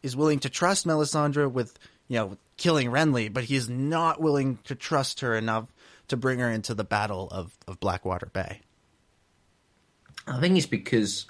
is 0.01 0.15
willing 0.15 0.39
to 0.39 0.49
trust 0.49 0.85
Melisandre 0.85 1.51
with 1.51 1.77
you 2.07 2.17
know 2.17 2.37
killing 2.57 2.89
Renly, 2.89 3.31
but 3.31 3.45
he's 3.45 3.69
not 3.69 4.21
willing 4.21 4.59
to 4.65 4.75
trust 4.75 5.21
her 5.21 5.35
enough 5.35 5.67
to 6.07 6.17
bring 6.17 6.39
her 6.39 6.49
into 6.49 6.73
the 6.73 6.83
battle 6.83 7.27
of, 7.31 7.57
of 7.67 7.79
Blackwater 7.79 8.27
Bay? 8.27 8.61
I 10.27 10.39
think 10.39 10.57
it's 10.57 10.65
because 10.65 11.25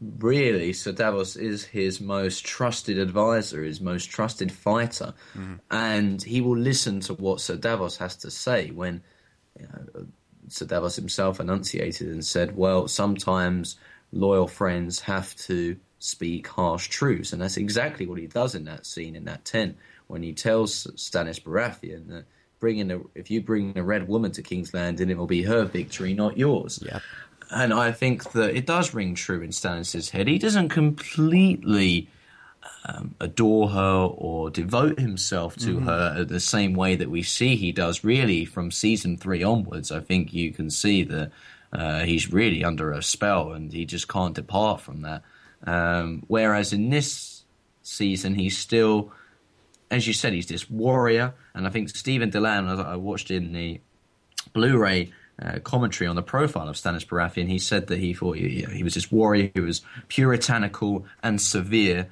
really 0.00 0.72
Sir 0.72 0.92
Davos 0.92 1.36
is 1.36 1.64
his 1.64 2.00
most 2.00 2.44
trusted 2.44 2.98
advisor, 2.98 3.62
his 3.62 3.80
most 3.80 4.06
trusted 4.06 4.52
fighter, 4.52 5.14
mm-hmm. 5.34 5.54
and 5.70 6.22
he 6.22 6.40
will 6.40 6.56
listen 6.56 7.00
to 7.00 7.14
what 7.14 7.40
Sir 7.40 7.56
Davos 7.56 7.96
has 7.96 8.16
to 8.16 8.30
say 8.30 8.70
when 8.70 9.02
you 9.58 9.66
know, 9.66 10.06
Sir 10.48 10.66
Davos 10.66 10.96
himself 10.96 11.40
enunciated 11.40 12.08
and 12.08 12.24
said, 12.24 12.56
"Well, 12.56 12.88
sometimes 12.88 13.76
loyal 14.12 14.46
friends 14.46 15.00
have 15.00 15.34
to 15.36 15.76
speak 15.98 16.46
harsh 16.46 16.88
truths," 16.88 17.32
and 17.32 17.42
that's 17.42 17.56
exactly 17.56 18.06
what 18.06 18.18
he 18.18 18.26
does 18.26 18.54
in 18.54 18.64
that 18.64 18.86
scene 18.86 19.16
in 19.16 19.24
that 19.24 19.44
tent 19.44 19.76
when 20.06 20.22
he 20.22 20.32
tells 20.32 20.86
Stannis 20.96 21.40
Baratheon 21.40 22.08
that 22.08 22.24
bringing 22.60 22.90
a 22.90 23.00
if 23.14 23.30
you 23.30 23.40
bring 23.40 23.76
a 23.78 23.82
red 23.82 24.08
woman 24.08 24.32
to 24.32 24.42
King's 24.42 24.74
Landing, 24.74 25.10
it 25.10 25.16
will 25.16 25.26
be 25.26 25.42
her 25.42 25.64
victory, 25.64 26.14
not 26.14 26.36
yours. 26.36 26.80
Yeah. 26.84 27.00
And 27.50 27.72
I 27.72 27.92
think 27.92 28.32
that 28.32 28.54
it 28.54 28.66
does 28.66 28.92
ring 28.94 29.14
true 29.14 29.40
in 29.40 29.50
Stannis' 29.50 30.10
head. 30.10 30.28
He 30.28 30.38
doesn't 30.38 30.68
completely 30.68 32.08
um, 32.84 33.14
adore 33.20 33.70
her 33.70 34.08
or 34.14 34.50
devote 34.50 34.98
himself 34.98 35.56
to 35.56 35.76
mm-hmm. 35.76 35.86
her 35.86 36.24
the 36.24 36.40
same 36.40 36.74
way 36.74 36.96
that 36.96 37.10
we 37.10 37.22
see 37.22 37.56
he 37.56 37.72
does 37.72 38.04
really 38.04 38.44
from 38.44 38.70
season 38.70 39.16
three 39.16 39.42
onwards. 39.42 39.90
I 39.90 40.00
think 40.00 40.32
you 40.34 40.52
can 40.52 40.70
see 40.70 41.04
that 41.04 41.30
uh, 41.72 42.00
he's 42.00 42.32
really 42.32 42.64
under 42.64 42.92
a 42.92 43.02
spell 43.02 43.52
and 43.52 43.72
he 43.72 43.84
just 43.84 44.08
can't 44.08 44.34
depart 44.34 44.80
from 44.80 45.02
that. 45.02 45.22
Um, 45.66 46.24
whereas 46.28 46.72
in 46.72 46.90
this 46.90 47.42
season, 47.82 48.34
he's 48.34 48.58
still 48.58 49.12
as 49.90 50.06
you 50.06 50.12
said, 50.12 50.32
he's 50.32 50.46
this 50.46 50.68
warrior, 50.68 51.34
and 51.54 51.66
I 51.66 51.70
think 51.70 51.88
Stephen 51.88 52.30
Dillane, 52.30 52.70
as 52.70 52.78
I 52.78 52.96
watched 52.96 53.30
in 53.30 53.52
the 53.52 53.80
Blu-ray 54.52 55.12
uh, 55.40 55.58
commentary 55.60 56.08
on 56.08 56.16
the 56.16 56.22
profile 56.22 56.68
of 56.68 56.76
Stannis 56.76 57.06
Baratheon, 57.06 57.48
he 57.48 57.58
said 57.58 57.86
that 57.88 57.98
he 57.98 58.12
thought 58.14 58.36
he, 58.36 58.66
he 58.72 58.82
was 58.82 58.94
this 58.94 59.10
warrior 59.10 59.50
who 59.54 59.62
was 59.62 59.82
puritanical 60.08 61.06
and 61.22 61.40
severe, 61.40 62.08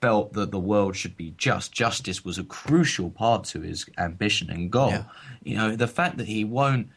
felt 0.00 0.34
that 0.34 0.50
the 0.50 0.58
world 0.58 0.94
should 0.96 1.16
be 1.16 1.32
just. 1.38 1.72
Justice 1.72 2.24
was 2.24 2.36
a 2.36 2.44
crucial 2.44 3.10
part 3.10 3.44
to 3.44 3.62
his 3.62 3.86
ambition 3.96 4.50
and 4.50 4.70
goal. 4.70 4.90
Yeah. 4.90 5.04
You 5.42 5.56
know, 5.56 5.76
the 5.76 5.88
fact 5.88 6.18
that 6.18 6.26
he 6.26 6.44
won't 6.44 6.88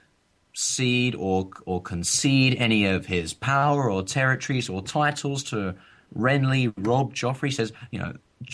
cede 0.53 1.15
or 1.15 1.49
or 1.65 1.81
concede 1.81 2.55
any 2.55 2.85
of 2.85 3.05
his 3.05 3.33
power 3.33 3.89
or 3.89 4.03
territories 4.03 4.67
or 4.69 4.81
titles 4.81 5.43
to 5.43 5.75
Renly, 6.17 6.73
Robb, 6.77 7.13
Joffrey 7.13 7.53
says, 7.53 7.71
you 7.91 7.99
know, 7.99 8.13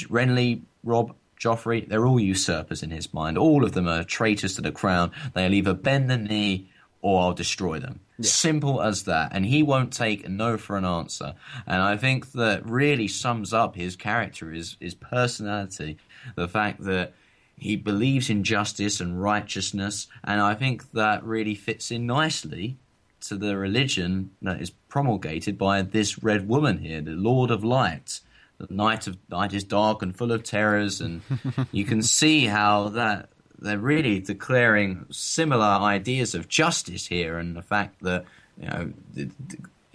Renly, 0.09 0.61
Robb, 0.83 1.15
Joffrey, 1.43 1.87
they're 1.87 2.05
all 2.05 2.19
usurpers 2.19 2.83
in 2.83 2.91
his 2.91 3.13
mind. 3.13 3.37
All 3.37 3.65
of 3.65 3.73
them 3.73 3.87
are 3.87 4.03
traitors 4.03 4.55
to 4.55 4.61
the 4.61 4.71
crown. 4.71 5.11
They'll 5.33 5.53
either 5.53 5.73
bend 5.73 6.09
the 6.09 6.17
knee 6.17 6.69
or 7.01 7.21
I'll 7.21 7.33
destroy 7.33 7.79
them. 7.79 7.99
Yeah. 8.17 8.29
Simple 8.29 8.81
as 8.81 9.03
that. 9.03 9.31
And 9.33 9.45
he 9.45 9.61
won't 9.61 9.91
take 9.91 10.25
a 10.25 10.29
no 10.29 10.57
for 10.57 10.77
an 10.77 10.85
answer. 10.85 11.35
And 11.67 11.81
I 11.81 11.97
think 11.97 12.31
that 12.31 12.65
really 12.65 13.09
sums 13.09 13.53
up 13.53 13.75
his 13.75 13.97
character, 13.97 14.51
his, 14.51 14.77
his 14.79 14.95
personality, 14.95 15.97
the 16.35 16.47
fact 16.47 16.83
that 16.85 17.13
he 17.57 17.75
believes 17.75 18.29
in 18.29 18.43
justice 18.43 19.01
and 19.01 19.21
righteousness. 19.21 20.07
And 20.23 20.39
I 20.39 20.55
think 20.55 20.91
that 20.93 21.23
really 21.25 21.55
fits 21.55 21.91
in 21.91 22.05
nicely 22.05 22.77
to 23.21 23.35
the 23.35 23.57
religion 23.57 24.31
that 24.41 24.61
is 24.61 24.69
promulgated 24.69 25.57
by 25.57 25.81
this 25.81 26.23
red 26.23 26.47
woman 26.47 26.77
here, 26.77 27.01
the 27.01 27.11
Lord 27.11 27.51
of 27.51 27.63
Light 27.63 28.21
the 28.57 28.73
night 28.73 29.07
of 29.07 29.17
night 29.29 29.53
is 29.53 29.63
dark 29.63 30.01
and 30.01 30.15
full 30.15 30.31
of 30.31 30.43
terrors, 30.43 31.01
and 31.01 31.21
you 31.71 31.85
can 31.85 32.01
see 32.01 32.45
how 32.45 32.89
that 32.89 33.29
they're 33.59 33.77
really 33.77 34.19
declaring 34.19 35.05
similar 35.09 35.65
ideas 35.65 36.35
of 36.35 36.47
justice 36.47 37.07
here, 37.07 37.37
and 37.37 37.55
the 37.55 37.61
fact 37.61 38.01
that 38.01 38.25
you 38.59 38.67
know, 38.67 38.93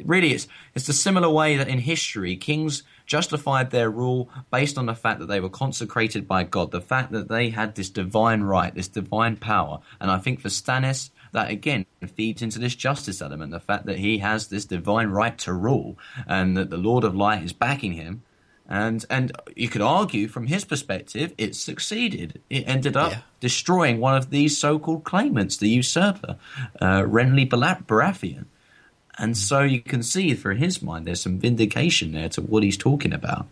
really 0.05 0.33
it's 0.33 0.49
it's 0.75 0.89
a 0.89 0.93
similar 0.93 1.29
way 1.29 1.57
that 1.57 1.69
in 1.69 1.79
history 1.79 2.37
kings 2.37 2.83
justified 3.07 3.71
their 3.71 3.91
rule 3.91 4.29
based 4.51 4.77
on 4.77 4.87
the 4.87 4.95
fact 4.95 5.19
that 5.21 5.27
they 5.27 5.41
were 5.41 5.49
consecrated 5.49 6.29
by 6.29 6.45
God, 6.45 6.71
the 6.71 6.81
fact 6.81 7.11
that 7.13 7.29
they 7.29 7.51
had 7.51 7.75
this 7.75 7.89
divine 7.89 8.43
right, 8.43 8.75
this 8.75 8.89
divine 8.89 9.37
power, 9.37 9.81
and 10.01 10.11
I 10.11 10.19
think 10.19 10.41
for 10.41 10.49
Stannis 10.49 11.11
that 11.33 11.51
again 11.51 11.87
feeds 12.15 12.43
into 12.43 12.59
this 12.59 12.75
justice 12.75 13.21
element 13.21 13.51
the 13.51 13.61
fact 13.61 13.87
that 13.87 13.99
he 13.99 14.19
has 14.19 14.49
this 14.49 14.65
divine 14.65 15.09
right 15.09 15.37
to 15.39 15.53
rule 15.53 15.99
and 16.27 16.57
that 16.57 16.71
the 16.71 16.77
Lord 16.77 17.05
of 17.05 17.15
Light 17.15 17.43
is 17.43 17.53
backing 17.53 17.93
him 17.93 18.23
and 18.69 19.05
and 19.09 19.33
you 19.57 19.69
could 19.69 19.81
argue 19.81 20.29
from 20.29 20.47
his 20.47 20.65
perspective 20.65 21.33
it 21.39 21.55
succeeded 21.55 22.41
it 22.51 22.65
ended 22.67 22.97
up 22.97 23.13
yeah. 23.13 23.21
destroying 23.41 23.99
one 23.99 24.15
of 24.15 24.31
these 24.31 24.59
so-called 24.59 25.05
claimants 25.05 25.57
the 25.57 25.69
usurper 25.69 26.37
uh, 26.81 27.03
renly 27.03 27.49
baratheon 27.49 28.45
And 29.19 29.37
so 29.37 29.63
you 29.63 29.81
can 29.81 30.03
see 30.03 30.35
through 30.35 30.57
his 30.57 30.81
mind 30.81 31.07
there's 31.07 31.21
some 31.21 31.39
vindication 31.39 32.13
there 32.13 32.29
to 32.31 32.41
what 32.41 32.63
he's 32.63 32.77
talking 32.77 33.13
about. 33.13 33.47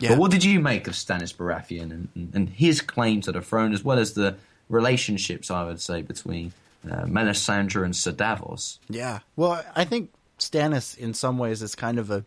Yeah. 0.00 0.10
But 0.10 0.18
what 0.18 0.30
did 0.30 0.44
you 0.44 0.60
make 0.60 0.86
of 0.86 0.94
Stannis 0.94 1.34
Baratheon 1.34 1.90
and, 1.90 2.30
and, 2.34 2.48
his 2.48 2.80
claim 2.80 3.20
to 3.22 3.32
the 3.32 3.42
throne, 3.42 3.72
as 3.72 3.84
well 3.84 3.98
as 3.98 4.14
the 4.14 4.36
relationships, 4.68 5.50
I 5.50 5.64
would 5.64 5.80
say, 5.80 6.02
between 6.02 6.52
uh, 6.88 7.02
Melisandre 7.02 7.84
and 7.84 7.94
Sir 7.94 8.12
Davos? 8.12 8.78
Yeah. 8.88 9.20
Well, 9.36 9.64
I 9.74 9.84
think 9.84 10.12
Stannis, 10.38 10.96
in 10.96 11.14
some 11.14 11.38
ways, 11.38 11.62
is 11.62 11.74
kind 11.74 11.98
of 11.98 12.10
a 12.10 12.24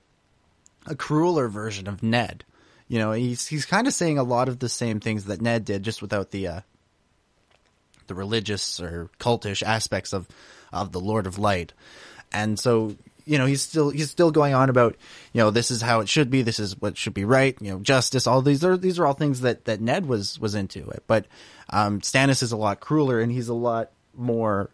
a 0.86 0.96
crueler 0.96 1.48
version 1.48 1.88
of 1.88 2.04
Ned. 2.04 2.44
You 2.88 3.00
know, 3.00 3.12
he's 3.12 3.48
he's 3.48 3.66
kind 3.66 3.88
of 3.88 3.94
saying 3.94 4.18
a 4.18 4.24
lot 4.24 4.48
of 4.48 4.60
the 4.60 4.70
same 4.70 5.00
things 5.00 5.26
that 5.26 5.42
Ned 5.42 5.66
did, 5.66 5.84
just 5.84 6.02
without 6.02 6.32
the 6.32 6.48
uh, 6.48 6.62
the 8.08 8.16
religious 8.16 8.80
or 8.80 9.10
cultish 9.20 9.64
aspects 9.64 10.14
of 10.14 10.28
of 10.72 10.92
the 10.92 11.00
Lord 11.00 11.26
of 11.26 11.40
Light. 11.40 11.74
And 12.32 12.60
so, 12.60 12.96
you 13.26 13.38
know, 13.38 13.46
he's 13.46 13.62
still 13.62 13.90
he's 13.90 14.12
still 14.12 14.30
going 14.30 14.54
on 14.54 14.70
about, 14.70 14.96
you 15.34 15.42
know, 15.42 15.50
this 15.50 15.72
is 15.72 15.82
how 15.82 16.02
it 16.02 16.10
should 16.10 16.30
be, 16.30 16.42
this 16.42 16.60
is 16.60 16.80
what 16.80 16.98
should 16.98 17.14
be 17.14 17.26
right, 17.26 17.58
you 17.60 17.72
know, 17.72 17.80
justice. 17.80 18.28
All 18.28 18.42
these 18.42 18.64
are 18.64 18.78
these 18.78 19.00
are 19.00 19.08
all 19.08 19.14
things 19.14 19.42
that 19.42 19.66
that 19.66 19.82
Ned 19.82 20.06
was 20.06 20.40
was 20.40 20.54
into 20.54 20.88
it. 20.90 21.04
But 21.08 21.26
um, 21.72 22.02
Stannis 22.02 22.44
is 22.44 22.52
a 22.52 22.58
lot 22.58 22.80
crueler, 22.80 23.20
and 23.20 23.32
he's 23.32 23.50
a 23.50 23.54
lot 23.54 23.92
more 24.14 24.70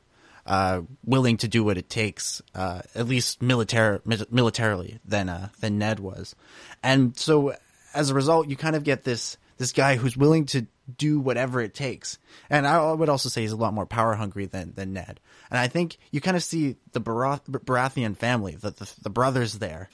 uh, 0.45 0.81
willing 1.05 1.37
to 1.37 1.47
do 1.47 1.63
what 1.63 1.77
it 1.77 1.89
takes, 1.89 2.41
uh, 2.55 2.81
at 2.95 3.07
least 3.07 3.41
militar 3.41 4.01
militarily 4.31 4.99
than 5.05 5.29
uh, 5.29 5.49
than 5.59 5.77
Ned 5.77 5.99
was, 5.99 6.35
and 6.83 7.17
so 7.17 7.53
as 7.93 8.09
a 8.09 8.13
result, 8.13 8.47
you 8.47 8.55
kind 8.55 8.75
of 8.75 8.83
get 8.83 9.03
this 9.03 9.37
this 9.57 9.73
guy 9.73 9.95
who's 9.95 10.17
willing 10.17 10.45
to 10.47 10.65
do 10.97 11.19
whatever 11.19 11.61
it 11.61 11.73
takes. 11.73 12.17
And 12.49 12.67
I 12.67 12.91
would 12.91 13.09
also 13.09 13.29
say 13.29 13.41
he's 13.41 13.51
a 13.51 13.57
lot 13.57 13.73
more 13.73 13.85
power 13.85 14.15
hungry 14.15 14.45
than 14.45 14.73
than 14.73 14.93
Ned. 14.93 15.19
And 15.49 15.59
I 15.59 15.67
think 15.67 15.97
you 16.11 16.21
kind 16.21 16.37
of 16.37 16.43
see 16.43 16.77
the 16.93 17.01
Barath- 17.01 17.43
Baratheon 17.47 18.17
family, 18.17 18.55
the, 18.55 18.71
the, 18.71 18.91
the 19.03 19.09
brothers 19.09 19.59
there. 19.59 19.89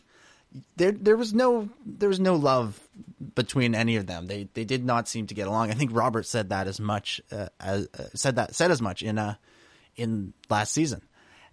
There 0.77 0.91
there 0.91 1.17
was 1.17 1.33
no 1.33 1.69
there 1.85 2.09
was 2.09 2.19
no 2.19 2.35
love 2.35 2.79
between 3.35 3.75
any 3.75 3.97
of 3.97 4.07
them. 4.07 4.27
They 4.27 4.47
they 4.53 4.63
did 4.63 4.85
not 4.85 5.07
seem 5.07 5.27
to 5.27 5.33
get 5.33 5.47
along. 5.47 5.69
I 5.69 5.73
think 5.73 5.91
Robert 5.93 6.25
said 6.25 6.49
that 6.49 6.67
as 6.67 6.79
much 6.79 7.21
uh, 7.31 7.47
as 7.59 7.87
uh, 7.99 8.03
said 8.13 8.37
that 8.37 8.55
said 8.55 8.71
as 8.71 8.81
much 8.81 9.03
in 9.03 9.17
uh 9.17 9.35
in 9.97 10.33
last 10.49 10.71
season. 10.71 11.01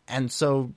And 0.07 0.31
so 0.31 0.73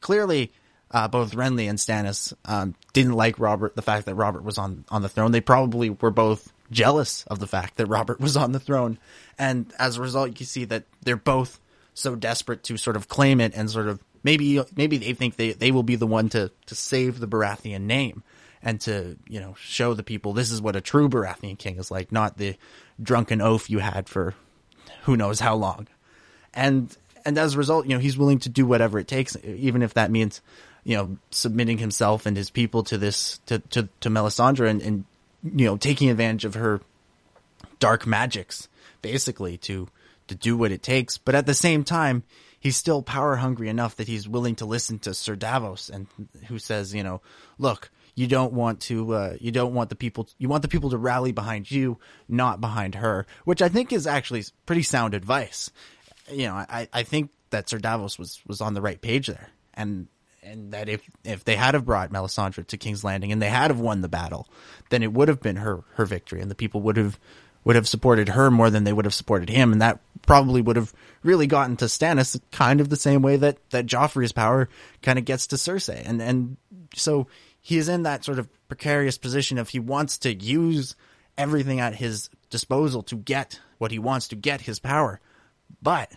clearly 0.00 0.52
uh, 0.90 1.08
both 1.08 1.34
Renly 1.34 1.68
and 1.68 1.78
Stannis 1.78 2.32
um, 2.44 2.74
didn't 2.92 3.12
like 3.12 3.38
Robert, 3.38 3.76
the 3.76 3.82
fact 3.82 4.06
that 4.06 4.14
Robert 4.14 4.42
was 4.42 4.58
on, 4.58 4.84
on 4.88 5.02
the 5.02 5.08
throne. 5.08 5.32
They 5.32 5.40
probably 5.40 5.90
were 5.90 6.10
both 6.10 6.52
jealous 6.70 7.24
of 7.26 7.38
the 7.38 7.46
fact 7.46 7.76
that 7.76 7.86
Robert 7.86 8.20
was 8.20 8.36
on 8.36 8.52
the 8.52 8.60
throne. 8.60 8.98
And 9.38 9.72
as 9.78 9.96
a 9.96 10.02
result, 10.02 10.40
you 10.40 10.46
see 10.46 10.64
that 10.66 10.84
they're 11.02 11.16
both 11.16 11.60
so 11.94 12.14
desperate 12.14 12.62
to 12.64 12.76
sort 12.76 12.96
of 12.96 13.08
claim 13.08 13.40
it 13.40 13.54
and 13.54 13.68
sort 13.70 13.88
of 13.88 14.00
maybe 14.22 14.62
maybe 14.76 14.98
they 14.98 15.12
think 15.14 15.36
they, 15.36 15.52
they 15.52 15.72
will 15.72 15.82
be 15.82 15.96
the 15.96 16.06
one 16.06 16.28
to, 16.28 16.50
to 16.66 16.74
save 16.74 17.18
the 17.18 17.26
Baratheon 17.26 17.82
name 17.82 18.22
and 18.62 18.80
to, 18.82 19.16
you 19.28 19.40
know, 19.40 19.54
show 19.58 19.94
the 19.94 20.02
people 20.02 20.32
this 20.32 20.50
is 20.50 20.62
what 20.62 20.76
a 20.76 20.80
true 20.80 21.08
Baratheon 21.08 21.58
king 21.58 21.76
is 21.76 21.90
like, 21.90 22.12
not 22.12 22.38
the 22.38 22.56
drunken 23.02 23.40
oath 23.40 23.68
you 23.68 23.78
had 23.78 24.08
for 24.08 24.34
who 25.02 25.16
knows 25.16 25.40
how 25.40 25.54
long. 25.54 25.88
And 26.54 26.96
and 27.28 27.36
as 27.36 27.54
a 27.54 27.58
result, 27.58 27.86
you 27.86 27.94
know, 27.94 28.00
he's 28.00 28.16
willing 28.16 28.38
to 28.40 28.48
do 28.48 28.64
whatever 28.64 28.98
it 28.98 29.06
takes, 29.06 29.36
even 29.44 29.82
if 29.82 29.94
that 29.94 30.10
means, 30.10 30.40
you 30.82 30.96
know, 30.96 31.18
submitting 31.30 31.76
himself 31.76 32.24
and 32.24 32.34
his 32.36 32.48
people 32.48 32.82
to 32.84 32.96
this 32.96 33.38
to 33.46 33.58
to, 33.58 33.88
to 34.00 34.08
Melisandre 34.08 34.70
and, 34.70 34.80
and 34.80 35.04
you 35.44 35.66
know, 35.66 35.76
taking 35.76 36.08
advantage 36.08 36.46
of 36.46 36.54
her 36.54 36.80
dark 37.80 38.06
magics, 38.06 38.66
basically 39.02 39.58
to 39.58 39.88
to 40.28 40.34
do 40.34 40.56
what 40.56 40.72
it 40.72 40.82
takes. 40.82 41.18
But 41.18 41.34
at 41.34 41.44
the 41.44 41.52
same 41.52 41.84
time, 41.84 42.22
he's 42.58 42.78
still 42.78 43.02
power 43.02 43.36
hungry 43.36 43.68
enough 43.68 43.96
that 43.96 44.08
he's 44.08 44.26
willing 44.26 44.56
to 44.56 44.64
listen 44.64 44.98
to 45.00 45.12
Sir 45.12 45.36
Davos 45.36 45.90
and 45.90 46.06
who 46.46 46.58
says, 46.58 46.94
you 46.94 47.02
know, 47.02 47.20
look, 47.58 47.90
you 48.14 48.26
don't 48.26 48.52
want 48.52 48.80
to, 48.80 49.14
uh, 49.14 49.36
you 49.38 49.52
don't 49.52 49.74
want 49.74 49.90
the 49.90 49.96
people, 49.96 50.28
you 50.38 50.48
want 50.48 50.62
the 50.62 50.68
people 50.68 50.90
to 50.90 50.98
rally 50.98 51.30
behind 51.30 51.70
you, 51.70 51.98
not 52.28 52.60
behind 52.60 52.96
her, 52.96 53.26
which 53.44 53.62
I 53.62 53.68
think 53.68 53.92
is 53.92 54.06
actually 54.06 54.44
pretty 54.66 54.82
sound 54.82 55.14
advice. 55.14 55.70
You 56.30 56.46
know, 56.46 56.54
I, 56.54 56.88
I 56.92 57.02
think 57.02 57.30
that 57.50 57.68
Sir 57.68 57.78
Davos 57.78 58.18
was, 58.18 58.40
was 58.46 58.60
on 58.60 58.74
the 58.74 58.82
right 58.82 59.00
page 59.00 59.26
there. 59.26 59.48
And 59.74 60.08
and 60.42 60.72
that 60.72 60.88
if 60.88 61.02
if 61.24 61.44
they 61.44 61.56
had 61.56 61.74
have 61.74 61.84
brought 61.84 62.10
Melisandre 62.10 62.66
to 62.66 62.76
King's 62.76 63.04
Landing 63.04 63.32
and 63.32 63.42
they 63.42 63.48
had 63.48 63.70
have 63.70 63.80
won 63.80 64.00
the 64.00 64.08
battle, 64.08 64.48
then 64.90 65.02
it 65.02 65.12
would 65.12 65.28
have 65.28 65.40
been 65.40 65.56
her 65.56 65.84
her 65.94 66.06
victory, 66.06 66.40
and 66.40 66.50
the 66.50 66.54
people 66.54 66.80
would 66.82 66.96
have 66.96 67.18
would 67.64 67.76
have 67.76 67.88
supported 67.88 68.30
her 68.30 68.50
more 68.50 68.70
than 68.70 68.84
they 68.84 68.92
would 68.92 69.04
have 69.04 69.14
supported 69.14 69.48
him, 69.48 69.72
and 69.72 69.82
that 69.82 70.00
probably 70.22 70.62
would 70.62 70.76
have 70.76 70.92
really 71.22 71.46
gotten 71.46 71.76
to 71.76 71.84
Stannis 71.86 72.40
kind 72.50 72.80
of 72.80 72.88
the 72.88 72.96
same 72.96 73.22
way 73.22 73.36
that 73.36 73.58
that 73.70 73.86
Joffrey's 73.86 74.32
power 74.32 74.68
kind 75.02 75.18
of 75.18 75.24
gets 75.24 75.48
to 75.48 75.56
Cersei, 75.56 76.02
and 76.06 76.22
and 76.22 76.56
so 76.94 77.26
he 77.60 77.76
is 77.76 77.88
in 77.88 78.04
that 78.04 78.24
sort 78.24 78.38
of 78.38 78.48
precarious 78.68 79.18
position 79.18 79.58
if 79.58 79.70
he 79.70 79.80
wants 79.80 80.18
to 80.18 80.34
use 80.34 80.96
everything 81.36 81.80
at 81.80 81.94
his 81.94 82.30
disposal 82.50 83.02
to 83.02 83.16
get 83.16 83.60
what 83.78 83.90
he 83.90 83.98
wants 83.98 84.28
to 84.28 84.36
get 84.36 84.62
his 84.62 84.78
power, 84.78 85.20
but 85.82 86.12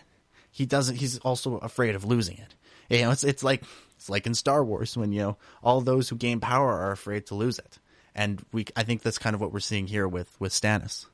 he 0.50 0.66
doesn't. 0.66 0.96
He's 0.96 1.18
also 1.18 1.56
afraid 1.56 1.94
of 1.94 2.04
losing 2.04 2.38
it. 2.38 2.54
You 2.88 3.02
know, 3.02 3.10
it's 3.10 3.24
it's 3.24 3.42
like 3.42 3.64
it's 4.02 4.10
like 4.10 4.26
in 4.26 4.34
Star 4.34 4.64
Wars 4.64 4.96
when, 4.96 5.12
you 5.12 5.20
know, 5.20 5.36
all 5.62 5.80
those 5.80 6.08
who 6.08 6.16
gain 6.16 6.40
power 6.40 6.72
are 6.72 6.90
afraid 6.90 7.26
to 7.26 7.36
lose 7.36 7.60
it. 7.60 7.78
And 8.16 8.44
we, 8.50 8.64
I 8.74 8.82
think 8.82 9.02
that's 9.02 9.16
kind 9.16 9.32
of 9.32 9.40
what 9.40 9.52
we're 9.52 9.60
seeing 9.60 9.86
here 9.86 10.08
with, 10.08 10.28
with 10.40 10.52
Stannis. 10.52 11.06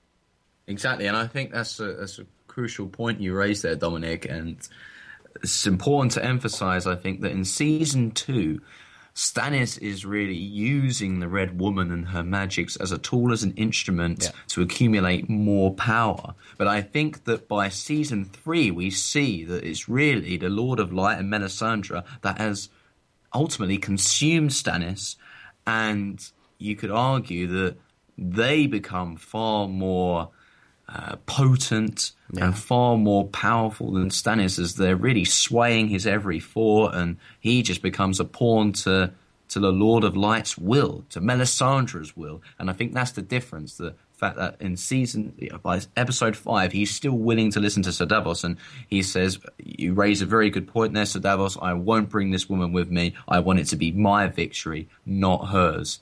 Exactly. 0.66 1.06
And 1.06 1.14
I 1.14 1.26
think 1.26 1.52
that's 1.52 1.78
a, 1.80 1.92
that's 1.92 2.18
a 2.18 2.24
crucial 2.46 2.88
point 2.88 3.20
you 3.20 3.34
raised 3.34 3.62
there, 3.62 3.76
Dominic. 3.76 4.24
And 4.24 4.56
it's 5.42 5.66
important 5.66 6.12
to 6.12 6.24
emphasize, 6.24 6.86
I 6.86 6.96
think, 6.96 7.20
that 7.20 7.32
in 7.32 7.44
season 7.44 8.10
two, 8.10 8.62
Stannis 9.14 9.80
is 9.80 10.04
really 10.04 10.36
using 10.36 11.18
the 11.18 11.28
Red 11.28 11.60
Woman 11.60 11.90
and 11.90 12.08
her 12.08 12.22
magics 12.22 12.76
as 12.76 12.92
a 12.92 12.98
tool, 12.98 13.32
as 13.32 13.42
an 13.42 13.52
instrument 13.54 14.22
yeah. 14.22 14.30
to 14.48 14.62
accumulate 14.62 15.28
more 15.28 15.74
power. 15.74 16.34
But 16.56 16.68
I 16.68 16.82
think 16.82 17.24
that 17.24 17.48
by 17.48 17.68
season 17.68 18.24
three, 18.24 18.70
we 18.70 18.90
see 18.90 19.44
that 19.44 19.64
it's 19.64 19.88
really 19.88 20.36
the 20.36 20.48
Lord 20.48 20.78
of 20.78 20.92
Light 20.92 21.18
and 21.18 21.32
Melisandre 21.32 22.04
that 22.22 22.38
has 22.38 22.68
ultimately 23.34 23.78
consumed 23.78 24.50
Stannis, 24.50 25.16
and 25.66 26.30
you 26.58 26.76
could 26.76 26.90
argue 26.90 27.46
that 27.48 27.76
they 28.16 28.66
become 28.66 29.16
far 29.16 29.68
more 29.68 30.30
uh, 30.88 31.16
potent 31.26 32.12
yeah. 32.32 32.46
and 32.46 32.58
far 32.58 32.96
more 32.96 33.26
powerful 33.26 33.92
than 33.92 34.08
Stannis 34.08 34.58
as 34.58 34.76
they're 34.76 34.96
really 34.96 35.24
swaying 35.24 35.88
his 35.88 36.06
every 36.06 36.40
thought 36.40 36.94
and 36.94 37.18
he 37.40 37.62
just 37.62 37.82
becomes 37.82 38.20
a 38.20 38.24
pawn 38.24 38.72
to 38.72 39.12
to 39.48 39.60
the 39.60 39.72
Lord 39.72 40.04
of 40.04 40.16
Light's 40.16 40.58
will, 40.58 41.04
to 41.10 41.20
Melisandre's 41.20 42.16
will. 42.16 42.42
And 42.58 42.68
I 42.68 42.74
think 42.74 42.92
that's 42.92 43.12
the 43.12 43.22
difference. 43.22 43.76
The 43.76 43.94
fact 44.12 44.36
that 44.36 44.60
in 44.60 44.76
season 44.76 45.32
by 45.62 45.80
episode 45.96 46.36
five, 46.36 46.72
he's 46.72 46.94
still 46.94 47.16
willing 47.16 47.50
to 47.52 47.60
listen 47.60 47.82
to 47.84 47.92
Sir 47.92 48.04
Davos, 48.04 48.44
and 48.44 48.56
he 48.88 49.02
says, 49.02 49.38
"You 49.58 49.94
raise 49.94 50.22
a 50.22 50.26
very 50.26 50.50
good 50.50 50.68
point 50.68 50.92
there, 50.92 51.06
Sir 51.06 51.20
Davos. 51.20 51.56
I 51.60 51.72
won't 51.72 52.10
bring 52.10 52.30
this 52.30 52.48
woman 52.48 52.72
with 52.72 52.90
me. 52.90 53.14
I 53.26 53.38
want 53.38 53.60
it 53.60 53.66
to 53.66 53.76
be 53.76 53.92
my 53.92 54.26
victory, 54.28 54.88
not 55.06 55.48
hers." 55.48 56.00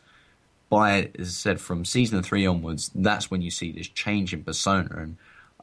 By, 0.68 1.10
as 1.18 1.28
I 1.28 1.30
said, 1.30 1.60
from 1.60 1.84
season 1.84 2.22
three 2.22 2.46
onwards, 2.46 2.90
that's 2.94 3.30
when 3.30 3.42
you 3.42 3.50
see 3.50 3.72
this 3.72 3.88
change 3.88 4.32
in 4.32 4.42
persona. 4.42 4.88
And 4.96 5.16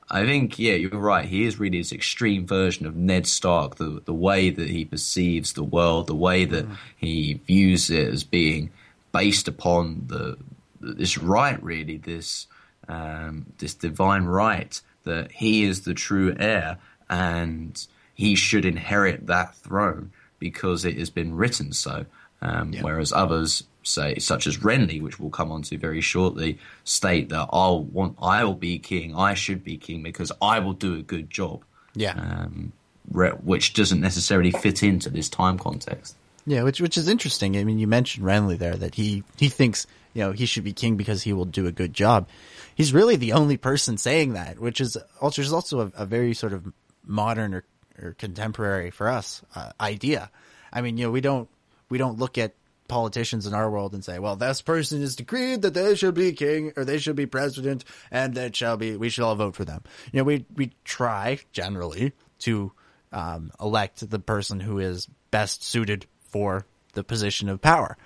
I 0.09 0.25
think, 0.25 0.59
yeah, 0.59 0.75
you're 0.75 0.91
right. 0.91 1.25
He 1.25 1.45
is 1.45 1.59
really 1.59 1.79
this 1.79 1.91
extreme 1.91 2.45
version 2.45 2.85
of 2.85 2.95
Ned 2.95 3.27
Stark. 3.27 3.75
The 3.75 4.01
the 4.05 4.13
way 4.13 4.49
that 4.49 4.69
he 4.69 4.85
perceives 4.85 5.53
the 5.53 5.63
world, 5.63 6.07
the 6.07 6.15
way 6.15 6.45
that 6.45 6.67
mm. 6.67 6.77
he 6.97 7.41
views 7.45 7.89
it 7.89 8.07
as 8.07 8.23
being 8.23 8.69
based 9.11 9.47
upon 9.47 10.05
the 10.07 10.37
this 10.79 11.17
right, 11.17 11.61
really, 11.63 11.97
this 11.97 12.47
um, 12.87 13.45
this 13.59 13.73
divine 13.73 14.25
right 14.25 14.79
that 15.03 15.31
he 15.31 15.63
is 15.63 15.81
the 15.81 15.93
true 15.93 16.35
heir 16.39 16.77
and 17.09 17.87
he 18.13 18.35
should 18.35 18.65
inherit 18.65 19.27
that 19.27 19.55
throne 19.55 20.11
because 20.39 20.85
it 20.85 20.97
has 20.97 21.09
been 21.09 21.35
written 21.35 21.73
so. 21.73 22.05
Um, 22.41 22.73
yeah. 22.73 22.81
Whereas 22.81 23.13
others 23.13 23.63
say, 23.83 24.15
such 24.19 24.47
as 24.47 24.57
Renly, 24.57 25.01
which 25.01 25.19
we'll 25.19 25.29
come 25.29 25.51
on 25.51 25.61
to 25.63 25.77
very 25.77 26.01
shortly, 26.01 26.59
state 26.83 27.29
that 27.29 27.49
I'll 27.51 27.83
want, 27.83 28.17
I 28.21 28.43
will 28.43 28.55
be 28.55 28.79
king, 28.79 29.15
I 29.15 29.33
should 29.33 29.63
be 29.63 29.77
king 29.77 30.03
because 30.03 30.31
I 30.41 30.59
will 30.59 30.73
do 30.73 30.95
a 30.95 31.01
good 31.01 31.29
job. 31.29 31.63
Yeah. 31.95 32.13
Um, 32.13 32.73
which 33.09 33.73
doesn't 33.73 33.99
necessarily 33.99 34.51
fit 34.51 34.81
into 34.81 35.09
this 35.09 35.29
time 35.29 35.59
context. 35.59 36.15
Yeah, 36.45 36.63
which 36.63 36.81
which 36.81 36.97
is 36.97 37.07
interesting. 37.07 37.55
I 37.57 37.63
mean, 37.63 37.79
you 37.79 37.87
mentioned 37.87 38.25
Renly 38.25 38.57
there 38.57 38.75
that 38.75 38.95
he 38.95 39.23
he 39.37 39.49
thinks 39.49 39.87
you 40.13 40.23
know 40.23 40.31
he 40.31 40.45
should 40.45 40.63
be 40.63 40.73
king 40.73 40.97
because 40.97 41.23
he 41.23 41.33
will 41.33 41.45
do 41.45 41.67
a 41.67 41.71
good 41.71 41.93
job. 41.93 42.27
He's 42.75 42.93
really 42.93 43.15
the 43.15 43.33
only 43.33 43.57
person 43.57 43.97
saying 43.97 44.33
that, 44.33 44.59
which 44.59 44.81
is 44.81 44.97
also 45.21 45.41
is 45.41 45.53
also 45.53 45.81
a, 45.81 46.03
a, 46.03 46.05
very 46.05 46.33
sort 46.33 46.53
of 46.53 46.71
modern 47.05 47.53
or, 47.53 47.63
or 48.01 48.13
contemporary 48.13 48.89
for 48.89 49.07
us 49.07 49.41
uh, 49.55 49.71
idea. 49.79 50.31
I 50.71 50.81
mean, 50.81 50.97
you 50.97 51.05
know, 51.05 51.11
we 51.11 51.21
don't 51.21 51.47
we 51.89 51.97
don't 51.97 52.17
look 52.17 52.37
at 52.37 52.53
politicians 52.93 53.47
in 53.47 53.55
our 53.55 53.71
world 53.71 53.95
and 53.95 54.05
say, 54.05 54.19
well, 54.19 54.35
this 54.35 54.61
person 54.61 55.01
is 55.01 55.15
decreed 55.15 55.63
that 55.63 55.73
they 55.73 55.95
should 55.95 56.13
be 56.13 56.31
king 56.31 56.71
or 56.77 56.85
they 56.85 56.99
should 56.99 57.15
be 57.15 57.25
president 57.25 57.83
and 58.11 58.35
that 58.35 58.55
shall 58.55 58.77
be, 58.77 58.95
we 58.95 59.09
should 59.09 59.23
all 59.23 59.33
vote 59.33 59.55
for 59.55 59.65
them. 59.65 59.81
You 60.11 60.19
know, 60.19 60.25
we, 60.25 60.45
we 60.55 60.73
try 60.83 61.39
generally 61.51 62.13
to, 62.41 62.71
um, 63.11 63.51
elect 63.59 64.07
the 64.07 64.19
person 64.19 64.59
who 64.59 64.77
is 64.77 65.07
best 65.31 65.63
suited 65.63 66.05
for 66.25 66.67
the 66.93 67.03
position 67.03 67.49
of 67.49 67.61
power. 67.61 67.97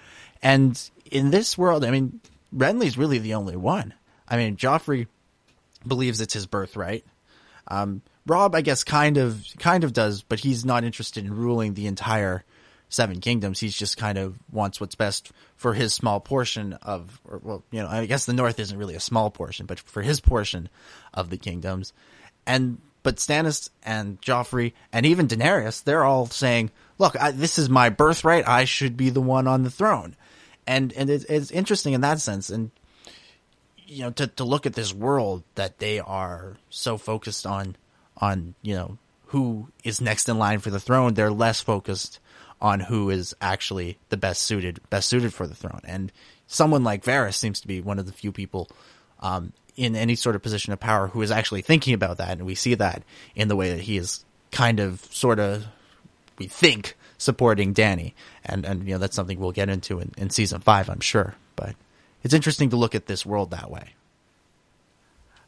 And 0.41 0.81
in 1.11 1.31
this 1.31 1.57
world, 1.57 1.83
I 1.83 1.91
mean, 1.91 2.21
Renly's 2.55 2.97
really 2.97 3.19
the 3.19 3.33
only 3.33 3.57
one. 3.57 3.93
I 4.25 4.37
mean, 4.37 4.55
Joffrey 4.55 5.07
believes 5.85 6.21
it's 6.21 6.33
his 6.33 6.45
birthright. 6.45 7.03
Um, 7.67 8.01
Robb, 8.25 8.55
I 8.55 8.61
guess, 8.61 8.85
kind 8.85 9.17
of, 9.17 9.45
kind 9.59 9.83
of 9.83 9.91
does, 9.91 10.21
but 10.21 10.39
he's 10.39 10.63
not 10.63 10.85
interested 10.85 11.25
in 11.25 11.35
ruling 11.35 11.73
the 11.73 11.87
entire 11.87 12.45
Seven 12.89 13.19
Kingdoms. 13.19 13.59
He's 13.59 13.75
just 13.75 13.97
kind 13.97 14.17
of 14.17 14.37
wants 14.51 14.79
what's 14.79 14.95
best 14.95 15.31
for 15.55 15.73
his 15.73 15.93
small 15.93 16.19
portion 16.19 16.73
of, 16.73 17.19
or, 17.25 17.39
well, 17.43 17.63
you 17.71 17.81
know, 17.81 17.87
I 17.87 18.05
guess 18.05 18.25
the 18.25 18.33
North 18.33 18.59
isn't 18.59 18.77
really 18.77 18.95
a 18.95 18.99
small 18.99 19.29
portion, 19.29 19.65
but 19.65 19.79
for 19.79 20.01
his 20.01 20.21
portion 20.21 20.69
of 21.13 21.29
the 21.29 21.37
kingdoms. 21.37 21.91
And, 22.45 22.79
but 23.03 23.17
Stannis 23.17 23.69
and 23.83 24.21
Joffrey 24.21 24.73
and 24.93 25.05
even 25.05 25.27
Daenerys, 25.27 25.83
they're 25.83 26.05
all 26.05 26.27
saying, 26.27 26.71
look, 26.97 27.19
I, 27.19 27.31
this 27.31 27.59
is 27.59 27.69
my 27.69 27.89
birthright. 27.89 28.47
I 28.47 28.63
should 28.65 28.95
be 28.95 29.09
the 29.09 29.21
one 29.21 29.47
on 29.47 29.63
the 29.63 29.71
throne. 29.71 30.15
And, 30.65 30.93
and 30.93 31.09
it, 31.09 31.25
it's 31.29 31.51
interesting 31.51 31.93
in 31.93 32.01
that 32.01 32.19
sense. 32.21 32.49
And, 32.49 32.71
you 33.85 34.03
know, 34.03 34.11
to, 34.11 34.27
to 34.27 34.43
look 34.43 34.65
at 34.65 34.73
this 34.73 34.93
world 34.93 35.43
that 35.55 35.79
they 35.79 35.99
are 35.99 36.55
so 36.69 36.97
focused 36.97 37.45
on, 37.45 37.75
on, 38.17 38.55
you 38.61 38.75
know, 38.75 38.97
who 39.27 39.67
is 39.83 39.99
next 39.99 40.29
in 40.29 40.37
line 40.37 40.59
for 40.59 40.69
the 40.69 40.79
throne, 40.79 41.13
they're 41.13 41.31
less 41.31 41.59
focused 41.59 42.19
on 42.61 42.79
who 42.79 43.09
is 43.09 43.35
actually 43.39 43.97
the 44.09 44.17
best 44.17 44.41
suited, 44.41 44.79
best 44.89 45.09
suited 45.09 45.33
for 45.33 45.47
the 45.47 45.55
throne. 45.55 45.81
And 45.83 46.11
someone 46.47 46.83
like 46.83 47.03
Varys 47.03 47.35
seems 47.35 47.61
to 47.61 47.67
be 47.67 47.81
one 47.81 47.99
of 47.99 48.05
the 48.05 48.13
few 48.13 48.31
people, 48.31 48.69
um, 49.19 49.53
in 49.75 49.95
any 49.95 50.15
sort 50.15 50.35
of 50.35 50.41
position 50.41 50.73
of 50.73 50.79
power 50.79 51.07
who 51.07 51.21
is 51.21 51.31
actually 51.31 51.61
thinking 51.61 51.93
about 51.93 52.17
that. 52.17 52.37
And 52.37 52.45
we 52.45 52.55
see 52.55 52.75
that 52.75 53.03
in 53.35 53.47
the 53.47 53.55
way 53.55 53.69
that 53.69 53.81
he 53.81 53.97
is 53.97 54.25
kind 54.51 54.79
of, 54.79 55.01
sort 55.11 55.39
of, 55.39 55.65
we 56.39 56.47
think, 56.47 56.95
supporting 57.19 57.73
Dany, 57.73 58.13
And, 58.43 58.65
and, 58.65 58.87
you 58.87 58.93
know, 58.93 58.97
that's 58.97 59.15
something 59.15 59.39
we'll 59.39 59.51
get 59.51 59.69
into 59.69 59.99
in, 59.99 60.11
in 60.17 60.29
season 60.29 60.61
five, 60.61 60.89
I'm 60.89 60.99
sure. 60.99 61.35
But 61.55 61.75
it's 62.23 62.33
interesting 62.33 62.69
to 62.71 62.75
look 62.75 62.95
at 62.95 63.05
this 63.05 63.25
world 63.25 63.51
that 63.51 63.69
way. 63.69 63.93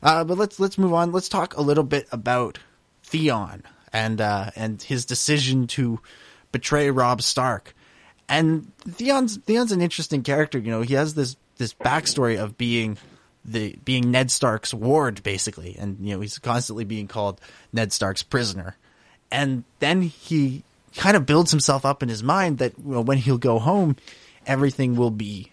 Uh, 0.01 0.23
but 0.23 0.37
let's 0.37 0.59
let's 0.59 0.77
move 0.77 0.93
on. 0.93 1.11
Let's 1.11 1.29
talk 1.29 1.57
a 1.57 1.61
little 1.61 1.83
bit 1.83 2.07
about 2.11 2.59
Theon 3.03 3.63
and 3.91 4.21
uh, 4.21 4.51
and 4.55 4.81
his 4.81 5.05
decision 5.05 5.67
to 5.67 5.99
betray 6.51 6.89
Robb 6.89 7.21
Stark. 7.21 7.73
And 8.27 8.71
Theon's 8.79 9.37
Theon's 9.37 9.71
an 9.71 9.81
interesting 9.81 10.23
character. 10.23 10.59
You 10.59 10.71
know, 10.71 10.81
he 10.81 10.93
has 10.93 11.13
this 11.13 11.35
this 11.57 11.73
backstory 11.73 12.39
of 12.39 12.57
being 12.57 12.97
the 13.43 13.75
being 13.83 14.11
Ned 14.11 14.31
Stark's 14.31 14.73
ward, 14.73 15.23
basically, 15.23 15.75
and 15.79 15.97
you 15.99 16.13
know 16.13 16.21
he's 16.21 16.37
constantly 16.37 16.85
being 16.85 17.07
called 17.07 17.41
Ned 17.73 17.91
Stark's 17.91 18.23
prisoner. 18.23 18.75
And 19.31 19.63
then 19.79 20.01
he 20.01 20.63
kind 20.95 21.15
of 21.15 21.25
builds 21.25 21.51
himself 21.51 21.85
up 21.85 22.03
in 22.03 22.09
his 22.09 22.23
mind 22.23 22.59
that 22.59 22.73
you 22.77 22.93
know, 22.93 23.01
when 23.01 23.17
he'll 23.17 23.37
go 23.37 23.59
home, 23.59 23.95
everything 24.45 24.95
will 24.95 25.11
be 25.11 25.51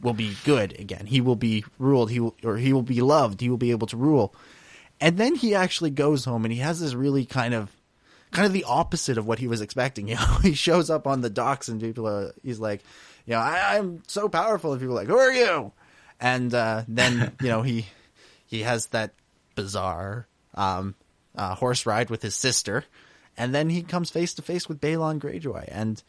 will 0.00 0.14
be 0.14 0.36
good 0.44 0.78
again. 0.78 1.06
He 1.06 1.20
will 1.20 1.36
be 1.36 1.64
ruled. 1.78 2.10
He 2.10 2.20
will, 2.20 2.34
or 2.44 2.56
he 2.56 2.72
will 2.72 2.82
be 2.82 3.00
loved. 3.00 3.40
He 3.40 3.50
will 3.50 3.56
be 3.56 3.70
able 3.70 3.86
to 3.88 3.96
rule. 3.96 4.34
And 5.00 5.16
then 5.16 5.34
he 5.34 5.54
actually 5.54 5.90
goes 5.90 6.24
home 6.24 6.44
and 6.44 6.52
he 6.52 6.60
has 6.60 6.80
this 6.80 6.94
really 6.94 7.24
kind 7.24 7.54
of, 7.54 7.70
kind 8.30 8.46
of 8.46 8.52
the 8.52 8.64
opposite 8.64 9.18
of 9.18 9.26
what 9.26 9.38
he 9.38 9.48
was 9.48 9.60
expecting. 9.60 10.08
You 10.08 10.16
know, 10.16 10.38
he 10.42 10.54
shows 10.54 10.90
up 10.90 11.06
on 11.06 11.20
the 11.20 11.30
docks 11.30 11.68
and 11.68 11.80
people 11.80 12.08
are, 12.08 12.32
he's 12.42 12.58
like, 12.58 12.82
you 13.26 13.34
know, 13.34 13.40
I, 13.40 13.76
am 13.76 14.02
so 14.06 14.28
powerful. 14.28 14.72
And 14.72 14.80
people 14.80 14.94
are 14.94 15.00
like, 15.02 15.08
who 15.08 15.18
are 15.18 15.32
you? 15.32 15.72
And, 16.20 16.52
uh, 16.54 16.84
then, 16.88 17.32
you 17.40 17.48
know, 17.48 17.62
he, 17.62 17.86
he 18.46 18.62
has 18.62 18.86
that 18.86 19.12
bizarre, 19.54 20.26
um, 20.54 20.94
uh, 21.36 21.54
horse 21.54 21.86
ride 21.86 22.10
with 22.10 22.22
his 22.22 22.34
sister. 22.34 22.84
And 23.36 23.54
then 23.54 23.70
he 23.70 23.82
comes 23.82 24.10
face 24.10 24.34
to 24.34 24.42
face 24.42 24.68
with 24.68 24.80
Balon 24.80 25.20
Greyjoy. 25.20 25.68
And 25.68 26.02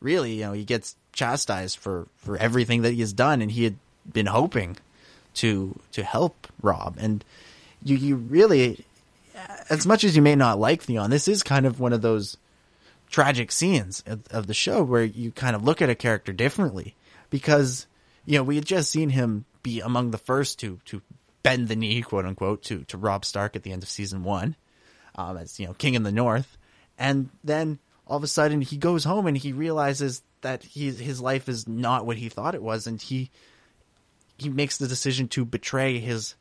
really, 0.00 0.34
you 0.34 0.42
know, 0.42 0.52
he 0.52 0.64
gets 0.64 0.96
chastised 1.12 1.78
for, 1.78 2.08
for 2.16 2.36
everything 2.36 2.82
that 2.82 2.92
he 2.92 3.00
has 3.00 3.12
done. 3.12 3.42
And 3.42 3.50
he 3.50 3.64
had 3.64 3.76
been 4.10 4.26
hoping 4.26 4.76
to, 5.34 5.78
to 5.92 6.02
help 6.02 6.48
Robb. 6.60 6.96
And, 6.98 7.24
you 7.84 7.96
you 7.96 8.16
really, 8.16 8.84
as 9.70 9.86
much 9.86 10.04
as 10.04 10.16
you 10.16 10.22
may 10.22 10.34
not 10.34 10.58
like 10.58 10.82
Theon, 10.82 11.10
this 11.10 11.28
is 11.28 11.42
kind 11.42 11.66
of 11.66 11.80
one 11.80 11.92
of 11.92 12.02
those 12.02 12.36
tragic 13.08 13.52
scenes 13.52 14.02
of, 14.06 14.22
of 14.30 14.46
the 14.46 14.54
show 14.54 14.82
where 14.82 15.04
you 15.04 15.30
kind 15.30 15.54
of 15.54 15.64
look 15.64 15.82
at 15.82 15.90
a 15.90 15.94
character 15.94 16.32
differently 16.32 16.94
because 17.30 17.86
you 18.24 18.38
know 18.38 18.42
we 18.42 18.56
had 18.56 18.64
just 18.64 18.90
seen 18.90 19.10
him 19.10 19.44
be 19.62 19.80
among 19.80 20.10
the 20.10 20.18
first 20.18 20.58
to 20.60 20.80
to 20.86 21.02
bend 21.42 21.68
the 21.68 21.76
knee, 21.76 22.02
quote 22.02 22.24
unquote, 22.24 22.62
to 22.64 22.84
to 22.84 22.96
Robb 22.96 23.24
Stark 23.24 23.56
at 23.56 23.62
the 23.62 23.72
end 23.72 23.82
of 23.82 23.88
season 23.88 24.24
one, 24.24 24.56
um, 25.14 25.36
as 25.36 25.58
you 25.58 25.66
know, 25.66 25.74
King 25.74 25.94
in 25.94 26.02
the 26.02 26.12
North, 26.12 26.56
and 26.98 27.30
then 27.44 27.78
all 28.06 28.16
of 28.16 28.24
a 28.24 28.28
sudden 28.28 28.60
he 28.60 28.76
goes 28.76 29.04
home 29.04 29.26
and 29.26 29.36
he 29.36 29.52
realizes 29.52 30.22
that 30.42 30.64
he, 30.64 30.90
his 30.90 31.20
life 31.20 31.48
is 31.48 31.68
not 31.68 32.04
what 32.04 32.16
he 32.16 32.28
thought 32.28 32.54
it 32.54 32.62
was, 32.62 32.86
and 32.86 33.00
he 33.00 33.30
he 34.38 34.48
makes 34.48 34.78
the 34.78 34.88
decision 34.88 35.28
to 35.28 35.44
betray 35.44 35.98
his 35.98 36.34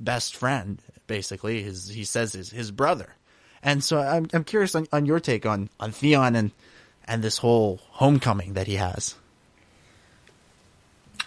best 0.00 0.36
friend, 0.36 0.82
basically. 1.06 1.62
His 1.62 1.88
he 1.88 2.04
says 2.04 2.34
is 2.34 2.50
his 2.50 2.70
brother, 2.70 3.14
and 3.62 3.84
so 3.84 4.00
I'm 4.00 4.26
I'm 4.32 4.44
curious 4.44 4.74
on, 4.74 4.86
on 4.92 5.06
your 5.06 5.20
take 5.20 5.46
on 5.46 5.68
on 5.78 5.92
Theon 5.92 6.34
and 6.34 6.50
and 7.04 7.22
this 7.22 7.38
whole 7.38 7.80
homecoming 7.90 8.54
that 8.54 8.66
he 8.66 8.76
has. 8.76 9.14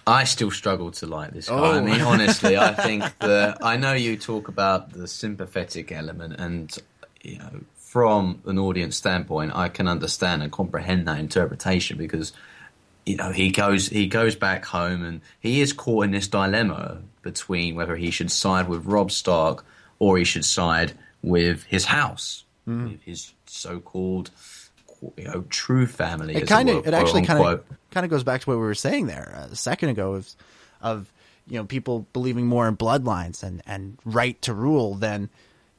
I 0.06 0.26
still 0.26 0.52
struggle 0.52 0.92
to 0.92 1.06
like 1.06 1.32
this 1.32 1.48
guy. 1.48 1.56
Oh. 1.56 1.78
I 1.78 1.80
mean, 1.80 2.02
honestly, 2.02 2.58
I 2.58 2.74
think 2.84 3.04
that 3.20 3.60
I 3.62 3.78
know 3.78 3.94
you 3.94 4.18
talk 4.18 4.48
about 4.48 4.92
the 4.92 5.08
sympathetic 5.08 5.92
element, 5.92 6.36
and 6.40 6.76
you 7.22 7.38
know, 7.38 7.62
from 7.78 8.42
an 8.46 8.60
audience 8.60 8.98
standpoint, 8.98 9.56
I 9.56 9.70
can 9.70 9.88
understand 9.88 10.44
and 10.44 10.52
comprehend 10.52 11.08
that 11.08 11.20
interpretation 11.20 11.98
because 11.98 12.34
you 13.06 13.16
know 13.18 13.32
he 13.32 13.52
goes 13.52 13.88
he 13.90 14.08
goes 14.08 14.36
back 14.36 14.66
home 14.66 15.04
and 15.04 15.22
he 15.40 15.62
is 15.62 15.74
caught 15.74 16.06
in 16.06 16.12
this 16.12 16.28
dilemma 16.28 17.00
between 17.22 17.76
whether 17.76 17.96
he 17.96 18.12
should 18.12 18.32
side 18.32 18.68
with 18.68 18.86
Robb 18.86 19.12
Stark 19.12 19.66
or 20.00 20.18
he 20.18 20.24
should 20.24 20.46
side 20.46 20.94
with 21.22 21.64
his 21.64 21.86
house, 21.86 22.44
Mm. 22.68 22.92
with 22.92 23.02
his 23.04 23.34
so-called 23.46 24.32
you 25.18 25.26
know 25.26 25.44
true 25.50 25.86
family. 25.86 26.36
It 26.36 26.48
kind 26.48 26.70
of 26.70 26.88
it 26.88 26.94
actually 26.94 27.24
kind 27.24 27.44
of 27.46 27.64
kind 27.92 28.06
of 28.06 28.10
goes 28.10 28.24
back 28.24 28.42
to 28.42 28.50
what 28.50 28.56
we 28.56 28.62
were 28.64 28.74
saying 28.76 29.08
there 29.08 29.48
a 29.52 29.56
second 29.56 29.90
ago 29.90 30.14
of 30.14 30.30
of 30.82 31.12
you 31.48 31.58
know 31.58 31.66
people 31.66 32.08
believing 32.14 32.46
more 32.48 32.68
in 32.70 32.78
bloodlines 32.78 33.44
and 33.44 33.62
and 33.66 33.98
right 34.06 34.42
to 34.44 34.54
rule 34.54 34.96
than 34.96 35.30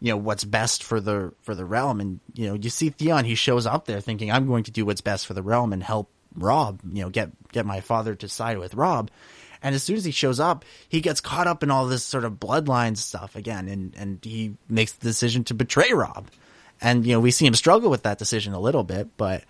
you 0.00 0.10
know 0.10 0.18
what's 0.18 0.44
best 0.44 0.82
for 0.82 1.00
the 1.00 1.32
for 1.40 1.54
the 1.54 1.64
realm 1.64 2.00
and 2.00 2.20
you 2.34 2.46
know 2.48 2.54
you 2.54 2.68
see 2.68 2.90
Theon 2.90 3.24
he 3.24 3.34
shows 3.34 3.64
up 3.66 3.86
there 3.86 4.00
thinking 4.02 4.30
I'm 4.30 4.46
going 4.46 4.64
to 4.64 4.70
do 4.70 4.84
what's 4.84 5.00
best 5.00 5.26
for 5.26 5.32
the 5.32 5.42
realm 5.42 5.72
and 5.72 5.82
help 5.82 6.10
Robb 6.36 6.80
you 6.92 7.02
know 7.02 7.10
get 7.10 7.30
get 7.52 7.66
my 7.66 7.80
father 7.80 8.14
to 8.14 8.28
side 8.28 8.58
with 8.58 8.74
Robb. 8.74 9.10
and 9.62 9.74
as 9.74 9.82
soon 9.82 9.96
as 9.96 10.04
he 10.04 10.10
shows 10.10 10.40
up 10.40 10.64
he 10.88 11.00
gets 11.00 11.20
caught 11.20 11.46
up 11.46 11.62
in 11.62 11.70
all 11.70 11.86
this 11.86 12.04
sort 12.04 12.24
of 12.24 12.34
bloodline 12.34 12.96
stuff 12.96 13.36
again 13.36 13.68
and 13.68 13.94
and 13.96 14.24
he 14.24 14.54
makes 14.68 14.92
the 14.92 15.06
decision 15.06 15.44
to 15.44 15.54
betray 15.54 15.92
Robb. 15.92 16.28
and 16.80 17.06
you 17.06 17.12
know 17.12 17.20
we 17.20 17.30
see 17.30 17.46
him 17.46 17.54
struggle 17.54 17.90
with 17.90 18.02
that 18.02 18.18
decision 18.18 18.52
a 18.52 18.60
little 18.60 18.84
bit 18.84 19.16
but 19.16 19.44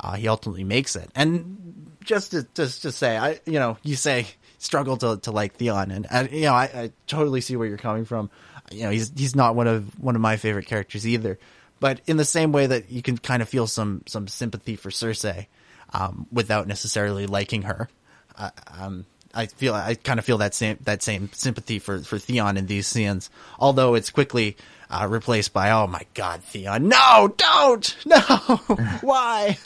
uh, 0.00 0.14
he 0.14 0.28
ultimately 0.28 0.64
makes 0.64 0.96
it. 0.96 1.10
And 1.14 1.96
just 2.04 2.32
to 2.32 2.46
just 2.54 2.82
to 2.82 2.92
say, 2.92 3.16
I 3.16 3.40
you 3.46 3.58
know 3.58 3.76
you 3.82 3.96
say 3.96 4.26
struggle 4.58 4.96
to 4.98 5.18
to 5.18 5.30
like 5.30 5.54
Theon, 5.54 5.90
and, 5.90 6.06
and 6.10 6.30
you 6.30 6.42
know 6.42 6.54
I, 6.54 6.64
I 6.64 6.92
totally 7.06 7.40
see 7.40 7.56
where 7.56 7.68
you're 7.68 7.76
coming 7.76 8.04
from. 8.04 8.30
You 8.70 8.84
know 8.84 8.90
he's 8.90 9.12
he's 9.14 9.36
not 9.36 9.54
one 9.54 9.66
of 9.66 9.98
one 10.00 10.14
of 10.14 10.22
my 10.22 10.36
favorite 10.36 10.66
characters 10.66 11.06
either, 11.06 11.38
but 11.78 12.00
in 12.06 12.16
the 12.16 12.24
same 12.24 12.52
way 12.52 12.66
that 12.66 12.90
you 12.90 13.02
can 13.02 13.18
kind 13.18 13.42
of 13.42 13.48
feel 13.48 13.66
some 13.66 14.02
some 14.06 14.26
sympathy 14.26 14.76
for 14.76 14.90
Cersei, 14.90 15.46
um, 15.92 16.26
without 16.32 16.66
necessarily 16.66 17.26
liking 17.26 17.62
her. 17.62 17.88
Uh, 18.36 18.50
um, 18.78 19.06
I 19.32 19.46
feel 19.46 19.74
I 19.74 19.94
kind 19.94 20.18
of 20.18 20.24
feel 20.24 20.38
that 20.38 20.54
same 20.54 20.78
that 20.82 21.02
same 21.02 21.30
sympathy 21.32 21.78
for 21.78 22.00
for 22.00 22.18
Theon 22.18 22.56
in 22.56 22.66
these 22.66 22.86
scenes, 22.88 23.30
although 23.58 23.94
it's 23.94 24.10
quickly 24.10 24.56
uh, 24.90 25.06
replaced 25.08 25.52
by 25.52 25.70
oh 25.70 25.86
my 25.86 26.02
god 26.14 26.42
Theon, 26.42 26.88
no, 26.88 27.32
don't, 27.36 27.96
no, 28.06 28.18
why? 29.02 29.58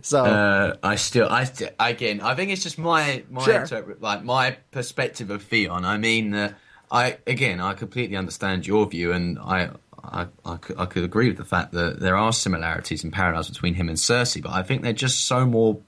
So 0.00 0.24
Uh, 0.24 0.76
I 0.82 0.96
still, 0.96 1.28
I 1.28 1.44
st- 1.44 1.72
again, 1.78 2.20
I 2.20 2.34
think 2.34 2.50
it's 2.50 2.62
just 2.62 2.78
my 2.78 3.22
my 3.30 3.44
Sure. 3.44 3.60
interpret, 3.62 4.00
like 4.02 4.24
my 4.24 4.56
perspective 4.72 5.30
of 5.30 5.42
Theon. 5.42 5.84
I 5.84 5.98
mean, 5.98 6.30
that 6.30 6.54
I 6.90 7.18
again, 7.26 7.60
I 7.60 7.74
completely 7.74 8.16
understand 8.16 8.66
your 8.66 8.86
view, 8.88 9.12
and 9.12 9.38
I, 9.38 9.70
I, 10.04 10.26
I, 10.44 10.56
could, 10.56 10.78
I 10.78 10.86
could 10.86 11.04
agree 11.04 11.28
with 11.28 11.36
the 11.38 11.44
fact 11.44 11.72
that 11.72 12.00
there 12.00 12.16
are 12.16 12.32
similarities 12.32 13.04
and 13.04 13.12
parallels 13.12 13.48
between 13.48 13.74
him 13.74 13.88
and 13.88 13.96
Cersei, 13.98 14.42
but 14.42 14.52
I 14.52 14.62
think 14.62 14.82
they're 14.82 14.92
just 14.92 15.26
so 15.26 15.46
more 15.46 15.78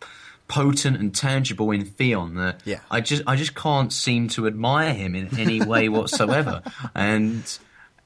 potent 0.46 0.96
and 0.98 1.14
tangible 1.14 1.70
in 1.70 1.84
Theon 1.84 2.34
that 2.36 2.60
Yeah. 2.64 2.80
I 2.90 3.00
just, 3.00 3.22
I 3.26 3.34
just 3.36 3.54
can't 3.54 3.92
seem 3.92 4.28
to 4.30 4.46
admire 4.46 4.92
him 4.92 5.14
in 5.14 5.38
any 5.38 5.60
way 5.62 5.88
whatsoever, 5.88 6.62
and. 6.94 7.58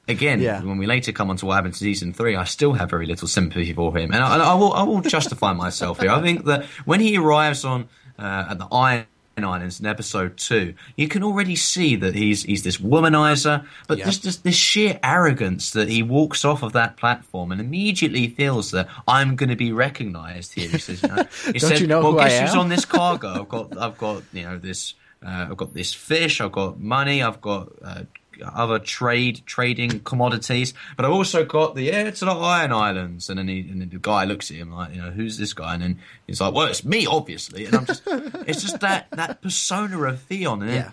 Again, 0.07 0.41
Yeah. 0.41 0.63
when 0.63 0.79
we 0.79 0.87
later 0.87 1.11
come 1.11 1.29
on 1.29 1.37
to 1.37 1.45
what 1.45 1.53
happened 1.53 1.75
to 1.75 1.79
season 1.79 2.13
three, 2.13 2.35
I 2.35 2.43
still 2.45 2.73
have 2.73 2.89
very 2.89 3.05
little 3.05 3.27
sympathy 3.27 3.71
for 3.73 3.95
him, 3.95 4.11
and 4.11 4.23
I, 4.23 4.37
I 4.39 4.53
will 4.55 4.73
I 4.73 4.81
will 4.81 5.01
justify 5.01 5.53
myself 5.53 5.99
here. 5.99 6.09
I 6.09 6.19
think 6.19 6.45
that 6.45 6.65
when 6.85 6.99
he 6.99 7.15
arrives 7.19 7.63
on 7.63 7.87
uh, 8.17 8.47
at 8.49 8.57
the 8.57 8.65
Iron 8.71 9.05
Islands 9.43 9.79
in 9.79 9.85
episode 9.85 10.37
two, 10.37 10.73
you 10.95 11.07
can 11.07 11.23
already 11.23 11.55
see 11.55 11.95
that 11.97 12.15
he's 12.15 12.43
he's 12.43 12.63
this 12.63 12.77
womanizer, 12.77 13.65
but 13.87 13.97
Yep. 13.99 14.07
just, 14.07 14.23
just 14.23 14.43
this 14.43 14.55
sheer 14.55 14.99
arrogance 15.03 15.71
that 15.71 15.89
he 15.89 16.03
walks 16.03 16.43
off 16.45 16.63
of 16.63 16.73
that 16.73 16.97
platform 16.97 17.51
and 17.51 17.59
immediately 17.61 18.27
feels 18.27 18.71
that 18.71 18.87
I'm 19.07 19.35
going 19.35 19.49
to 19.49 19.55
be 19.55 19.71
recognised 19.71 20.53
here. 20.53 20.69
He 20.69 20.77
says, 20.77 21.01
you 21.03 21.09
know, 21.09 21.23
he 21.45 21.59
Don't 21.59 21.69
said, 21.69 21.79
you 21.79 21.87
know 21.87 22.01
"Well, 22.01 22.11
who 22.13 22.19
I 22.19 22.29
guess 22.29 22.39
who's 22.41 22.53
am?" 22.53 22.59
on 22.59 22.69
this 22.69 22.85
cargo? 22.85 23.41
I've 23.41 23.49
got 23.49 23.77
I've 23.77 23.97
got 23.97 24.23
you 24.33 24.43
know 24.43 24.57
this 24.57 24.93
uh, 25.25 25.47
I've 25.49 25.57
got 25.57 25.73
this 25.73 25.93
fish, 25.93 26.39
I've 26.39 26.51
got 26.53 26.79
money, 26.79 27.21
I've 27.21 27.41
got 27.41 27.69
uh, 27.83 28.03
other 28.43 28.79
trade 28.79 29.41
trading 29.45 29.99
commodities, 30.01 30.73
but 30.95 31.05
I've 31.05 31.11
also 31.11 31.45
got 31.45 31.75
the 31.75 31.91
heir 31.91 32.11
to 32.11 32.25
the 32.25 32.31
Iron 32.31 32.71
Islands. 32.71 33.29
And 33.29 33.39
then, 33.39 33.47
he, 33.47 33.59
and 33.61 33.81
then 33.81 33.89
the 33.89 33.99
guy 33.99 34.25
looks 34.25 34.49
at 34.51 34.57
him 34.57 34.71
like, 34.71 34.93
you 34.95 35.01
know, 35.01 35.11
who's 35.11 35.37
this 35.37 35.53
guy? 35.53 35.73
And 35.73 35.83
then 35.83 35.99
he's 36.27 36.41
like, 36.41 36.53
well, 36.53 36.67
it's 36.67 36.83
me, 36.85 37.05
obviously. 37.05 37.65
And 37.65 37.75
I'm 37.75 37.85
just, 37.85 38.03
it's 38.07 38.61
just 38.61 38.79
that 38.81 39.07
that 39.11 39.41
persona 39.41 40.01
of 40.03 40.21
Theon. 40.21 40.61
And 40.61 40.69
then, 40.69 40.75
Yeah. 40.75 40.91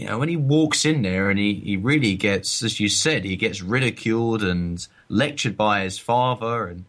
you 0.00 0.06
know, 0.08 0.18
when 0.18 0.28
he 0.28 0.36
walks 0.36 0.84
in 0.84 1.02
there 1.02 1.30
and 1.30 1.38
he, 1.38 1.54
he 1.54 1.76
really 1.76 2.14
gets, 2.16 2.62
as 2.62 2.78
you 2.80 2.88
said, 2.88 3.24
he 3.24 3.36
gets 3.36 3.62
ridiculed 3.62 4.42
and 4.42 4.86
lectured 5.08 5.56
by 5.56 5.82
his 5.84 5.98
father 5.98 6.66
and. 6.66 6.84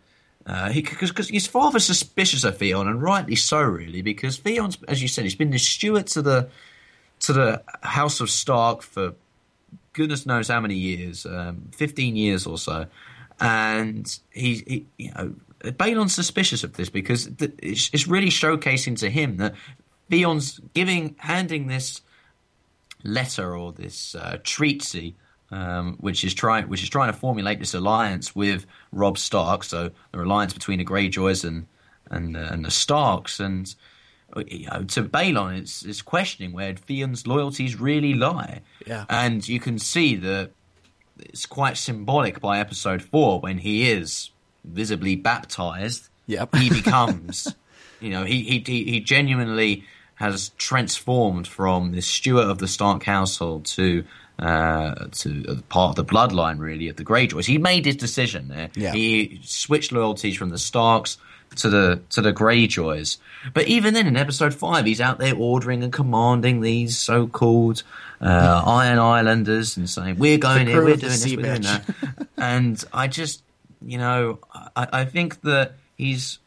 Uh, 0.45 0.69
he 0.73 0.81
because 0.81 1.29
his 1.29 1.47
father's 1.47 1.85
suspicious 1.85 2.43
of 2.43 2.57
Theon, 2.57 2.85
and 2.89 3.01
rightly 3.01 3.33
so, 3.37 3.61
really, 3.61 4.01
because 4.01 4.35
Theon's, 4.35 4.77
as 4.89 5.01
you 5.01 5.07
said, 5.07 5.23
he's 5.23 5.35
been 5.35 5.51
the 5.51 5.57
steward 5.57 6.07
to 6.07 6.21
the 6.21 6.49
to 7.21 7.31
the 7.31 7.63
House 7.81 8.19
of 8.19 8.29
Stark 8.29 8.81
for 8.81 9.13
goodness 9.93 10.25
knows 10.25 10.47
how 10.47 10.59
many 10.59 10.75
years, 10.75 11.25
um, 11.25 11.69
fifteen 11.71 12.15
years 12.15 12.45
or 12.45 12.57
so, 12.57 12.87
and 13.39 14.19
he, 14.31 14.63
he 14.67 14.85
you 14.97 15.11
know, 15.13 15.35
Balon's 15.77 16.13
suspicious 16.13 16.63
of 16.63 16.73
this 16.73 16.89
because 16.89 17.27
th- 17.27 17.53
it's, 17.59 17.89
it's 17.93 18.07
really 18.07 18.27
showcasing 18.29 18.97
to 18.99 19.09
him 19.09 19.37
that 19.37 19.55
Theon's 20.09 20.59
giving, 20.73 21.15
handing 21.17 21.67
this 21.67 22.01
letter 23.03 23.55
or 23.55 23.71
this 23.71 24.15
uh, 24.15 24.37
treaty, 24.43 25.15
um, 25.51 25.95
which 25.99 26.23
is 26.23 26.33
trying, 26.33 26.67
which 26.67 26.83
is 26.83 26.89
trying 26.89 27.11
to 27.11 27.17
formulate 27.17 27.59
this 27.59 27.73
alliance 27.73 28.35
with 28.35 28.65
Robb 28.91 29.17
Stark. 29.17 29.63
So 29.63 29.91
the 30.11 30.21
alliance 30.21 30.53
between 30.53 30.79
the 30.79 30.85
Greyjoys 30.85 31.45
and 31.45 31.67
and, 32.11 32.35
uh, 32.35 32.49
and 32.51 32.65
the 32.65 32.71
Starks, 32.71 33.39
and 33.39 33.73
you 34.47 34.67
know, 34.67 34.83
to 34.83 35.03
Balon, 35.03 35.59
it's 35.59 35.83
it's 35.83 36.01
questioning 36.01 36.53
where 36.53 36.73
Theon's 36.73 37.27
loyalties 37.27 37.79
really 37.79 38.13
lie. 38.13 38.61
Yeah. 38.85 39.05
and 39.09 39.47
you 39.47 39.59
can 39.59 39.79
see 39.79 40.15
that 40.17 40.51
it's 41.19 41.45
quite 41.45 41.77
symbolic 41.77 42.39
by 42.39 42.59
episode 42.59 43.01
four 43.01 43.39
when 43.39 43.59
he 43.59 43.89
is 43.89 44.31
visibly 44.63 45.15
baptized. 45.15 46.09
Yep. 46.27 46.55
he 46.55 46.69
becomes, 46.81 47.53
you 47.99 48.09
know, 48.09 48.23
he 48.23 48.63
he 48.65 48.83
he 48.83 48.99
genuinely 48.99 49.83
has 50.15 50.49
transformed 50.57 51.47
from 51.47 51.91
this 51.91 52.07
steward 52.07 52.47
of 52.47 52.59
the 52.59 52.67
Stark 52.67 53.03
household 53.03 53.65
to 53.65 54.03
uh, 54.39 55.07
to 55.11 55.45
uh, 55.47 55.55
part 55.69 55.91
of 55.91 55.95
the 55.95 56.05
bloodline, 56.05 56.59
really, 56.59 56.87
of 56.87 56.95
the 56.95 57.05
Greyjoys. 57.05 57.45
He 57.45 57.57
made 57.57 57.85
his 57.85 57.95
decision 57.95 58.47
there. 58.47 58.69
Yeah. 58.75 58.91
He 58.91 59.39
switched 59.43 59.91
loyalties 59.91 60.35
from 60.37 60.49
the 60.49 60.57
Starks 60.57 61.17
to 61.57 61.69
the 61.69 62.01
to 62.09 62.21
the 62.21 62.33
Greyjoys. 62.33 63.17
But 63.53 63.67
even 63.67 63.93
then, 63.93 64.07
in 64.07 64.15
episode 64.15 64.53
five, 64.53 64.85
he's 64.85 65.01
out 65.01 65.19
there 65.19 65.35
ordering 65.35 65.83
and 65.83 65.91
commanding 65.91 66.61
these 66.61 66.97
so-called 66.97 67.83
uh, 68.21 68.63
Iron 68.65 68.99
Islanders 68.99 69.77
and 69.77 69.89
saying, 69.89 70.17
"We're 70.17 70.37
going 70.37 70.67
here, 70.67 70.83
we're 70.83 70.95
doing 70.95 71.11
this, 71.11 71.25
we're 71.25 71.41
doing 71.41 71.61
that." 71.61 71.83
and 72.37 72.83
I 72.93 73.07
just, 73.07 73.43
you 73.85 73.97
know, 73.97 74.39
I, 74.75 74.87
I 74.93 75.05
think 75.05 75.41
that 75.41 75.73
he's 75.97 76.39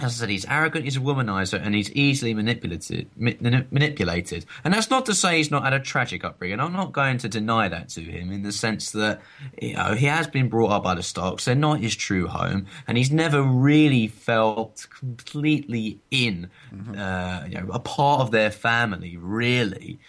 as 0.00 0.16
I 0.16 0.22
said, 0.22 0.28
he's 0.28 0.44
arrogant, 0.46 0.84
he's 0.84 0.96
a 0.96 1.00
womanizer, 1.00 1.60
and 1.64 1.72
he's 1.72 1.90
easily 1.92 2.34
manipulated. 2.34 3.08
ma- 3.16 3.30
manipulated, 3.40 4.44
and 4.64 4.74
that's 4.74 4.90
not 4.90 5.06
to 5.06 5.14
say 5.14 5.36
he's 5.36 5.52
not 5.52 5.62
had 5.62 5.72
a 5.72 5.78
tragic 5.78 6.24
upbringing. 6.24 6.58
I'm 6.58 6.72
not 6.72 6.92
going 6.92 7.18
to 7.18 7.28
deny 7.28 7.68
that 7.68 7.90
to 7.90 8.00
him 8.00 8.32
in 8.32 8.42
the 8.42 8.50
sense 8.50 8.90
that 8.90 9.20
you 9.62 9.74
know 9.74 9.94
he 9.94 10.06
has 10.06 10.26
been 10.26 10.48
brought 10.48 10.72
up 10.72 10.82
by 10.82 10.94
the 10.96 11.02
Starks. 11.02 11.44
They're 11.44 11.54
not 11.54 11.78
his 11.78 11.94
true 11.94 12.26
home, 12.26 12.66
and 12.88 12.98
he's 12.98 13.12
never 13.12 13.40
really 13.40 14.08
felt 14.08 14.88
completely 14.90 16.00
in, 16.10 16.50
uh, 16.96 17.44
you 17.48 17.60
know, 17.60 17.68
a 17.72 17.78
part 17.78 18.20
of 18.20 18.32
their 18.32 18.50
family, 18.50 19.16
really. 19.16 20.00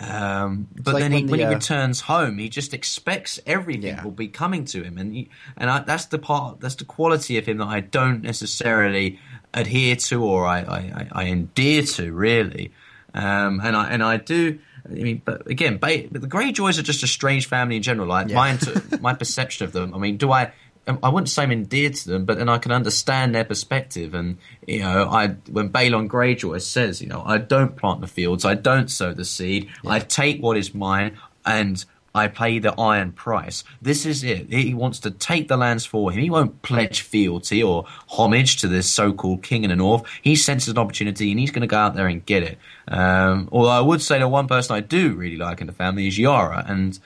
Um, 0.00 0.68
but 0.74 0.94
like 0.94 1.02
then 1.02 1.12
he, 1.12 1.16
when 1.18 1.26
the, 1.26 1.30
when 1.30 1.40
he 1.40 1.46
uh, 1.46 1.52
returns 1.52 2.00
home, 2.00 2.38
he 2.38 2.48
just 2.48 2.72
expects 2.72 3.38
everything 3.46 4.02
will 4.02 4.10
be 4.10 4.28
coming 4.28 4.64
to 4.66 4.82
him, 4.82 4.96
and 4.96 5.14
he, 5.14 5.28
and 5.58 5.68
I, 5.68 5.80
that's 5.80 6.06
the 6.06 6.18
part, 6.18 6.60
that's 6.60 6.76
the 6.76 6.86
quality 6.86 7.36
of 7.36 7.46
him 7.46 7.58
that 7.58 7.68
I 7.68 7.80
don't 7.80 8.22
necessarily 8.22 9.18
adhere 9.54 9.96
to 9.96 10.22
or 10.24 10.46
I, 10.46 10.60
I, 10.60 11.08
I- 11.12 11.24
endear 11.26 11.82
to, 11.82 12.12
really. 12.12 12.72
Um, 13.14 13.60
and 13.62 13.76
I 13.76 13.90
and 13.90 14.02
I 14.02 14.18
do. 14.18 14.58
I 14.86 14.92
mean, 14.92 15.22
but 15.24 15.46
again, 15.48 15.78
ba- 15.78 16.06
but 16.10 16.20
the 16.22 16.28
Greyjoys 16.28 16.78
are 16.78 16.82
just 16.82 17.02
a 17.02 17.06
strange 17.06 17.46
family 17.46 17.76
in 17.76 17.82
general. 17.82 18.06
Like 18.08 18.30
my 18.30 18.50
inter- 18.50 18.82
my 19.00 19.14
perception 19.14 19.64
of 19.66 19.72
them. 19.72 19.94
I 19.94 19.98
mean, 19.98 20.16
do 20.16 20.30
I? 20.30 20.52
um, 20.86 20.98
I 21.02 21.08
wouldn't 21.08 21.28
say 21.28 21.42
I'm 21.42 21.50
endeared 21.52 21.94
to 21.94 22.08
them, 22.08 22.24
but 22.24 22.38
then 22.38 22.48
I 22.48 22.58
can 22.58 22.72
understand 22.72 23.34
their 23.34 23.44
perspective. 23.44 24.14
And 24.14 24.38
you 24.66 24.80
know, 24.80 25.08
I 25.10 25.28
when 25.50 25.70
Balon 25.70 26.06
Greyjoy 26.08 26.62
says, 26.62 27.02
you 27.02 27.08
know, 27.08 27.22
I 27.26 27.38
don't 27.38 27.76
plant 27.76 28.00
the 28.00 28.06
fields, 28.06 28.44
I 28.44 28.54
don't 28.54 28.88
sow 28.90 29.12
the 29.12 29.24
seed, 29.24 29.68
I 29.84 29.98
take 29.98 30.40
what 30.40 30.56
is 30.56 30.72
mine, 30.72 31.18
and 31.44 31.84
I 32.14 32.26
pay 32.26 32.58
the 32.58 32.72
iron 32.72 33.12
price. 33.12 33.62
This 33.80 34.04
is 34.04 34.24
it. 34.24 34.52
He 34.52 34.74
wants 34.74 34.98
to 35.00 35.12
take 35.12 35.46
the 35.46 35.56
lands 35.56 35.86
for 35.86 36.10
him. 36.10 36.20
He 36.20 36.30
won't 36.30 36.60
pledge 36.62 37.02
fealty 37.02 37.62
or 37.62 37.86
homage 38.08 38.56
to 38.58 38.68
this 38.68 38.90
so-called 38.90 39.42
king 39.42 39.62
in 39.62 39.70
the 39.70 39.76
north. 39.76 40.02
He 40.20 40.34
senses 40.34 40.70
an 40.70 40.78
opportunity 40.78 41.30
and 41.30 41.38
he's 41.38 41.52
going 41.52 41.60
to 41.60 41.68
go 41.68 41.78
out 41.78 41.94
there 41.94 42.08
and 42.08 42.24
get 42.26 42.42
it. 42.42 42.58
Um, 42.88 43.48
although 43.52 43.68
I 43.70 43.80
would 43.80 44.02
say 44.02 44.18
the 44.18 44.28
one 44.28 44.48
person 44.48 44.74
I 44.74 44.80
do 44.80 45.14
really 45.14 45.36
like 45.36 45.60
in 45.60 45.68
the 45.68 45.72
family 45.72 46.08
is 46.08 46.18
Yara, 46.18 46.64
and 46.66 46.98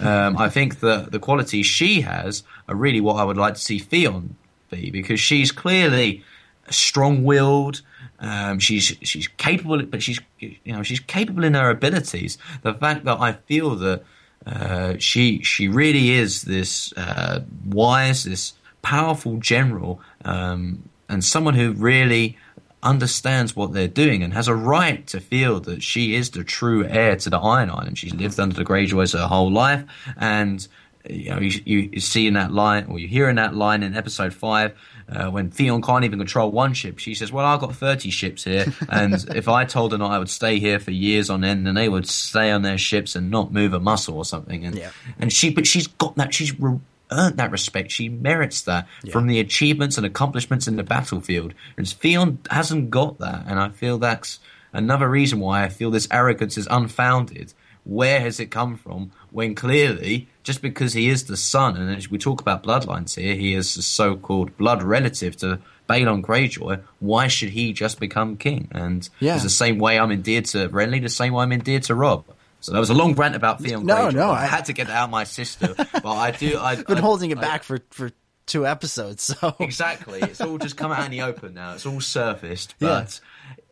um, 0.00 0.36
I 0.36 0.48
think 0.48 0.78
that 0.80 1.10
the 1.10 1.18
qualities 1.18 1.66
she 1.66 2.02
has 2.02 2.44
are 2.68 2.76
really 2.76 3.00
what 3.00 3.16
I 3.16 3.24
would 3.24 3.36
like 3.36 3.54
to 3.54 3.60
see 3.60 3.80
Theon 3.80 4.36
be 4.70 4.90
because 4.90 5.18
she's 5.18 5.50
clearly 5.50 6.22
strong-willed. 6.70 7.82
Um, 8.20 8.60
she's 8.60 8.96
she's 9.02 9.26
capable, 9.26 9.82
but 9.82 10.00
she's 10.00 10.20
you 10.38 10.56
know 10.66 10.84
she's 10.84 11.00
capable 11.00 11.42
in 11.42 11.54
her 11.54 11.70
abilities. 11.70 12.38
The 12.62 12.74
fact 12.74 13.04
that 13.04 13.18
I 13.20 13.32
feel 13.32 13.74
that 13.76 14.04
uh, 14.46 14.94
she 14.98 15.42
she 15.42 15.68
really 15.68 16.10
is 16.10 16.42
this 16.42 16.92
uh, 16.96 17.40
wise, 17.66 18.24
this 18.24 18.54
powerful 18.82 19.36
general, 19.36 20.00
um, 20.24 20.88
and 21.08 21.24
someone 21.24 21.54
who 21.54 21.72
really 21.72 22.36
understands 22.82 23.54
what 23.54 23.72
they're 23.72 23.86
doing 23.86 24.22
and 24.22 24.34
has 24.34 24.48
a 24.48 24.54
right 24.54 25.06
to 25.06 25.20
feel 25.20 25.60
that 25.60 25.82
she 25.82 26.16
is 26.16 26.30
the 26.30 26.42
true 26.42 26.84
heir 26.84 27.14
to 27.14 27.30
the 27.30 27.38
Iron 27.38 27.70
Island. 27.70 27.96
She's 27.96 28.14
lived 28.14 28.40
under 28.40 28.56
the 28.56 28.64
Greyjoys 28.64 29.16
her 29.16 29.26
whole 29.28 29.52
life, 29.52 29.84
and 30.16 30.66
you 31.08 31.30
know 31.30 31.38
you, 31.38 31.90
you, 31.92 32.00
see 32.00 32.26
in 32.26 32.34
that 32.34 32.52
line, 32.52 32.86
or 32.88 32.98
you 32.98 33.06
hear 33.06 33.28
in 33.28 33.36
that 33.36 33.54
line 33.54 33.82
in 33.82 33.96
episode 33.96 34.34
five. 34.34 34.76
Uh, 35.14 35.30
when 35.30 35.50
Theon 35.50 35.82
can't 35.82 36.04
even 36.04 36.18
control 36.18 36.50
one 36.50 36.74
ship, 36.74 36.98
she 36.98 37.14
says, 37.14 37.32
"Well, 37.32 37.44
I've 37.44 37.60
got 37.60 37.74
thirty 37.74 38.10
ships 38.10 38.44
here, 38.44 38.66
and 38.88 39.14
if 39.34 39.48
I 39.48 39.64
told 39.64 39.92
them 39.92 40.02
I 40.02 40.18
would 40.18 40.30
stay 40.30 40.58
here 40.58 40.78
for 40.78 40.90
years 40.90 41.30
on 41.30 41.44
end, 41.44 41.66
then 41.66 41.74
they 41.74 41.88
would 41.88 42.08
stay 42.08 42.50
on 42.50 42.62
their 42.62 42.78
ships 42.78 43.14
and 43.14 43.30
not 43.30 43.52
move 43.52 43.74
a 43.74 43.80
muscle 43.80 44.16
or 44.16 44.24
something." 44.24 44.64
And 44.64 44.76
and 45.18 45.32
she, 45.32 45.50
but 45.50 45.66
she's 45.66 45.86
got 45.86 46.16
that. 46.16 46.32
She's 46.32 46.58
re- 46.58 46.80
earned 47.10 47.36
that 47.36 47.50
respect. 47.50 47.90
She 47.90 48.08
merits 48.08 48.62
that 48.62 48.88
from 49.12 49.26
the 49.26 49.38
achievements 49.40 49.96
and 49.96 50.06
accomplishments 50.06 50.66
in 50.66 50.76
the 50.76 50.82
battlefield. 50.82 51.54
And 51.76 51.86
Theon 51.86 52.38
hasn't 52.50 52.90
got 52.90 53.18
that, 53.18 53.44
and 53.46 53.58
I 53.58 53.68
feel 53.68 53.98
that's 53.98 54.38
another 54.72 55.08
reason 55.08 55.40
why 55.40 55.64
I 55.64 55.68
feel 55.68 55.90
this 55.90 56.08
arrogance 56.10 56.56
is 56.56 56.66
unfounded. 56.70 57.52
Where 57.84 58.20
has 58.20 58.38
it 58.40 58.46
come 58.50 58.76
from? 58.76 59.10
When 59.30 59.54
clearly, 59.54 60.28
just 60.44 60.62
because 60.62 60.92
he 60.92 61.08
is 61.08 61.24
the 61.24 61.36
son, 61.36 61.76
and 61.76 61.94
as 61.96 62.10
we 62.10 62.18
talk 62.18 62.40
about 62.40 62.62
bloodlines 62.62 63.18
here, 63.20 63.34
he 63.34 63.54
is 63.54 63.76
a 63.76 63.82
so-called 63.82 64.56
blood 64.56 64.82
relative 64.82 65.36
to 65.38 65.58
Balon 65.88 66.22
Greyjoy. 66.22 66.80
Why 67.00 67.26
should 67.28 67.50
he 67.50 67.72
just 67.72 67.98
become 67.98 68.36
king? 68.36 68.68
And 68.70 69.08
Yeah. 69.20 69.34
it's 69.34 69.42
the 69.42 69.50
same 69.50 69.78
way 69.78 69.98
I'm 69.98 70.12
endeared 70.12 70.44
to 70.46 70.68
Renly, 70.68 71.02
the 71.02 71.08
same 71.08 71.32
way 71.32 71.42
I'm 71.42 71.52
endeared 71.52 71.82
to 71.84 71.94
Robb. 71.94 72.24
So 72.60 72.72
that 72.72 72.78
was 72.78 72.90
a 72.90 72.94
long 72.94 73.14
rant 73.14 73.34
about 73.34 73.60
Theon 73.60 73.84
No, 73.84 73.96
Greyjoy. 73.96 74.14
no, 74.14 74.28
but 74.28 74.38
I, 74.38 74.42
I- 74.44 74.46
had 74.46 74.66
to 74.66 74.72
get 74.72 74.86
that 74.86 74.96
out 74.96 75.04
of 75.04 75.10
my 75.10 75.24
system. 75.24 75.74
but 75.76 76.04
I 76.06 76.30
do. 76.30 76.58
I've 76.60 76.86
been 76.86 76.98
I- 76.98 77.00
holding 77.00 77.30
it 77.32 77.38
I- 77.38 77.40
back 77.40 77.64
for 77.64 77.80
for 77.90 78.12
two 78.46 78.66
episodes. 78.66 79.22
So 79.22 79.54
Exactly. 79.60 80.20
It's 80.20 80.40
all 80.40 80.58
just 80.58 80.76
come 80.76 80.92
out 80.92 81.04
in 81.04 81.10
the 81.10 81.22
open 81.22 81.54
now. 81.54 81.74
It's 81.74 81.86
all 81.86 82.00
surfaced. 82.00 82.74
Yeah. 82.80 83.06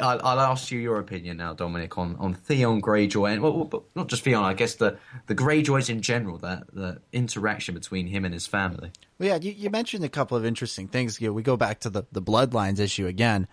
I'll, 0.01 0.21
I'll 0.25 0.41
ask 0.41 0.71
you 0.71 0.79
your 0.79 0.99
opinion 0.99 1.37
now, 1.37 1.55
Dominic, 1.55 1.97
on, 1.99 2.17
on 2.19 2.35
Theon 2.35 2.81
Greyjoy, 2.81 3.33
and 3.33 3.43
well, 3.43 3.69
well, 3.71 3.85
not 3.95 4.09
just 4.09 4.23
Theon. 4.23 4.43
I 4.43 4.55
guess 4.55 4.75
the 4.75 4.99
the 5.27 5.35
Greyjoys 5.35 5.91
in 5.91 6.01
general. 6.03 6.39
That 6.39 6.65
the 6.73 7.01
interaction 7.13 7.75
between 7.75 8.07
him 8.07 8.25
and 8.25 8.35
his 8.35 8.47
family. 8.47 8.93
Well, 9.19 9.29
yeah, 9.29 9.37
you, 9.37 9.53
you 9.53 9.71
mentioned 9.71 10.05
a 10.05 10.09
couple 10.09 10.37
of 10.37 10.45
interesting 10.45 10.89
things. 10.89 11.21
You 11.21 11.29
know, 11.29 11.33
we 11.33 11.43
go 11.43 11.57
back 11.57 11.81
to 11.81 11.91
the, 11.91 12.05
the 12.11 12.23
bloodlines 12.23 12.81
issue 12.81 13.07
again 13.07 13.47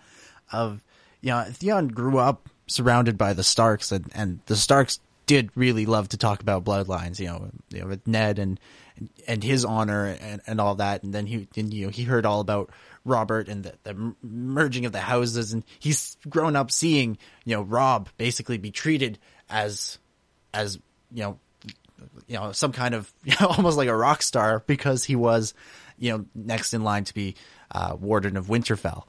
of, 0.50 0.82
you 1.20 1.30
know, 1.30 1.44
Theon 1.44 1.88
grew 1.88 2.18
up 2.18 2.48
surrounded 2.66 3.18
by 3.18 3.32
the 3.34 3.42
Starks 3.42 3.92
and, 3.92 4.10
and 4.14 4.40
the 4.46 4.56
Starks 4.56 5.00
did 5.26 5.50
really 5.54 5.84
love 5.84 6.08
to 6.08 6.16
talk 6.16 6.40
about 6.40 6.64
bloodlines, 6.64 7.20
you 7.20 7.26
know, 7.26 7.50
you 7.68 7.80
know, 7.80 7.86
with 7.86 8.06
Ned 8.06 8.38
and 8.38 8.58
and 9.28 9.44
his 9.44 9.64
honor 9.64 10.16
and, 10.20 10.40
and 10.46 10.60
all 10.60 10.74
that. 10.76 11.02
And 11.02 11.12
then 11.12 11.26
he, 11.26 11.46
and, 11.56 11.72
you 11.72 11.86
know, 11.86 11.90
he 11.90 12.02
heard 12.02 12.26
all 12.26 12.40
about 12.40 12.70
Robert 13.08 13.48
and 13.48 13.64
the, 13.64 13.74
the 13.82 14.14
merging 14.22 14.86
of 14.86 14.92
the 14.92 15.00
houses, 15.00 15.52
and 15.52 15.64
he's 15.78 16.16
grown 16.28 16.56
up 16.56 16.70
seeing, 16.70 17.18
you 17.44 17.56
know, 17.56 17.62
Robb 17.62 18.08
basically 18.16 18.58
be 18.58 18.70
treated 18.70 19.18
as, 19.48 19.98
as 20.52 20.78
you 21.12 21.22
know, 21.22 21.38
you 22.26 22.36
know, 22.36 22.52
some 22.52 22.72
kind 22.72 22.94
of 22.94 23.12
you 23.24 23.34
know, 23.40 23.48
almost 23.48 23.76
like 23.76 23.88
a 23.88 23.96
rock 23.96 24.22
star 24.22 24.62
because 24.66 25.04
he 25.04 25.16
was, 25.16 25.54
you 25.98 26.12
know, 26.12 26.24
next 26.34 26.74
in 26.74 26.84
line 26.84 27.04
to 27.04 27.14
be 27.14 27.34
uh, 27.70 27.96
Warden 27.98 28.36
of 28.36 28.46
Winterfell 28.46 29.04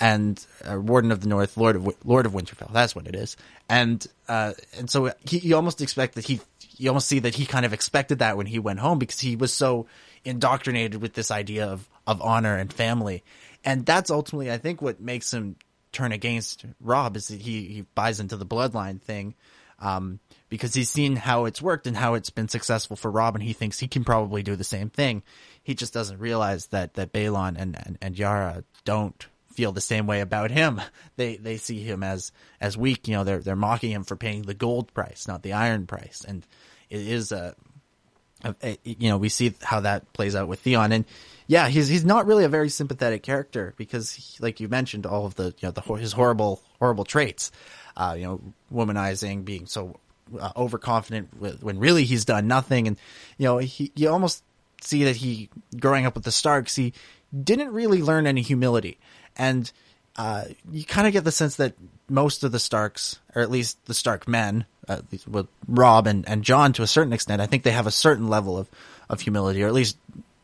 and 0.00 0.44
uh, 0.64 0.80
Warden 0.80 1.12
of 1.12 1.20
the 1.20 1.28
North, 1.28 1.56
Lord 1.56 1.76
of 1.76 1.94
Lord 2.04 2.26
of 2.26 2.32
Winterfell. 2.32 2.72
That's 2.72 2.94
what 2.94 3.06
it 3.06 3.14
is. 3.14 3.36
And 3.68 4.04
uh, 4.28 4.52
and 4.78 4.90
so 4.90 5.12
he, 5.24 5.52
almost 5.52 5.80
expect 5.80 6.14
that 6.14 6.26
he, 6.26 6.40
you 6.76 6.90
almost 6.90 7.08
see 7.08 7.20
that 7.20 7.34
he 7.34 7.46
kind 7.46 7.66
of 7.66 7.72
expected 7.72 8.20
that 8.20 8.36
when 8.36 8.46
he 8.46 8.58
went 8.58 8.80
home 8.80 8.98
because 8.98 9.20
he 9.20 9.36
was 9.36 9.52
so 9.52 9.86
indoctrinated 10.24 11.00
with 11.00 11.14
this 11.14 11.30
idea 11.30 11.66
of 11.66 11.88
of 12.06 12.20
honor 12.22 12.56
and 12.56 12.72
family, 12.72 13.22
and 13.64 13.84
that's 13.86 14.10
ultimately 14.10 14.50
I 14.50 14.58
think 14.58 14.82
what 14.82 15.00
makes 15.00 15.32
him 15.32 15.56
turn 15.92 16.12
against 16.12 16.64
Robb 16.80 17.16
is 17.16 17.28
that 17.28 17.40
he 17.40 17.66
he 17.66 17.82
buys 17.94 18.20
into 18.20 18.36
the 18.36 18.46
bloodline 18.46 19.00
thing. 19.00 19.34
Um, 19.78 20.20
because 20.48 20.74
he's 20.74 20.90
seen 20.90 21.16
how 21.16 21.46
it's 21.46 21.60
worked 21.60 21.88
and 21.88 21.96
how 21.96 22.14
it's 22.14 22.30
been 22.30 22.46
successful 22.46 22.94
for 22.94 23.10
Robb, 23.10 23.34
and 23.34 23.42
he 23.42 23.52
thinks 23.52 23.80
he 23.80 23.88
can 23.88 24.04
probably 24.04 24.44
do 24.44 24.54
the 24.54 24.62
same 24.62 24.90
thing. 24.90 25.24
He 25.64 25.74
just 25.74 25.92
doesn't 25.92 26.18
realize 26.18 26.66
that 26.68 26.94
that 26.94 27.12
Balon 27.12 27.56
and, 27.58 27.76
and, 27.84 27.98
and 28.00 28.16
Yara 28.16 28.62
don't 28.84 29.26
feel 29.52 29.72
the 29.72 29.80
same 29.80 30.06
way 30.06 30.20
about 30.20 30.50
him. 30.50 30.80
They 31.16 31.36
they 31.36 31.58
see 31.58 31.80
him 31.80 32.02
as 32.02 32.32
as 32.58 32.76
weak. 32.76 33.06
You 33.06 33.14
know, 33.14 33.24
they're 33.24 33.40
they're 33.40 33.54
mocking 33.54 33.90
him 33.90 34.02
for 34.02 34.16
paying 34.16 34.42
the 34.42 34.54
gold 34.54 34.92
price, 34.94 35.28
not 35.28 35.42
the 35.42 35.52
iron 35.52 35.86
price, 35.86 36.24
and 36.26 36.44
it 36.88 37.00
is 37.00 37.32
a, 37.32 37.54
a, 38.42 38.54
a 38.62 38.78
you 38.82 39.10
know 39.10 39.18
we 39.18 39.28
see 39.28 39.52
how 39.60 39.80
that 39.80 40.10
plays 40.14 40.34
out 40.34 40.48
with 40.48 40.60
Theon, 40.60 40.90
and 40.90 41.04
yeah, 41.46 41.68
he's 41.68 41.88
he's 41.88 42.04
not 42.04 42.26
really 42.26 42.44
a 42.44 42.48
very 42.48 42.68
sympathetic 42.68 43.22
character 43.22 43.74
because, 43.76 44.12
he, 44.12 44.36
like 44.40 44.60
you 44.60 44.68
mentioned, 44.68 45.06
all 45.06 45.26
of 45.26 45.34
the 45.34 45.54
you 45.58 45.68
know 45.68 45.70
the 45.70 45.80
his 45.94 46.12
horrible 46.12 46.62
horrible 46.78 47.04
traits, 47.04 47.50
uh, 47.96 48.14
you 48.16 48.24
know, 48.24 48.40
womanizing, 48.72 49.44
being 49.44 49.66
so 49.66 49.98
uh, 50.38 50.52
overconfident 50.56 51.38
with, 51.38 51.62
when 51.62 51.78
really 51.78 52.04
he's 52.04 52.24
done 52.24 52.46
nothing, 52.46 52.86
and 52.86 52.96
you 53.38 53.44
know 53.44 53.58
he 53.58 53.92
you 53.94 54.08
almost 54.08 54.42
see 54.80 55.04
that 55.04 55.16
he 55.16 55.48
growing 55.78 56.06
up 56.06 56.14
with 56.14 56.24
the 56.24 56.32
Starks, 56.32 56.76
he 56.76 56.92
didn't 57.32 57.72
really 57.72 58.02
learn 58.02 58.26
any 58.26 58.42
humility. 58.42 58.98
And 59.36 59.70
uh, 60.16 60.44
you 60.70 60.84
kind 60.84 61.06
of 61.06 61.12
get 61.12 61.24
the 61.24 61.32
sense 61.32 61.56
that 61.56 61.74
most 62.08 62.44
of 62.44 62.52
the 62.52 62.58
Starks, 62.58 63.18
or 63.34 63.42
at 63.42 63.50
least 63.50 63.84
the 63.86 63.94
Stark 63.94 64.28
men, 64.28 64.66
uh, 64.88 65.00
with 65.26 65.46
Robb 65.66 66.06
and, 66.06 66.28
and 66.28 66.42
Jon 66.42 66.72
to 66.74 66.82
a 66.82 66.86
certain 66.86 67.12
extent, 67.12 67.40
I 67.40 67.46
think 67.46 67.62
they 67.62 67.70
have 67.70 67.86
a 67.86 67.92
certain 67.92 68.28
level 68.28 68.58
of, 68.58 68.68
of 69.08 69.20
humility, 69.20 69.62
or 69.62 69.68
at 69.68 69.72
least 69.72 69.96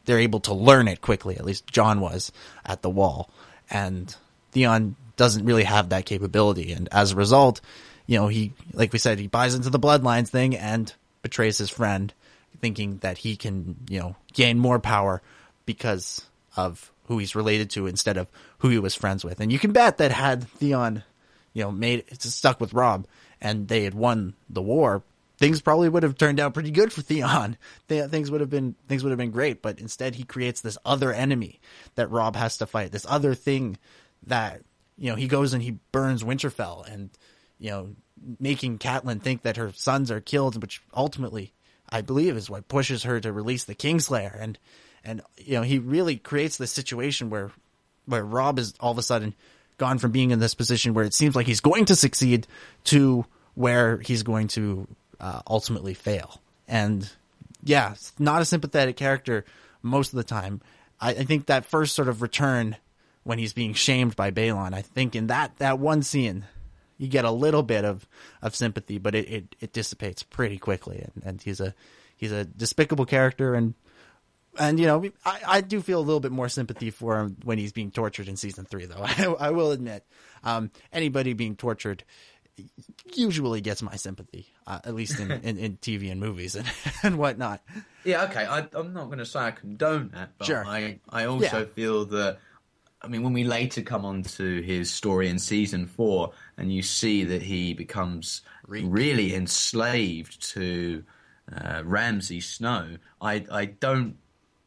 they're 0.09 0.19
able 0.19 0.41
to 0.41 0.55
learn 0.55 0.89
it 0.89 1.03
quickly. 1.03 1.37
At 1.37 1.45
least 1.45 1.67
Jon 1.67 2.01
was 2.01 2.33
at 2.65 2.81
the 2.81 2.89
wall, 2.89 3.29
and 3.69 4.15
Theon 4.53 4.97
doesn't 5.17 5.45
really 5.45 5.65
have 5.65 5.91
that 5.91 6.07
capability, 6.07 6.73
and 6.73 6.89
as 6.91 7.13
a 7.13 7.17
result, 7.17 7.61
you 8.07 8.17
know, 8.17 8.29
he, 8.29 8.55
like 8.73 8.95
we 8.95 8.99
said, 8.99 9.19
he 9.19 9.27
buys 9.27 9.55
into 9.55 9.69
the 9.69 9.79
bloodlines 9.79 10.29
thing 10.29 10.57
and 10.57 10.91
betrays 11.21 11.59
his 11.59 11.69
friend, 11.69 12.15
thinking 12.61 12.97
that 12.99 13.19
he 13.19 13.37
can, 13.37 13.77
you 13.91 14.01
know, 14.01 14.17
gain 14.33 14.59
more 14.59 14.79
power 14.79 15.21
because 15.67 16.25
of 16.57 16.91
who 17.05 17.19
he's 17.19 17.37
related 17.37 17.69
to 17.71 17.87
instead 17.87 18.17
of 18.17 18.27
who 18.59 18.71
he 18.71 18.79
was 18.79 18.95
friends 18.95 19.25
with. 19.25 19.41
And 19.41 19.53
you 19.53 19.59
can 19.59 19.73
bet 19.73 19.99
that 19.99 20.11
had 20.11 20.49
Theon, 20.49 21.05
you 21.53 21.63
know, 21.63 21.71
made 21.71 22.05
stuck 22.19 22.61
with 22.61 22.73
Robb 22.73 23.07
and 23.43 23.69
they 23.69 23.85
had 23.85 23.95
won 23.95 24.35
the 24.49 24.63
war, 24.63 25.03
things 25.39 25.63
probably 25.63 25.89
would 25.89 26.03
have 26.03 26.19
turned 26.19 26.41
out 26.41 26.55
pretty 26.55 26.71
good 26.71 26.93
for 26.93 27.01
Theon. 27.01 27.57
Things 27.89 28.31
would 28.31 28.41
have 28.41 28.51
been 28.51 28.75
things 28.89 29.03
would 29.03 29.11
have 29.11 29.19
been 29.19 29.31
great, 29.31 29.63
but 29.63 29.81
instead 29.81 30.17
he 30.17 30.25
creates 30.25 30.61
this 30.61 30.77
other 30.85 31.13
enemy 31.13 31.61
that 31.95 32.11
Robb 32.11 32.37
has 32.37 32.59
to 32.59 32.67
fight. 32.67 32.93
This 32.93 33.07
other 33.09 33.35
thing 33.35 33.79
that 34.27 34.63
you 34.97 35.11
know 35.11 35.17
he 35.17 35.29
goes 35.29 35.55
and 35.55 35.63
he 35.63 35.79
burns 35.93 36.23
Winterfell 36.23 36.87
and 36.93 37.11
you 37.59 37.71
know 37.71 37.89
making 38.41 38.79
Catelyn 38.79 39.23
think 39.23 39.43
that 39.43 39.57
her 39.57 39.73
sons 39.75 40.11
are 40.11 40.21
killed, 40.21 40.61
which 40.61 40.83
ultimately 40.93 41.53
I 41.89 42.03
believe 42.03 42.37
is 42.37 42.51
what 42.51 42.69
pushes 42.69 43.05
her 43.05 43.21
to 43.21 43.33
release 43.33 43.65
the 43.65 43.75
Kingslayer 43.75 44.37
and 44.39 44.59
and 45.05 45.23
you 45.39 45.55
know 45.55 45.63
he 45.63 45.79
really 45.79 46.17
creates 46.17 46.57
this 46.57 46.73
situation 46.73 47.31
where 47.31 47.53
where 48.07 48.25
Robb 48.25 48.59
is 48.59 48.75
all 48.81 48.93
of 48.93 48.99
a 48.99 49.03
sudden 49.03 49.35
gone 49.77 49.99
from 49.99 50.11
being 50.11 50.33
in 50.33 50.41
this 50.41 50.55
position 50.55 50.93
where 50.93 51.05
it 51.05 51.15
seems 51.15 51.37
like 51.37 51.47
he's 51.47 51.61
going 51.61 51.85
to 51.85 51.95
succeed 51.95 52.47
to 52.85 53.25
where 53.55 53.99
he's 53.99 54.23
going 54.23 54.49
to 54.49 54.87
uh, 55.21 55.41
ultimately 55.47 55.95
fail. 55.95 56.41
And 56.67 57.11
yeah, 57.63 57.95
not 58.19 58.43
a 58.43 58.45
sympathetic 58.45 58.97
character 58.97 59.45
most 59.83 60.13
of 60.13 60.17
the 60.17 60.25
time. 60.25 60.61
I, 61.01 61.11
I, 61.11 61.25
think 61.25 61.47
that 61.47 61.65
first 61.65 61.95
sort 61.95 62.09
of 62.09 62.23
return 62.23 62.77
when 63.25 63.39
he's 63.39 63.53
being 63.53 63.75
shamed 63.75 64.17
by 64.17 64.31
Balon, 64.31 64.75
I 64.75 64.83
think 64.83 65.15
in 65.17 65.29
that, 65.29 65.57
that 65.59 65.79
one 65.79 66.03
scene, 66.03 66.45
you 66.99 67.09
get 67.09 67.25
a 67.25 67.31
little 67.31 67.63
bit 67.63 67.85
of, 67.85 68.07
of 68.43 68.55
sympathy, 68.55 68.99
but 68.99 69.15
it, 69.15 69.29
it, 69.29 69.57
it 69.61 69.73
dissipates 69.73 70.23
pretty 70.23 70.59
quickly. 70.59 70.99
And, 70.99 71.25
and 71.25 71.43
he's 71.43 71.61
a, 71.61 71.75
he's 72.17 72.33
a 72.33 72.45
despicable 72.45 73.07
character 73.07 73.55
and 73.55 73.75
and 74.59 74.81
you 74.81 74.87
know, 74.87 75.05
I, 75.25 75.41
I 75.47 75.61
do 75.61 75.81
feel 75.81 76.01
a 76.01 76.03
little 76.03 76.21
bit 76.21 76.33
more 76.33 76.49
sympathy 76.49 76.91
for 76.91 77.21
him 77.21 77.37
when 77.45 77.59
he's 77.59 77.73
being 77.73 77.91
tortured 77.91 78.29
in 78.29 78.37
season 78.37 78.65
three, 78.65 78.87
though. 78.87 78.97
I, 79.03 79.25
I 79.39 79.51
will 79.51 79.71
admit, 79.71 80.05
um, 80.43 80.71
anybody 80.93 81.33
being 81.33 81.57
tortured 81.57 82.05
usually 83.15 83.61
gets 83.61 83.83
my 83.83 83.97
sympathy, 83.97 84.47
uh, 84.67 84.81
at 84.85 84.95
least 84.95 85.19
in, 85.19 85.31
in, 85.31 85.59
in, 85.59 85.77
TV 85.77 86.11
and 86.11 86.21
movies 86.21 86.55
and, 86.55 86.67
and 87.03 87.19
whatnot. 87.19 87.63
Yeah, 88.05 88.25
okay. 88.25 88.45
I, 88.45 88.61
am 88.75 88.93
not 88.93 89.07
going 89.07 89.19
to 89.19 89.27
say 89.27 89.41
I 89.41 89.51
condone 89.51 90.11
that, 90.15 90.31
but 90.39 90.47
sure. 90.47 90.65
I, 90.65 91.01
I 91.09 91.25
also 91.25 91.61
yeah. 91.61 91.65
feel 91.75 92.05
that. 92.07 92.39
I 93.01 93.07
mean, 93.07 93.23
when 93.23 93.33
we 93.33 93.45
later 93.45 93.83
come 93.83 94.05
on 94.05 94.25
to 94.25 94.61
his 94.61 94.91
story 94.91 95.29
in 95.29 95.39
season 95.39 95.87
four, 95.87 96.33
and 96.57 96.73
you 96.73 96.83
see 96.83 97.25
that 97.25 97.43
he 97.43 97.73
becomes 97.73 98.43
Reek. 98.67 98.85
really 98.89 99.35
enslaved 99.37 100.51
to 100.55 101.05
uh, 101.55 101.83
Ramsay 101.85 102.41
Snow, 102.41 102.97
I 103.21 103.45
I 103.53 103.67
don't 103.67 104.17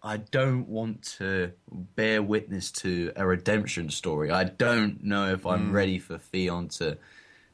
I 0.03 0.17
don't 0.17 0.67
want 0.67 1.03
to 1.19 1.51
bear 1.69 2.23
witness 2.23 2.71
to 2.71 3.11
a 3.15 3.25
redemption 3.25 3.89
story. 3.89 4.31
I 4.31 4.45
don't 4.45 5.03
know 5.03 5.31
if 5.33 5.45
I'm 5.45 5.69
mm. 5.69 5.73
ready 5.73 5.99
for 5.99 6.17
Theon 6.17 6.69
to 6.69 6.97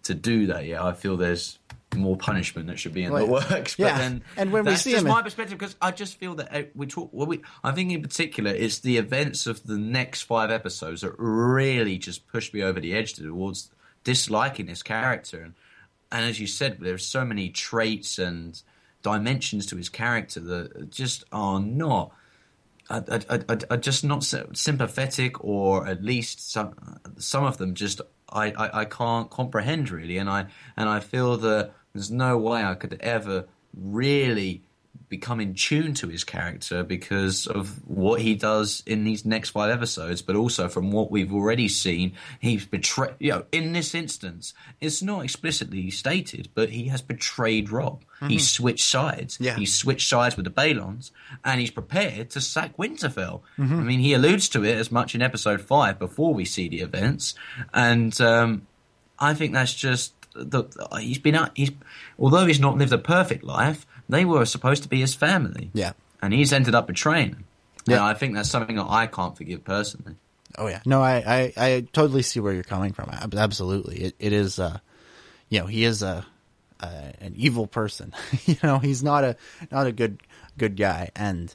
to 0.08 0.16
do 0.16 0.48
that 0.48 0.66
yet. 0.66 0.82
I 0.82 0.94
feel 0.94 1.18
there's 1.18 1.60
more 1.96 2.18
punishment 2.18 2.68
that 2.68 2.80
should 2.80 2.94
be 2.94 3.04
in 3.04 3.12
well, 3.12 3.26
the 3.26 3.32
works. 3.32 3.76
But 3.76 3.80
yeah. 3.80 3.98
then, 3.98 4.24
and 4.36 4.52
when 4.52 4.66
that's 4.66 4.86
we 4.86 4.92
see 4.92 4.96
just 4.96 5.06
him, 5.06 5.12
my 5.12 5.22
perspective 5.22 5.58
because 5.58 5.76
I 5.82 5.92
just 5.92 6.18
feel 6.18 6.36
that 6.36 6.56
uh, 6.56 6.64
we 6.76 6.88
talk. 6.88 7.10
Well, 7.12 7.28
we, 7.28 7.42
I 7.64 7.72
think 7.72 7.92
in 7.92 8.02
particular, 8.02 8.52
it's 8.52 8.80
the 8.80 8.98
events 8.98 9.48
of 9.48 9.64
the 9.64 9.78
next 9.78 10.24
five 10.24 10.52
episodes 10.52 11.02
that 11.02 11.14
really 11.18 11.98
just 11.98 12.28
push 12.28 12.54
me 12.54 12.64
over 12.64 12.80
the 12.80 12.94
edge 12.94 13.14
towards 13.14 13.70
disliking 14.04 14.66
this 14.66 14.84
character. 14.84 15.42
And, 15.42 15.54
and 16.12 16.26
as 16.26 16.40
you 16.40 16.48
said, 16.48 16.78
there's 16.80 17.06
so 17.06 17.26
many 17.26 17.50
traits 17.50 18.20
and 18.20 18.62
dimensions 19.04 19.66
to 19.68 19.78
his 19.78 19.90
character 19.90 20.40
that 20.40 20.90
just 20.90 21.24
are 21.32 21.60
not 21.60 22.12
are, 22.90 23.04
are, 23.30 23.60
are, 23.70 23.78
just 23.78 24.04
not 24.06 24.24
sympathetic, 24.24 25.44
or 25.44 25.86
at 25.86 26.04
least 26.04 26.50
some 26.52 26.74
some 27.18 27.44
of 27.44 27.58
them 27.58 27.74
just 27.74 28.00
I, 28.32 28.52
I, 28.52 28.82
I 28.82 28.86
can't 28.86 29.30
comprehend 29.30 29.90
really, 29.90 30.18
and 30.18 30.30
I 30.30 30.48
and 30.76 30.90
I 30.90 31.00
feel 31.00 31.38
that 31.38 31.74
there's 31.94 32.12
no 32.12 32.38
way 32.38 32.64
I 32.64 32.76
could 32.76 32.98
ever 33.02 33.48
really 33.74 34.64
become 35.10 35.40
in 35.40 35.54
tune 35.54 35.94
to 35.94 36.08
his 36.08 36.24
character 36.24 36.84
because 36.84 37.48
of 37.48 37.88
what 37.88 38.20
he 38.20 38.36
does 38.36 38.84
in 38.86 39.06
these 39.06 39.26
next 39.26 39.52
five 39.52 39.72
episodes, 39.72 40.22
but 40.22 40.36
also 40.36 40.68
from 40.68 40.92
what 40.92 41.10
we've 41.10 41.34
already 41.34 41.70
seen, 41.70 42.14
he's 42.40 42.66
betrayed. 42.66 43.16
You 43.20 43.32
know, 43.32 43.46
in 43.52 43.72
this 43.72 43.96
instance, 43.96 44.54
it's 44.82 45.02
not 45.02 45.24
explicitly 45.24 45.90
stated, 45.92 46.50
but 46.54 46.70
he 46.70 46.90
has 46.90 47.02
betrayed 47.02 47.70
Robb. 47.70 48.04
Mm-hmm. 48.18 48.28
He 48.28 48.40
switched 48.40 48.86
sides. 48.86 49.38
Yeah. 49.40 49.56
He 49.56 49.66
switched 49.66 50.10
sides 50.10 50.36
with 50.36 50.46
the 50.46 50.52
Balons, 50.52 51.12
and 51.46 51.62
he's 51.62 51.72
prepared 51.72 52.30
to 52.32 52.42
sack 52.42 52.76
Winterfell. 52.76 53.42
Mm-hmm. 53.58 53.80
I 53.80 53.84
mean, 53.84 54.00
he 54.00 54.14
alludes 54.14 54.50
to 54.50 54.64
it 54.66 54.78
as 54.78 54.92
much 54.92 55.16
in 55.16 55.22
episode 55.22 55.62
five 55.62 56.00
before 56.00 56.34
we 56.34 56.44
see 56.44 56.68
the 56.68 56.82
events, 56.82 57.34
and 57.74 58.20
um, 58.20 58.68
I 59.20 59.34
think 59.34 59.54
that's 59.54 59.74
just 59.74 60.14
the, 60.34 60.66
he's 61.00 61.18
been 61.18 61.50
he's 61.56 61.72
although 62.20 62.46
he's 62.46 62.60
not 62.60 62.78
lived 62.78 62.94
a 62.94 62.98
perfect 62.98 63.44
life 63.44 63.86
they 64.10 64.26
were 64.26 64.46
supposed 64.46 64.84
to 64.84 64.90
be 64.90 65.00
his 65.00 65.16
family. 65.16 65.70
Yeah. 65.74 65.94
And 66.22 66.34
he's 66.34 66.54
ended 66.54 66.76
up 66.76 66.88
betraying 66.88 67.32
them. 67.32 67.46
Yeah. 67.86 67.98
And 67.98 68.04
I 68.06 68.14
think 68.14 68.36
that's 68.36 68.50
something 68.50 68.76
that 68.76 68.88
I 68.90 69.08
can't 69.08 69.38
forgive 69.38 69.64
personally. 69.64 70.16
Oh 70.58 70.68
yeah. 70.68 70.82
No, 70.86 71.02
I, 71.02 71.24
I, 71.26 71.54
I 71.58 71.88
totally 71.94 72.22
see 72.22 72.40
where 72.40 72.54
you're 72.54 72.64
coming 72.64 72.94
from. 72.94 73.10
Absolutely. 73.10 73.98
It, 73.98 74.16
it 74.20 74.34
is, 74.34 74.60
uh, 74.60 74.80
you 75.50 75.60
know, 75.60 75.68
he 75.68 75.84
is 75.84 76.02
a, 76.02 76.26
uh, 76.80 77.12
an 77.22 77.34
evil 77.36 77.68
person. 77.68 78.14
you 78.46 78.58
know, 78.64 78.80
he's 78.80 79.04
not 79.04 79.24
a, 79.24 79.36
not 79.72 79.88
a 79.88 79.92
good, 79.92 80.22
good 80.58 80.76
guy. 80.76 81.10
And, 81.16 81.54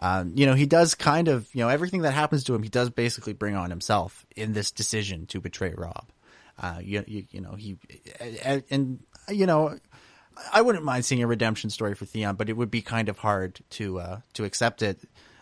um, 0.00 0.32
you 0.36 0.46
know, 0.46 0.54
he 0.54 0.66
does 0.66 0.94
kind 0.94 1.28
of, 1.28 1.48
you 1.54 1.60
know, 1.60 1.68
everything 1.68 2.02
that 2.02 2.12
happens 2.12 2.44
to 2.44 2.54
him, 2.54 2.62
he 2.62 2.68
does 2.68 2.90
basically 2.90 3.32
bring 3.32 3.56
on 3.56 3.70
himself 3.70 4.26
in 4.36 4.52
this 4.52 4.70
decision 4.70 5.26
to 5.26 5.40
betray 5.40 5.74
Robb. 5.76 6.06
Uh, 6.58 6.78
you, 6.82 7.04
you, 7.06 7.24
you 7.30 7.40
know, 7.40 7.52
he, 7.52 7.76
and, 8.42 8.62
and, 8.70 9.00
you 9.28 9.46
know, 9.46 9.78
I 10.52 10.62
wouldn't 10.62 10.84
mind 10.84 11.04
seeing 11.04 11.22
a 11.22 11.26
redemption 11.26 11.70
story 11.70 11.94
for 11.94 12.04
Theon, 12.04 12.36
but 12.36 12.48
it 12.48 12.56
would 12.56 12.70
be 12.70 12.82
kind 12.82 13.08
of 13.08 13.18
hard 13.18 13.60
to 13.70 13.98
uh, 13.98 14.20
to 14.34 14.44
accept 14.44 14.82
it 14.82 15.00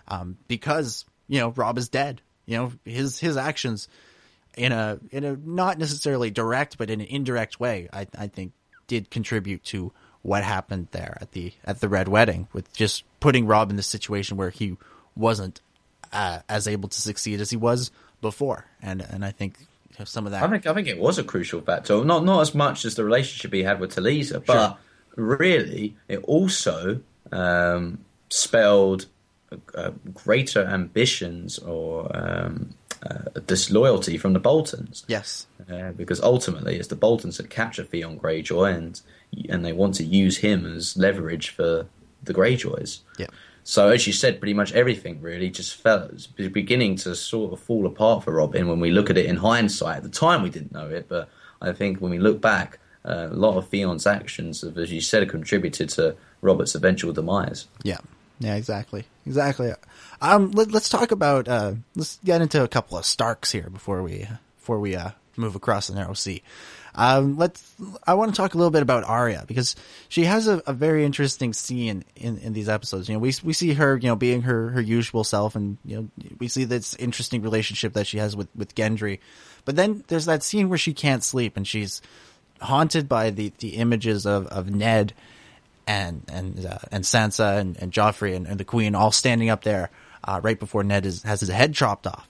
um, 0.08 0.38
because 0.48 1.04
you 1.28 1.40
know 1.40 1.50
Robb 1.50 1.78
is 1.78 1.88
dead. 1.88 2.20
You 2.46 2.58
know 2.58 2.72
his 2.84 3.18
his 3.18 3.36
actions 3.36 3.88
in 4.56 4.72
a 4.72 4.98
in 5.10 5.24
a 5.24 5.36
not 5.36 5.78
necessarily 5.78 6.30
direct 6.30 6.78
but 6.78 6.90
in 6.90 7.00
an 7.00 7.06
indirect 7.06 7.58
way. 7.58 7.88
I 7.92 8.06
I 8.16 8.26
think 8.28 8.52
did 8.86 9.10
contribute 9.10 9.64
to 9.64 9.92
what 10.22 10.42
happened 10.42 10.88
there 10.92 11.18
at 11.20 11.32
the 11.32 11.52
at 11.64 11.80
the 11.80 11.88
red 11.88 12.08
wedding 12.08 12.48
with 12.52 12.72
just 12.72 13.04
putting 13.20 13.46
Robb 13.46 13.70
in 13.70 13.76
the 13.76 13.82
situation 13.82 14.36
where 14.36 14.50
he 14.50 14.76
wasn't 15.16 15.60
uh, 16.12 16.40
as 16.48 16.68
able 16.68 16.88
to 16.88 17.00
succeed 17.00 17.40
as 17.40 17.50
he 17.50 17.56
was 17.56 17.90
before, 18.20 18.66
and 18.80 19.00
and 19.02 19.24
I 19.24 19.32
think 19.32 19.56
some 20.04 20.26
of 20.26 20.32
that. 20.32 20.42
I 20.42 20.48
think 20.48 20.66
I 20.66 20.74
think 20.74 20.88
it 20.88 20.98
was 20.98 21.18
a 21.18 21.24
crucial 21.24 21.60
factor. 21.60 22.04
Not 22.04 22.24
not 22.24 22.40
as 22.40 22.54
much 22.54 22.84
as 22.84 22.96
the 22.96 23.04
relationship 23.04 23.52
he 23.52 23.62
had 23.62 23.78
with 23.80 23.94
Talisa, 23.94 24.44
but 24.44 24.68
sure. 24.68 24.78
really 25.16 25.96
it 26.08 26.18
also 26.24 27.00
um, 27.30 28.04
spelled 28.28 29.06
uh, 29.74 29.90
greater 30.12 30.64
ambitions 30.64 31.58
or 31.58 32.10
um, 32.16 32.74
uh, 33.02 33.40
disloyalty 33.46 34.18
from 34.18 34.32
the 34.32 34.40
Boltons. 34.40 35.04
Yes, 35.06 35.46
uh, 35.70 35.92
because 35.92 36.20
ultimately 36.20 36.76
it's 36.76 36.88
the 36.88 36.96
Boltons 36.96 37.36
that 37.36 37.50
capture 37.50 37.84
Theon 37.84 38.18
Greyjoy, 38.18 38.74
and 38.74 39.00
and 39.48 39.64
they 39.64 39.72
want 39.72 39.94
to 39.96 40.04
use 40.04 40.38
him 40.38 40.66
as 40.66 40.96
leverage 40.96 41.50
for 41.50 41.86
the 42.22 42.34
Greyjoys. 42.34 43.00
Yeah. 43.18 43.26
So 43.64 43.88
as 43.88 44.06
you 44.06 44.12
said, 44.12 44.40
pretty 44.40 44.54
much 44.54 44.72
everything 44.72 45.22
really 45.22 45.48
just 45.48 45.74
felt 45.74 46.28
beginning 46.36 46.96
to 46.96 47.16
sort 47.16 47.52
of 47.54 47.60
fall 47.60 47.86
apart 47.86 48.22
for 48.22 48.32
Robin 48.32 48.68
when 48.68 48.78
we 48.78 48.90
look 48.90 49.08
at 49.08 49.16
it 49.16 49.26
in 49.26 49.36
hindsight. 49.36 49.98
At 49.98 50.02
the 50.02 50.10
time, 50.10 50.42
we 50.42 50.50
didn't 50.50 50.72
know 50.72 50.88
it, 50.88 51.06
but 51.08 51.30
I 51.62 51.72
think 51.72 51.98
when 51.98 52.10
we 52.10 52.18
look 52.18 52.42
back, 52.42 52.78
uh, 53.06 53.28
a 53.30 53.34
lot 53.34 53.56
of 53.56 53.68
Theon's 53.68 54.06
actions 54.06 54.60
have, 54.60 54.76
as 54.76 54.92
you 54.92 55.00
said, 55.00 55.28
contributed 55.30 55.88
to 55.90 56.14
Robert's 56.42 56.74
eventual 56.74 57.12
demise. 57.12 57.66
Yeah, 57.82 57.98
yeah, 58.38 58.54
exactly, 58.54 59.04
exactly. 59.26 59.72
Um, 60.20 60.50
let, 60.52 60.74
us 60.74 60.90
talk 60.90 61.10
about 61.10 61.48
uh, 61.48 61.74
let's 61.96 62.18
get 62.24 62.42
into 62.42 62.62
a 62.62 62.68
couple 62.68 62.98
of 62.98 63.06
Starks 63.06 63.50
here 63.50 63.70
before 63.70 64.02
we 64.02 64.28
before 64.58 64.78
we 64.78 64.94
uh, 64.94 65.10
move 65.36 65.54
across 65.54 65.86
the 65.86 65.94
narrow 65.94 66.14
sea. 66.14 66.42
Um, 66.94 67.36
let's. 67.36 67.74
I 68.06 68.14
want 68.14 68.32
to 68.32 68.36
talk 68.36 68.54
a 68.54 68.58
little 68.58 68.70
bit 68.70 68.82
about 68.82 69.04
Arya 69.04 69.44
because 69.46 69.74
she 70.08 70.24
has 70.24 70.46
a, 70.46 70.62
a 70.66 70.72
very 70.72 71.04
interesting 71.04 71.52
scene 71.52 72.04
in, 72.14 72.38
in 72.38 72.52
these 72.52 72.68
episodes. 72.68 73.08
You 73.08 73.14
know, 73.14 73.18
we 73.18 73.32
we 73.42 73.52
see 73.52 73.74
her, 73.74 73.96
you 73.96 74.08
know, 74.08 74.16
being 74.16 74.42
her, 74.42 74.70
her 74.70 74.80
usual 74.80 75.24
self, 75.24 75.56
and 75.56 75.76
you 75.84 75.96
know, 75.96 76.28
we 76.38 76.48
see 76.48 76.64
this 76.64 76.94
interesting 76.94 77.42
relationship 77.42 77.94
that 77.94 78.06
she 78.06 78.18
has 78.18 78.36
with 78.36 78.48
with 78.54 78.74
Gendry. 78.74 79.18
But 79.64 79.76
then 79.76 80.04
there's 80.08 80.26
that 80.26 80.42
scene 80.42 80.68
where 80.68 80.78
she 80.78 80.92
can't 80.92 81.24
sleep 81.24 81.56
and 81.56 81.66
she's 81.66 82.02
haunted 82.60 83.08
by 83.08 83.30
the, 83.30 83.52
the 83.58 83.76
images 83.76 84.26
of, 84.26 84.46
of 84.48 84.70
Ned 84.70 85.12
and 85.86 86.22
and 86.32 86.64
uh, 86.64 86.78
and 86.90 87.04
Sansa 87.04 87.58
and, 87.58 87.76
and 87.76 87.92
Joffrey 87.92 88.34
and, 88.34 88.46
and, 88.46 88.58
the 88.58 88.64
Queen 88.64 88.94
all 88.94 89.12
standing 89.12 89.50
up 89.50 89.64
there 89.64 89.90
uh, 90.22 90.40
right 90.42 90.58
before 90.58 90.82
Ned 90.82 91.04
is, 91.04 91.22
has 91.24 91.40
his 91.40 91.50
head 91.50 91.74
chopped 91.74 92.06
off 92.06 92.26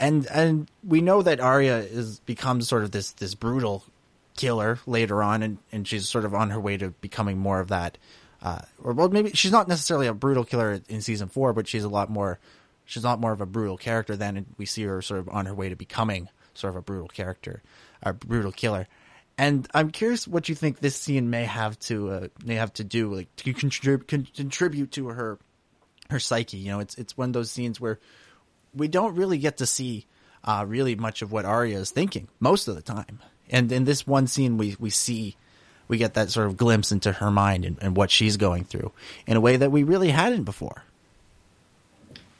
and 0.00 0.26
and 0.26 0.70
we 0.86 1.00
know 1.00 1.22
that 1.22 1.40
Arya 1.40 1.78
is 1.78 2.20
becomes 2.20 2.68
sort 2.68 2.84
of 2.84 2.90
this 2.90 3.12
this 3.12 3.34
brutal 3.34 3.84
killer 4.36 4.78
later 4.86 5.22
on, 5.22 5.42
and 5.42 5.58
and 5.72 5.86
she's 5.86 6.08
sort 6.08 6.24
of 6.24 6.34
on 6.34 6.50
her 6.50 6.60
way 6.60 6.76
to 6.76 6.90
becoming 7.00 7.38
more 7.38 7.60
of 7.60 7.68
that. 7.68 7.98
Uh, 8.40 8.60
or 8.82 8.92
well, 8.92 9.08
maybe 9.08 9.30
she's 9.32 9.52
not 9.52 9.68
necessarily 9.68 10.06
a 10.06 10.14
brutal 10.14 10.44
killer 10.44 10.80
in 10.88 11.00
season 11.00 11.28
four, 11.28 11.52
but 11.52 11.66
she's 11.66 11.84
a 11.84 11.88
lot 11.88 12.08
more. 12.08 12.38
She's 12.84 13.02
not 13.02 13.20
more 13.20 13.32
of 13.32 13.40
a 13.40 13.46
brutal 13.46 13.76
character 13.76 14.16
than 14.16 14.46
we 14.56 14.64
see 14.64 14.84
her 14.84 15.02
sort 15.02 15.20
of 15.20 15.28
on 15.28 15.46
her 15.46 15.54
way 15.54 15.68
to 15.68 15.76
becoming 15.76 16.28
sort 16.54 16.72
of 16.72 16.76
a 16.76 16.82
brutal 16.82 17.08
character, 17.08 17.62
a 18.02 18.12
brutal 18.12 18.52
killer. 18.52 18.86
And 19.36 19.68
I'm 19.74 19.90
curious 19.90 20.26
what 20.26 20.48
you 20.48 20.54
think 20.54 20.80
this 20.80 20.96
scene 20.96 21.30
may 21.30 21.44
have 21.44 21.78
to 21.80 22.10
uh, 22.10 22.28
may 22.44 22.54
have 22.54 22.72
to 22.74 22.84
do 22.84 23.14
like 23.14 23.34
to 23.36 23.52
contribute 23.52 24.34
contribute 24.34 24.92
to 24.92 25.08
her 25.08 25.38
her 26.10 26.20
psyche. 26.20 26.56
You 26.56 26.72
know, 26.72 26.80
it's 26.80 26.96
it's 26.96 27.16
one 27.16 27.30
of 27.30 27.32
those 27.32 27.50
scenes 27.50 27.80
where 27.80 27.98
we 28.74 28.88
don't 28.88 29.14
really 29.14 29.38
get 29.38 29.58
to 29.58 29.66
see 29.66 30.06
uh, 30.44 30.64
really 30.66 30.94
much 30.94 31.22
of 31.22 31.32
what 31.32 31.44
Arya 31.44 31.78
is 31.78 31.90
thinking 31.90 32.28
most 32.40 32.68
of 32.68 32.74
the 32.74 32.82
time. 32.82 33.20
And 33.50 33.70
in 33.72 33.84
this 33.84 34.06
one 34.06 34.26
scene, 34.26 34.58
we 34.58 34.76
we 34.78 34.90
see 34.90 35.36
we 35.88 35.96
get 35.96 36.14
that 36.14 36.30
sort 36.30 36.46
of 36.46 36.56
glimpse 36.56 36.92
into 36.92 37.12
her 37.12 37.30
mind 37.30 37.64
and, 37.64 37.78
and 37.80 37.96
what 37.96 38.10
she's 38.10 38.36
going 38.36 38.64
through 38.64 38.92
in 39.26 39.36
a 39.36 39.40
way 39.40 39.56
that 39.56 39.72
we 39.72 39.82
really 39.82 40.10
hadn't 40.10 40.44
before. 40.44 40.84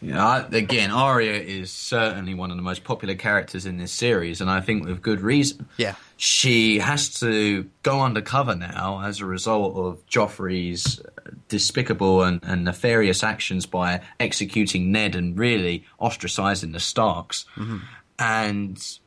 Yeah, 0.01 0.47
again, 0.53 0.93
Arya 0.93 1.33
is 1.33 1.73
certainly 1.73 2.35
one 2.35 2.53
of 2.53 2.57
the 2.57 2.63
most 2.63 2.85
popular 2.85 3.17
characters 3.17 3.67
in 3.67 3.79
this 3.79 3.91
series, 3.91 4.41
and 4.41 4.49
I 4.49 4.61
think 4.61 4.87
with 4.87 5.03
good 5.03 5.21
reason. 5.21 5.67
Yeah. 5.77 5.97
She 6.17 6.79
has 6.79 7.19
to 7.21 7.69
go 7.83 8.03
undercover 8.03 8.55
now 8.55 9.03
as 9.03 9.21
a 9.21 9.27
result 9.27 9.77
of 9.77 10.07
Joffrey's 10.07 11.01
despicable 11.49 12.23
and, 12.23 12.41
and 12.45 12.65
nefarious 12.65 13.25
actions 13.25 13.67
by 13.67 14.01
executing 14.21 14.93
Ned 14.93 15.17
and 15.17 15.37
really 15.37 15.85
ostracizing 16.01 16.73
the 16.73 16.81
Starks. 16.81 17.45
Mm-hmm. 17.57 17.79
And 18.21 18.99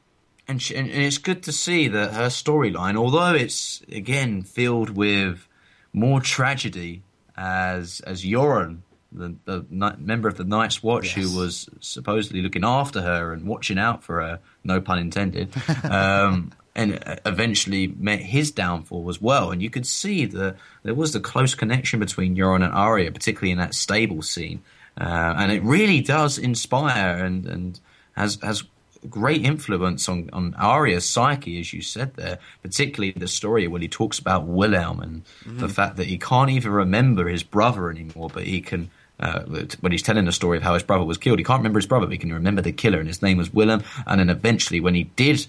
and, 0.47 0.61
she, 0.61 0.75
and 0.75 0.89
it's 0.89 1.17
good 1.17 1.43
to 1.43 1.51
see 1.53 1.87
that 1.87 2.13
her 2.13 2.27
storyline, 2.27 2.97
although 2.97 3.33
it's 3.33 3.81
again 3.89 4.41
filled 4.41 4.89
with 4.89 5.47
more 5.93 6.19
tragedy 6.19 7.03
as 7.37 8.01
as 8.01 8.25
Yoren 8.25 8.79
the, 9.11 9.35
the 9.45 9.65
member 9.97 10.27
of 10.27 10.37
the 10.37 10.43
Night's 10.43 10.81
Watch 10.81 11.15
yes. 11.15 11.31
who 11.31 11.37
was 11.37 11.69
supposedly 11.79 12.41
looking 12.41 12.63
after 12.63 13.01
her 13.01 13.33
and 13.33 13.45
watching 13.45 13.77
out 13.77 14.03
for 14.03 14.21
her, 14.21 14.39
no 14.63 14.79
pun 14.79 14.99
intended, 14.99 15.53
um, 15.83 16.51
and 16.75 16.99
eventually 17.25 17.87
met 17.87 18.21
his 18.21 18.51
downfall 18.51 19.09
as 19.09 19.21
well. 19.21 19.51
And 19.51 19.61
you 19.61 19.69
could 19.69 19.85
see 19.85 20.25
that 20.25 20.55
there 20.83 20.93
was 20.93 21.11
the 21.11 21.19
close 21.19 21.53
connection 21.53 21.99
between 21.99 22.35
Yoren 22.35 22.63
and 22.63 22.73
Arya, 22.73 23.11
particularly 23.11 23.51
in 23.51 23.57
that 23.57 23.75
stable 23.75 24.21
scene. 24.21 24.61
Uh, 24.99 25.35
and 25.37 25.51
it 25.51 25.63
really 25.63 26.01
does 26.01 26.37
inspire 26.37 27.23
and, 27.23 27.45
and 27.45 27.79
has, 28.13 28.37
has 28.41 28.63
great 29.09 29.43
influence 29.43 30.07
on, 30.07 30.29
on 30.31 30.53
Arya's 30.55 31.07
psyche, 31.07 31.59
as 31.59 31.73
you 31.73 31.81
said 31.81 32.13
there, 32.15 32.39
particularly 32.61 33.11
the 33.11 33.27
story 33.27 33.67
where 33.67 33.81
he 33.81 33.87
talks 33.87 34.19
about 34.19 34.45
Willem 34.45 34.99
and 34.99 35.25
mm-hmm. 35.43 35.59
the 35.59 35.69
fact 35.69 35.97
that 35.97 36.07
he 36.07 36.17
can't 36.17 36.49
even 36.49 36.71
remember 36.71 37.27
his 37.27 37.43
brother 37.43 37.89
anymore, 37.89 38.29
but 38.33 38.43
he 38.43 38.61
can 38.61 38.89
uh, 39.21 39.43
when 39.81 39.91
he's 39.91 40.01
telling 40.01 40.25
the 40.25 40.31
story 40.31 40.57
of 40.57 40.63
how 40.63 40.73
his 40.73 40.83
brother 40.83 41.05
was 41.05 41.17
killed. 41.17 41.39
He 41.39 41.45
can't 41.45 41.59
remember 41.59 41.79
his 41.79 41.85
brother, 41.85 42.05
but 42.07 42.11
he 42.11 42.17
can 42.17 42.33
remember 42.33 42.61
the 42.61 42.71
killer, 42.71 42.99
and 42.99 43.07
his 43.07 43.21
name 43.21 43.37
was 43.37 43.53
Willem. 43.53 43.83
And 44.07 44.19
then 44.19 44.29
eventually, 44.29 44.79
when 44.79 44.95
he 44.95 45.03
did 45.03 45.47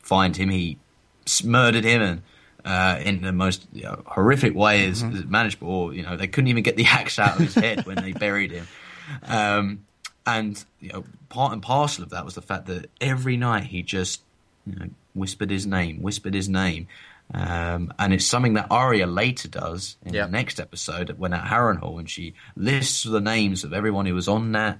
find 0.00 0.36
him, 0.36 0.50
he 0.50 0.78
murdered 1.44 1.84
him 1.84 2.02
and. 2.02 2.22
Uh, 2.64 2.96
in 3.04 3.22
the 3.22 3.32
most 3.32 3.66
you 3.72 3.82
know, 3.82 4.00
horrific 4.06 4.54
way 4.54 4.86
as, 4.86 5.02
mm-hmm. 5.02 5.16
as 5.16 5.24
manageable. 5.24 5.92
You 5.92 6.04
know, 6.04 6.16
they 6.16 6.28
couldn't 6.28 6.46
even 6.46 6.62
get 6.62 6.76
the 6.76 6.84
axe 6.88 7.18
out 7.18 7.32
of 7.32 7.38
his 7.38 7.56
head 7.56 7.84
when 7.86 7.96
they 7.96 8.12
buried 8.12 8.52
him. 8.52 8.68
Um, 9.24 9.84
and 10.24 10.64
you 10.80 10.92
know, 10.92 11.04
part 11.28 11.52
and 11.52 11.60
parcel 11.60 12.04
of 12.04 12.10
that 12.10 12.24
was 12.24 12.34
the 12.34 12.42
fact 12.42 12.66
that 12.66 12.88
every 13.00 13.36
night 13.36 13.64
he 13.64 13.82
just 13.82 14.22
you 14.66 14.76
know, 14.76 14.86
whispered 15.14 15.50
his 15.50 15.66
name, 15.66 16.02
whispered 16.02 16.34
his 16.34 16.48
name, 16.48 16.86
um, 17.34 17.92
and 17.98 18.12
it's 18.12 18.26
something 18.26 18.54
that 18.54 18.66
Arya 18.70 19.06
later 19.06 19.48
does 19.48 19.96
in 20.04 20.12
yep. 20.12 20.28
the 20.28 20.32
next 20.32 20.60
episode 20.60 21.10
when 21.18 21.32
at 21.32 21.44
Harrenhal, 21.44 21.98
and 21.98 22.08
she 22.08 22.34
lists 22.56 23.04
the 23.04 23.20
names 23.20 23.64
of 23.64 23.72
everyone 23.72 24.06
who 24.06 24.14
was 24.14 24.28
on 24.28 24.52
that 24.52 24.78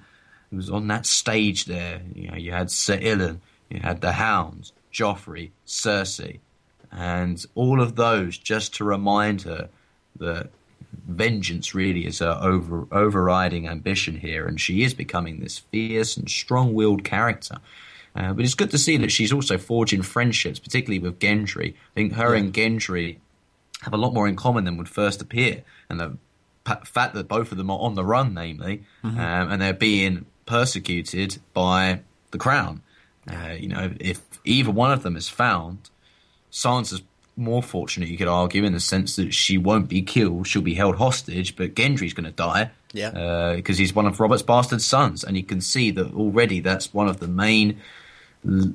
who 0.51 0.57
was 0.57 0.69
on 0.69 0.87
that 0.87 1.05
stage 1.05 1.65
there. 1.65 2.01
You 2.13 2.29
know, 2.29 2.37
you 2.37 2.51
had 2.51 2.69
Sir 2.69 2.97
Ilyn, 2.97 3.39
you 3.69 3.79
had 3.79 4.01
the 4.01 4.11
Hounds, 4.11 4.71
Joffrey, 4.91 5.49
Cersei, 5.65 6.39
and 6.91 7.43
all 7.55 7.81
of 7.81 7.95
those 7.95 8.37
just 8.37 8.75
to 8.75 8.83
remind 8.83 9.41
her 9.43 9.69
that 10.17 10.49
vengeance 11.07 11.73
really 11.73 12.05
is 12.05 12.19
her 12.19 12.37
over, 12.39 12.87
overriding 12.91 13.67
ambition 13.67 14.17
here, 14.17 14.45
and 14.45 14.61
she 14.61 14.83
is 14.83 14.93
becoming 14.93 15.39
this 15.39 15.57
fierce 15.57 16.17
and 16.17 16.29
strong-willed 16.29 17.03
character. 17.03 17.57
Uh, 18.15 18.33
but 18.33 18.45
it's 18.45 18.53
good 18.53 18.71
to 18.71 18.77
see 18.77 18.97
that 18.97 19.11
she's 19.11 19.33
also 19.33 19.57
forging 19.57 20.01
friendships, 20.01 20.59
particularly 20.59 20.99
with 20.99 21.19
Gendry. 21.19 21.73
I 21.73 21.93
think 21.95 22.13
her 22.13 22.35
yeah. 22.35 22.41
and 22.41 22.53
Gendry 22.53 23.17
have 23.81 23.93
a 23.93 23.97
lot 23.97 24.13
more 24.13 24.27
in 24.27 24.35
common 24.35 24.65
than 24.65 24.77
would 24.77 24.89
first 24.89 25.21
appear, 25.21 25.63
and 25.89 25.99
the 25.99 26.17
fact 26.85 27.13
that 27.13 27.27
both 27.27 27.51
of 27.51 27.57
them 27.57 27.69
are 27.69 27.79
on 27.79 27.95
the 27.95 28.05
run, 28.05 28.33
namely, 28.33 28.83
mm-hmm. 29.03 29.19
um, 29.19 29.51
and 29.51 29.61
they're 29.61 29.73
being 29.73 30.25
persecuted 30.45 31.39
by 31.53 32.01
the 32.31 32.37
crown. 32.37 32.81
Uh, 33.29 33.55
you 33.57 33.67
know, 33.67 33.93
if 33.99 34.21
either 34.45 34.71
one 34.71 34.91
of 34.91 35.03
them 35.03 35.15
is 35.15 35.29
found, 35.29 35.89
Sansa's 36.51 37.01
more 37.35 37.63
fortunate, 37.63 38.09
you 38.09 38.17
could 38.17 38.27
argue, 38.27 38.63
in 38.63 38.73
the 38.73 38.79
sense 38.79 39.15
that 39.15 39.33
she 39.33 39.57
won't 39.57 39.89
be 39.89 40.01
killed; 40.01 40.45
she'll 40.45 40.61
be 40.61 40.75
held 40.75 40.97
hostage. 40.97 41.55
But 41.55 41.73
Gendry's 41.73 42.13
going 42.13 42.25
to 42.25 42.31
die, 42.31 42.69
yeah, 42.91 43.53
because 43.55 43.77
uh, 43.77 43.79
he's 43.79 43.95
one 43.95 44.05
of 44.05 44.19
Robert's 44.19 44.43
bastard 44.43 44.81
sons, 44.81 45.23
and 45.23 45.35
you 45.35 45.43
can 45.43 45.61
see 45.61 45.89
that 45.91 46.13
already. 46.13 46.59
That's 46.59 46.93
one 46.93 47.07
of 47.07 47.19
the 47.19 47.27
main 47.27 47.79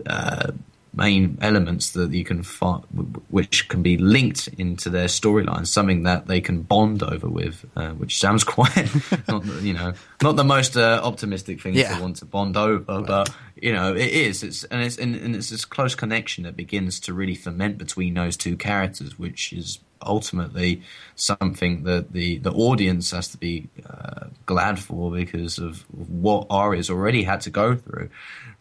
uh, 0.07 0.53
main 0.95 1.39
elements 1.41 1.93
that 1.93 2.13
you 2.13 2.25
can 2.25 2.43
find, 2.43 2.83
which 3.29 3.69
can 3.69 3.83
be 3.83 3.97
linked 3.97 4.49
into 4.59 4.91
their 4.91 5.07
storyline, 5.07 5.67
something 5.67 6.03
that 6.03 6.27
they 6.27 6.41
can 6.41 6.63
bond 6.63 7.03
over 7.03 7.29
with, 7.29 7.65
uh, 7.77 7.91
which 7.91 8.19
sounds 8.19 8.45
quite, 8.57 8.91
not, 9.29 9.45
you 9.63 9.73
know, 9.73 9.93
not 10.23 10.37
the 10.37 10.45
most 10.45 10.77
uh, 10.77 11.01
optimistic 11.03 11.61
thing 11.61 11.75
yeah. 11.75 11.95
to 11.95 12.03
want 12.03 12.17
to 12.17 12.25
bond 12.25 12.57
over, 12.57 13.01
but 13.03 13.31
you 13.57 13.73
know, 13.73 13.95
it 13.95 14.09
is. 14.09 14.43
It's 14.43 14.65
and 14.65 14.83
it's 14.83 14.99
and, 14.99 15.15
and, 15.15 15.35
it's 15.35 15.51
this 15.51 15.65
close 15.65 15.95
connection 15.95 16.45
that 16.45 16.57
begins 16.57 17.01
to 17.01 17.15
really 17.15 17.35
ferment 17.35 17.79
between 17.79 18.15
those 18.15 18.37
two 18.37 18.57
characters, 18.57 19.19
which 19.19 19.53
is 19.53 19.81
ultimately 20.03 20.83
something 21.17 21.83
that 21.83 22.13
the, 22.13 22.39
the 22.39 22.53
audience 22.53 23.11
has 23.11 23.29
to 23.29 23.37
be 23.37 23.69
uh, 23.89 24.27
glad 24.47 24.79
for 24.79 25.11
because 25.11 25.59
of 25.59 25.81
what 25.91 26.47
Arya's 26.51 26.91
already 26.91 27.25
had 27.25 27.41
to 27.43 27.51
go 27.51 27.75
through. 27.75 28.09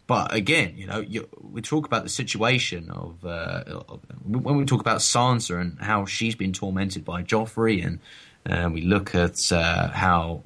But 0.08 0.32
again, 0.34 0.72
you 0.74 0.86
know, 0.86 1.00
you, 1.00 1.28
we 1.38 1.60
talk 1.60 1.84
about 1.86 2.02
the 2.02 2.08
situation 2.08 2.90
of, 2.90 3.22
uh, 3.26 3.62
of, 3.66 4.00
when 4.24 4.56
we 4.56 4.64
talk 4.64 4.80
about 4.80 5.00
Sansa 5.00 5.60
and 5.60 5.78
how 5.78 6.06
she's 6.06 6.34
been 6.34 6.54
tormented 6.54 7.04
by 7.04 7.22
Joffrey, 7.22 7.84
and 7.84 8.00
uh, 8.48 8.70
we 8.70 8.80
look 8.80 9.14
at 9.14 9.52
uh, 9.52 9.88
how 9.88 10.44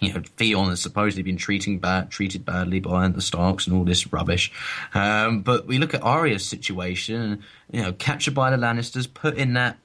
you 0.00 0.12
know 0.12 0.20
Theon 0.36 0.70
has 0.70 0.82
supposedly 0.82 1.22
been 1.22 1.36
treating 1.36 1.78
bad, 1.78 2.10
treated 2.10 2.44
badly 2.44 2.80
by 2.80 3.06
the 3.06 3.20
Starks 3.20 3.68
and 3.68 3.76
all 3.76 3.84
this 3.84 4.12
rubbish. 4.12 4.50
Um, 4.94 5.42
but 5.42 5.68
we 5.68 5.78
look 5.78 5.94
at 5.94 6.02
Arya's 6.02 6.44
situation, 6.44 7.44
you 7.70 7.82
know, 7.82 7.92
captured 7.92 8.34
by 8.34 8.50
the 8.50 8.56
Lannisters, 8.56 9.06
put 9.06 9.36
in 9.36 9.52
that 9.52 9.78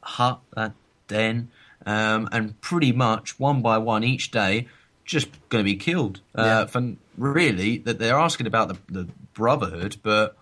hut, 0.00 0.38
that 0.54 0.74
den, 1.08 1.50
um, 1.86 2.28
and 2.30 2.60
pretty 2.60 2.92
much 2.92 3.40
one 3.40 3.62
by 3.62 3.78
one 3.78 4.04
each 4.04 4.30
day, 4.30 4.68
just 5.04 5.28
going 5.48 5.64
to 5.64 5.68
be 5.68 5.76
killed. 5.76 6.20
Uh, 6.36 6.42
yeah. 6.44 6.66
For 6.66 6.94
really, 7.20 7.78
that 7.78 7.98
they're 7.98 8.18
asking 8.18 8.46
about 8.46 8.68
the, 8.68 8.78
the 8.88 9.08
Brotherhood, 9.34 9.96
but 10.02 10.36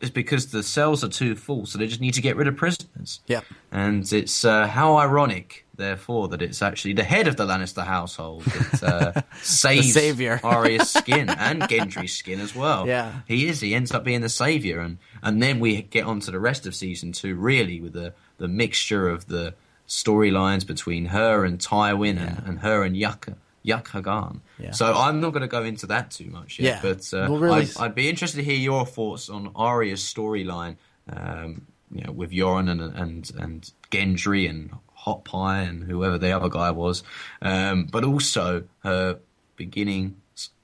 it's 0.00 0.10
because 0.10 0.50
the 0.50 0.62
cells 0.62 1.02
are 1.02 1.08
too 1.08 1.34
full, 1.34 1.66
so 1.66 1.78
they 1.78 1.86
just 1.86 2.00
need 2.00 2.14
to 2.14 2.20
get 2.20 2.36
rid 2.36 2.48
of 2.48 2.56
prisoners. 2.56 3.20
Yeah, 3.26 3.40
and 3.72 4.10
it's 4.12 4.44
uh, 4.44 4.66
how 4.66 4.96
ironic, 4.96 5.64
therefore, 5.74 6.28
that 6.28 6.42
it's 6.42 6.60
actually 6.60 6.94
the 6.94 7.04
head 7.04 7.28
of 7.28 7.36
the 7.36 7.46
Lannister 7.46 7.84
household 7.84 8.44
that 8.44 8.82
uh, 8.82 9.22
saves 9.42 9.92
savior. 9.92 10.40
Arya's 10.44 10.90
skin 10.90 11.30
and 11.30 11.62
Gendry's 11.62 12.14
skin 12.14 12.40
as 12.40 12.54
well. 12.54 12.86
Yeah, 12.86 13.20
he 13.26 13.48
is. 13.48 13.60
He 13.60 13.74
ends 13.74 13.92
up 13.92 14.04
being 14.04 14.20
the 14.20 14.28
savior, 14.28 14.80
and 14.80 14.98
and 15.22 15.42
then 15.42 15.60
we 15.60 15.82
get 15.82 16.04
on 16.04 16.20
to 16.20 16.30
the 16.30 16.40
rest 16.40 16.66
of 16.66 16.74
season 16.74 17.12
two, 17.12 17.34
really, 17.34 17.80
with 17.80 17.94
the 17.94 18.12
the 18.38 18.48
mixture 18.48 19.08
of 19.08 19.26
the 19.28 19.54
storylines 19.88 20.66
between 20.66 21.06
her 21.06 21.44
and 21.44 21.58
Tywin 21.58 22.16
yeah. 22.16 22.26
and, 22.26 22.46
and 22.46 22.58
her 22.60 22.82
and 22.82 22.96
Jaqen. 22.96 23.36
Jaqen 23.66 24.02
H'ghar. 24.02 24.40
Yeah. 24.58 24.70
So 24.70 24.94
I'm 24.94 25.20
not 25.20 25.30
going 25.30 25.42
to 25.42 25.48
go 25.48 25.62
into 25.64 25.86
that 25.86 26.10
too 26.10 26.30
much 26.30 26.58
yet, 26.58 26.82
yeah. 26.82 26.92
but 26.92 27.12
uh, 27.12 27.26
well, 27.30 27.38
really... 27.38 27.60
I'd, 27.62 27.76
I'd, 27.78 27.94
be 27.94 28.08
interested 28.08 28.38
to 28.38 28.44
hear 28.44 28.56
your 28.56 28.86
thoughts 28.86 29.28
on 29.28 29.50
Arya's 29.56 30.02
storyline, 30.02 30.76
um, 31.10 31.66
you 31.90 32.04
know, 32.04 32.12
with 32.12 32.30
Yoren 32.30 32.70
and 32.70 32.80
and 32.80 33.30
and 33.38 33.70
Gendry 33.90 34.48
and 34.48 34.70
Hot 34.94 35.24
Pie 35.24 35.62
and 35.62 35.84
whoever 35.84 36.18
the 36.18 36.32
other 36.32 36.48
guy 36.48 36.70
was, 36.70 37.02
um, 37.42 37.86
but 37.86 38.04
also 38.04 38.64
her 38.82 39.18
beginning 39.56 40.16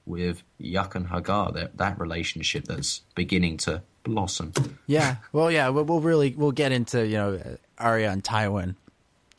with 0.05 0.43
Jaqen 0.61 1.09
H'ghar, 1.09 1.53
that 1.53 1.77
that 1.77 1.99
relationship 1.99 2.65
that's 2.65 3.01
beginning 3.15 3.57
to 3.57 3.83
blossom. 4.03 4.53
Yeah, 4.85 5.17
well, 5.31 5.49
yeah, 5.49 5.69
we'll, 5.69 5.85
we'll 5.85 6.01
really 6.01 6.33
we'll 6.37 6.51
get 6.51 6.71
into 6.71 7.05
you 7.05 7.17
know 7.17 7.57
Arya 7.77 8.11
and 8.11 8.23
Tywin 8.23 8.75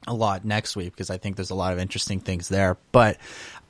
a 0.07 0.15
lot 0.15 0.45
next 0.45 0.77
week 0.77 0.93
because 0.93 1.11
I 1.11 1.19
think 1.19 1.37
there's 1.37 1.51
a 1.51 1.55
lot 1.55 1.73
of 1.73 1.79
interesting 1.79 2.21
things 2.21 2.49
there. 2.49 2.77
But 2.93 3.19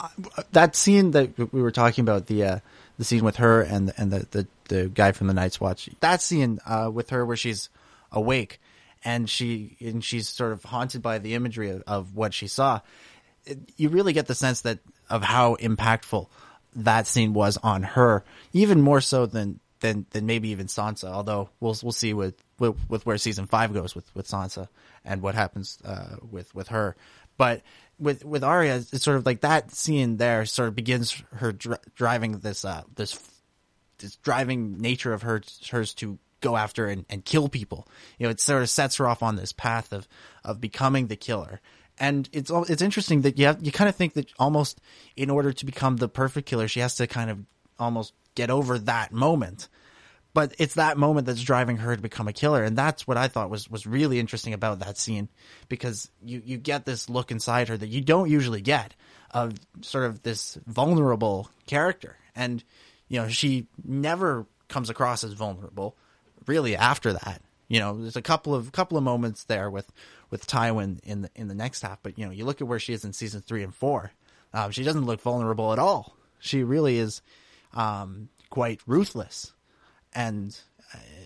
uh, 0.01 0.09
that 0.52 0.77
scene 0.77 1.12
that 1.12 1.52
we 1.52 1.62
were 1.62 1.70
talking 1.70 2.02
about 2.02 2.27
the 2.27 2.44
uh, 2.44 2.59
the 2.98 3.05
scene 3.05 3.24
with 3.24 3.36
her 3.36 3.62
and 3.62 3.93
and 3.97 4.11
the, 4.11 4.27
the, 4.31 4.47
the 4.69 4.89
guy 4.89 5.12
from 5.12 5.27
the 5.27 5.35
Night's 5.35 5.61
Watch 5.61 5.89
that 6.01 6.23
scene 6.23 6.61
uh, 6.66 6.90
with 6.93 7.11
her 7.11 7.24
where 7.24 7.36
she's 7.36 7.69
awake 8.12 8.61
and 9.05 9.28
she 9.28 9.77
and 9.81 10.02
she's 10.02 10.28
sort 10.28 10.52
of 10.52 10.65
haunted 10.65 11.02
by 11.02 11.19
the 11.19 11.35
imagery 11.35 11.70
of, 11.70 11.82
of 11.86 12.15
what 12.15 12.35
she 12.35 12.48
saw. 12.48 12.81
It, 13.44 13.59
you 13.77 13.89
really 13.89 14.12
get 14.12 14.27
the 14.27 14.35
sense 14.35 14.62
that 14.62 14.78
of 15.11 15.23
how 15.23 15.56
impactful 15.56 16.28
that 16.77 17.06
scene 17.06 17.35
was 17.35 17.56
on 17.59 17.82
her, 17.82 18.24
even 18.52 18.81
more 18.81 19.01
so 19.01 19.27
than 19.27 19.61
than 19.81 20.06
than 20.11 20.27
maybe 20.27 20.48
even 20.51 20.66
Sansa. 20.66 21.11
Although 21.11 21.51
we'll 21.61 21.77
we'll 21.82 21.93
see 21.93 22.15
with 22.15 22.35
with, 22.59 22.77
with 22.89 23.07
where 23.07 23.19
season 23.19 23.47
five 23.47 23.73
goes 23.73 23.95
with 23.95 24.15
with 24.15 24.29
Sansa 24.29 24.69
and 25.05 25.23
what 25.23 25.35
happens 25.35 25.79
uh, 25.85 26.17
with 26.31 26.55
with 26.55 26.69
her. 26.69 26.97
But 27.37 27.63
with 27.99 28.25
with 28.25 28.45
Arya, 28.45 28.77
it's 28.77 29.03
sort 29.03 29.17
of 29.17 29.27
like 29.27 29.41
that 29.41 29.73
scene 29.73 30.17
there 30.17 30.47
sort 30.47 30.69
of 30.69 30.75
begins 30.75 31.23
her 31.35 31.53
dr- 31.53 31.81
driving 31.95 32.39
this 32.39 32.65
uh, 32.65 32.83
this 32.95 33.19
this 33.99 34.17
driving 34.17 34.81
nature 34.81 35.13
of 35.13 35.23
her 35.23 35.43
hers 35.71 35.95
to 35.95 36.19
go 36.41 36.57
after 36.57 36.87
and, 36.87 37.07
and 37.09 37.25
kill 37.25 37.49
people. 37.49 37.89
You 38.19 38.27
know, 38.27 38.31
it 38.31 38.41
sort 38.41 38.63
of 38.63 38.71
sets 38.71 38.97
her 38.97 39.09
off 39.09 39.23
on 39.23 39.37
this 39.37 39.53
path 39.53 39.93
of 39.93 40.07
of 40.45 40.61
becoming 40.61 41.07
the 41.07 41.17
killer. 41.17 41.61
And 41.99 42.29
it's 42.33 42.51
it's 42.51 42.83
interesting 42.83 43.23
that 43.23 43.39
you 43.39 43.47
have 43.47 43.65
you 43.65 43.73
kind 43.73 43.89
of 43.89 43.97
think 43.97 44.15
that 44.15 44.33
almost 44.39 44.81
in 45.17 45.31
order 45.31 45.53
to 45.53 45.67
become 45.67 45.97
the 45.97 46.09
perfect 46.09 46.49
killer, 46.49 46.69
she 46.69 46.81
has 46.81 46.97
to 46.97 47.07
kind 47.07 47.31
of 47.31 47.39
almost 47.79 48.13
get 48.35 48.51
over 48.51 48.79
that 48.79 49.13
moment 49.13 49.69
but 50.35 50.52
it's 50.59 50.74
that 50.74 50.98
moment 50.98 51.27
that's 51.27 51.43
driving 51.43 51.77
her 51.78 51.94
to 51.94 52.02
become 52.02 52.27
a 52.27 52.32
killer. 52.32 52.65
And 52.65 52.77
that's 52.77 53.06
what 53.06 53.16
i 53.16 53.28
thought 53.28 53.48
was 53.48 53.70
was 53.70 53.86
really 53.86 54.19
interesting 54.19 54.52
about 54.52 54.81
that 54.81 54.98
scene 54.98 55.28
because 55.69 56.11
you 56.23 56.43
you 56.44 56.59
get 56.59 56.85
this 56.85 57.09
look 57.09 57.31
inside 57.31 57.69
her 57.69 57.77
that 57.77 57.86
you 57.86 58.02
don't 58.02 58.28
usually 58.28 58.61
get 58.61 58.94
of 59.31 59.55
sort 59.81 60.05
of 60.05 60.23
this 60.23 60.59
vulnerable 60.66 61.48
character. 61.66 62.19
And 62.36 62.62
you 63.09 63.20
know 63.20 63.28
she 63.28 63.69
never 63.82 64.47
comes 64.69 64.90
across 64.90 65.24
as 65.24 65.32
vulnerable 65.32 65.97
really 66.47 66.77
after 66.77 67.12
that. 67.12 67.40
You 67.69 67.78
know 67.78 67.97
there's 68.02 68.16
a 68.16 68.23
couple 68.23 68.55
of 68.55 68.73
couple 68.73 68.98
of 68.98 69.05
moments 69.05 69.44
there 69.44 69.70
with 69.70 69.90
with 70.31 70.47
Tywin 70.47 70.98
in 71.05 71.23
the 71.23 71.31
in 71.36 71.48
the 71.48 71.55
next 71.55 71.82
half 71.82 72.01
but 72.02 72.19
you 72.19 72.27
know 72.27 72.32
you 72.32 72.44
look 72.44 72.61
at 72.61 72.66
where 72.66 72.81
she 72.81 72.93
is 72.93 73.05
in 73.05 73.12
season 73.12 73.40
3 73.40 73.62
and 73.62 73.74
4 73.74 74.12
um, 74.52 74.70
she 74.70 74.85
doesn't 74.85 75.06
look 75.06 75.20
vulnerable 75.20 75.73
at 75.73 75.78
all. 75.78 76.16
She 76.39 76.62
really 76.62 76.98
is 76.98 77.23
um, 77.73 78.28
quite 78.51 78.81
ruthless 78.86 79.54
and 80.15 80.59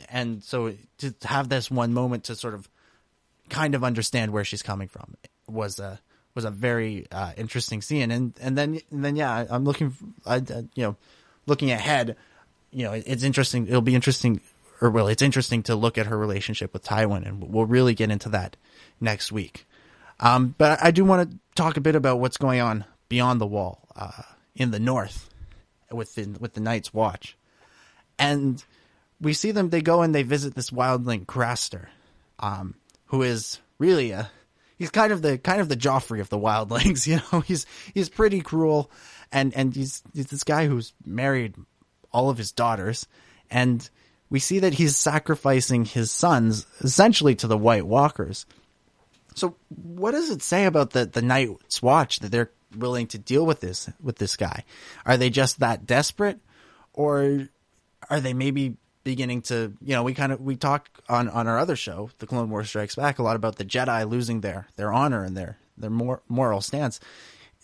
and 0.08 0.42
so 0.42 0.74
to 0.98 1.14
have 1.24 1.48
this 1.48 1.70
one 1.70 1.92
moment 1.92 2.24
to 2.24 2.34
sort 2.34 2.54
of 2.54 2.68
kind 3.48 3.74
of 3.74 3.84
understand 3.84 4.32
where 4.32 4.44
she's 4.44 4.62
coming 4.62 4.88
from 4.88 5.16
was 5.48 5.78
a 5.78 6.00
was 6.34 6.44
a 6.44 6.50
very 6.50 7.06
uh, 7.10 7.32
interesting 7.36 7.82
scene. 7.82 8.10
And 8.10 8.34
and 8.40 8.56
then 8.56 8.80
and 8.90 9.04
then 9.04 9.16
yeah 9.16 9.46
I'm 9.50 9.64
looking 9.64 9.94
I 10.26 10.36
you 10.74 10.82
know 10.82 10.96
looking 11.46 11.70
ahead 11.70 12.16
you 12.70 12.84
know 12.84 12.92
it's 12.92 13.22
interesting 13.22 13.66
it'll 13.66 13.80
be 13.80 13.94
interesting 13.94 14.40
or 14.80 14.90
well 14.90 15.08
it's 15.08 15.22
interesting 15.22 15.62
to 15.64 15.74
look 15.74 15.98
at 15.98 16.06
her 16.06 16.16
relationship 16.16 16.72
with 16.72 16.84
Tywin 16.84 17.26
and 17.26 17.52
we'll 17.52 17.66
really 17.66 17.94
get 17.94 18.10
into 18.10 18.28
that 18.30 18.56
next 19.00 19.32
week. 19.32 19.66
Um, 20.20 20.54
but 20.58 20.82
I 20.82 20.90
do 20.90 21.04
want 21.04 21.30
to 21.30 21.38
talk 21.54 21.76
a 21.76 21.80
bit 21.80 21.94
about 21.94 22.18
what's 22.18 22.36
going 22.36 22.60
on 22.60 22.84
beyond 23.08 23.40
the 23.40 23.46
wall 23.46 23.88
uh, 23.94 24.22
in 24.56 24.70
the 24.70 24.80
north 24.80 25.30
with 25.90 26.14
the, 26.14 26.36
with 26.40 26.54
the 26.54 26.60
Night's 26.60 26.92
Watch. 26.92 27.36
And 28.18 28.64
we 29.20 29.32
see 29.32 29.50
them. 29.50 29.70
They 29.70 29.80
go 29.80 30.02
and 30.02 30.14
they 30.14 30.22
visit 30.22 30.54
this 30.54 30.70
wildling 30.70 31.26
Craster, 31.26 31.86
um, 32.38 32.74
who 33.06 33.22
is 33.22 33.58
really 33.78 34.10
a 34.12 34.30
he's 34.78 34.90
kind 34.90 35.12
of 35.12 35.22
the 35.22 35.38
kind 35.38 35.60
of 35.60 35.68
the 35.68 35.76
Joffrey 35.76 36.20
of 36.20 36.28
the 36.28 36.38
wildlings. 36.38 37.06
You 37.08 37.20
know, 37.32 37.40
he's 37.40 37.66
he's 37.92 38.08
pretty 38.08 38.40
cruel, 38.40 38.90
and 39.32 39.54
and 39.54 39.74
he's 39.74 40.02
he's 40.14 40.26
this 40.26 40.44
guy 40.44 40.66
who's 40.66 40.92
married 41.04 41.54
all 42.12 42.30
of 42.30 42.38
his 42.38 42.52
daughters, 42.52 43.06
and 43.50 43.88
we 44.30 44.38
see 44.38 44.60
that 44.60 44.74
he's 44.74 44.96
sacrificing 44.96 45.84
his 45.84 46.10
sons 46.10 46.66
essentially 46.80 47.34
to 47.36 47.46
the 47.46 47.58
White 47.58 47.86
Walkers. 47.86 48.46
So, 49.34 49.56
what 49.68 50.12
does 50.12 50.30
it 50.30 50.42
say 50.42 50.64
about 50.64 50.90
the 50.90 51.06
the 51.06 51.22
Night's 51.22 51.82
Watch 51.82 52.20
that 52.20 52.30
they're 52.30 52.50
willing 52.76 53.06
to 53.08 53.18
deal 53.18 53.46
with 53.46 53.60
this 53.60 53.90
with 54.02 54.16
this 54.16 54.36
guy? 54.36 54.64
Are 55.06 55.16
they 55.16 55.30
just 55.30 55.60
that 55.60 55.86
desperate, 55.86 56.40
or 56.92 57.48
are 58.10 58.20
they 58.20 58.34
maybe 58.34 58.76
beginning 59.04 59.42
to 59.42 59.72
you 59.80 59.94
know 59.94 60.02
we 60.02 60.14
kind 60.14 60.32
of 60.32 60.40
we 60.40 60.56
talk 60.56 60.88
on 61.08 61.28
on 61.28 61.46
our 61.46 61.58
other 61.58 61.76
show 61.76 62.10
the 62.18 62.26
clone 62.26 62.50
wars 62.50 62.68
strikes 62.68 62.94
back 62.94 63.18
a 63.18 63.22
lot 63.22 63.36
about 63.36 63.56
the 63.56 63.64
jedi 63.64 64.08
losing 64.08 64.40
their 64.40 64.68
their 64.76 64.92
honor 64.92 65.24
and 65.24 65.36
their 65.36 65.58
their 65.76 65.90
more 65.90 66.22
moral 66.28 66.60
stance 66.60 67.00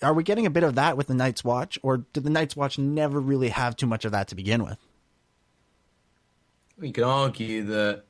are 0.02 0.15
we 0.15 0.23
getting 0.23 0.47
a 0.47 0.51
bit 0.51 0.62
of 0.62 0.74
that 0.74 0.97
with 0.97 1.06
the 1.06 1.15
night's 1.15 1.44
watch 1.44 1.78
or 1.82 1.98
did 2.12 2.24
the 2.24 2.31
night's 2.31 2.56
watch 2.56 2.78
never 2.78 3.20
really 3.20 3.48
have 3.48 3.77
too 3.77 3.86
much 3.86 4.05
of 4.05 4.12
that 4.12 4.28
to 4.28 4.35
begin 4.35 4.65
with 4.65 4.78
we 6.78 6.93
could 6.93 7.05
argue 7.05 7.65
that 7.65 8.05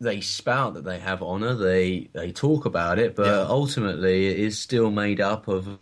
they 0.00 0.20
spout 0.20 0.74
that 0.74 0.84
they 0.84 0.98
have 0.98 1.22
honor 1.22 1.54
they 1.54 2.08
they 2.12 2.32
talk 2.32 2.64
about 2.64 2.98
it 2.98 3.14
but 3.14 3.26
yeah. 3.26 3.46
ultimately 3.48 4.26
it 4.26 4.38
is 4.38 4.58
still 4.58 4.90
made 4.90 5.20
up 5.20 5.46
of 5.48 5.78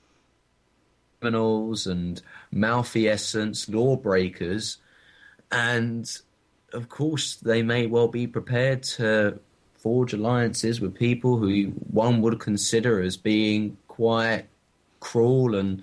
criminals 1.20 1.86
and 1.86 2.22
malfeasance 2.50 3.68
lawbreakers 3.68 4.78
and 5.50 6.20
of 6.72 6.88
course, 6.88 7.36
they 7.36 7.62
may 7.62 7.86
well 7.86 8.08
be 8.08 8.26
prepared 8.26 8.82
to 8.82 9.38
forge 9.76 10.12
alliances 10.12 10.80
with 10.80 10.94
people 10.94 11.38
who 11.38 11.72
one 11.90 12.20
would 12.20 12.38
consider 12.38 13.00
as 13.00 13.16
being 13.16 13.76
quite 13.88 14.44
cruel 15.00 15.54
and 15.54 15.82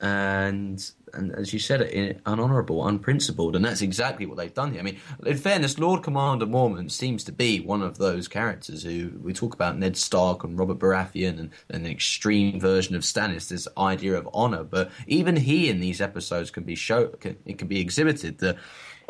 and 0.00 0.90
and 1.14 1.32
as 1.34 1.52
you 1.52 1.58
said, 1.58 2.20
unhonourable, 2.24 2.86
unprincipled, 2.86 3.54
and 3.54 3.64
that's 3.64 3.82
exactly 3.82 4.24
what 4.24 4.38
they've 4.38 4.54
done 4.54 4.72
here. 4.72 4.80
I 4.80 4.82
mean, 4.82 4.98
in 5.26 5.36
fairness, 5.36 5.78
Lord 5.78 6.02
Commander 6.02 6.46
Mormont 6.46 6.90
seems 6.90 7.22
to 7.24 7.32
be 7.32 7.60
one 7.60 7.82
of 7.82 7.98
those 7.98 8.28
characters 8.28 8.82
who 8.82 9.12
we 9.22 9.34
talk 9.34 9.54
about 9.54 9.78
Ned 9.78 9.96
Stark 9.96 10.42
and 10.42 10.58
Robert 10.58 10.78
Baratheon 10.78 11.38
and, 11.38 11.50
and 11.68 11.84
an 11.84 11.86
extreme 11.86 12.58
version 12.58 12.94
of 12.94 13.02
Stannis, 13.02 13.48
this 13.48 13.68
idea 13.76 14.14
of 14.16 14.26
honour. 14.28 14.64
But 14.64 14.90
even 15.06 15.36
he 15.36 15.68
in 15.68 15.80
these 15.80 16.00
episodes 16.00 16.50
can 16.50 16.64
be 16.64 16.74
show, 16.74 17.08
can, 17.08 17.36
it 17.44 17.58
can 17.58 17.68
be 17.68 17.80
exhibited 17.80 18.38
that 18.38 18.56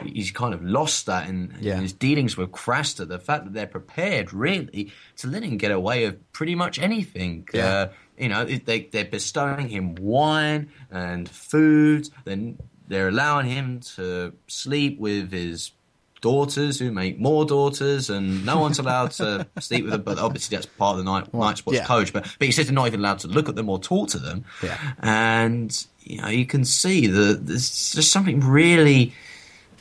he's 0.06 0.30
kind 0.30 0.54
of 0.54 0.62
lost 0.62 1.06
that 1.06 1.28
in, 1.28 1.54
Yeah. 1.60 1.76
in 1.76 1.82
his 1.82 1.92
dealings 1.92 2.36
with 2.36 2.50
Craster. 2.52 3.06
The 3.06 3.18
fact 3.18 3.44
that 3.44 3.52
they're 3.52 3.66
prepared 3.66 4.32
really 4.32 4.92
to 5.18 5.26
let 5.28 5.42
him 5.42 5.56
get 5.56 5.70
away 5.70 6.06
with 6.06 6.32
pretty 6.32 6.54
much 6.54 6.78
anything. 6.78 7.48
Uh, 7.54 7.88
you 8.18 8.28
know, 8.28 8.44
they, 8.44 8.82
they're 8.92 9.04
bestowing 9.04 9.68
him 9.68 9.94
wine 9.96 10.70
and 10.90 11.28
food. 11.28 12.08
Then 12.24 12.58
they're 12.88 13.08
allowing 13.08 13.46
him 13.46 13.80
to 13.96 14.32
sleep 14.48 14.98
with 14.98 15.32
his 15.32 15.72
daughters 16.20 16.78
who 16.78 16.92
make 16.92 17.18
more 17.18 17.44
daughters 17.44 18.08
and 18.08 18.46
no 18.46 18.60
one's 18.60 18.78
allowed 18.78 19.10
to 19.10 19.44
sleep 19.58 19.82
with 19.82 19.92
them 19.92 20.02
but 20.02 20.18
obviously 20.20 20.56
that's 20.56 20.66
part 20.66 20.92
of 20.92 20.98
the 20.98 21.02
night 21.10 21.34
night's 21.34 21.66
watch 21.66 21.74
yeah. 21.74 21.84
code 21.84 22.12
but 22.12 22.22
but 22.38 22.46
he 22.46 22.52
says 22.52 22.66
they're 22.66 22.74
not 22.74 22.86
even 22.86 23.00
allowed 23.00 23.18
to 23.18 23.26
look 23.26 23.48
at 23.48 23.56
them 23.56 23.68
or 23.68 23.76
talk 23.76 24.08
to 24.08 24.20
them 24.20 24.44
Yeah. 24.62 24.78
and 25.00 25.84
you 26.02 26.22
know 26.22 26.28
you 26.28 26.46
can 26.46 26.64
see 26.64 27.08
that 27.08 27.44
there's 27.44 27.92
just 27.92 28.12
something 28.12 28.38
really 28.38 29.12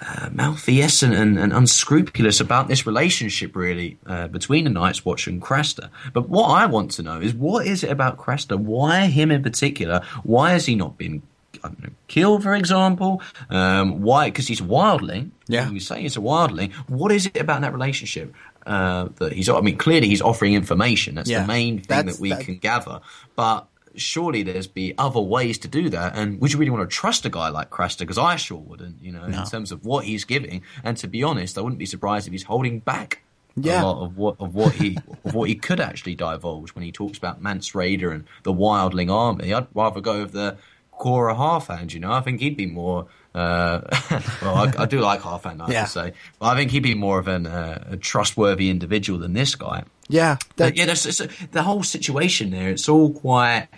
uh, 0.02 0.30
malfeasant 0.32 1.14
and, 1.14 1.38
and 1.38 1.54
unscrupulous 1.54 2.40
about 2.40 2.68
this 2.68 2.86
relationship, 2.88 3.56
really, 3.56 3.98
uh, 4.06 4.28
between 4.28 4.64
the 4.64 4.70
Night's 4.70 5.06
Watch 5.06 5.28
and 5.28 5.42
Craster. 5.42 5.90
But 6.14 6.28
what 6.30 6.48
I 6.50 6.66
want 6.66 6.92
to 6.92 7.04
know 7.04 7.20
is 7.22 7.34
what 7.36 7.68
is 7.68 7.84
it 7.84 7.92
about 7.92 8.18
Craster? 8.18 8.58
Why 8.58 9.06
him 9.08 9.30
in 9.32 9.44
particular? 9.44 10.02
Why 10.24 10.52
has 10.52 10.66
he 10.66 10.76
not 10.76 10.98
been 10.98 11.22
I 11.64 11.68
don't 11.68 11.84
know, 11.84 11.90
killed, 12.08 12.42
for 12.44 12.56
example? 12.56 13.22
Um, 13.50 14.02
why? 14.02 14.30
Because 14.30 14.48
he's 14.48 14.62
a 14.62 14.64
wildling. 14.64 15.30
Yeah. 15.48 15.70
You 15.70 15.80
say 15.80 16.02
he's 16.02 16.18
a 16.18 16.22
wildling. 16.22 16.74
What 16.88 17.12
is 17.12 17.28
it 17.28 17.38
about 17.38 17.62
that 17.62 17.74
relationship? 17.74 18.34
Uh, 18.66 19.10
that 19.18 19.34
he's, 19.34 19.50
I 19.50 19.60
mean, 19.62 19.78
clearly 19.78 20.08
he's 20.08 20.22
offering 20.22 20.54
information. 20.54 21.16
That's 21.16 21.30
Yeah. 21.30 21.42
the 21.42 21.48
main 21.48 21.78
thing 21.78 21.86
That's- 21.88 22.16
that 22.16 22.22
we 22.22 22.30
that- 22.30 22.42
can 22.46 22.58
gather. 22.58 23.02
But 23.36 23.68
surely 23.96 24.44
there's 24.44 24.68
be 24.68 24.94
other 24.98 25.20
ways 25.22 25.58
to 25.60 25.68
do 25.68 25.90
that. 25.90 26.16
And 26.16 26.40
would 26.42 26.52
you 26.54 26.60
really 26.60 26.72
want 26.72 26.90
to 26.90 26.94
trust 26.96 27.26
a 27.26 27.30
guy 27.30 27.50
like 27.50 27.70
Craster? 27.70 28.00
Because 28.00 28.18
I 28.18 28.36
sure 28.36 28.58
wouldn't, 28.60 29.02
you 29.02 29.12
know, 29.12 29.26
No. 29.28 29.40
in 29.40 29.46
terms 29.46 29.72
of 29.72 29.86
what 29.86 30.06
he's 30.06 30.24
giving. 30.26 30.62
And 30.84 30.98
to 30.98 31.08
be 31.08 31.24
honest, 31.24 31.58
I 31.58 31.62
wouldn't 31.62 31.80
be 31.80 31.86
surprised 31.86 32.28
if 32.28 32.32
he's 32.32 32.44
holding 32.44 32.80
back 32.80 33.24
Yeah. 33.56 33.84
a 33.84 33.86
lot 33.86 34.04
of 34.06 34.18
what 34.18 34.36
of 34.40 34.56
what 34.56 34.74
he 34.74 34.98
of 35.26 35.34
what 35.34 35.50
he 35.50 35.56
could 35.56 35.80
actually 35.80 36.16
divulge 36.16 36.70
when 36.76 36.84
he 36.86 36.92
talks 36.92 37.18
about 37.18 37.42
Mance 37.42 37.72
Rayder 37.72 38.14
and 38.14 38.24
the 38.44 38.54
Wildling 38.54 39.12
Army. 39.12 39.54
I'd 39.54 39.68
rather 39.74 40.00
go 40.02 40.22
with 40.22 40.32
the 40.32 40.58
Qhorin 41.00 41.36
Halfhand. 41.38 41.94
You 41.94 42.00
know, 42.00 42.12
I 42.12 42.22
think 42.22 42.40
he'd 42.40 42.56
be 42.58 42.66
more. 42.68 43.08
Uh, 43.34 43.80
well, 44.42 44.56
I, 44.56 44.74
I 44.80 44.86
do 44.86 45.00
like 45.00 45.22
Halfhand, 45.22 45.62
I 45.62 45.66
have 45.66 45.70
Yeah. 45.72 45.84
to 45.86 45.90
say, 45.90 46.14
but 46.40 46.48
I 46.48 46.56
think 46.58 46.72
he'd 46.72 46.84
be 46.84 46.96
more 46.96 47.18
of 47.18 47.30
an, 47.30 47.48
uh, 47.48 47.92
a 47.92 47.96
trustworthy 47.98 48.70
individual 48.70 49.20
than 49.20 49.32
this 49.32 49.56
guy. 49.56 49.84
Yeah, 50.10 50.36
But 50.58 50.76
yeah, 50.76 50.86
that's, 50.88 51.06
it's, 51.06 51.22
the 51.54 51.64
whole 51.64 51.82
situation 51.84 52.50
there. 52.50 52.68
It's 52.72 52.90
all 52.90 53.14
quite 53.14 53.70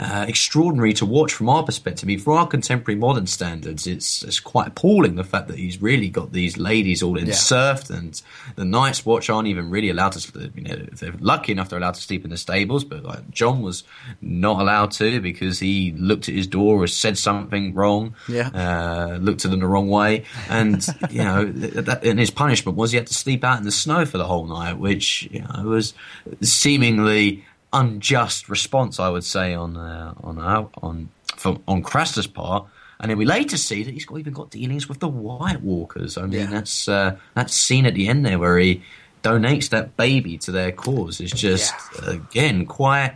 uh, 0.00 0.24
extraordinary 0.26 0.94
to 0.94 1.04
watch 1.04 1.34
from 1.34 1.50
our 1.50 1.62
perspective. 1.62 2.06
I 2.06 2.08
mean, 2.08 2.18
for 2.18 2.32
our 2.32 2.46
contemporary 2.46 2.98
modern 2.98 3.26
standards, 3.26 3.86
it's 3.86 4.22
it's 4.22 4.40
quite 4.40 4.68
appalling 4.68 5.16
the 5.16 5.24
fact 5.24 5.48
that 5.48 5.58
he's 5.58 5.82
really 5.82 6.08
got 6.08 6.32
these 6.32 6.56
ladies 6.56 7.02
all 7.02 7.18
in 7.18 7.26
ensurfed, 7.26 7.90
and 7.90 8.20
the 8.56 8.64
Night's 8.64 9.04
Watch 9.04 9.28
aren't 9.28 9.48
even 9.48 9.68
really 9.68 9.90
allowed 9.90 10.12
to. 10.12 10.50
You 10.54 10.62
know, 10.62 10.86
if 10.90 11.00
they're 11.00 11.12
lucky 11.20 11.52
enough, 11.52 11.68
they're 11.68 11.78
allowed 11.78 11.94
to 11.94 12.00
sleep 12.00 12.24
in 12.24 12.30
the 12.30 12.38
stables, 12.38 12.82
but 12.82 13.04
like 13.04 13.30
Jon 13.30 13.60
was 13.60 13.84
not 14.22 14.62
allowed 14.62 14.92
to 14.92 15.20
because 15.20 15.58
he 15.58 15.92
looked 15.92 16.30
at 16.30 16.34
his 16.34 16.46
door 16.46 16.82
or 16.82 16.86
said 16.86 17.18
something 17.18 17.74
wrong. 17.74 18.14
Yeah. 18.26 18.48
uh, 18.54 19.18
looked 19.18 19.44
at 19.44 19.50
them 19.50 19.60
the 19.60 19.66
wrong 19.66 19.90
way, 19.90 20.24
and 20.48 20.82
you 21.10 21.22
know, 21.22 21.44
that, 21.44 22.04
and 22.04 22.18
his 22.18 22.30
punishment 22.30 22.78
was 22.78 22.92
he 22.92 22.96
had 22.96 23.06
to 23.08 23.14
sleep 23.14 23.44
out 23.44 23.58
in 23.58 23.64
the 23.64 23.70
snow 23.70 24.06
for 24.06 24.16
the 24.16 24.26
whole 24.26 24.46
night, 24.46 24.78
which 24.78 25.28
you 25.30 25.42
know 25.42 25.64
was 25.64 25.92
seemingly 26.40 27.44
unjust 27.72 28.48
response, 28.48 28.98
I 29.00 29.08
would 29.08 29.24
say, 29.24 29.54
on 29.54 29.76
uh, 29.76 30.14
on 30.22 30.38
our, 30.38 30.68
on 30.82 31.08
for, 31.36 31.58
on 31.68 31.82
Craster's 31.82 32.26
part. 32.26 32.66
And 32.98 33.10
then 33.10 33.16
we 33.16 33.24
later 33.24 33.56
see 33.56 33.82
that 33.82 33.94
he's 33.94 34.04
got, 34.04 34.18
even 34.18 34.34
got 34.34 34.50
dealings 34.50 34.86
with 34.86 34.98
the 35.00 35.08
White 35.08 35.62
Walkers. 35.62 36.18
I 36.18 36.22
mean, 36.22 36.32
Yeah. 36.32 36.46
that's 36.46 36.86
uh, 36.86 37.16
that 37.34 37.50
scene 37.50 37.86
at 37.86 37.94
the 37.94 38.08
end 38.08 38.26
there 38.26 38.38
where 38.38 38.58
he 38.58 38.82
donates 39.22 39.70
that 39.70 39.96
baby 39.96 40.36
to 40.38 40.50
their 40.52 40.72
cause 40.72 41.20
is 41.20 41.30
just 41.30 41.74
again 42.06 42.66
quite 42.66 43.14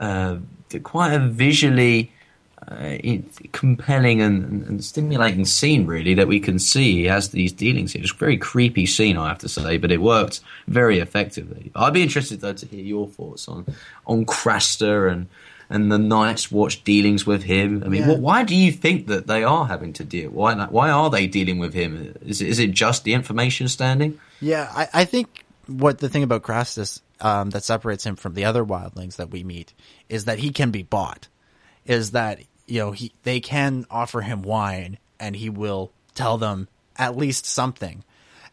uh, 0.00 0.36
quite 0.82 1.12
a 1.14 1.18
visually 1.18 2.12
uh, 2.68 2.96
compelling 3.52 4.20
and, 4.20 4.66
and, 4.66 4.84
stimulating 4.84 5.44
scene, 5.44 5.86
really, 5.86 6.14
that 6.14 6.26
we 6.26 6.40
can 6.40 6.58
see 6.58 6.94
he 6.94 7.04
has 7.04 7.28
these 7.28 7.52
dealings 7.52 7.92
here. 7.92 8.02
It's 8.02 8.12
a 8.12 8.16
very 8.16 8.36
creepy 8.36 8.86
scene, 8.86 9.16
I 9.16 9.28
have 9.28 9.38
to 9.38 9.48
say, 9.48 9.76
but 9.76 9.92
it 9.92 10.02
worked 10.02 10.40
very 10.66 10.98
effectively. 10.98 11.70
I'd 11.76 11.92
be 11.92 12.02
interested, 12.02 12.40
though, 12.40 12.54
to 12.54 12.66
hear 12.66 12.82
your 12.82 13.06
thoughts 13.06 13.48
on 13.48 13.66
on 14.06 14.26
Craster 14.26 15.10
and 15.10 15.28
and 15.68 15.90
the 15.90 15.98
Night's 15.98 16.50
Watch 16.50 16.84
dealings 16.84 17.26
with 17.26 17.42
him. 17.42 17.82
I 17.84 17.88
mean, 17.88 18.02
Yeah. 18.02 18.08
what, 18.08 18.20
why 18.20 18.44
do 18.44 18.54
you 18.54 18.70
think 18.72 19.08
that 19.08 19.26
they 19.26 19.42
are 19.42 19.66
having 19.66 19.92
to 19.94 20.04
deal? 20.04 20.30
Why 20.30 20.54
why 20.66 20.90
are 20.90 21.10
they 21.10 21.26
dealing 21.26 21.58
with 21.58 21.74
him? 21.74 22.14
Is 22.22 22.40
it, 22.40 22.48
is 22.48 22.58
it 22.58 22.72
just 22.72 23.04
the 23.04 23.14
information 23.14 23.68
standing? 23.68 24.20
Yeah, 24.40 24.70
I, 24.74 24.88
I 24.92 25.04
think 25.04 25.44
what 25.66 25.98
the 25.98 26.08
thing 26.08 26.22
about 26.22 26.42
Craster 26.42 27.00
um, 27.20 27.50
that 27.50 27.64
separates 27.64 28.04
him 28.04 28.16
from 28.16 28.34
the 28.34 28.44
other 28.44 28.64
wildlings 28.64 29.16
that 29.16 29.30
we 29.30 29.42
meet 29.42 29.72
is 30.08 30.24
that 30.26 30.38
he 30.38 30.50
can 30.50 30.70
be 30.70 30.82
bought. 30.82 31.28
Is 31.84 32.12
that 32.12 32.40
you 32.66 32.80
know 32.80 32.92
he 32.92 33.12
they 33.22 33.40
can 33.40 33.86
offer 33.90 34.20
him 34.20 34.42
wine 34.42 34.98
and 35.18 35.36
he 35.36 35.48
will 35.50 35.92
tell 36.14 36.38
them 36.38 36.68
at 36.96 37.16
least 37.16 37.46
something, 37.46 38.04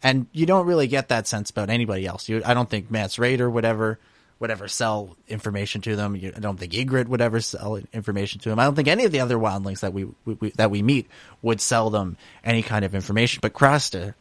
and 0.01 0.27
you 0.31 0.45
don't 0.45 0.65
really 0.65 0.87
get 0.87 1.09
that 1.09 1.27
sense 1.27 1.49
about 1.49 1.69
anybody 1.69 2.05
else. 2.05 2.27
You, 2.29 2.41
I 2.45 2.53
don't 2.53 2.69
think 2.69 2.91
Mance 2.91 3.17
Rayder 3.17 3.51
would 3.51 3.65
ever 3.65 3.99
would 4.39 4.51
ever 4.51 4.67
sell 4.67 5.15
information 5.29 5.79
to 5.79 5.95
them. 5.95 6.17
You, 6.17 6.33
I 6.35 6.41
don't 6.41 6.59
think 6.59 6.73
Ygritte 6.73 7.07
would 7.07 7.21
ever 7.21 7.39
sell 7.39 7.79
information 7.93 8.41
to 8.41 8.49
them. 8.49 8.59
I 8.59 8.65
don't 8.65 8.75
think 8.75 8.89
any 8.89 9.05
of 9.05 9.13
the 9.13 9.21
other 9.21 9.37
wildlings 9.37 9.79
that 9.79 9.93
we, 9.93 10.03
we, 10.25 10.33
we 10.33 10.49
that 10.51 10.69
we 10.69 10.81
meet 10.81 11.07
would 11.41 11.61
sell 11.61 11.89
them 11.89 12.17
any 12.43 12.61
kind 12.61 12.83
of 12.83 12.93
information. 12.93 13.39
But 13.41 13.53
Craster 13.53 14.15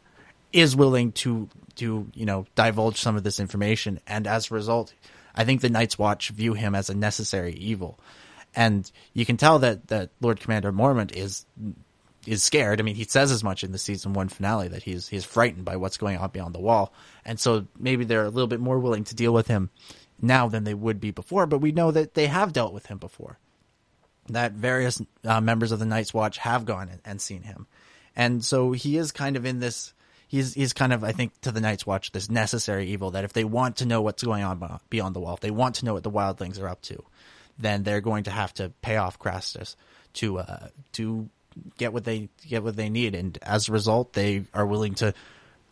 is 0.53 0.75
willing 0.75 1.11
to 1.11 1.49
to 1.75 2.07
you 2.13 2.25
know 2.25 2.45
divulge 2.55 2.97
some 2.97 3.17
of 3.17 3.23
this 3.23 3.39
information, 3.39 3.99
and 4.07 4.25
as 4.25 4.49
a 4.49 4.53
result, 4.53 4.93
I 5.35 5.43
think 5.43 5.61
the 5.61 5.69
Night's 5.69 5.99
Watch 5.99 6.29
view 6.29 6.53
him 6.53 6.73
as 6.73 6.89
a 6.89 6.95
necessary 6.95 7.53
evil, 7.53 7.99
and 8.55 8.89
you 9.13 9.25
can 9.25 9.37
tell 9.37 9.59
that 9.59 9.87
that 9.87 10.09
Lord 10.21 10.39
Commander 10.39 10.71
Mormont 10.71 11.15
is 11.15 11.45
is 12.25 12.43
scared. 12.43 12.79
I 12.79 12.83
mean, 12.83 12.95
he 12.95 13.03
says 13.03 13.31
as 13.31 13.43
much 13.43 13.63
in 13.63 13.71
the 13.71 13.77
season 13.77 14.13
one 14.13 14.29
finale 14.29 14.67
that 14.69 14.83
he's 14.83 15.07
he's 15.07 15.25
frightened 15.25 15.65
by 15.65 15.75
what's 15.75 15.97
going 15.97 16.17
on 16.17 16.29
beyond 16.29 16.55
the 16.55 16.59
wall, 16.59 16.93
and 17.25 17.39
so 17.39 17.67
maybe 17.77 18.05
they're 18.05 18.25
a 18.25 18.29
little 18.29 18.47
bit 18.47 18.59
more 18.59 18.79
willing 18.79 19.03
to 19.05 19.15
deal 19.15 19.33
with 19.33 19.47
him 19.47 19.69
now 20.21 20.47
than 20.47 20.63
they 20.63 20.73
would 20.73 20.99
be 20.99 21.11
before. 21.11 21.45
But 21.45 21.59
we 21.59 21.71
know 21.71 21.91
that 21.91 22.13
they 22.13 22.27
have 22.27 22.53
dealt 22.53 22.73
with 22.73 22.85
him 22.85 22.97
before. 22.97 23.37
That 24.29 24.53
various 24.53 25.01
uh, 25.25 25.41
members 25.41 25.73
of 25.73 25.79
the 25.79 25.85
Night's 25.85 26.13
Watch 26.13 26.37
have 26.37 26.65
gone 26.65 26.87
and, 26.87 27.01
and 27.03 27.21
seen 27.21 27.43
him, 27.43 27.67
and 28.15 28.43
so 28.43 28.71
he 28.71 28.97
is 28.97 29.11
kind 29.11 29.35
of 29.35 29.45
in 29.45 29.59
this. 29.59 29.93
He's 30.29 30.53
he's 30.53 30.73
kind 30.73 30.93
of 30.93 31.03
I 31.03 31.11
think 31.11 31.39
to 31.41 31.51
the 31.51 31.59
Night's 31.59 31.85
Watch 31.85 32.11
this 32.11 32.29
necessary 32.29 32.87
evil 32.87 33.11
that 33.11 33.25
if 33.25 33.33
they 33.33 33.43
want 33.43 33.77
to 33.77 33.85
know 33.85 34.01
what's 34.01 34.23
going 34.23 34.43
on 34.43 34.79
beyond 34.89 35.15
the 35.15 35.19
wall, 35.19 35.33
if 35.33 35.41
they 35.41 35.51
want 35.51 35.75
to 35.75 35.85
know 35.85 35.93
what 35.93 36.03
the 36.03 36.09
wildlings 36.09 36.59
are 36.59 36.69
up 36.69 36.81
to, 36.83 37.03
then 37.57 37.83
they're 37.83 38.01
going 38.01 38.25
to 38.25 38.31
have 38.31 38.53
to 38.55 38.69
pay 38.81 38.97
off 38.97 39.19
Craster 39.19 39.75
to 40.13 40.39
uh, 40.39 40.67
to 40.93 41.29
get 41.77 41.93
what 41.93 42.03
they 42.03 42.29
get 42.47 42.63
what 42.63 42.75
they 42.75 42.89
need, 42.89 43.15
and 43.15 43.37
as 43.41 43.69
a 43.69 43.71
result, 43.71 44.13
they 44.13 44.43
are 44.53 44.65
willing 44.65 44.95
to 44.95 45.13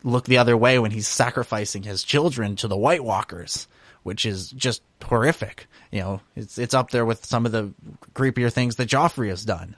look 0.04 0.24
the 0.24 0.38
other 0.38 0.56
way 0.56 0.78
when 0.78 0.90
he's 0.90 1.08
sacrificing 1.08 1.82
his 1.82 2.02
children 2.02 2.56
to 2.56 2.68
the 2.68 2.76
White 2.76 3.04
Walkers, 3.04 3.68
which 4.02 4.26
is 4.26 4.50
just 4.50 4.82
horrific. 5.02 5.66
You 5.90 6.00
know, 6.00 6.20
it's 6.36 6.58
it's 6.58 6.74
up 6.74 6.90
there 6.90 7.04
with 7.04 7.24
some 7.24 7.46
of 7.46 7.52
the 7.52 7.72
creepier 8.14 8.52
things 8.52 8.76
that 8.76 8.88
Joffrey 8.88 9.28
has 9.28 9.44
done, 9.44 9.76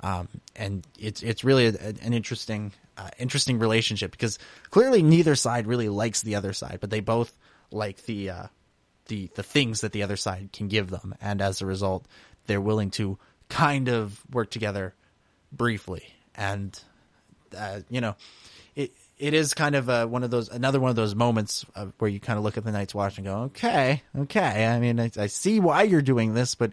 um, 0.00 0.28
and 0.56 0.86
it's 0.98 1.22
it's 1.22 1.44
really 1.44 1.66
a, 1.66 1.74
an 2.02 2.12
interesting 2.12 2.72
uh, 2.96 3.10
interesting 3.18 3.58
relationship 3.58 4.10
because 4.10 4.38
clearly 4.70 5.02
neither 5.02 5.34
side 5.34 5.66
really 5.66 5.88
likes 5.88 6.22
the 6.22 6.36
other 6.36 6.52
side, 6.52 6.78
but 6.80 6.90
they 6.90 7.00
both 7.00 7.36
like 7.70 8.04
the 8.04 8.30
uh, 8.30 8.46
the 9.06 9.30
the 9.34 9.42
things 9.42 9.80
that 9.82 9.92
the 9.92 10.02
other 10.02 10.16
side 10.16 10.50
can 10.52 10.68
give 10.68 10.90
them, 10.90 11.14
and 11.20 11.40
as 11.40 11.60
a 11.60 11.66
result, 11.66 12.06
they're 12.46 12.60
willing 12.60 12.90
to 12.92 13.18
kind 13.48 13.88
of 13.88 14.22
work 14.30 14.50
together 14.50 14.94
briefly. 15.52 16.04
And 16.34 16.78
uh, 17.56 17.80
you 17.88 18.00
know, 18.00 18.16
it 18.74 18.92
it 19.18 19.34
is 19.34 19.54
kind 19.54 19.74
of 19.74 19.88
uh, 19.88 20.06
one 20.06 20.24
of 20.24 20.30
those 20.30 20.48
another 20.48 20.80
one 20.80 20.90
of 20.90 20.96
those 20.96 21.14
moments 21.14 21.64
of 21.74 21.92
where 21.98 22.10
you 22.10 22.20
kind 22.20 22.38
of 22.38 22.44
look 22.44 22.56
at 22.56 22.64
the 22.64 22.72
Night's 22.72 22.94
Watch 22.94 23.18
and 23.18 23.26
go, 23.26 23.34
okay, 23.42 24.02
okay. 24.18 24.66
I 24.66 24.80
mean, 24.80 24.98
I, 25.00 25.10
I 25.16 25.26
see 25.26 25.60
why 25.60 25.82
you're 25.82 26.02
doing 26.02 26.34
this, 26.34 26.54
but 26.54 26.72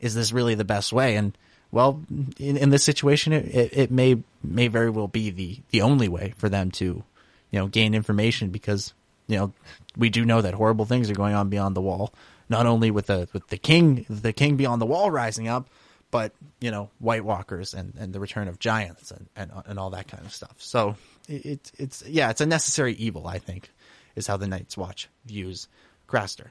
is 0.00 0.14
this 0.14 0.32
really 0.32 0.54
the 0.54 0.64
best 0.64 0.92
way? 0.92 1.16
And 1.16 1.36
well, 1.72 2.02
in, 2.38 2.56
in 2.56 2.70
this 2.70 2.84
situation, 2.84 3.32
it, 3.32 3.46
it, 3.46 3.76
it 3.76 3.90
may 3.90 4.22
may 4.42 4.68
very 4.68 4.90
well 4.90 5.08
be 5.08 5.30
the 5.30 5.58
the 5.70 5.82
only 5.82 6.08
way 6.08 6.34
for 6.36 6.48
them 6.48 6.70
to, 6.72 6.84
you 7.50 7.58
know, 7.58 7.66
gain 7.68 7.94
information 7.94 8.50
because 8.50 8.92
you 9.30 9.36
know 9.36 9.52
we 9.96 10.10
do 10.10 10.24
know 10.24 10.40
that 10.40 10.54
horrible 10.54 10.84
things 10.84 11.10
are 11.10 11.14
going 11.14 11.34
on 11.34 11.48
beyond 11.48 11.76
the 11.76 11.80
wall. 11.80 12.12
Not 12.48 12.66
only 12.66 12.90
with 12.90 13.06
the 13.06 13.28
with 13.32 13.46
the 13.48 13.58
king 13.58 14.04
the 14.08 14.32
king 14.32 14.56
beyond 14.56 14.82
the 14.82 14.86
wall 14.86 15.10
rising 15.10 15.48
up, 15.48 15.68
but 16.10 16.32
you 16.60 16.70
know 16.70 16.90
White 16.98 17.24
Walkers 17.24 17.74
and, 17.74 17.94
and 17.98 18.12
the 18.12 18.20
return 18.20 18.48
of 18.48 18.58
giants 18.58 19.10
and, 19.10 19.28
and 19.36 19.50
and 19.66 19.78
all 19.78 19.90
that 19.90 20.08
kind 20.08 20.24
of 20.24 20.32
stuff. 20.32 20.56
So 20.58 20.96
it, 21.28 21.70
it's 21.78 22.02
yeah, 22.06 22.30
it's 22.30 22.40
a 22.40 22.46
necessary 22.46 22.94
evil. 22.94 23.26
I 23.26 23.38
think 23.38 23.70
is 24.16 24.26
how 24.26 24.36
the 24.36 24.48
Night's 24.48 24.76
Watch 24.76 25.08
views 25.24 25.68
Craster. 26.08 26.48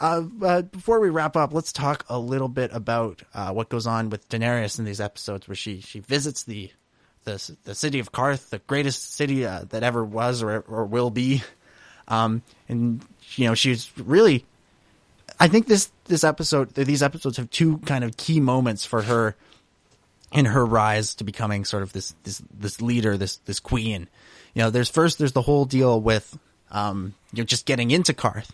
Uh, 0.00 0.24
uh, 0.42 0.62
before 0.62 0.98
we 0.98 1.08
wrap 1.08 1.36
up, 1.36 1.54
let's 1.54 1.72
talk 1.72 2.04
a 2.08 2.18
little 2.18 2.48
bit 2.48 2.70
about 2.72 3.22
uh, 3.32 3.52
what 3.52 3.68
goes 3.68 3.86
on 3.86 4.10
with 4.10 4.28
Daenerys 4.28 4.80
in 4.80 4.84
these 4.84 5.00
episodes, 5.00 5.46
where 5.46 5.54
she 5.54 5.80
she 5.80 6.00
visits 6.00 6.42
the 6.42 6.72
the 7.24 7.56
the 7.64 7.74
city 7.74 7.98
of 7.98 8.12
Qarth, 8.12 8.50
the 8.50 8.58
greatest 8.60 9.14
city 9.14 9.44
uh, 9.46 9.64
that 9.70 9.82
ever 9.82 10.04
was 10.04 10.42
or 10.42 10.60
or 10.68 10.84
will 10.84 11.10
be. 11.10 11.42
Um, 12.08 12.42
and 12.68 13.04
you 13.36 13.46
know, 13.46 13.54
she's 13.54 13.90
really. 13.98 14.44
I 15.40 15.48
think 15.48 15.66
this 15.66 15.90
this 16.04 16.22
episode, 16.22 16.74
these 16.74 17.02
episodes 17.02 17.38
have 17.38 17.50
two 17.50 17.78
kind 17.78 18.04
of 18.04 18.16
key 18.16 18.40
moments 18.40 18.84
for 18.84 19.02
her 19.02 19.34
in 20.32 20.46
her 20.46 20.64
rise 20.64 21.14
to 21.16 21.24
becoming 21.24 21.64
sort 21.64 21.82
of 21.82 21.92
this 21.92 22.14
this 22.24 22.42
this 22.52 22.80
leader, 22.80 23.16
this 23.16 23.36
this 23.38 23.60
queen. 23.60 24.08
You 24.54 24.62
know, 24.62 24.70
there's 24.70 24.88
first 24.88 25.18
there's 25.18 25.32
the 25.32 25.42
whole 25.42 25.64
deal 25.64 26.00
with 26.00 26.38
um, 26.70 27.14
you 27.32 27.42
know 27.42 27.46
just 27.46 27.66
getting 27.66 27.90
into 27.90 28.12
Qarth, 28.12 28.50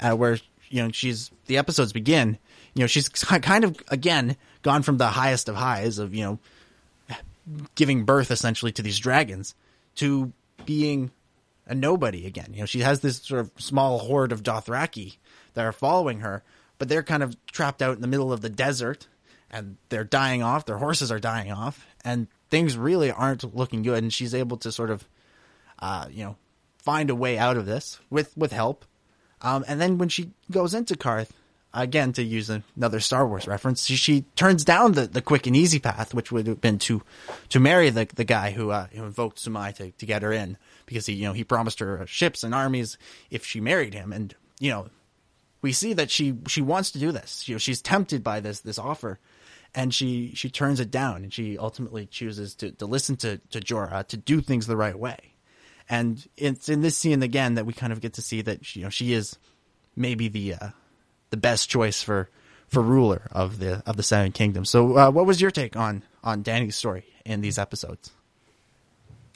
uh, 0.00 0.16
where 0.16 0.38
you 0.68 0.82
know 0.82 0.90
she's 0.92 1.30
the 1.46 1.58
episodes 1.58 1.92
begin. 1.92 2.38
You 2.74 2.80
know, 2.80 2.86
she's 2.86 3.08
kind 3.08 3.64
of 3.64 3.76
again 3.88 4.36
gone 4.62 4.82
from 4.82 4.96
the 4.96 5.08
highest 5.08 5.48
of 5.48 5.56
highs 5.56 5.98
of 5.98 6.14
you 6.14 6.24
know 6.24 6.38
giving 7.74 8.04
birth 8.04 8.30
essentially 8.30 8.72
to 8.72 8.82
these 8.82 8.98
dragons 8.98 9.54
to 9.96 10.32
being 10.64 11.10
a 11.66 11.74
nobody 11.74 12.26
again. 12.26 12.52
You 12.52 12.60
know, 12.60 12.66
she 12.66 12.80
has 12.80 13.00
this 13.00 13.18
sort 13.18 13.40
of 13.40 13.50
small 13.56 13.98
horde 13.98 14.32
of 14.32 14.42
Dothraki 14.42 15.16
that 15.54 15.64
are 15.64 15.72
following 15.72 16.20
her, 16.20 16.42
but 16.78 16.88
they're 16.88 17.02
kind 17.02 17.22
of 17.22 17.36
trapped 17.46 17.82
out 17.82 17.94
in 17.94 18.00
the 18.00 18.08
middle 18.08 18.32
of 18.32 18.40
the 18.40 18.48
desert 18.48 19.06
and 19.52 19.76
they're 19.90 20.04
dying 20.04 20.42
off. 20.42 20.64
Their 20.64 20.78
horses 20.78 21.12
are 21.12 21.18
dying 21.18 21.52
off, 21.52 21.86
and 22.04 22.26
things 22.50 22.76
really 22.76 23.10
aren't 23.10 23.54
looking 23.54 23.82
good. 23.82 24.02
And 24.02 24.12
she's 24.12 24.34
able 24.34 24.56
to 24.58 24.72
sort 24.72 24.90
of, 24.90 25.06
uh, 25.78 26.06
you 26.10 26.24
know, 26.24 26.36
find 26.78 27.10
a 27.10 27.14
way 27.14 27.38
out 27.38 27.56
of 27.58 27.66
this 27.66 28.00
with 28.08 28.36
with 28.36 28.52
help. 28.52 28.84
Um, 29.42 29.64
and 29.68 29.80
then 29.80 29.98
when 29.98 30.08
she 30.08 30.30
goes 30.50 30.72
into 30.72 30.94
Qarth, 30.94 31.30
again 31.74 32.12
to 32.14 32.22
use 32.22 32.50
another 32.50 33.00
Star 33.00 33.26
Wars 33.26 33.46
reference, 33.46 33.86
she, 33.86 33.96
she, 33.96 34.22
turns 34.36 34.64
down 34.64 34.92
the, 34.92 35.06
the 35.06 35.22
quick 35.22 35.46
and 35.46 35.56
easy 35.56 35.78
path, 35.78 36.14
which 36.14 36.30
would 36.30 36.46
have 36.46 36.60
been 36.60 36.78
to 36.78 37.02
to 37.48 37.60
marry 37.60 37.90
the 37.90 38.06
the 38.14 38.24
guy 38.24 38.50
who, 38.50 38.70
uh, 38.70 38.86
who 38.92 39.04
invoked 39.04 39.38
Sumai 39.38 39.74
to, 39.76 39.90
to 39.90 40.06
get 40.06 40.22
her 40.22 40.32
in 40.32 40.56
because 40.86 41.06
he 41.06 41.14
you 41.14 41.24
know 41.24 41.32
he 41.32 41.44
promised 41.44 41.78
her 41.78 42.06
ships 42.06 42.44
and 42.44 42.54
armies 42.54 42.98
if 43.30 43.44
she 43.44 43.60
married 43.60 43.94
him, 43.94 44.12
and 44.12 44.34
you 44.60 44.70
know 44.70 44.88
we 45.62 45.72
see 45.72 45.92
that 45.94 46.10
she 46.10 46.36
she 46.46 46.60
wants 46.60 46.90
to 46.92 46.98
do 46.98 47.12
this. 47.12 47.48
You 47.48 47.54
know 47.54 47.58
she's 47.58 47.80
tempted 47.80 48.22
by 48.22 48.40
this 48.40 48.60
this 48.60 48.78
offer, 48.78 49.18
and 49.74 49.94
she 49.94 50.32
she 50.34 50.50
turns 50.50 50.80
it 50.80 50.90
down, 50.90 51.22
and 51.22 51.32
she 51.32 51.56
ultimately 51.56 52.06
chooses 52.06 52.54
to 52.56 52.72
to 52.72 52.86
listen 52.86 53.16
to 53.16 53.38
to 53.38 53.60
Jorah 53.60 54.06
to 54.08 54.16
do 54.16 54.40
things 54.40 54.66
the 54.66 54.76
right 54.76 54.98
way. 54.98 55.34
And 55.88 56.26
it's 56.36 56.68
in 56.68 56.80
this 56.80 56.96
scene 56.96 57.22
again 57.22 57.54
that 57.54 57.66
we 57.66 57.72
kind 57.72 57.92
of 57.92 58.00
get 58.00 58.14
to 58.14 58.22
see 58.22 58.42
that 58.42 58.76
you 58.76 58.82
know 58.82 58.90
she 58.90 59.12
is 59.12 59.38
maybe 59.96 60.28
the 60.28 60.54
uh, 60.54 60.68
the 61.32 61.36
best 61.36 61.68
choice 61.68 62.00
for 62.02 62.28
for 62.68 62.80
ruler 62.80 63.22
of 63.32 63.58
the 63.58 63.82
of 63.84 63.96
the 63.96 64.04
Seven 64.04 64.30
Kingdoms. 64.30 64.70
So, 64.70 64.96
uh, 64.96 65.10
what 65.10 65.26
was 65.26 65.40
your 65.40 65.50
take 65.50 65.76
on 65.76 66.04
on 66.22 66.42
Dany's 66.42 66.76
story 66.76 67.04
in 67.24 67.40
these 67.40 67.58
episodes? 67.58 68.12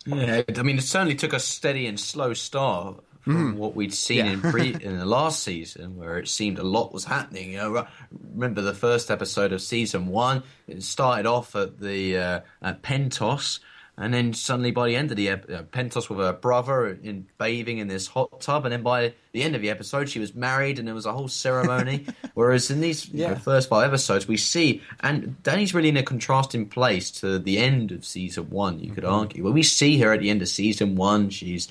Yeah, 0.05 0.43
I 0.57 0.63
mean, 0.63 0.79
it 0.79 0.83
certainly 0.83 1.17
took 1.17 1.33
a 1.33 1.41
steady 1.41 1.89
and 1.89 1.99
slow 1.99 2.33
start 2.33 3.03
from 3.23 3.55
mm. 3.55 3.57
what 3.57 3.75
we'd 3.75 3.93
seen 3.93 4.25
yeah. 4.25 4.33
in 4.33 4.41
pre 4.41 4.69
in 4.81 4.99
the 4.99 5.07
last 5.07 5.43
season, 5.43 5.97
where 5.97 6.19
it 6.19 6.29
seemed 6.29 6.61
a 6.61 6.63
lot 6.63 6.93
was 6.93 7.05
happening. 7.05 7.53
You 7.53 7.59
know, 7.59 7.87
remember 8.33 8.61
the 8.61 8.75
first 8.75 9.11
episode 9.11 9.53
of 9.53 9.61
season 9.61 10.07
one? 10.07 10.45
It 10.69 10.85
started 10.85 11.27
off 11.27 11.57
at 11.57 11.81
the 11.81 12.19
uh, 12.19 12.41
at 12.63 12.83
Pentos, 12.83 13.59
and 13.99 14.13
then 14.13 14.35
suddenly 14.35 14.73
by 14.73 14.89
the 14.89 14.97
end 14.97 15.11
of 15.11 15.17
the 15.17 15.31
episode, 15.31 15.71
Pentos 15.71 16.11
with 16.11 16.19
her 16.19 16.35
brother 16.35 16.87
in 17.03 17.27
bathing 17.39 17.79
in 17.79 17.89
this 17.89 18.07
hot 18.07 18.43
tub, 18.43 18.67
and 18.67 18.73
then 18.73 18.83
by 18.83 19.15
the 19.33 19.43
end 19.43 19.55
of 19.55 19.63
the 19.63 19.71
episode, 19.71 20.11
she 20.11 20.19
was 20.19 20.35
married, 20.35 20.79
and 20.79 20.87
there 20.87 20.95
was 20.95 21.07
a 21.07 21.13
whole 21.13 21.29
ceremony. 21.29 22.05
Whereas 22.35 22.71
in 22.71 22.83
these 22.83 23.09
yeah. 23.09 23.29
you 23.29 23.35
know, 23.35 23.41
first 23.41 23.71
five 23.71 23.89
episodes, 23.89 24.29
we 24.29 24.37
see, 24.37 24.83
and 25.01 25.43
Dany's 25.43 25.73
really 25.73 25.89
in 25.89 25.97
a 25.97 26.03
contrasting 26.03 26.69
place 26.69 27.11
to 27.13 27.39
the 27.39 27.57
end 27.59 27.91
of 27.91 28.05
season 28.05 28.51
one. 28.51 28.81
You 28.81 28.93
could 28.93 29.05
mm-hmm. 29.05 29.15
argue 29.15 29.45
when 29.45 29.55
we 29.55 29.63
see 29.63 29.99
her 30.01 30.13
at 30.13 30.21
the 30.21 30.29
end 30.29 30.43
of 30.43 30.49
season 30.49 30.95
one, 30.95 31.31
she's 31.31 31.69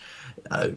uh, 0.50 0.70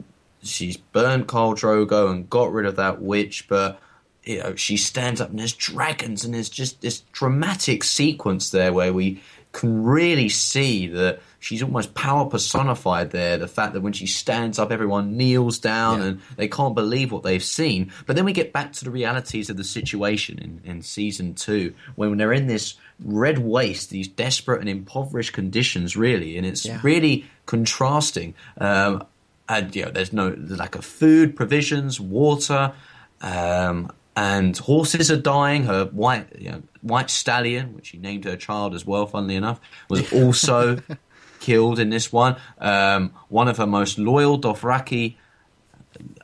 she's 0.43 0.77
burned 0.77 1.29
Khal 1.29 1.55
Drogo 1.55 2.11
and 2.11 2.29
got 2.29 2.53
rid 2.53 2.67
of 2.67 2.77
that 2.77 3.01
witch, 3.01 3.49
but 3.49 3.81
you 4.25 4.41
know 4.41 4.55
she 4.55 4.77
stands 4.77 5.19
up 5.19 5.31
and 5.31 5.39
there's 5.39 5.55
dragons, 5.55 6.27
and 6.27 6.35
there's 6.35 6.51
just 6.51 6.83
this 6.83 7.01
dramatic 7.13 7.85
sequence 7.85 8.51
there 8.51 8.75
where 8.75 8.93
we 8.93 9.23
can 9.53 9.83
really 9.83 10.29
see 10.29 10.89
that 10.89 11.21
she's 11.39 11.63
almost 11.63 11.95
power 11.95 12.27
personified 12.27 13.11
there. 13.11 13.39
The 13.39 13.49
fact 13.49 13.75
that 13.75 13.81
when 13.81 13.93
she 13.93 14.07
stands 14.07 14.59
up, 14.59 14.73
everyone 14.73 15.17
kneels 15.17 15.59
down 15.59 16.01
yeah. 16.01 16.07
and 16.07 16.21
they 16.37 16.49
can't 16.49 16.75
believe 16.75 17.13
what 17.13 17.23
they've 17.23 17.43
seen. 17.43 17.93
But 18.07 18.17
then 18.17 18.25
we 18.25 18.33
get 18.33 18.53
back 18.53 18.73
to 18.75 18.85
the 18.85 18.91
realities 18.91 19.51
of 19.51 19.57
the 19.57 19.65
situation 19.65 20.39
in, 20.39 20.61
in 20.65 20.83
season 20.83 21.35
two, 21.35 21.75
when 21.95 22.17
they're 22.17 22.33
in 22.33 22.47
this 22.47 22.75
red 23.01 23.39
waste, 23.39 23.91
these 23.91 24.09
desperate 24.09 24.61
and 24.61 24.69
impoverished 24.69 25.33
conditions, 25.33 25.97
really, 25.97 26.37
and 26.37 26.47
it's 26.47 26.67
yeah. 26.67 26.81
really 26.83 27.27
contrasting. 27.47 28.35
Um, 28.61 29.05
and 29.49 29.75
you 29.75 29.85
know, 29.85 29.91
there's 29.91 30.13
no 30.13 30.35
lack 30.39 30.75
of 30.75 30.85
food, 30.85 31.37
provisions, 31.37 32.01
water. 32.01 32.73
Um, 33.21 33.91
and 34.15 34.57
horses 34.59 35.13
are 35.13 35.17
dying. 35.17 35.65
Her 35.65 35.85
white 35.87 36.27
you 36.39 36.51
know, 36.51 36.63
white 36.83 37.09
stallion, 37.09 37.75
which 37.75 37.87
she 37.87 37.99
named 37.99 38.25
her 38.25 38.37
child 38.37 38.75
as 38.75 38.85
well, 38.85 39.07
funnily 39.07 39.37
enough, 39.37 39.61
was 39.89 40.13
also 40.13 40.79
killed 41.41 41.79
in 41.79 41.91
this 41.91 42.13
one. 42.13 42.37
Um, 42.59 43.13
one 43.29 43.49
of 43.49 43.57
her 43.57 43.67
most 43.67 43.99
loyal 43.99 44.39
Dothraki 44.39 45.17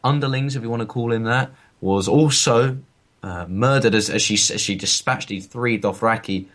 underlings, 0.03 0.57
if 0.57 0.63
you 0.63 0.71
want 0.71 0.81
to 0.81 0.87
call 0.87 1.13
him 1.13 1.25
that, 1.25 1.51
was 1.81 2.09
also 2.09 2.79
uh, 3.23 3.47
murdered 3.49 3.95
as, 3.95 4.11
as, 4.11 4.23
she 4.23 4.35
as 4.35 4.61
she 4.61 4.75
dispatched 4.75 5.29
these 5.29 5.47
three 5.47 5.79
Dothraki 5.79 6.47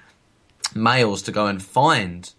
males 0.75 1.21
to 1.23 1.31
go 1.31 1.47
and 1.47 1.61
find 1.61 2.33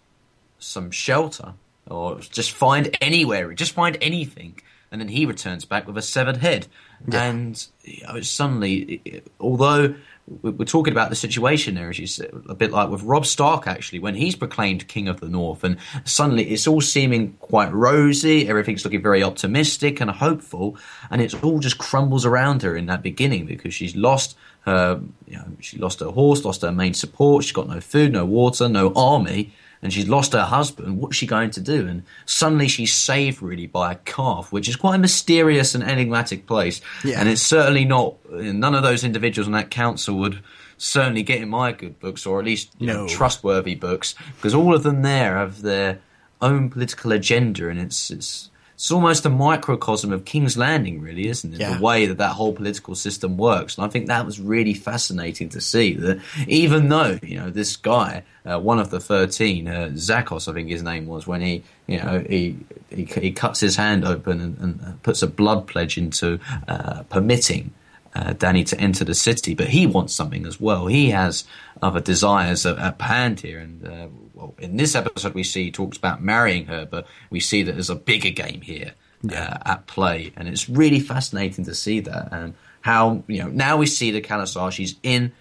some 0.59 0.91
shelter 0.91 1.53
or 1.87 2.19
just 2.19 2.51
find 2.51 2.95
anywhere, 3.01 3.53
just 3.53 3.73
find 3.73 3.97
anything. 4.01 4.59
And 4.91 4.99
then 4.99 5.07
he 5.07 5.25
returns 5.25 5.65
back 5.65 5.87
with 5.87 5.97
a 5.97 6.01
severed 6.01 6.37
head. 6.37 6.67
Yeah. 7.07 7.23
And 7.23 7.67
you 7.83 8.03
know, 8.05 8.21
suddenly, 8.21 9.23
although 9.39 9.95
we're 10.41 10.65
talking 10.65 10.93
about 10.93 11.09
the 11.09 11.15
situation 11.15 11.75
there, 11.75 11.91
you 11.91 12.07
said, 12.07 12.31
a 12.47 12.55
bit 12.55 12.71
like 12.71 12.89
with 12.89 13.03
Robb 13.03 13.25
Stark 13.25 13.67
actually, 13.67 13.99
when 13.99 14.15
he's 14.15 14.35
proclaimed 14.35 14.87
King 14.87 15.07
of 15.07 15.19
the 15.19 15.27
North, 15.27 15.63
and 15.63 15.77
suddenly 16.05 16.49
it's 16.49 16.67
all 16.67 16.81
seeming 16.81 17.33
quite 17.39 17.71
rosy, 17.73 18.47
everything's 18.47 18.83
looking 18.85 19.01
very 19.01 19.23
optimistic 19.23 19.99
and 19.99 20.09
hopeful, 20.09 20.77
and 21.09 21.21
it 21.21 21.43
all 21.43 21.59
just 21.59 21.77
crumbles 21.77 22.25
around 22.25 22.61
her 22.61 22.75
in 22.75 22.85
that 22.85 23.03
beginning 23.03 23.45
because 23.45 23.73
she's 23.73 23.95
lost 23.95 24.37
her, 24.61 25.01
you 25.27 25.35
know, 25.35 25.45
she 25.59 25.77
lost 25.77 25.99
her 25.99 26.11
horse, 26.11 26.45
lost 26.45 26.61
her 26.61 26.71
main 26.71 26.93
support, 26.93 27.43
she's 27.43 27.51
got 27.51 27.67
no 27.67 27.81
food, 27.81 28.13
no 28.13 28.25
water, 28.25 28.69
no 28.69 28.93
army, 28.95 29.51
and 29.81 29.91
she's 29.91 30.07
lost 30.07 30.33
her 30.33 30.43
husband. 30.43 30.99
What's 30.99 31.15
she 31.15 31.25
going 31.25 31.51
to 31.51 31.61
do? 31.61 31.87
And 31.87 32.03
suddenly 32.25 32.67
she's 32.67 32.93
saved 32.93 33.41
really 33.41 33.67
by 33.67 33.93
a 33.93 33.95
calf, 33.95 34.51
which 34.51 34.69
is 34.69 34.75
quite 34.75 34.95
a 34.95 34.99
mysterious 34.99 35.73
and 35.73 35.83
enigmatic 35.83 36.45
place. 36.45 36.81
Yeah. 37.03 37.19
And 37.19 37.27
it's 37.27 37.41
certainly 37.41 37.85
not, 37.85 38.15
none 38.31 38.75
of 38.75 38.83
those 38.83 39.03
individuals 39.03 39.47
on 39.47 39.53
that 39.53 39.71
council 39.71 40.15
would 40.17 40.41
certainly 40.77 41.23
get 41.23 41.41
in 41.41 41.49
my 41.49 41.71
good 41.71 41.99
books 41.99 42.25
or 42.25 42.39
at 42.39 42.45
least 42.45 42.71
no. 42.79 42.93
know, 42.93 43.07
trustworthy 43.07 43.75
books 43.75 44.15
because 44.35 44.55
all 44.55 44.73
of 44.73 44.81
them 44.83 45.03
there 45.03 45.37
have 45.37 45.61
their 45.61 45.99
own 46.41 46.69
political 46.69 47.11
agenda 47.11 47.69
and 47.69 47.79
it's, 47.79 48.09
it's 48.09 48.49
it's 48.81 48.89
almost 48.89 49.27
a 49.27 49.29
microcosm 49.29 50.11
of 50.11 50.25
King's 50.25 50.57
Landing, 50.57 51.01
really, 51.01 51.27
isn't 51.27 51.53
it? 51.53 51.59
Yeah. 51.59 51.77
The 51.77 51.83
way 51.83 52.07
that 52.07 52.17
that 52.17 52.31
whole 52.31 52.51
political 52.51 52.95
system 52.95 53.37
works, 53.37 53.77
and 53.77 53.85
I 53.85 53.89
think 53.89 54.07
that 54.07 54.25
was 54.25 54.39
really 54.39 54.73
fascinating 54.73 55.49
to 55.49 55.61
see. 55.61 55.93
That 55.93 56.19
even 56.47 56.89
though 56.89 57.19
you 57.21 57.39
know 57.39 57.51
this 57.51 57.75
guy, 57.75 58.23
uh, 58.43 58.59
one 58.59 58.79
of 58.79 58.89
the 58.89 58.99
thirteen, 58.99 59.67
uh, 59.67 59.91
Zakos, 59.93 60.47
I 60.47 60.53
think 60.53 60.69
his 60.69 60.81
name 60.81 61.05
was, 61.05 61.27
when 61.27 61.41
he 61.41 61.63
you 61.85 61.97
know 61.97 62.25
he 62.27 62.57
he, 62.89 63.05
he 63.05 63.31
cuts 63.31 63.59
his 63.59 63.75
hand 63.75 64.03
open 64.03 64.41
and, 64.41 64.57
and, 64.57 65.03
puts 65.03 65.21
a 65.21 65.27
blood 65.27 65.67
pledge 65.67 65.95
into 65.95 66.39
uh, 66.67 67.03
permitting 67.03 67.75
uh, 68.15 68.33
Dany 68.33 68.65
to 68.65 68.79
enter 68.79 69.05
the 69.05 69.13
city, 69.13 69.53
but 69.53 69.67
he 69.67 69.85
wants 69.85 70.15
something 70.15 70.47
as 70.47 70.59
well. 70.59 70.87
He 70.87 71.11
has 71.11 71.43
other 71.83 72.01
desires 72.01 72.65
at, 72.65 72.79
at 72.79 72.99
hand 72.99 73.41
here, 73.41 73.59
and 73.59 73.87
uh, 73.87 74.07
well, 74.41 74.55
in 74.57 74.77
this 74.77 74.95
episode 74.95 75.33
we 75.33 75.43
see 75.43 75.65
he 75.65 75.71
talks 75.71 75.97
about 75.97 76.21
marrying 76.21 76.65
her, 76.65 76.85
but 76.85 77.05
we 77.29 77.39
see 77.39 77.63
that 77.63 77.73
there's 77.73 77.89
a 77.89 77.95
bigger 77.95 78.31
game 78.31 78.61
here 78.61 78.93
yeah. 79.21 79.59
uh, 79.65 79.73
at 79.73 79.87
play, 79.87 80.33
and 80.35 80.47
it's 80.47 80.67
really 80.67 80.99
fascinating 80.99 81.65
to 81.65 81.75
see 81.75 81.99
that 81.99 82.29
and 82.31 82.55
how 82.81 83.23
you 83.27 83.43
know 83.43 83.49
now 83.49 83.77
we 83.77 83.85
see 83.85 84.09
the 84.09 84.21
khalasar 84.21 84.71
she's 84.71 84.95
in 85.03 85.31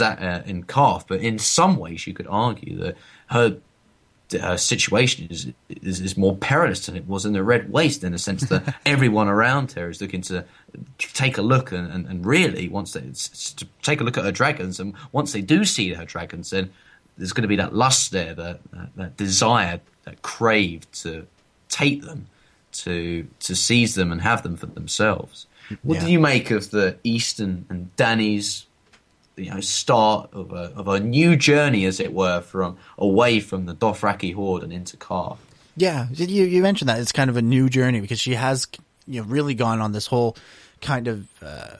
uh, 0.00 0.40
in 0.46 0.64
Qarth, 0.64 1.04
but 1.06 1.20
in 1.20 1.38
some 1.38 1.76
ways 1.76 2.06
you 2.06 2.14
could 2.14 2.26
argue 2.28 2.78
that 2.78 2.96
her 3.26 3.58
uh, 4.40 4.56
situation 4.56 5.28
is, 5.30 5.48
is, 5.68 6.00
is 6.00 6.16
more 6.16 6.34
perilous 6.34 6.86
than 6.86 6.96
it 6.96 7.06
was 7.06 7.26
in 7.26 7.34
the 7.34 7.42
Red 7.42 7.70
Waste 7.70 8.02
in 8.02 8.12
the 8.12 8.18
sense 8.18 8.48
that 8.48 8.74
everyone 8.86 9.28
around 9.28 9.72
her 9.72 9.90
is 9.90 10.00
looking 10.00 10.22
to 10.22 10.46
take 10.96 11.36
a 11.36 11.42
look 11.42 11.72
and, 11.72 11.92
and, 11.92 12.06
and 12.06 12.24
really 12.24 12.68
once 12.68 12.94
they 12.94 13.02
to 13.02 13.66
take 13.82 14.00
a 14.00 14.04
look 14.04 14.16
at 14.16 14.24
her 14.24 14.32
dragons 14.32 14.80
and 14.80 14.94
once 15.12 15.32
they 15.32 15.42
do 15.42 15.64
see 15.66 15.92
her 15.92 16.06
dragons 16.06 16.50
then 16.50 16.70
there's 17.16 17.32
going 17.32 17.42
to 17.42 17.48
be 17.48 17.56
that 17.56 17.74
lust 17.74 18.10
there 18.10 18.34
that, 18.34 18.60
that, 18.72 18.96
that 18.96 19.16
desire 19.16 19.80
that 20.04 20.22
crave 20.22 20.90
to 20.92 21.26
take 21.68 22.02
them 22.02 22.26
to 22.72 23.26
to 23.40 23.54
seize 23.54 23.94
them 23.94 24.10
and 24.10 24.20
have 24.20 24.42
them 24.42 24.56
for 24.56 24.66
themselves 24.66 25.46
what 25.82 25.96
yeah. 25.96 26.04
do 26.06 26.12
you 26.12 26.18
make 26.18 26.50
of 26.50 26.70
the 26.70 26.96
Eastern 27.04 27.66
and 27.68 27.94
Dany's 27.96 28.66
you 29.36 29.50
know 29.50 29.60
start 29.60 30.30
of 30.32 30.52
a 30.52 30.72
of 30.76 30.88
a 30.88 31.00
new 31.00 31.36
journey, 31.36 31.84
as 31.86 32.00
it 32.00 32.12
were, 32.12 32.40
from 32.40 32.76
away 32.98 33.40
from 33.40 33.66
the 33.66 33.74
Dothraki 33.74 34.34
horde 34.34 34.62
and 34.62 34.72
into 34.72 34.96
Qarth. 34.96 35.38
Yeah, 35.76 36.06
you 36.12 36.44
you 36.44 36.62
mentioned 36.62 36.88
that 36.88 37.00
it's 37.00 37.12
kind 37.12 37.30
of 37.30 37.36
a 37.36 37.42
new 37.42 37.68
journey 37.68 38.00
because 38.00 38.20
she 38.20 38.34
has 38.34 38.68
you 39.06 39.20
know 39.20 39.26
really 39.26 39.54
gone 39.54 39.80
on 39.80 39.92
this 39.92 40.06
whole 40.06 40.36
kind 40.80 41.08
of 41.08 41.26
uh, 41.42 41.76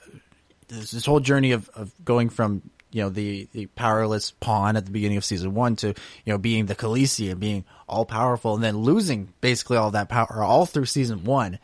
this, 0.68 0.90
this 0.90 1.06
whole 1.06 1.20
journey 1.20 1.52
of, 1.52 1.68
of 1.74 1.92
going 2.04 2.28
from 2.28 2.62
you 2.94 3.02
know 3.02 3.08
the 3.08 3.48
the 3.52 3.66
powerless 3.66 4.30
pawn 4.30 4.76
at 4.76 4.84
the 4.86 4.92
beginning 4.92 5.16
of 5.16 5.24
season 5.24 5.52
one 5.52 5.74
to 5.74 5.88
you 5.88 6.32
know 6.32 6.38
being 6.38 6.66
the 6.66 6.76
Khaleesi 6.76 7.30
and 7.30 7.40
being 7.40 7.64
all 7.88 8.04
powerful 8.06 8.54
and 8.54 8.62
then 8.62 8.78
losing 8.78 9.34
basically 9.40 9.76
all 9.76 9.90
that 9.90 10.08
power 10.08 10.44
all 10.44 10.64
through 10.64 10.86
season 10.86 11.24
one, 11.24 11.58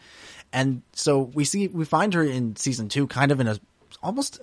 and 0.53 0.83
so 0.93 1.21
we 1.21 1.45
see 1.45 1.69
we 1.69 1.85
find 1.85 2.15
her 2.15 2.25
in 2.25 2.57
season 2.57 2.89
two 2.89 3.07
kind 3.07 3.31
of 3.31 3.39
in 3.39 3.47
a 3.47 3.61
almost 4.03 4.41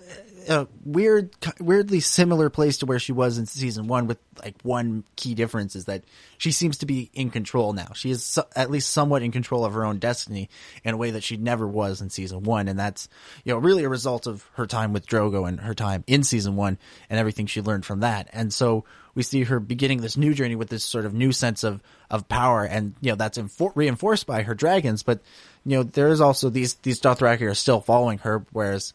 a 0.47 0.67
weird, 0.85 1.35
weirdly 1.59 1.99
similar 1.99 2.49
place 2.49 2.79
to 2.79 2.85
where 2.85 2.99
she 2.99 3.11
was 3.11 3.37
in 3.37 3.45
season 3.45 3.87
one. 3.87 4.07
With 4.07 4.17
like 4.43 4.55
one 4.63 5.03
key 5.15 5.35
difference 5.35 5.75
is 5.75 5.85
that 5.85 6.03
she 6.37 6.51
seems 6.51 6.77
to 6.79 6.85
be 6.85 7.09
in 7.13 7.29
control 7.29 7.73
now. 7.73 7.91
She 7.93 8.11
is 8.11 8.23
so, 8.23 8.45
at 8.55 8.69
least 8.69 8.91
somewhat 8.91 9.23
in 9.23 9.31
control 9.31 9.65
of 9.65 9.73
her 9.73 9.85
own 9.85 9.99
destiny 9.99 10.49
in 10.83 10.93
a 10.93 10.97
way 10.97 11.11
that 11.11 11.23
she 11.23 11.37
never 11.37 11.67
was 11.67 12.01
in 12.01 12.09
season 12.09 12.43
one, 12.43 12.67
and 12.67 12.79
that's 12.79 13.09
you 13.43 13.53
know 13.53 13.59
really 13.59 13.83
a 13.83 13.89
result 13.89 14.27
of 14.27 14.47
her 14.53 14.67
time 14.67 14.93
with 14.93 15.07
Drogo 15.07 15.47
and 15.47 15.59
her 15.59 15.73
time 15.73 16.03
in 16.07 16.23
season 16.23 16.55
one 16.55 16.77
and 17.09 17.19
everything 17.19 17.45
she 17.47 17.61
learned 17.61 17.85
from 17.85 18.01
that. 18.01 18.29
And 18.33 18.53
so 18.53 18.85
we 19.15 19.23
see 19.23 19.43
her 19.43 19.59
beginning 19.59 20.01
this 20.01 20.17
new 20.17 20.33
journey 20.33 20.55
with 20.55 20.69
this 20.69 20.83
sort 20.83 21.05
of 21.05 21.13
new 21.13 21.31
sense 21.31 21.63
of 21.63 21.81
of 22.09 22.27
power, 22.29 22.63
and 22.63 22.95
you 23.01 23.11
know 23.11 23.15
that's 23.15 23.37
infor- 23.37 23.73
reinforced 23.75 24.27
by 24.27 24.43
her 24.43 24.55
dragons, 24.55 25.03
but. 25.03 25.21
You 25.65 25.75
know, 25.75 25.83
there 25.83 26.07
is 26.07 26.21
also 26.21 26.49
these 26.49 26.75
these 26.75 27.01
Dothraki 27.01 27.41
are 27.41 27.53
still 27.53 27.81
following 27.81 28.19
her, 28.19 28.45
whereas 28.53 28.93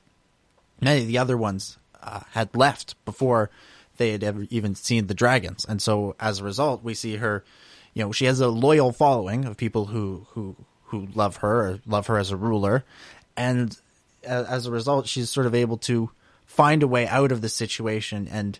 many 0.83 1.01
of 1.03 1.07
the 1.07 1.19
other 1.19 1.37
ones 1.37 1.79
uh, 2.03 2.21
had 2.33 2.55
left 2.55 3.03
before 3.05 3.51
they 3.97 4.11
had 4.11 4.25
ever 4.25 4.47
even 4.51 4.75
seen 4.75 5.07
the 5.07 5.15
dragons. 5.15 5.65
And 5.65 5.81
so 5.81 6.17
as 6.19 6.41
a 6.41 6.45
result, 6.45 6.83
we 6.83 6.95
see 6.95 7.17
her, 7.17 7.45
you 7.95 8.03
know, 8.03 8.13
she 8.13 8.25
has 8.25 8.41
a 8.41 8.49
loyal 8.49 8.93
following 8.93 9.45
of 9.45 9.57
people 9.57 9.87
who, 9.87 10.27
who, 10.31 10.57
who 10.87 11.09
love 11.15 11.37
her 11.37 11.69
or 11.69 11.81
love 11.87 12.09
her 12.09 12.19
as 12.19 12.31
a 12.31 12.37
ruler. 12.37 12.85
And 13.37 13.77
as 14.25 14.67
a 14.67 14.71
result, 14.71 15.07
she's 15.07 15.31
sort 15.31 15.47
of 15.47 15.55
able 15.55 15.79
to 15.79 16.11
find 16.47 16.83
a 16.83 16.89
way 16.89 17.07
out 17.07 17.33
of 17.33 17.41
the 17.41 17.49
situation. 17.49 18.29
And, 18.31 18.59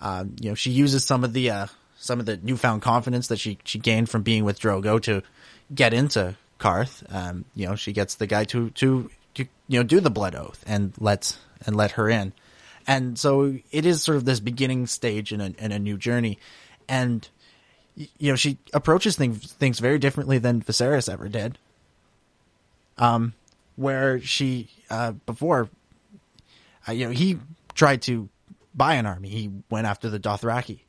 um, 0.00 0.36
you 0.40 0.50
know, 0.50 0.54
she 0.54 0.70
uses 0.70 1.04
some 1.04 1.24
of 1.24 1.32
the, 1.32 1.50
uh, 1.50 1.66
some 1.98 2.20
of 2.20 2.26
the 2.26 2.36
newfound 2.36 2.82
confidence 2.82 3.28
that 3.28 3.38
she, 3.38 3.58
she 3.64 3.78
gained 3.78 4.08
from 4.08 4.22
being 4.22 4.44
with 4.44 4.60
Drogo 4.60 5.00
to 5.02 5.22
get 5.74 5.92
into 5.92 6.36
Qarth. 6.60 7.02
Um, 7.12 7.44
you 7.54 7.66
know, 7.66 7.74
she 7.74 7.92
gets 7.92 8.14
the 8.14 8.26
guy 8.26 8.44
to, 8.44 8.70
to, 8.70 9.10
to, 9.36 9.46
you 9.68 9.78
know, 9.78 9.82
do 9.82 10.00
the 10.00 10.10
blood 10.10 10.34
oath 10.34 10.62
and 10.66 10.92
lets 10.98 11.38
and 11.64 11.76
let 11.76 11.92
her 11.92 12.08
in. 12.08 12.32
And 12.86 13.18
so 13.18 13.56
it 13.70 13.86
is 13.86 14.02
sort 14.02 14.16
of 14.16 14.24
this 14.24 14.40
beginning 14.40 14.86
stage 14.86 15.32
in 15.32 15.40
a, 15.40 15.54
in 15.58 15.72
a 15.72 15.78
new 15.78 15.96
journey. 15.96 16.38
And, 16.88 17.26
you 17.96 18.32
know, 18.32 18.36
she 18.36 18.58
approaches 18.72 19.16
things, 19.16 19.52
things 19.52 19.78
very 19.78 19.98
differently 19.98 20.38
than 20.38 20.62
Viserys 20.62 21.12
ever 21.12 21.28
did. 21.28 21.58
Um, 22.98 23.34
where 23.74 24.20
she, 24.20 24.68
uh, 24.88 25.12
before, 25.12 25.68
uh, 26.88 26.92
you 26.92 27.06
know, 27.06 27.10
he 27.10 27.38
tried 27.74 28.02
to 28.02 28.28
buy 28.74 28.94
an 28.94 29.06
army. 29.06 29.28
He 29.28 29.50
went 29.68 29.86
after 29.86 30.08
the 30.08 30.20
Dothraki. 30.20 30.80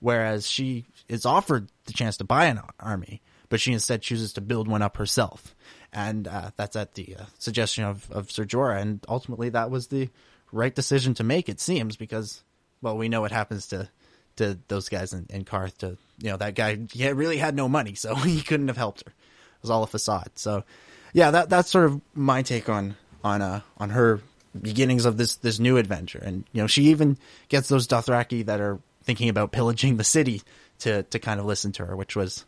Whereas 0.00 0.48
she 0.48 0.84
is 1.08 1.24
offered 1.26 1.68
the 1.84 1.92
chance 1.92 2.16
to 2.16 2.24
buy 2.24 2.46
an 2.46 2.60
army, 2.80 3.20
but 3.52 3.60
she 3.60 3.74
instead 3.74 4.00
chooses 4.00 4.32
to 4.32 4.40
build 4.40 4.66
one 4.66 4.80
up 4.80 4.96
herself 4.96 5.54
and 5.92 6.26
uh, 6.26 6.50
that's 6.56 6.76
at 6.76 6.94
the 6.94 7.16
uh, 7.18 7.24
suggestion 7.38 7.84
of, 7.84 8.10
of 8.10 8.30
Ser 8.30 8.44
Jorah, 8.44 8.80
and 8.80 9.04
ultimately 9.08 9.50
that 9.50 9.70
was 9.70 9.88
the 9.88 10.08
right 10.50 10.74
decision 10.74 11.14
to 11.14 11.24
make. 11.24 11.48
It 11.48 11.60
seems 11.60 11.96
because 11.96 12.42
well, 12.80 12.96
we 12.96 13.08
know 13.08 13.20
what 13.20 13.32
happens 13.32 13.66
to 13.68 13.88
to 14.36 14.58
those 14.68 14.88
guys 14.88 15.12
in, 15.12 15.26
in 15.28 15.44
Qarth. 15.44 15.76
To 15.78 15.98
you 16.18 16.30
know, 16.30 16.38
that 16.38 16.54
guy 16.54 16.78
he 16.90 17.08
really 17.10 17.36
had 17.36 17.54
no 17.54 17.68
money, 17.68 17.94
so 17.94 18.14
he 18.16 18.40
couldn't 18.40 18.68
have 18.68 18.76
helped 18.76 19.04
her. 19.04 19.10
It 19.10 19.62
was 19.62 19.70
all 19.70 19.82
a 19.82 19.86
facade. 19.86 20.30
So 20.36 20.64
yeah, 21.12 21.30
that 21.30 21.50
that's 21.50 21.70
sort 21.70 21.86
of 21.86 22.00
my 22.14 22.42
take 22.42 22.68
on 22.68 22.96
on 23.22 23.42
uh 23.42 23.60
on 23.76 23.90
her 23.90 24.20
beginnings 24.58 25.04
of 25.04 25.18
this 25.18 25.36
this 25.36 25.58
new 25.58 25.76
adventure, 25.76 26.22
and 26.24 26.44
you 26.52 26.62
know, 26.62 26.66
she 26.66 26.84
even 26.84 27.18
gets 27.48 27.68
those 27.68 27.86
Dothraki 27.86 28.46
that 28.46 28.60
are 28.60 28.78
thinking 29.04 29.28
about 29.28 29.52
pillaging 29.52 29.98
the 29.98 30.04
city 30.04 30.40
to 30.78 31.02
to 31.02 31.18
kind 31.18 31.38
of 31.38 31.44
listen 31.44 31.72
to 31.72 31.84
her, 31.84 31.94
which 31.94 32.16
was 32.16 32.46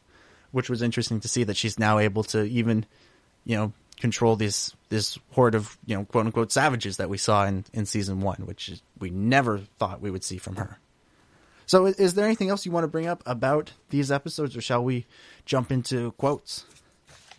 which 0.54 0.70
was 0.70 0.82
interesting 0.82 1.18
to 1.20 1.28
see 1.28 1.42
that 1.44 1.56
she's 1.56 1.78
now 1.78 1.98
able 1.98 2.22
to 2.22 2.44
even 2.44 2.86
you 3.44 3.56
know, 3.56 3.72
control 4.00 4.36
this 4.36 4.74
this 4.88 5.18
horde 5.32 5.54
of 5.54 5.76
you 5.86 5.96
know 5.96 6.04
quote 6.04 6.26
unquote 6.26 6.52
savages 6.52 6.96
that 6.96 7.08
we 7.08 7.18
saw 7.18 7.44
in 7.44 7.64
in 7.72 7.86
season 7.86 8.20
one, 8.20 8.46
which 8.46 8.72
we 8.98 9.10
never 9.10 9.58
thought 9.78 10.00
we 10.00 10.10
would 10.10 10.24
see 10.24 10.38
from 10.38 10.56
her. 10.56 10.78
So, 11.66 11.86
is, 11.86 11.96
is 11.96 12.14
there 12.14 12.24
anything 12.26 12.50
else 12.50 12.66
you 12.66 12.72
want 12.72 12.84
to 12.84 12.88
bring 12.88 13.06
up 13.06 13.22
about 13.26 13.72
these 13.90 14.12
episodes, 14.12 14.56
or 14.56 14.60
shall 14.60 14.84
we 14.84 15.06
jump 15.44 15.72
into 15.72 16.12
quotes? 16.12 16.66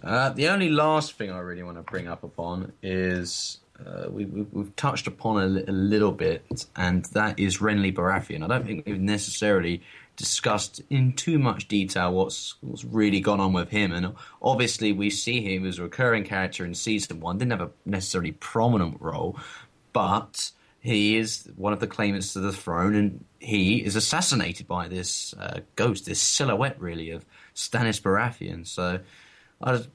Uh, 0.04 0.30
the 0.30 0.50
only 0.50 0.70
last 0.70 1.14
thing 1.14 1.32
I 1.32 1.40
really 1.40 1.64
want 1.64 1.78
to 1.78 1.84
bring 1.84 2.08
up 2.08 2.24
upon 2.24 2.74
is 2.84 3.60
uh, 3.86 4.10
we, 4.10 4.26
we, 4.26 4.46
have 4.64 4.76
touched 4.76 5.08
upon 5.08 5.42
a, 5.42 5.64
a, 5.70 5.72
little 5.72 6.12
bit, 6.12 6.66
and 6.76 7.06
that 7.06 7.40
is 7.40 7.60
Renly 7.60 7.94
Baratheon. 7.94 8.44
I 8.44 8.48
don't 8.48 8.66
think 8.66 8.86
we've 8.86 9.00
necessarily 9.00 9.84
discussed 10.16 10.82
in 10.90 11.14
too 11.14 11.40
much 11.40 11.68
detail 11.68 12.14
what's 12.14 12.56
what's 12.62 12.84
really 12.84 13.20
gone 13.20 13.40
on 13.40 13.54
with 13.54 13.70
him. 13.70 13.92
And 13.92 14.14
obviously, 14.42 14.92
we 14.92 15.10
see 15.10 15.42
him 15.42 15.66
as 15.66 15.80
a 15.80 15.84
recurring 15.84 16.24
character 16.24 16.66
in 16.66 16.74
season 16.74 17.20
one. 17.20 17.38
Didn't 17.38 17.52
have 17.52 17.62
a 17.62 17.72
necessarily 17.86 18.32
prominent 18.32 19.02
role, 19.02 19.38
but 19.94 20.52
he 20.80 21.18
is 21.18 21.50
one 21.56 21.74
of 21.74 21.80
the 21.80 21.88
claimants 21.88 22.34
to 22.34 22.40
the 22.40 22.54
throne, 22.54 22.94
and 22.94 23.26
he 23.40 23.84
is 23.84 23.96
assassinated 23.96 24.68
by 24.68 24.88
this 24.88 25.34
uh, 25.40 25.62
ghost, 25.76 26.06
this 26.06 26.22
silhouette, 26.22 26.80
really, 26.80 27.10
of 27.10 27.26
Stannis 27.56 28.00
Baratheon. 28.00 28.68
So 28.68 29.00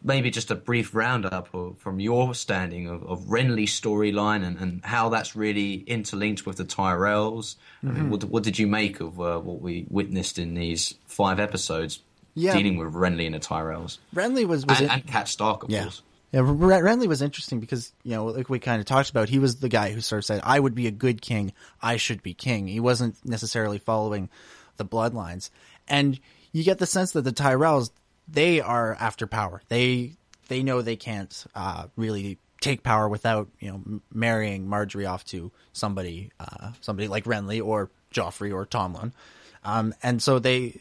maybe 0.03 0.31
just 0.31 0.51
a 0.51 0.55
brief 0.55 0.95
roundup 0.95 1.53
of, 1.55 1.79
from 1.79 2.01
your 2.01 2.35
standing 2.35 2.89
of, 2.89 3.03
of 3.05 3.21
Renly's 3.25 3.79
storyline 3.79 4.45
and, 4.45 4.59
and 4.59 4.85
how 4.85 5.11
that's 5.11 5.37
really 5.37 5.75
interlinked 5.75 6.47
with 6.47 6.57
the 6.57 6.65
Tyrells. 6.65 7.57
Mm-hmm. 7.57 7.89
I 7.89 7.93
mean, 7.93 8.03
mm-hmm. 8.03 8.11
what, 8.11 8.25
what, 8.25 8.43
did 8.43 8.59
you 8.59 8.67
make 8.67 9.01
of 9.01 9.21
uh, 9.21 9.39
what 9.39 9.61
we 9.61 9.87
witnessed 9.89 10.39
in 10.39 10.55
these 10.55 10.95
five 11.07 11.39
episodes 11.39 12.01
yeah. 12.35 12.57
dealing 12.57 12.79
with 12.79 12.95
Renly 12.95 13.27
and 13.27 13.35
the 13.35 13.41
Tyrells? 13.41 13.99
Renly 14.15 14.47
was, 14.47 14.65
was 14.65 14.81
and, 14.81 14.91
and 14.91 15.07
Cat 15.07 15.29
Stark, 15.29 15.65
of 15.65 15.71
yeah. 15.71 15.83
course. 15.83 16.03
Yeah, 16.33 16.41
Renly 16.43 17.09
was 17.09 17.23
interesting 17.23 17.59
because 17.59 17.93
you 18.05 18.13
know, 18.13 18.27
like 18.27 18.49
we 18.49 18.61
kind 18.61 18.79
of 18.79 18.87
talked 18.87 19.11
about, 19.11 19.29
he 19.29 19.41
was 19.41 19.57
the 19.57 19.69
guy 19.69 19.91
who 19.91 20.01
sort 20.01 20.21
of 20.21 20.25
said, 20.27 20.41
"I 20.45 20.61
would 20.61 20.77
be 20.77 20.87
a 20.87 20.93
good 20.93 21.21
king. 21.21 21.53
I 21.83 21.97
should 21.97 22.23
be 22.23 22.35
king." 22.35 22.69
He 22.69 22.79
wasn't 22.79 23.17
necessarily 23.25 23.79
following 23.79 24.29
the 24.77 24.85
bloodlines, 24.85 25.51
and 25.89 26.21
you 26.53 26.63
get 26.63 26.79
the 26.79 26.87
sense 26.87 27.11
that 27.13 27.23
the 27.23 27.33
Tyrells 27.33 27.91
they 28.33 28.61
are 28.61 28.97
after 28.99 29.27
power. 29.27 29.63
They 29.69 30.13
they 30.49 30.63
know 30.63 30.83
they 30.83 30.97
can't 30.97 31.45
uh, 31.55 31.87
really 31.97 32.39
take 32.61 32.83
power 32.83 33.09
without 33.09 33.49
you 33.59 33.71
know 33.71 34.01
marrying 34.13 34.67
Margaery 34.67 35.09
off 35.09 35.25
to 35.27 35.51
somebody 35.73 36.31
uh, 36.39 36.73
somebody 36.81 37.09
like 37.09 37.25
Renly 37.25 37.65
or 37.65 37.91
Joffrey 38.13 38.53
or 38.53 38.67
Tommen, 38.67 39.13
um, 39.65 39.95
and 40.03 40.23
so 40.23 40.39
they 40.39 40.81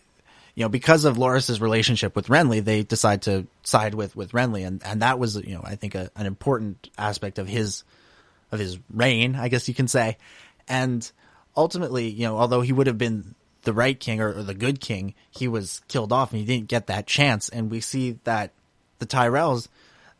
you 0.55 0.65
know 0.65 0.69
because 0.69 1.05
of 1.05 1.17
Loras's 1.17 1.61
relationship 1.61 2.15
with 2.15 2.27
Renly, 2.27 2.63
they 2.63 2.83
decide 2.83 3.23
to 3.23 3.47
side 3.63 3.93
with 3.93 4.15
with 4.15 4.31
Renly, 4.31 4.65
and 4.65 4.83
and 4.83 5.01
that 5.01 5.19
was 5.19 5.35
you 5.35 5.55
know 5.55 5.61
I 5.63 5.75
think 5.75 5.95
a, 5.95 6.09
an 6.15 6.25
important 6.25 6.89
aspect 6.97 7.39
of 7.39 7.47
his 7.47 7.83
of 8.51 8.59
his 8.59 8.79
reign, 8.93 9.35
I 9.35 9.47
guess 9.47 9.67
you 9.67 9.73
can 9.73 9.87
say, 9.87 10.17
and 10.67 11.09
ultimately 11.55 12.09
you 12.09 12.27
know 12.27 12.37
although 12.37 12.61
he 12.61 12.73
would 12.73 12.87
have 12.87 12.97
been 12.97 13.35
the 13.63 13.73
right 13.73 13.99
king 13.99 14.21
or, 14.21 14.29
or, 14.29 14.43
the 14.43 14.53
good 14.53 14.79
king, 14.79 15.13
he 15.31 15.47
was 15.47 15.81
killed 15.87 16.11
off 16.11 16.31
and 16.31 16.39
he 16.39 16.45
didn't 16.45 16.67
get 16.67 16.87
that 16.87 17.07
chance. 17.07 17.49
And 17.49 17.69
we 17.69 17.81
see 17.81 18.19
that 18.23 18.51
the 18.99 19.05
Tyrells, 19.05 19.67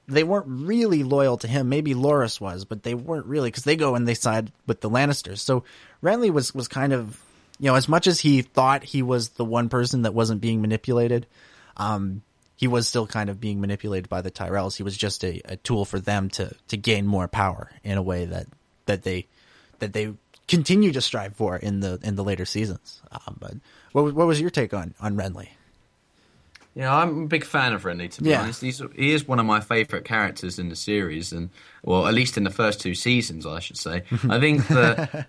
they 0.07 0.23
weren't 0.23 0.47
really 0.47 1.03
loyal 1.03 1.37
to 1.37 1.47
him. 1.47 1.69
Maybe 1.69 1.93
Loras 1.93 2.41
was, 2.41 2.65
but 2.65 2.83
they 2.83 2.95
weren't 2.95 3.25
really 3.25 3.49
because 3.49 3.63
they 3.63 3.75
go 3.75 3.95
and 3.95 4.07
they 4.07 4.13
side 4.13 4.51
with 4.67 4.81
the 4.81 4.89
Lannisters. 4.89 5.39
So 5.39 5.63
Renly 6.03 6.31
was 6.31 6.53
was 6.53 6.67
kind 6.67 6.93
of, 6.93 7.21
you 7.59 7.67
know, 7.67 7.75
as 7.75 7.87
much 7.87 8.07
as 8.07 8.19
he 8.19 8.41
thought 8.41 8.83
he 8.83 9.01
was 9.01 9.29
the 9.29 9.45
one 9.45 9.69
person 9.69 10.01
that 10.03 10.13
wasn't 10.13 10.41
being 10.41 10.61
manipulated, 10.61 11.27
um, 11.77 12.23
he 12.55 12.67
was 12.67 12.87
still 12.87 13.07
kind 13.07 13.29
of 13.29 13.39
being 13.39 13.61
manipulated 13.61 14.09
by 14.09 14.21
the 14.21 14.31
Tyrells. 14.31 14.75
He 14.75 14.83
was 14.83 14.97
just 14.97 15.23
a, 15.23 15.41
a 15.45 15.55
tool 15.57 15.85
for 15.85 15.99
them 15.99 16.29
to 16.31 16.53
to 16.69 16.77
gain 16.77 17.05
more 17.05 17.27
power 17.27 17.69
in 17.83 17.97
a 17.97 18.01
way 18.01 18.25
that 18.25 18.47
that 18.85 19.03
they 19.03 19.27
that 19.79 19.93
they 19.93 20.13
continue 20.49 20.91
to 20.91 21.01
strive 21.01 21.35
for 21.35 21.55
in 21.55 21.79
the 21.79 21.99
in 22.03 22.15
the 22.15 22.23
later 22.23 22.45
seasons. 22.45 23.01
Um, 23.11 23.37
but 23.39 23.53
what 23.93 24.13
what 24.13 24.27
was 24.27 24.41
your 24.41 24.49
take 24.49 24.73
on 24.73 24.93
on 24.99 25.15
Renly? 25.15 25.49
Yeah, 26.75 26.95
I'm 26.95 27.23
a 27.23 27.27
big 27.27 27.43
fan 27.43 27.73
of 27.73 27.83
Renly. 27.83 28.09
To 28.11 28.23
be 28.23 28.29
yeah. 28.29 28.41
honest, 28.41 28.61
He's, 28.61 28.81
he 28.95 29.11
is 29.11 29.27
one 29.27 29.39
of 29.39 29.45
my 29.45 29.59
favourite 29.59 30.05
characters 30.05 30.59
in 30.59 30.69
the 30.69 30.75
series, 30.75 31.33
and 31.33 31.49
well, 31.83 32.07
at 32.07 32.13
least 32.13 32.37
in 32.37 32.43
the 32.43 32.51
first 32.51 32.79
two 32.79 32.93
seasons, 32.95 33.45
I 33.45 33.59
should 33.59 33.77
say. 33.77 34.03
I 34.29 34.39
think 34.39 34.67
that 34.69 35.27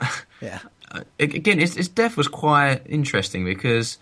yeah, 0.40 0.60
again, 1.18 1.58
his, 1.58 1.74
his 1.74 1.88
death 1.88 2.16
was 2.16 2.28
quite 2.28 2.82
interesting 2.86 3.44
because 3.44 3.98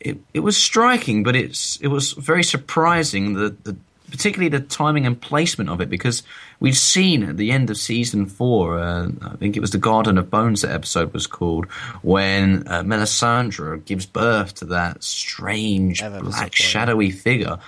it 0.00 0.18
it 0.32 0.40
was 0.40 0.56
striking, 0.56 1.22
but 1.22 1.36
it's 1.36 1.76
it 1.80 1.88
was 1.88 2.12
very 2.12 2.44
surprising 2.44 3.34
that 3.34 3.64
the 3.64 3.76
particularly 4.14 4.48
the 4.48 4.60
timing 4.60 5.06
and 5.06 5.20
placement 5.20 5.68
of 5.68 5.80
it, 5.80 5.90
because 5.90 6.22
we've 6.60 6.76
seen 6.76 7.24
at 7.24 7.36
the 7.36 7.50
end 7.50 7.68
of 7.68 7.76
season 7.76 8.26
four, 8.26 8.78
uh, 8.78 9.08
I 9.22 9.36
think 9.36 9.56
it 9.56 9.60
was 9.60 9.72
the 9.72 9.78
Garden 9.78 10.18
of 10.18 10.30
Bones 10.30 10.62
that 10.62 10.70
episode 10.70 11.12
was 11.12 11.26
called, 11.26 11.66
when 12.02 12.68
uh, 12.68 12.82
Melisandre 12.82 13.84
gives 13.84 14.06
birth 14.06 14.54
to 14.56 14.66
that 14.66 15.02
strange 15.02 16.00
black 16.00 16.54
shadowy 16.54 17.10
figure. 17.10 17.58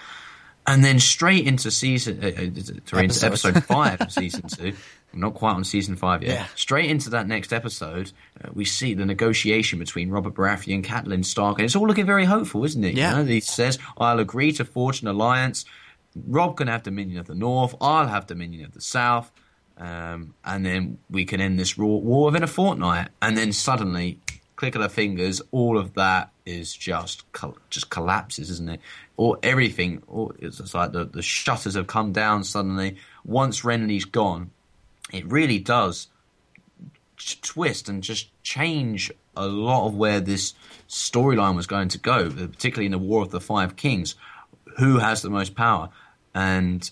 And 0.69 0.83
then 0.85 0.99
straight 0.99 1.47
into 1.47 1.71
season, 1.71 2.19
uh, 2.23 2.27
uh, 2.27 3.01
into 3.01 3.27
episode 3.27 3.63
five 3.65 4.01
of 4.01 4.11
season 4.21 4.43
two, 4.49 4.73
not 5.15 5.35
quite 5.35 5.53
on 5.53 5.63
season 5.63 5.95
five 5.95 6.23
yet. 6.25 6.33
Yeah. 6.33 6.47
Straight 6.57 6.91
into 6.91 7.11
that 7.11 7.29
next 7.29 7.53
episode, 7.53 8.11
uh, 8.43 8.49
we 8.53 8.65
see 8.65 8.93
the 8.95 9.07
negotiation 9.07 9.79
between 9.79 10.11
Robert 10.11 10.35
Baratheon 10.35 10.75
and 10.75 10.85
Catelyn 10.85 11.25
Stark, 11.25 11.59
and 11.59 11.65
it's 11.67 11.77
all 11.77 11.87
looking 11.87 12.05
very 12.05 12.25
hopeful, 12.25 12.65
isn't 12.65 12.83
it? 12.83 12.95
You 12.95 13.03
Yeah. 13.03 13.15
know, 13.15 13.25
he 13.25 13.39
says, 13.41 13.79
"I'll 13.97 14.19
agree 14.19 14.51
to 14.53 14.65
forge 14.65 15.03
an 15.03 15.09
alliance. 15.09 15.65
Robb 16.27 16.57
can 16.57 16.69
have 16.69 16.83
Dominion 16.83 17.19
of 17.19 17.27
the 17.27 17.35
North. 17.35 17.75
I'll 17.81 18.09
have 18.09 18.27
Dominion 18.27 18.65
of 18.65 18.73
the 18.73 18.81
South." 18.81 19.31
Um, 19.79 20.35
and 20.45 20.65
then 20.65 20.99
we 21.11 21.27
can 21.27 21.41
end 21.41 21.59
this 21.59 21.77
war, 21.77 22.01
within 22.25 22.43
a 22.43 22.47
fortnight. 22.47 23.09
And 23.21 23.37
then 23.37 23.53
suddenly, 23.53 24.19
click 24.57 24.75
of 24.75 24.83
the 24.83 24.89
fingers, 24.89 25.43
all 25.51 25.77
of 25.79 25.95
that 25.95 26.31
is 26.47 26.75
just 26.75 27.25
just 27.71 27.91
collapses, 27.91 28.51
isn't 28.51 28.71
it? 28.71 28.81
Or 29.17 29.39
everything, 29.43 30.03
or 30.07 30.35
it's 30.39 30.75
like 30.75 30.93
the, 30.93 31.05
the 31.05 31.23
shutters 31.23 31.75
have 31.75 31.87
come 31.87 32.13
down 32.13 32.45
suddenly. 32.45 32.97
Once 33.25 33.63
Renly's 33.63 34.05
gone, 34.05 34.51
it 35.13 35.27
really 35.27 35.59
does 35.59 36.09
twist 37.43 37.89
and 37.89 38.03
just 38.03 38.31
change 38.43 39.11
a 39.37 39.47
lot 39.47 39.87
of 39.87 39.95
where 39.95 40.21
this 40.21 40.55
storyline 40.89 41.57
was 41.57 41.67
going 41.67 41.89
to 41.89 41.99
go, 41.99 42.31
particularly 42.31 42.87
in 42.87 42.93
the 42.93 42.99
War 42.99 43.23
of 43.23 43.31
the 43.31 43.41
Five 43.41 43.77
Kings. 43.77 44.15
Who 44.79 44.99
has 44.99 45.23
the 45.23 45.31
most 45.31 45.55
power? 45.55 45.91
And 46.37 46.91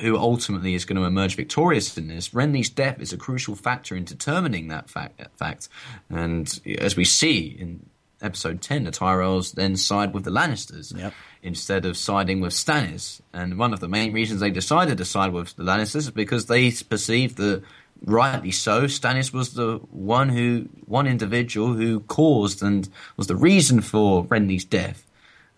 who 0.00 0.16
ultimately 0.16 0.74
is 0.74 0.84
going 0.84 0.96
to 0.96 1.04
emerge 1.04 1.36
victorious 1.36 1.96
in 1.98 2.08
this. 2.08 2.30
Renly's 2.30 2.70
death 2.70 3.00
is 3.00 3.12
a 3.12 3.16
crucial 3.16 3.54
factor 3.54 3.94
in 3.94 4.04
determining 4.04 4.68
that 4.68 4.88
fact. 4.88 5.20
fact. 5.38 5.68
And 6.08 6.60
as 6.78 6.96
we 6.96 7.04
see 7.04 7.56
in 7.58 7.84
episode 8.22 8.62
10, 8.62 8.84
the 8.84 8.90
Tyrells 8.90 9.52
then 9.52 9.76
side 9.76 10.14
with 10.14 10.24
the 10.24 10.30
Lannisters 10.30 10.94
instead 11.42 11.84
of 11.84 11.96
siding 11.96 12.40
with 12.40 12.52
Stannis. 12.52 13.20
And 13.32 13.58
one 13.58 13.72
of 13.72 13.80
the 13.80 13.88
main 13.88 14.12
reasons 14.12 14.40
they 14.40 14.50
decided 14.50 14.98
to 14.98 15.04
side 15.04 15.32
with 15.32 15.56
the 15.56 15.64
Lannisters 15.64 15.96
is 15.96 16.10
because 16.10 16.46
they 16.46 16.70
perceived 16.70 17.36
that, 17.36 17.62
rightly 18.04 18.50
so, 18.50 18.84
Stannis 18.84 19.32
was 19.32 19.54
the 19.54 19.78
one 19.90 20.28
who, 20.28 20.68
one 20.86 21.06
individual 21.06 21.74
who 21.74 22.00
caused 22.00 22.62
and 22.62 22.88
was 23.16 23.26
the 23.26 23.36
reason 23.36 23.80
for 23.80 24.24
Renly's 24.24 24.64
death. 24.64 25.04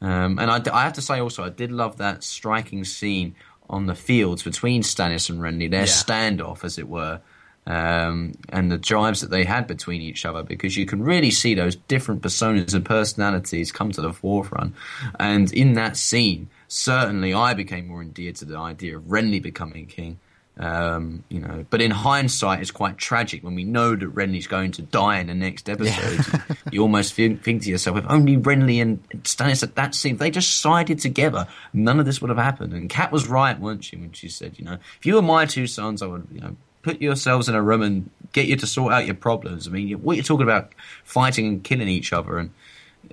Um, 0.00 0.38
and 0.38 0.50
I, 0.50 0.60
I 0.72 0.82
have 0.82 0.94
to 0.94 1.02
say 1.02 1.20
also, 1.20 1.44
I 1.44 1.48
did 1.48 1.72
love 1.72 1.96
that 1.98 2.22
striking 2.24 2.84
scene 2.84 3.34
on 3.70 3.86
the 3.86 3.94
fields 3.94 4.42
between 4.42 4.82
Stannis 4.82 5.30
and 5.30 5.40
Renly, 5.40 5.70
their 5.70 5.80
Yeah. 5.82 5.86
standoff, 5.86 6.64
as 6.64 6.78
it 6.78 6.88
were, 6.88 7.20
um, 7.66 8.32
and 8.50 8.70
the 8.70 8.76
drives 8.76 9.22
that 9.22 9.30
they 9.30 9.44
had 9.44 9.66
between 9.66 10.02
each 10.02 10.26
other, 10.26 10.42
because 10.42 10.76
you 10.76 10.84
can 10.84 11.02
really 11.02 11.30
see 11.30 11.54
those 11.54 11.76
different 11.76 12.20
personas 12.20 12.74
and 12.74 12.84
personalities 12.84 13.72
come 13.72 13.90
to 13.92 14.02
the 14.02 14.12
forefront. 14.12 14.74
And 15.18 15.50
in 15.52 15.72
that 15.74 15.96
scene, 15.96 16.48
certainly 16.68 17.32
I 17.32 17.54
became 17.54 17.88
more 17.88 18.02
endeared 18.02 18.36
to 18.36 18.44
the 18.44 18.58
idea 18.58 18.98
of 18.98 19.04
Renly 19.04 19.40
becoming 19.40 19.86
king. 19.86 20.18
Um, 20.56 21.24
you 21.28 21.40
know, 21.40 21.66
but 21.68 21.82
in 21.82 21.90
hindsight, 21.90 22.60
it's 22.60 22.70
quite 22.70 22.96
tragic 22.96 23.42
when 23.42 23.56
we 23.56 23.64
know 23.64 23.96
that 23.96 24.14
Renly's 24.14 24.46
going 24.46 24.70
to 24.72 24.82
die 24.82 25.18
in 25.18 25.26
the 25.26 25.34
next 25.34 25.68
episode. 25.68 26.42
you 26.70 26.80
almost 26.80 27.12
feel, 27.12 27.36
think 27.36 27.62
to 27.62 27.70
yourself, 27.70 27.96
if 27.96 28.04
only 28.08 28.36
Renly 28.36 28.80
and 28.80 29.02
Stannis 29.24 29.64
at 29.64 29.74
that 29.74 29.96
scene, 29.96 30.14
if 30.14 30.20
they 30.20 30.30
just 30.30 30.60
sided 30.60 31.00
together, 31.00 31.48
none 31.72 31.98
of 31.98 32.06
this 32.06 32.20
would 32.20 32.28
have 32.28 32.38
happened. 32.38 32.72
And 32.72 32.88
Cat 32.88 33.10
was 33.10 33.26
right, 33.26 33.58
weren't 33.58 33.82
she, 33.84 33.96
when 33.96 34.12
she 34.12 34.28
said, 34.28 34.56
you 34.56 34.64
know, 34.64 34.78
if 34.98 35.04
you 35.04 35.14
were 35.14 35.22
my 35.22 35.44
two 35.44 35.66
sons, 35.66 36.02
I 36.02 36.06
would, 36.06 36.28
you 36.30 36.40
know, 36.40 36.56
put 36.82 37.02
yourselves 37.02 37.48
in 37.48 37.56
a 37.56 37.62
room 37.62 37.82
and 37.82 38.10
get 38.32 38.46
you 38.46 38.54
to 38.54 38.66
sort 38.66 38.92
out 38.92 39.06
your 39.06 39.16
problems. 39.16 39.66
I 39.66 39.72
mean, 39.72 39.92
what 40.02 40.16
you're 40.16 40.22
talking 40.22 40.44
about, 40.44 40.72
fighting 41.02 41.46
and 41.48 41.64
killing 41.64 41.88
each 41.88 42.12
other, 42.12 42.38
and 42.38 42.50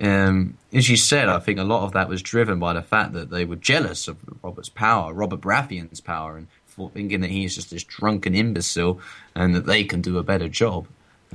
um, 0.00 0.56
as 0.72 0.88
you 0.88 0.96
said, 0.96 1.28
I 1.28 1.38
think 1.38 1.58
a 1.58 1.64
lot 1.64 1.84
of 1.84 1.92
that 1.92 2.08
was 2.08 2.22
driven 2.22 2.58
by 2.58 2.72
the 2.72 2.82
fact 2.82 3.12
that 3.12 3.30
they 3.30 3.44
were 3.44 3.56
jealous 3.56 4.08
of 4.08 4.16
Robert's 4.42 4.68
power, 4.68 5.12
Robert 5.12 5.40
Baratheon's 5.40 6.00
power, 6.00 6.36
and 6.36 6.48
thought- 6.76 6.92
thinking 6.94 7.20
that 7.20 7.30
he's 7.30 7.54
just 7.54 7.70
this 7.70 7.84
drunken 7.84 8.34
imbecile 8.34 9.00
and 9.34 9.54
that 9.54 9.66
they 9.66 9.84
can 9.84 10.00
do 10.02 10.18
a 10.18 10.22
better 10.22 10.48
job. 10.48 10.86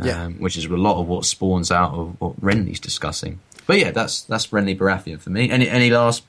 Yeah. 0.04 0.26
Um, 0.26 0.36
which 0.36 0.56
is 0.58 0.66
a 0.66 0.70
lot 0.70 1.00
of 1.02 1.08
what 1.08 1.26
spawns 1.26 1.72
out 1.72 1.92
of 1.92 2.22
what 2.22 2.40
Renly's 2.40 2.80
discussing. 2.80 3.40
But 3.66 3.80
yeah, 3.80 3.90
that's 3.92 4.22
that's 4.22 4.48
Renly 4.48 4.78
Baratheon 4.78 5.20
for 5.20 5.32
me. 5.32 5.50
Any 5.50 5.68
any 5.68 5.90
last 5.90 6.24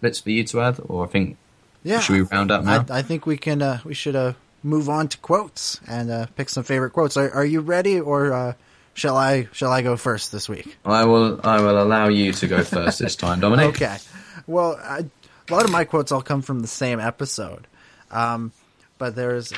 bits 0.00 0.20
for 0.20 0.30
you 0.30 0.44
to 0.44 0.60
add, 0.60 0.78
or 0.86 1.04
I 1.04 1.08
think 1.08 1.36
Yeah. 1.82 1.98
should 2.00 2.12
we 2.14 2.22
round 2.22 2.50
up 2.52 2.62
now? 2.64 2.84
I, 2.88 2.98
I 2.98 3.02
think 3.02 3.26
we 3.26 3.36
can. 3.36 3.60
Uh, 3.60 3.80
we 3.84 3.92
should 3.92 4.14
uh, 4.14 4.34
move 4.62 4.88
on 4.88 5.08
to 5.08 5.18
quotes 5.18 5.80
and 5.88 6.10
uh, 6.12 6.26
pick 6.36 6.48
some 6.48 6.62
favorite 6.62 6.90
quotes. 6.90 7.16
Are, 7.16 7.28
are 7.32 7.44
you 7.44 7.60
ready, 7.60 7.98
or 7.98 8.32
uh, 8.32 8.52
shall 8.94 9.16
I? 9.16 9.48
Shall 9.52 9.72
I 9.72 9.82
go 9.82 9.96
first 9.96 10.30
this 10.30 10.48
week? 10.48 10.76
I 10.84 11.04
will 11.04 11.40
I 11.42 11.60
will 11.60 11.82
allow 11.82 12.06
you 12.08 12.32
to 12.32 12.46
go 12.46 12.62
first 12.62 13.00
this 13.00 13.16
time, 13.16 13.40
Dominic. 13.40 13.66
Okay. 13.74 13.96
Well, 14.46 14.78
I, 14.82 14.98
a 15.00 15.52
lot 15.52 15.64
of 15.64 15.70
my 15.72 15.84
quotes 15.84 16.12
all 16.12 16.22
come 16.22 16.40
from 16.42 16.60
the 16.60 16.68
same 16.68 17.00
episode, 17.00 17.66
um, 18.10 18.52
but 18.98 19.14
there's 19.14 19.52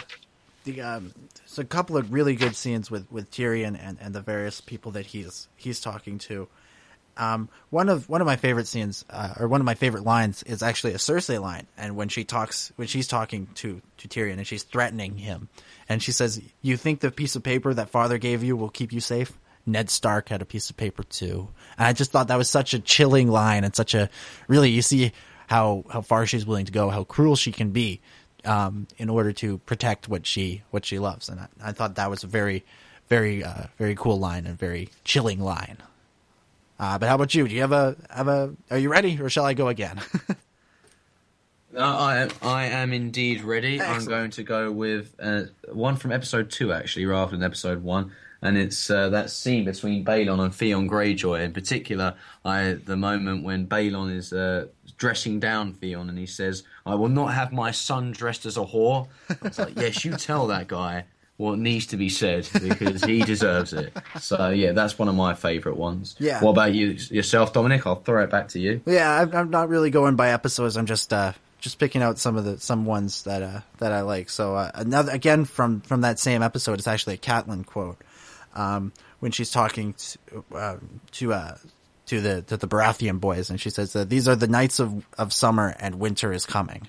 the 0.65 0.81
um, 0.81 1.13
there's 1.39 1.59
a 1.59 1.65
couple 1.65 1.97
of 1.97 2.13
really 2.13 2.35
good 2.37 2.55
scenes 2.55 2.91
with, 2.91 3.11
with 3.11 3.31
Tyrion 3.31 3.79
and, 3.81 3.99
and 4.01 4.15
the 4.15 4.21
various 4.21 4.61
people 4.61 4.93
that 4.93 5.07
he's 5.07 5.49
he's 5.57 5.81
talking 5.81 6.19
to. 6.19 6.49
Um, 7.17 7.49
one 7.71 7.89
of 7.89 8.09
one 8.09 8.21
of 8.21 8.27
my 8.27 8.37
favorite 8.37 8.67
scenes, 8.67 9.05
uh, 9.11 9.35
or 9.39 9.49
one 9.49 9.61
of 9.61 9.65
my 9.65 9.75
favorite 9.75 10.05
lines, 10.05 10.43
is 10.45 10.63
actually 10.63 10.95
a 10.95 10.99
Cersei 10.99 11.41
line, 11.41 11.67
and 11.77 11.97
when 11.97 12.09
she 12.09 12.25
talks, 12.25 12.73
when 12.77 12.89
she's 12.89 13.09
talking 13.09 13.49
to 13.57 13.83
to 13.99 14.09
Tyrion 14.09 14.39
and 14.39 14.47
she's 14.47 14.63
threatening 14.63 15.17
him, 15.19 15.49
and 15.89 16.03
she 16.03 16.13
says, 16.13 16.41
"You 16.63 16.77
think 16.77 17.01
the 17.01 17.11
piece 17.11 17.37
of 17.37 17.43
paper 17.43 17.75
that 17.75 17.91
father 17.91 18.19
gave 18.19 18.43
you 18.43 18.57
will 18.57 18.71
keep 18.71 18.93
you 18.93 19.01
safe?" 19.01 19.33
Ned 19.67 19.91
Stark 19.91 20.31
had 20.31 20.41
a 20.41 20.47
piece 20.47 20.71
of 20.71 20.77
paper 20.77 21.03
too, 21.03 21.49
and 21.77 21.87
I 21.87 21.93
just 21.93 22.11
thought 22.11 22.29
that 22.29 22.39
was 22.39 22.49
such 22.49 22.73
a 22.73 22.79
chilling 22.79 23.29
line 23.29 23.65
and 23.65 23.77
such 23.77 23.95
a 23.95 24.09
really 24.49 24.71
you 24.71 24.81
see 24.83 25.13
how 25.47 25.85
how 25.91 26.01
far 26.01 26.27
she's 26.27 26.47
willing 26.47 26.67
to 26.67 26.73
go, 26.73 26.89
how 26.89 27.05
cruel 27.05 27.37
she 27.37 27.53
can 27.53 27.71
be, 27.71 28.01
um, 28.45 28.87
in 28.99 29.09
order 29.09 29.33
to 29.33 29.59
protect 29.59 30.09
what 30.09 30.27
she 30.27 30.63
what 30.71 30.85
she 30.85 30.99
loves, 30.99 31.29
and 31.29 31.41
I, 31.41 31.49
I 31.63 31.73
thought 31.73 31.97
that 31.97 32.11
was 32.11 32.25
a 32.25 32.27
very 32.27 32.65
very 33.09 33.45
uh, 33.45 33.65
very 33.79 33.95
cool 33.95 34.19
line 34.19 34.47
and 34.47 34.59
very 34.59 34.89
chilling 35.05 35.41
line. 35.41 35.79
Uh, 36.79 36.99
but 36.99 37.09
how 37.09 37.17
about 37.17 37.35
you? 37.35 37.47
Do 37.47 37.55
you 37.55 37.61
have 37.61 37.73
a 37.73 37.97
have 38.09 38.29
a? 38.29 38.55
Are 38.71 38.79
you 38.79 38.91
ready, 38.91 39.21
or 39.21 39.29
shall 39.29 39.45
I 39.45 39.55
go 39.55 39.69
again? 39.69 40.01
Uh, 41.77 42.29
I 42.43 42.47
I 42.47 42.65
am 42.65 42.93
indeed 42.93 43.43
ready. 43.43 43.81
I'm 43.81 44.05
going 44.05 44.33
to 44.33 44.43
go 44.43 44.73
with 44.73 45.15
uh, 45.21 45.43
one 45.71 45.95
from 45.95 46.11
episode 46.11 46.51
two, 46.51 46.73
actually, 46.73 47.07
rather 47.07 47.31
than 47.31 47.45
episode 47.45 47.85
one, 47.85 48.11
and 48.43 48.57
it's 48.57 48.91
uh, 48.91 49.09
that 49.11 49.31
scene 49.31 49.65
between 49.65 50.05
Balon 50.05 50.41
and 50.41 50.55
Theon 50.55 50.89
Greyjoy. 50.89 51.43
In 51.45 51.53
particular, 51.53 52.15
I 52.45 52.79
the 52.85 52.97
moment 52.97 53.45
when 53.45 53.67
Balon 53.67 54.15
is 54.15 54.33
uh, 54.33 54.67
dressing 54.97 55.41
down 55.41 55.75
Theon, 55.75 56.09
and 56.09 56.19
he 56.19 56.27
says, 56.27 56.63
"I 56.87 56.95
will 56.95 57.09
not 57.09 57.35
have 57.35 57.53
my 57.53 57.71
son 57.71 58.13
dressed 58.13 58.47
as 58.47 58.57
a 58.57 58.65
whore." 58.65 59.09
It's 59.43 59.59
like, 59.59 59.77
yes, 59.77 60.05
you 60.05 60.13
tell 60.13 60.47
that 60.49 60.69
guy 60.69 61.05
what 61.37 61.59
needs 61.59 61.87
to 61.87 61.97
be 61.97 62.11
said 62.11 62.47
because 62.63 63.03
he 63.03 63.23
deserves 63.23 63.73
it. 63.73 63.97
So 64.21 64.51
yeah, 64.51 64.73
that's 64.73 64.99
one 64.99 65.09
of 65.09 65.15
my 65.15 65.35
favourite 65.35 65.79
ones. 65.79 66.15
Yeah. 66.19 66.43
What 66.43 66.51
about 66.51 66.75
you 66.75 66.89
yourself, 67.11 67.55
Dominic? 67.55 67.87
I'll 67.87 68.03
throw 68.03 68.23
it 68.23 68.31
back 68.31 68.49
to 68.49 68.61
you. 68.61 68.83
yeah, 68.85 69.27
I'm, 69.33 69.51
not 69.51 69.71
really 69.71 69.91
going 69.91 70.17
by 70.17 70.31
episodes. 70.31 70.77
I'm 70.77 70.85
just 70.85 71.13
uh, 71.13 71.33
just 71.59 71.79
picking 71.79 72.03
out 72.03 72.19
some 72.19 72.37
of 72.37 72.45
the 72.45 72.61
some 72.61 72.85
ones 72.85 73.23
that 73.23 73.43
uh, 73.43 73.61
that 73.79 73.93
I 73.93 74.03
like. 74.03 74.29
So 74.29 74.55
uh, 74.55 74.71
another 74.75 75.13
again 75.13 75.47
from 75.47 75.81
from 75.81 76.03
that 76.03 76.19
same 76.19 76.43
episode, 76.43 76.79
it's 76.79 76.87
actually 76.87 77.15
a 77.15 77.19
Catelyn 77.19 77.65
quote 77.65 77.97
um, 78.55 78.93
when 79.21 79.33
she's 79.33 79.51
talking 79.51 79.95
to 79.95 80.45
uh, 80.55 80.77
to 81.13 81.33
uh, 81.33 81.57
to 82.07 82.21
the 82.21 82.43
to 82.43 82.57
the 82.57 82.69
Baratheon 82.69 83.21
boys, 83.21 83.51
and 83.51 83.61
she 83.61 83.71
says 83.71 83.93
that 83.93 84.09
these 84.09 84.29
are 84.29 84.37
the 84.37 84.49
knights 84.49 84.81
of 84.81 85.07
of 85.17 85.33
summer 85.33 85.75
and 85.79 85.97
winter 85.97 86.33
is 86.33 86.47
coming. 86.47 86.89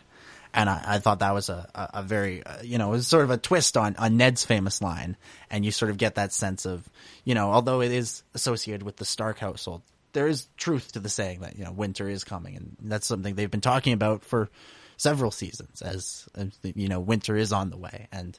And 0.53 0.69
I, 0.69 0.83
I 0.85 0.99
thought 0.99 1.19
that 1.19 1.33
was 1.33 1.49
a, 1.49 1.69
a, 1.93 2.03
very, 2.03 2.43
uh, 2.43 2.61
you 2.61 2.77
know, 2.77 2.89
it 2.89 2.91
was 2.91 3.07
sort 3.07 3.23
of 3.23 3.31
a 3.31 3.37
twist 3.37 3.77
on, 3.77 3.95
on 3.95 4.17
Ned's 4.17 4.43
famous 4.43 4.81
line. 4.81 5.15
And 5.49 5.63
you 5.63 5.71
sort 5.71 5.91
of 5.91 5.97
get 5.97 6.15
that 6.15 6.33
sense 6.33 6.65
of, 6.65 6.87
you 7.23 7.35
know, 7.35 7.51
although 7.51 7.81
it 7.81 7.91
is 7.91 8.23
associated 8.33 8.83
with 8.83 8.97
the 8.97 9.05
Stark 9.05 9.39
household, 9.39 9.81
there 10.13 10.27
is 10.27 10.47
truth 10.57 10.91
to 10.93 10.99
the 10.99 11.07
saying 11.07 11.39
that, 11.39 11.57
you 11.57 11.63
know, 11.63 11.71
winter 11.71 12.09
is 12.09 12.25
coming. 12.25 12.57
And 12.57 12.75
that's 12.81 13.07
something 13.07 13.35
they've 13.35 13.49
been 13.49 13.61
talking 13.61 13.93
about 13.93 14.25
for 14.25 14.49
several 14.97 15.31
seasons 15.31 15.81
as, 15.81 16.27
as 16.35 16.51
you 16.63 16.89
know, 16.89 16.99
winter 16.99 17.37
is 17.37 17.53
on 17.53 17.69
the 17.69 17.77
way 17.77 18.07
and, 18.11 18.37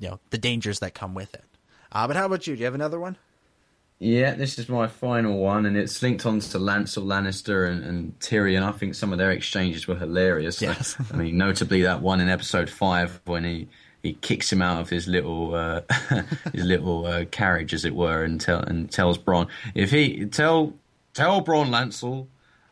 you 0.00 0.08
know, 0.08 0.20
the 0.30 0.38
dangers 0.38 0.80
that 0.80 0.92
come 0.92 1.14
with 1.14 1.32
it. 1.34 1.44
Uh, 1.92 2.06
but 2.06 2.16
how 2.16 2.26
about 2.26 2.46
you? 2.46 2.54
Do 2.54 2.60
you 2.60 2.64
have 2.64 2.74
another 2.74 3.00
one? 3.00 3.16
Yeah, 4.02 4.34
this 4.34 4.58
is 4.58 4.66
my 4.68 4.86
final 4.86 5.38
one, 5.38 5.66
and 5.66 5.76
it's 5.76 6.00
linked 6.02 6.24
on 6.24 6.40
to 6.40 6.58
Lancel 6.58 7.04
Lannister 7.04 7.68
and, 7.68 7.84
and 7.84 8.18
Tyrion. 8.18 8.62
I 8.62 8.72
think 8.72 8.94
some 8.94 9.12
of 9.12 9.18
their 9.18 9.30
exchanges 9.30 9.86
were 9.86 9.96
hilarious. 9.96 10.62
Yes. 10.62 10.96
I 11.12 11.16
mean, 11.16 11.36
notably 11.36 11.82
that 11.82 12.00
one 12.00 12.18
in 12.20 12.30
episode 12.30 12.70
five 12.70 13.20
when 13.26 13.44
he, 13.44 13.68
he 14.02 14.14
kicks 14.14 14.50
him 14.50 14.62
out 14.62 14.80
of 14.80 14.88
his 14.88 15.06
little 15.06 15.54
uh, 15.54 15.82
his 16.54 16.64
little 16.64 17.04
uh, 17.04 17.26
carriage, 17.26 17.74
as 17.74 17.84
it 17.84 17.94
were, 17.94 18.24
and 18.24 18.40
tell 18.40 18.60
and 18.60 18.90
tells 18.90 19.18
Bronn 19.18 19.48
if 19.74 19.90
he 19.90 20.24
tell 20.24 20.72
tell 21.12 21.44
Bronn 21.44 21.68
Lancel 21.68 22.26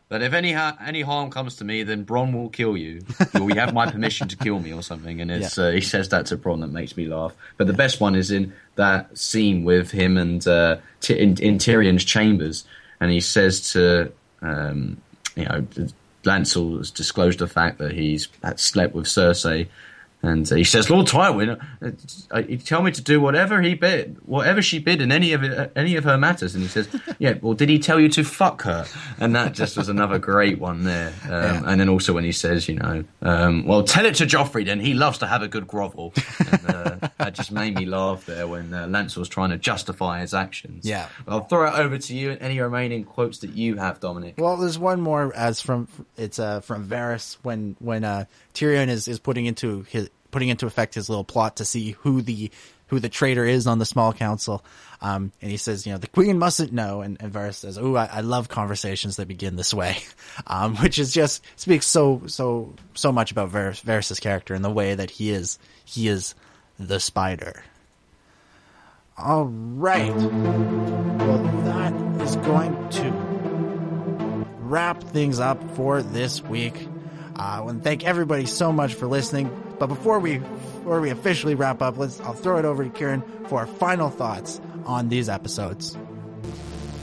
That 0.09 0.23
if 0.23 0.33
any 0.33 0.53
ha- 0.53 0.75
any 0.83 1.01
harm 1.01 1.29
comes 1.29 1.57
to 1.57 1.63
me, 1.63 1.83
then 1.83 2.03
Bronn 2.03 2.33
will 2.33 2.49
kill 2.49 2.75
you. 2.75 3.01
or 3.39 3.49
you 3.49 3.55
have 3.59 3.75
my 3.75 3.89
permission 3.91 4.27
to 4.29 4.35
kill 4.35 4.59
me, 4.59 4.73
or 4.73 4.81
something. 4.81 5.21
And 5.21 5.29
it's 5.29 5.55
Yeah. 5.57 5.65
uh, 5.65 5.71
he 5.71 5.81
says 5.81 6.09
that 6.09 6.25
to 6.27 6.37
Bronn 6.37 6.61
that 6.61 6.71
makes 6.71 6.97
me 6.97 7.05
laugh. 7.07 7.35
But 7.57 7.67
the 7.67 7.73
best 7.73 8.01
one 8.01 8.15
is 8.15 8.31
in 8.31 8.51
that 8.75 9.15
scene 9.15 9.63
with 9.63 9.91
him 9.91 10.17
and 10.17 10.45
uh, 10.47 10.77
Ty- 11.01 11.13
in, 11.13 11.37
in 11.39 11.57
Tyrion's 11.59 12.03
chambers, 12.03 12.65
and 12.99 13.11
he 13.11 13.19
says 13.21 13.71
to 13.73 14.11
um, 14.41 14.97
you 15.35 15.45
know 15.45 15.67
Lancel 16.25 16.79
has 16.79 16.89
disclosed 16.91 17.37
the 17.39 17.47
fact 17.47 17.77
that 17.77 17.91
he's 17.91 18.27
had 18.43 18.59
slept 18.59 18.95
with 18.95 19.05
Cersei. 19.05 19.67
And 20.21 20.45
he 20.49 20.65
says, 20.65 20.89
Lord 20.89 21.07
Tywin, 21.07 21.57
uh, 21.81 21.91
uh, 22.31 22.41
he 22.43 22.57
tell 22.57 22.81
me 22.81 22.91
to 22.91 23.01
do 23.01 23.21
whatever 23.21 23.61
he 23.61 23.73
bid, 23.73 24.17
whatever 24.25 24.61
she 24.61 24.77
bid 24.79 25.01
in 25.01 25.13
any 25.13 25.31
of 25.31 25.43
it, 25.43 25.71
any 25.77 25.95
of 25.95 26.03
her 26.03 26.17
matters. 26.17 26.53
And 26.55 26.61
he 26.61 26.67
says, 26.67 26.89
Yeah, 27.19 27.35
well, 27.41 27.53
did 27.53 27.69
he 27.69 27.79
tell 27.79 28.01
you 28.01 28.09
to 28.09 28.25
fuck 28.25 28.63
her? 28.63 28.85
And 29.17 29.33
that 29.35 29.53
just 29.53 29.77
was 29.77 29.87
another 29.87 30.19
great 30.19 30.59
one 30.59 30.83
there. 30.83 31.13
Um, 31.23 31.29
Yeah. 31.31 31.61
And 31.65 31.79
then 31.79 31.87
also 31.87 32.11
when 32.11 32.25
he 32.25 32.33
says, 32.33 32.67
you 32.67 32.75
know, 32.75 33.05
um, 33.21 33.65
well, 33.65 33.83
tell 33.83 34.05
it 34.05 34.15
to 34.15 34.25
Joffrey 34.25 34.65
then. 34.65 34.81
He 34.81 34.93
loves 34.93 35.19
to 35.19 35.27
have 35.27 35.41
a 35.41 35.47
good 35.47 35.67
grovel. 35.67 36.13
And, 36.51 36.69
uh, 36.69 37.07
that 37.17 37.33
just 37.33 37.51
made 37.53 37.75
me 37.75 37.85
laugh 37.85 38.25
there 38.25 38.45
when 38.45 38.73
uh, 38.73 38.87
Lancel 38.87 39.17
was 39.19 39.29
trying 39.29 39.51
to 39.51 39.57
justify 39.57 40.19
his 40.19 40.33
actions. 40.33 40.85
Yeah. 40.85 41.07
I'll 41.29 41.45
throw 41.45 41.65
it 41.73 41.79
over 41.79 41.97
to 41.97 42.13
you. 42.13 42.31
and 42.31 42.41
Any 42.41 42.59
remaining 42.59 43.05
quotes 43.05 43.39
that 43.39 43.51
you 43.53 43.77
have, 43.77 44.01
Dominic? 44.01 44.35
Well, 44.37 44.57
there's 44.57 44.77
one 44.79 44.99
more 44.99 45.33
as 45.35 45.61
from 45.61 45.87
it's 46.17 46.39
uh 46.39 46.59
from 46.61 46.87
Varys 46.89 47.37
when 47.43 47.75
when 47.79 48.03
uh 48.03 48.25
Tyrion 48.53 48.87
is 48.89 49.07
is 49.07 49.19
putting 49.19 49.45
into 49.45 49.83
his 49.83 50.08
putting 50.31 50.49
into 50.49 50.65
effect 50.65 50.95
his 50.95 51.09
little 51.09 51.23
plot 51.23 51.57
to 51.57 51.65
see 51.65 51.91
who 51.91 52.21
the 52.21 52.51
who 52.89 52.99
the 52.99 53.09
traitor 53.09 53.45
is 53.45 53.67
on 53.67 53.79
the 53.79 53.85
small 53.85 54.13
council. 54.13 54.63
Um, 55.01 55.31
and 55.41 55.51
he 55.51 55.57
says, 55.57 55.85
you 55.85 55.93
know, 55.93 55.99
the 55.99 56.07
queen 56.07 56.39
mustn't 56.39 56.73
know. 56.73 57.01
And, 57.01 57.17
and 57.21 57.31
Varys 57.31 57.55
says, 57.55 57.77
oh, 57.77 57.95
I, 57.95 58.05
I 58.11 58.21
love 58.21 58.49
conversations 58.49 59.15
that 59.17 59.27
begin 59.27 59.55
this 59.55 59.73
way. 59.73 59.97
Um, 60.47 60.77
which 60.77 60.99
is 60.99 61.11
just 61.11 61.43
speaks 61.57 61.85
so, 61.85 62.21
so, 62.27 62.73
so 62.93 63.11
much 63.11 63.31
about 63.31 63.51
Varys, 63.51 63.83
Varys' 63.83 64.21
character 64.21 64.53
and 64.53 64.63
the 64.63 64.69
way 64.69 64.95
that 64.95 65.11
he 65.11 65.31
is, 65.31 65.59
he 65.83 66.07
is 66.07 66.33
the 66.79 66.99
spider. 66.99 67.61
All 69.17 69.45
right. 69.45 70.15
Well, 70.15 71.43
that 71.65 71.93
is 72.21 72.37
going 72.37 72.89
to 72.89 73.11
wrap 74.61 75.03
things 75.03 75.39
up 75.39 75.61
for 75.75 76.01
this 76.01 76.41
week. 76.41 76.87
Uh, 77.35 77.41
I 77.41 77.59
want 77.61 77.79
to 77.79 77.83
thank 77.83 78.05
everybody 78.05 78.45
so 78.45 78.71
much 78.71 78.93
for 78.93 79.07
listening. 79.07 79.51
But 79.79 79.87
before 79.87 80.19
we 80.19 80.39
before 80.39 81.01
we 81.01 81.09
officially 81.09 81.55
wrap 81.55 81.81
up, 81.81 81.97
let's 81.97 82.19
I'll 82.21 82.33
throw 82.33 82.57
it 82.57 82.65
over 82.65 82.83
to 82.83 82.89
Ciaran 82.89 83.23
for 83.47 83.59
our 83.59 83.67
final 83.67 84.09
thoughts 84.09 84.59
on 84.85 85.09
these 85.09 85.29
episodes. 85.29 85.97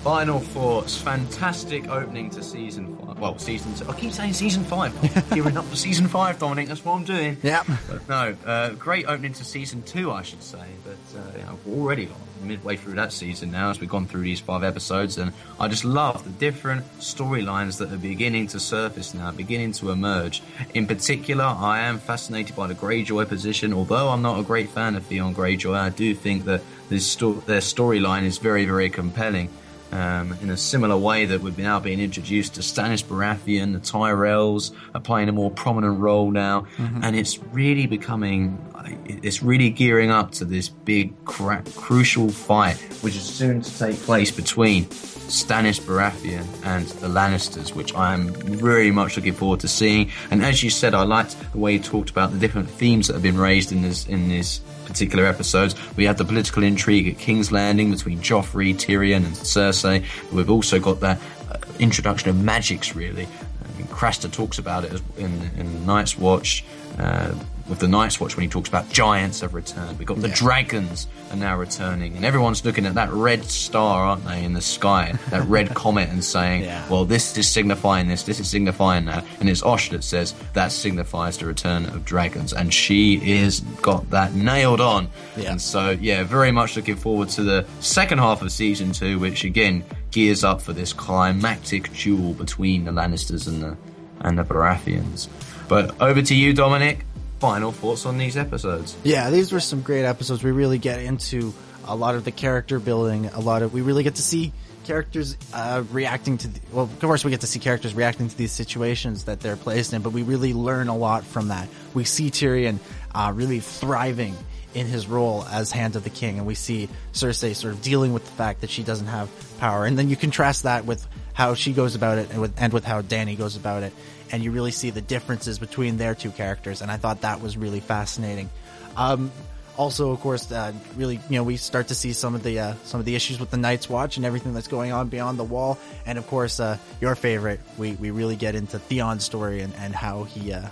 Final 0.03 0.39
thoughts. 0.39 0.97
Fantastic 0.99 1.89
opening 1.89 2.31
to 2.31 2.43
season 2.43 2.97
five. 2.99 3.19
Well, 3.19 3.39
season 3.39 3.75
two. 3.75 3.91
I 3.91 3.99
keep 3.99 4.13
saying 4.13 4.35
season 4.35 4.63
five. 4.63 4.93
Gearing 5.31 5.57
up 5.57 5.65
for 5.65 5.75
season 5.75 6.07
five, 6.07 6.39
Dominic. 6.39 6.69
That's 6.69 6.85
what 6.85 6.95
I'm 6.95 7.05
doing. 7.05 7.39
Yeah. 7.43 7.65
But 7.89 8.09
no, 8.09 8.37
uh, 8.45 8.71
great 8.75 9.07
opening 9.07 9.33
to 9.33 9.45
season 9.45 9.83
two, 9.83 10.13
I 10.13 10.23
should 10.23 10.45
say. 10.45 10.65
But 10.85 11.19
uh, 11.19 11.39
you 11.39 11.43
know, 11.45 11.59
we're 11.65 11.83
already 11.83 12.09
midway 12.43 12.77
through 12.77 12.95
that 12.95 13.13
season 13.13 13.51
now 13.51 13.71
as 13.71 13.81
we've 13.81 13.89
gone 13.91 14.07
through 14.07 14.23
these 14.23 14.41
five 14.41 14.63
episodes, 14.63 15.19
and 15.19 15.33
I 15.59 15.69
just 15.69 15.85
love 15.85 16.25
the 16.25 16.31
different 16.31 16.85
storylines 16.99 17.79
that 17.79 17.93
are 17.93 17.99
beginning 17.99 18.47
to 18.49 18.61
surface 18.61 19.15
now, 19.15 19.31
beginning 19.31 19.73
to 19.73 19.91
emerge. 19.91 20.43
In 20.75 20.87
particular, 20.87 21.45
I 21.45 21.81
am 21.81 21.99
fascinated 21.99 22.57
by 22.57 22.67
the 22.67 22.75
Greyjoy 22.75 23.29
position. 23.29 23.73
Although 23.73 24.09
I'm 24.09 24.23
not 24.23 24.39
a 24.41 24.43
great 24.43 24.71
fan 24.71 24.95
of 24.95 25.05
Theon 25.07 25.35
Greyjoy, 25.35 25.77
I 25.77 25.91
do 25.91 26.15
think 26.15 26.45
that 26.45 26.63
this 26.89 27.07
sto- 27.07 27.43
their 27.47 27.61
storyline 27.61 28.25
is 28.25 28.39
very, 28.39 28.65
very 28.65 28.91
compelling. 28.91 29.51
Um, 29.93 30.37
in 30.43 30.51
a 30.51 30.57
similar 30.57 30.97
way 30.97 31.27
that 31.27 31.41
we've 31.41 31.57
now 31.57 31.79
been 31.79 32.01
introduced 32.01 32.55
to 32.55 32.61
Stannis 32.61 33.05
Baratheon, 33.05 33.73
the 33.73 33.79
Tyrells 33.79 34.73
are 34.95 35.01
playing 35.01 35.29
a 35.29 35.33
more 35.33 35.51
prominent 35.51 36.01
role 36.01 36.31
now, 36.31 36.67
and 37.03 37.15
it's 37.17 37.39
really 37.53 37.87
becoming, 37.87 38.59
it's 39.07 39.43
really 39.43 39.71
gearing 39.71 40.11
up 40.11 40.33
to 40.33 40.45
this 40.45 40.69
big, 40.69 41.15
cra- 41.25 41.63
crucial 41.77 42.31
fight, 42.31 42.77
which 43.01 43.17
is 43.17 43.23
soon 43.23 43.63
to 43.63 43.79
take 43.79 43.97
place 44.03 44.31
between 44.31 44.87
Stannis 44.87 45.81
Baratheon 45.81 46.47
and 46.65 46.87
the 46.87 47.09
Lannisters, 47.09 47.75
which 47.75 47.95
I 47.95 48.13
am 48.15 48.33
very 48.35 48.91
much 48.91 49.17
looking 49.17 49.35
forward 49.35 49.61
to 49.61 49.69
seeing. 49.69 50.11
And 50.31 50.45
as 50.45 50.63
you 50.63 50.71
said, 50.71 50.95
I 50.95 51.03
liked 51.05 51.37
the 51.53 51.59
way 51.59 51.75
you 51.75 51.81
talked 51.81 52.11
about 52.11 52.33
the 52.33 52.39
different 52.39 52.69
themes 52.69 53.07
that 53.07 53.15
have 53.15 53.23
been 53.23 53.39
raised 53.39 53.73
in 53.73 53.83
this 53.83 54.07
in 54.07 54.29
this 54.29 54.61
particular 54.87 55.27
episodes. 55.27 55.75
We 55.97 56.05
had 56.05 56.19
the 56.19 56.25
political 56.25 56.63
intrigue 56.63 57.09
at 57.09 57.19
King's 57.19 57.53
Landing 57.53 57.91
between 57.91 58.21
Joffrey, 58.21 58.75
Tyrion, 58.75 59.27
and 59.27 59.35
Cersei. 59.35 60.05
We've 60.33 60.51
also 60.51 60.79
got 60.79 61.01
that 61.01 61.21
uh, 61.51 61.59
introduction 61.79 62.31
of 62.31 62.43
magics, 62.43 62.95
really. 62.97 63.25
I 63.27 63.79
mean, 63.79 63.87
Craster 63.89 64.31
talks 64.33 64.59
about 64.59 64.85
it 64.85 65.03
in, 65.17 65.51
in 65.57 65.85
Night's 65.85 66.17
Watch. 66.17 66.65
Uh, 66.99 67.35
with 67.69 67.79
the 67.79 67.89
Night's 67.89 68.21
Watch, 68.21 68.37
when 68.37 68.43
he 68.43 68.49
talks 68.49 68.69
about 68.69 68.89
giants 68.91 69.41
have 69.41 69.55
returned, 69.55 69.99
we've 69.99 70.07
got 70.07 70.21
the 70.21 70.29
dragons 70.29 71.07
are 71.31 71.37
now 71.37 71.57
returning, 71.57 72.17
and 72.17 72.25
everyone's 72.25 72.65
looking 72.65 72.87
at 72.87 72.95
that 72.95 73.11
red 73.11 73.45
star, 73.45 74.07
aren't 74.07 74.25
they, 74.25 74.45
in 74.45 74.53
the 74.53 74.61
sky, 74.61 75.15
that 75.31 75.45
red 75.47 75.75
comet, 75.75 76.09
and 76.09 76.25
saying, 76.25 76.63
"Well, 76.91 77.05
this 77.05 77.37
is 77.37 77.49
signifying 77.49 78.09
this, 78.09 78.23
this 78.23 78.41
is 78.41 78.49
signifying 78.49 79.05
that," 79.07 79.25
and 79.41 79.49
it's 79.49 79.63
Osha 79.63 79.91
that 79.91 80.05
says 80.05 80.35
that 80.53 80.73
signifies 80.73 81.39
the 81.39 81.47
return 81.47 81.87
of 81.87 82.05
dragons, 82.05 82.53
and 82.53 82.73
she 82.73 83.17
is 83.41 83.61
got 83.83 84.09
that 84.11 84.35
nailed 84.35 84.81
on. 84.81 85.09
And 85.51 85.61
so, 85.61 85.91
yeah, 85.91 86.23
very 86.23 86.53
much 86.53 86.77
looking 86.77 86.97
forward 86.97 87.29
to 87.31 87.43
the 87.43 87.67
second 87.81 88.19
half 88.19 88.43
of 88.43 88.53
season 88.53 88.93
two, 88.93 89.19
which 89.19 89.45
again 89.45 89.85
gears 90.11 90.45
up 90.45 90.61
for 90.61 90.73
this 90.73 90.93
climactic 90.93 91.93
duel 91.93 92.33
between 92.35 92.85
the 92.85 92.91
Lannisters 92.91 93.47
and 93.49 93.63
the 93.63 93.77
and 94.21 94.39
the 94.39 94.45
Baratheons. 94.45 95.29
But 95.69 96.01
over 96.01 96.23
to 96.23 96.35
you, 96.35 96.53
Dominic. 96.53 97.06
Final 97.39 97.73
thoughts 97.73 98.07
on 98.07 98.19
these 98.19 98.37
episodes. 98.37 98.97
Yeah, 99.05 99.31
these 99.31 99.53
were 99.53 99.61
some 99.61 99.83
great 99.83 100.05
episodes. 100.05 100.43
We 100.43 100.53
really 100.53 100.79
get 100.79 101.01
into 101.01 101.53
a 101.85 101.95
lot 101.95 102.15
of 102.15 102.25
the 102.25 102.33
character 102.33 102.79
building. 102.79 103.27
A 103.27 103.41
lot 103.41 103.63
of 103.63 103.73
we 103.73 103.83
really 103.83 104.03
get 104.03 104.17
to 104.17 104.23
see 104.23 104.53
characters 104.85 105.37
uh, 105.53 105.85
reacting 105.91 106.39
to. 106.39 106.49
The, 106.49 106.61
well, 106.73 106.85
of 106.85 106.99
course, 107.01 107.25
we 107.25 107.31
get 107.31 107.43
to 107.43 107.47
see 107.47 107.59
characters 107.59 107.95
reacting 107.95 108.29
to 108.29 108.37
these 108.37 108.53
situations 108.53 109.25
that 109.25 109.41
they're 109.41 109.57
placed 109.57 109.93
in, 109.93 110.03
but 110.03 110.11
we 110.11 110.23
really 110.23 110.55
learn 110.55 110.89
a 110.89 110.97
lot 110.97 111.25
from 111.25 111.49
that. 111.49 111.69
We 111.93 112.05
see 112.05 112.31
Tyrion 112.31 112.79
uh, 113.15 113.33
really 113.35 113.61
thriving 113.61 114.35
in 114.75 114.87
his 114.87 115.07
role 115.07 115.45
as 115.51 115.73
Hand 115.73 115.97
of 115.97 116.05
the 116.05 116.11
King, 116.11 116.39
and 116.39 116.47
we 116.47 116.55
see 116.55 116.89
Cersei 117.13 117.55
sort 117.55 117.75
of 117.75 117.83
dealing 117.83 118.13
with 118.13 118.25
the 118.25 118.33
fact 118.33 118.61
that 118.61 118.71
she 118.71 118.83
doesn't 118.83 119.07
have 119.07 119.31
power. 119.59 119.87
And 119.87 119.99
then 119.99 120.09
you 120.09 120.17
contrast 120.17 120.65
that 120.65 120.85
with 120.85 121.07
how 121.33 121.55
she 121.55 121.73
goes 121.73 121.95
about 121.95 122.19
it, 122.19 122.31
and 122.31 122.41
with 122.41 122.55
and 122.57 122.73
with 122.73 122.85
how 122.85 123.03
Dany 123.03 123.37
goes 123.37 123.57
about 123.57 123.83
it, 123.83 123.93
and 124.33 124.43
you 124.43 124.51
really 124.51 124.71
see 124.71 124.91
the 124.91 125.01
differences 125.01 125.59
between 125.59 125.97
their 125.97 126.15
two 126.15 126.31
characters. 126.31 126.83
And 126.83 126.91
I 126.91 126.97
thought 126.97 127.23
that 127.23 127.41
was 127.41 127.57
really 127.57 127.81
fascinating. 127.81 128.51
Um, 128.97 129.31
also, 129.77 130.11
of 130.11 130.21
course, 130.21 130.51
uh, 130.51 130.73
really, 130.97 131.21
you 131.29 131.37
know, 131.37 131.43
we 131.43 131.57
start 131.57 131.89
to 131.89 131.95
see 131.95 132.13
some 132.15 132.35
of 132.35 132.43
the 132.43 132.59
uh, 132.59 132.75
some 132.85 132.99
of 132.99 133.07
the 133.07 133.15
issues 133.15 133.39
with 133.39 133.51
the 133.51 133.59
Night's 133.59 133.91
Watch 133.91 134.17
and 134.17 134.25
everything 134.25 134.55
that's 134.55 134.69
going 134.69 134.93
on 134.93 135.09
beyond 135.09 135.39
the 135.39 135.45
wall. 135.45 135.79
And 136.07 136.17
of 136.19 136.27
course, 136.27 136.61
uh, 136.61 136.79
your 137.01 137.15
favorite, 137.15 137.61
we, 137.77 137.93
we 137.93 138.11
really 138.11 138.37
get 138.37 138.55
into 138.55 138.79
Theon's 138.79 139.25
story 139.25 139.61
and, 139.61 139.75
and 139.77 139.95
how 139.95 140.25
he 140.25 140.53
uh, 140.53 140.69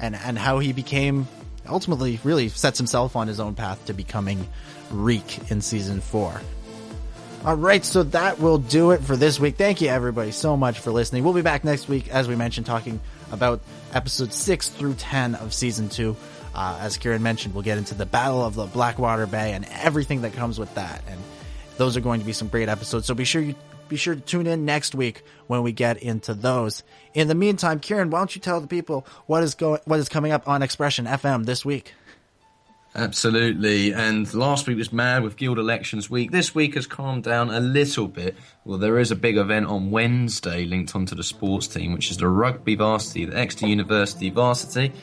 and 0.00 0.16
and 0.16 0.36
how 0.38 0.58
he 0.58 0.72
became 0.72 1.28
ultimately 1.68 2.20
really 2.24 2.48
sets 2.48 2.78
himself 2.78 3.16
on 3.16 3.28
his 3.28 3.40
own 3.40 3.54
path 3.54 3.84
to 3.86 3.94
becoming 3.94 4.48
Reek 4.90 5.50
in 5.50 5.60
season 5.60 6.00
four. 6.00 6.40
All 7.46 7.54
right, 7.54 7.84
so 7.84 8.02
that 8.02 8.40
will 8.40 8.58
do 8.58 8.90
it 8.90 9.04
for 9.04 9.16
this 9.16 9.38
week. 9.38 9.54
Thank 9.54 9.80
you, 9.80 9.86
everybody, 9.86 10.32
so 10.32 10.56
much 10.56 10.80
for 10.80 10.90
listening. 10.90 11.22
We'll 11.22 11.32
be 11.32 11.42
back 11.42 11.62
next 11.62 11.88
week, 11.88 12.08
as 12.08 12.26
we 12.26 12.34
mentioned, 12.34 12.66
talking 12.66 12.98
about 13.30 13.60
episodes 13.92 14.34
six 14.34 14.68
through 14.68 14.94
ten 14.94 15.36
of 15.36 15.54
season 15.54 15.88
two. 15.88 16.16
Uh, 16.56 16.76
as 16.80 16.98
Ciaran 16.98 17.22
mentioned, 17.22 17.54
we'll 17.54 17.62
get 17.62 17.78
into 17.78 17.94
the 17.94 18.04
Battle 18.04 18.44
of 18.44 18.56
the 18.56 18.66
Blackwater 18.66 19.28
Bay 19.28 19.52
and 19.52 19.64
everything 19.70 20.22
that 20.22 20.32
comes 20.32 20.58
with 20.58 20.74
that. 20.74 21.04
And 21.06 21.20
those 21.76 21.96
are 21.96 22.00
going 22.00 22.18
to 22.18 22.26
be 22.26 22.32
some 22.32 22.48
great 22.48 22.68
episodes. 22.68 23.06
So 23.06 23.14
be 23.14 23.24
sure 23.24 23.42
you 23.42 23.54
be 23.88 23.96
sure 23.96 24.16
to 24.16 24.20
tune 24.20 24.48
in 24.48 24.64
next 24.64 24.96
week 24.96 25.22
when 25.46 25.62
we 25.62 25.70
get 25.70 25.98
into 26.02 26.34
those. 26.34 26.82
In 27.14 27.28
the 27.28 27.36
meantime, 27.36 27.78
Ciaran, 27.78 28.10
why 28.10 28.18
don't 28.18 28.34
you 28.34 28.40
tell 28.40 28.60
the 28.60 28.66
people 28.66 29.06
what 29.26 29.44
is 29.44 29.54
going 29.54 29.78
what 29.84 30.00
is 30.00 30.08
coming 30.08 30.32
up 30.32 30.48
on 30.48 30.62
Expression 30.62 31.04
FM 31.06 31.44
this 31.44 31.64
week? 31.64 31.94
Absolutely. 32.96 33.92
And 33.92 34.32
last 34.32 34.66
week 34.66 34.78
was 34.78 34.90
mad 34.90 35.22
with 35.22 35.36
Guild 35.36 35.58
Elections 35.58 36.08
Week. 36.08 36.30
This 36.30 36.54
week 36.54 36.76
has 36.76 36.86
calmed 36.86 37.24
down 37.24 37.50
a 37.50 37.60
little 37.60 38.08
bit. 38.08 38.36
Well, 38.64 38.78
there 38.78 38.98
is 38.98 39.10
a 39.10 39.16
big 39.16 39.36
event 39.36 39.66
on 39.66 39.90
Wednesday 39.90 40.64
linked 40.64 40.96
onto 40.96 41.14
the 41.14 41.22
sports 41.22 41.68
team, 41.68 41.92
which 41.92 42.10
is 42.10 42.16
the 42.16 42.26
rugby 42.26 42.74
varsity, 42.74 43.26
the 43.26 43.36
Exeter 43.36 43.66
University 43.66 44.30
varsity. 44.30 44.94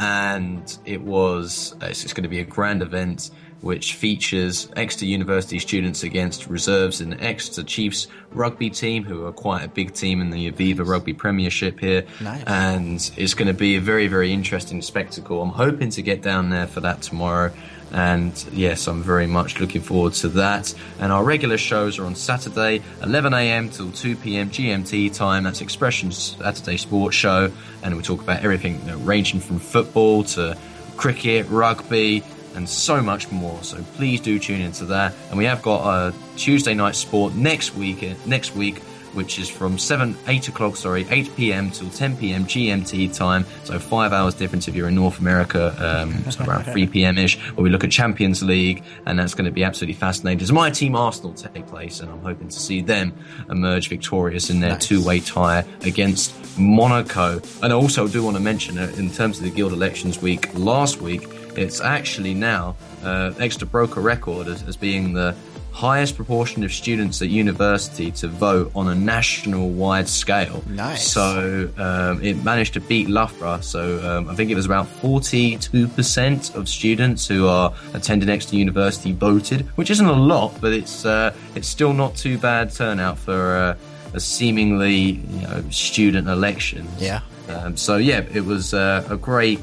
And 0.00 0.76
it 0.84 1.02
was, 1.02 1.76
it's, 1.80 2.02
it's 2.02 2.12
going 2.12 2.24
to 2.24 2.28
be 2.28 2.40
a 2.40 2.44
grand 2.44 2.82
event 2.82 3.30
which 3.66 3.94
features 3.94 4.68
Exeter 4.76 5.06
University 5.06 5.58
students 5.58 6.04
against 6.04 6.46
reserves 6.46 7.00
in 7.00 7.10
the 7.10 7.20
Exeter 7.20 7.64
Chiefs 7.64 8.06
rugby 8.30 8.70
team, 8.70 9.02
who 9.02 9.26
are 9.26 9.32
quite 9.32 9.64
a 9.64 9.68
big 9.68 9.92
team 9.92 10.20
in 10.20 10.30
the 10.30 10.50
Aviva 10.50 10.86
Rugby 10.86 11.12
Premiership 11.12 11.80
here. 11.80 12.06
Nice. 12.20 12.44
And 12.46 13.10
it's 13.16 13.34
going 13.34 13.48
to 13.48 13.54
be 13.54 13.74
a 13.74 13.80
very, 13.80 14.06
very 14.06 14.32
interesting 14.32 14.80
spectacle. 14.82 15.42
I'm 15.42 15.50
hoping 15.50 15.90
to 15.90 16.02
get 16.02 16.22
down 16.22 16.50
there 16.50 16.68
for 16.68 16.80
that 16.80 17.02
tomorrow. 17.02 17.52
And 17.92 18.32
yes, 18.52 18.86
I'm 18.86 19.02
very 19.02 19.26
much 19.26 19.58
looking 19.58 19.82
forward 19.82 20.12
to 20.14 20.28
that. 20.28 20.72
And 21.00 21.10
our 21.12 21.24
regular 21.24 21.58
shows 21.58 21.98
are 21.98 22.04
on 22.04 22.14
Saturday, 22.14 22.82
11 23.02 23.34
a.m. 23.34 23.68
till 23.70 23.90
2 23.90 24.16
p.m. 24.16 24.50
GMT 24.50 25.12
time. 25.12 25.42
That's 25.42 25.60
Expressions 25.60 26.36
Saturday 26.38 26.76
Sports 26.76 27.16
Show. 27.16 27.50
And 27.82 27.96
we 27.96 28.02
talk 28.02 28.22
about 28.22 28.44
everything 28.44 28.80
you 28.80 28.86
know, 28.92 28.98
ranging 28.98 29.40
from 29.40 29.58
football 29.58 30.22
to 30.24 30.56
cricket, 30.96 31.46
rugby, 31.48 32.22
and 32.56 32.68
so 32.68 33.00
much 33.02 33.30
more. 33.30 33.62
So 33.62 33.82
please 33.94 34.20
do 34.20 34.38
tune 34.38 34.60
into 34.60 34.86
that. 34.86 35.14
And 35.28 35.38
we 35.38 35.44
have 35.44 35.62
got 35.62 35.86
a 35.86 36.14
Tuesday 36.36 36.74
night 36.74 36.96
sport 36.96 37.34
next 37.34 37.74
week. 37.74 38.02
Next 38.26 38.54
week, 38.56 38.78
which 39.12 39.38
is 39.38 39.48
from 39.48 39.78
seven, 39.78 40.14
eight 40.26 40.46
o'clock, 40.48 40.76
sorry, 40.76 41.06
eight 41.08 41.34
p.m. 41.36 41.70
till 41.70 41.88
ten 41.90 42.16
p.m. 42.16 42.44
GMT 42.44 43.14
time. 43.16 43.46
So 43.64 43.78
five 43.78 44.12
hours 44.12 44.34
difference 44.34 44.68
if 44.68 44.74
you're 44.74 44.88
in 44.88 44.94
North 44.94 45.20
America. 45.20 45.74
Um, 45.78 46.22
so 46.30 46.44
around 46.44 46.64
three 46.64 46.86
p.m. 46.86 47.16
ish. 47.16 47.38
Where 47.54 47.62
we 47.64 47.70
look 47.70 47.84
at 47.84 47.90
Champions 47.90 48.42
League, 48.42 48.84
and 49.06 49.18
that's 49.18 49.32
going 49.34 49.46
to 49.46 49.50
be 49.50 49.64
absolutely 49.64 49.94
fascinating. 49.94 50.38
Does 50.38 50.52
my 50.52 50.70
team 50.70 50.96
Arsenal 50.96 51.32
take 51.32 51.66
place, 51.66 52.00
and 52.00 52.10
I'm 52.10 52.20
hoping 52.20 52.48
to 52.48 52.58
see 52.58 52.82
them 52.82 53.14
emerge 53.48 53.88
victorious 53.88 54.50
in 54.50 54.60
their 54.60 54.72
Nice. 54.72 54.86
two-way 54.86 55.20
tie 55.20 55.64
against 55.82 56.34
Monaco. 56.58 57.40
And 57.62 57.72
I 57.72 57.76
also 57.76 58.06
do 58.08 58.22
want 58.22 58.36
to 58.36 58.42
mention 58.42 58.76
uh, 58.78 58.92
in 58.98 59.10
terms 59.10 59.38
of 59.38 59.44
the 59.44 59.50
Guild 59.50 59.72
elections 59.72 60.20
week 60.20 60.52
last 60.54 61.00
week, 61.00 61.26
it's 61.56 61.80
actually 61.80 62.34
now 62.34 62.76
uh, 63.02 63.32
Exeter 63.38 63.66
broke 63.66 63.96
a 63.96 64.00
record 64.00 64.48
as, 64.48 64.62
as 64.64 64.76
being 64.76 65.12
the 65.12 65.34
highest 65.76 66.16
proportion 66.16 66.64
of 66.64 66.72
students 66.72 67.20
at 67.20 67.28
university 67.28 68.10
to 68.10 68.26
vote 68.28 68.72
on 68.74 68.88
a 68.88 68.94
national 68.94 69.68
wide 69.68 70.08
scale. 70.08 70.64
Nice. 70.68 71.06
So 71.06 71.70
um, 71.76 72.22
it 72.24 72.42
managed 72.42 72.72
to 72.74 72.80
beat 72.80 73.10
Loughborough. 73.10 73.60
So 73.60 74.00
um, 74.08 74.30
I 74.30 74.34
think 74.34 74.50
it 74.50 74.54
was 74.54 74.64
about 74.64 74.86
42% 75.02 76.54
of 76.54 76.66
students 76.66 77.28
who 77.28 77.46
are 77.46 77.74
attending 77.92 78.30
Exeter 78.30 78.56
University 78.56 79.12
voted, 79.12 79.66
which 79.76 79.90
isn't 79.90 80.06
a 80.06 80.14
lot, 80.14 80.58
but 80.62 80.72
it's 80.72 81.04
uh, 81.04 81.34
it's 81.54 81.68
still 81.68 81.92
not 81.92 82.16
too 82.16 82.38
bad 82.38 82.72
turnout 82.72 83.18
for 83.18 83.56
uh, 83.56 83.76
a 84.14 84.20
seemingly 84.20 84.96
you 84.96 85.42
know 85.42 85.62
student 85.68 86.26
election. 86.26 86.88
Yeah. 86.98 87.20
Um, 87.48 87.76
so 87.76 87.98
yeah, 87.98 88.24
it 88.32 88.44
was 88.44 88.72
uh, 88.72 89.06
a 89.10 89.16
great, 89.16 89.60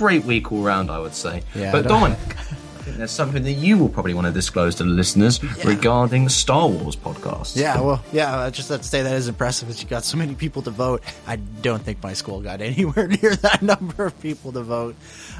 great 0.00 0.24
week 0.24 0.50
all 0.50 0.62
round, 0.62 0.90
I 0.90 0.98
would 0.98 1.14
say. 1.14 1.42
Yeah, 1.54 1.72
but 1.72 1.86
Dominic, 1.86 2.18
I 2.38 2.82
think 2.84 2.96
there's 2.96 3.10
something 3.10 3.42
that 3.42 3.52
you 3.52 3.76
will 3.76 3.90
probably 3.90 4.14
want 4.14 4.26
to 4.28 4.32
disclose 4.32 4.76
to 4.76 4.84
the 4.84 4.88
listeners 4.88 5.44
regarding 5.62 6.30
Star 6.30 6.66
Wars 6.68 6.96
podcasts. 6.96 7.54
Yeah, 7.54 7.78
well, 7.82 8.02
yeah, 8.10 8.38
I 8.38 8.48
just 8.48 8.70
have 8.70 8.80
to 8.80 8.88
say 8.88 9.02
that 9.02 9.12
is 9.12 9.28
impressive 9.28 9.68
that 9.68 9.82
you 9.82 9.86
got 9.86 10.02
so 10.04 10.16
many 10.16 10.34
people 10.34 10.62
to 10.62 10.70
vote. 10.70 11.02
I 11.26 11.36
don't 11.36 11.82
think 11.82 12.02
my 12.02 12.14
school 12.14 12.40
got 12.40 12.62
anywhere 12.70 13.08
near 13.08 13.36
that 13.36 13.60
number 13.60 14.06
of 14.06 14.18
people 14.22 14.52
to 14.52 14.62
vote. 14.62 14.96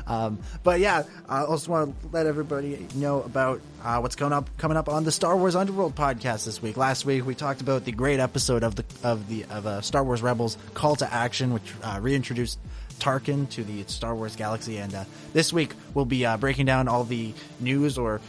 Um, 0.06 0.38
but 0.62 0.78
yeah, 0.78 1.04
I 1.26 1.44
also 1.44 1.70
want 1.70 1.98
to 2.02 2.08
let 2.08 2.26
everybody 2.26 2.86
know 2.94 3.22
about 3.22 3.62
uh, 3.82 4.00
what's 4.00 4.14
coming 4.14 4.34
up 4.34 4.54
coming 4.58 4.76
up 4.76 4.90
on 4.90 5.04
the 5.04 5.12
Star 5.12 5.38
Wars 5.38 5.56
Underworld 5.56 5.94
podcast 5.94 6.44
this 6.44 6.60
week. 6.60 6.76
Last 6.76 7.06
week 7.06 7.24
we 7.24 7.34
talked 7.34 7.62
about 7.62 7.86
the 7.86 7.92
great 7.92 8.20
episode 8.20 8.62
of 8.62 8.76
the 8.76 8.84
of 9.02 9.26
the 9.26 9.46
of 9.46 9.66
uh, 9.66 9.80
Star 9.80 10.04
Wars 10.04 10.20
Rebels 10.20 10.58
Call 10.74 10.96
to 10.96 11.10
Action, 11.10 11.54
which 11.54 11.72
uh, 11.82 11.98
reintroduced 12.02 12.58
Tarkin 13.00 13.48
to 13.50 13.64
the 13.64 13.84
Star 13.84 14.14
Wars 14.14 14.36
galaxy. 14.36 14.78
And 14.78 14.94
uh, 14.94 15.04
this 15.32 15.52
week 15.52 15.74
we'll 15.94 16.04
be 16.04 16.24
uh, 16.24 16.36
breaking 16.36 16.66
down 16.66 16.86
all 16.86 17.04
the 17.04 17.32
news 17.58 17.98
or 17.98 18.20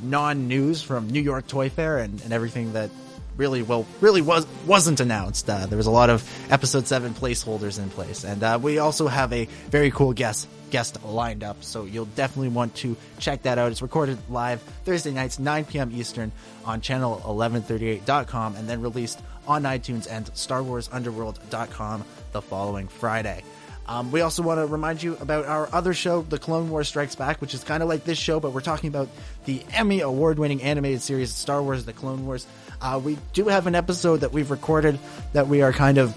non-news 0.00 0.82
from 0.82 1.10
New 1.10 1.20
York 1.22 1.48
Toy 1.48 1.68
Fair 1.68 1.98
and, 1.98 2.20
and 2.22 2.32
everything 2.32 2.74
that 2.74 2.90
really 3.36 3.62
well 3.62 3.86
really 4.00 4.20
was 4.20 4.46
wasn't 4.66 5.00
announced. 5.00 5.48
Uh, 5.48 5.66
there 5.66 5.78
was 5.78 5.86
a 5.86 5.90
lot 5.90 6.10
of 6.10 6.28
episode 6.50 6.86
seven 6.86 7.14
placeholders 7.14 7.78
in 7.78 7.88
place, 7.88 8.24
and 8.24 8.42
uh, 8.42 8.58
we 8.60 8.78
also 8.78 9.08
have 9.08 9.32
a 9.32 9.46
very 9.70 9.90
cool 9.90 10.12
guest 10.12 10.48
guest 10.70 11.02
lined 11.04 11.42
up. 11.42 11.62
So 11.64 11.84
you'll 11.84 12.04
definitely 12.04 12.50
want 12.50 12.74
to 12.76 12.96
check 13.18 13.42
that 13.42 13.56
out. 13.56 13.72
It's 13.72 13.80
recorded 13.80 14.18
live 14.28 14.60
Thursday 14.84 15.12
nights, 15.12 15.38
9 15.38 15.64
p.m. 15.64 15.90
Eastern, 15.94 16.30
on 16.66 16.82
channel 16.82 17.22
1138.com, 17.24 18.56
and 18.56 18.68
then 18.68 18.82
released 18.82 19.20
on 19.46 19.62
iTunes 19.62 20.06
and 20.10 20.26
StarWarsUnderworld.com 20.26 22.04
the 22.32 22.42
following 22.42 22.88
Friday. 22.88 23.42
Um, 23.88 24.12
we 24.12 24.20
also 24.20 24.42
want 24.42 24.60
to 24.60 24.66
remind 24.66 25.02
you 25.02 25.16
about 25.18 25.46
our 25.46 25.66
other 25.72 25.94
show, 25.94 26.20
The 26.20 26.38
Clone 26.38 26.68
Wars 26.68 26.88
Strikes 26.88 27.14
Back, 27.14 27.40
which 27.40 27.54
is 27.54 27.64
kind 27.64 27.82
of 27.82 27.88
like 27.88 28.04
this 28.04 28.18
show, 28.18 28.38
but 28.38 28.52
we're 28.52 28.60
talking 28.60 28.88
about 28.88 29.08
the 29.46 29.62
Emmy 29.72 30.00
award 30.00 30.38
winning 30.38 30.62
animated 30.62 31.00
series 31.00 31.32
Star 31.32 31.62
Wars 31.62 31.86
The 31.86 31.94
Clone 31.94 32.26
Wars. 32.26 32.46
Uh, 32.82 33.00
we 33.02 33.16
do 33.32 33.48
have 33.48 33.66
an 33.66 33.74
episode 33.74 34.18
that 34.18 34.32
we've 34.32 34.50
recorded 34.50 34.98
that 35.32 35.48
we 35.48 35.62
are 35.62 35.72
kind 35.72 35.96
of 35.96 36.14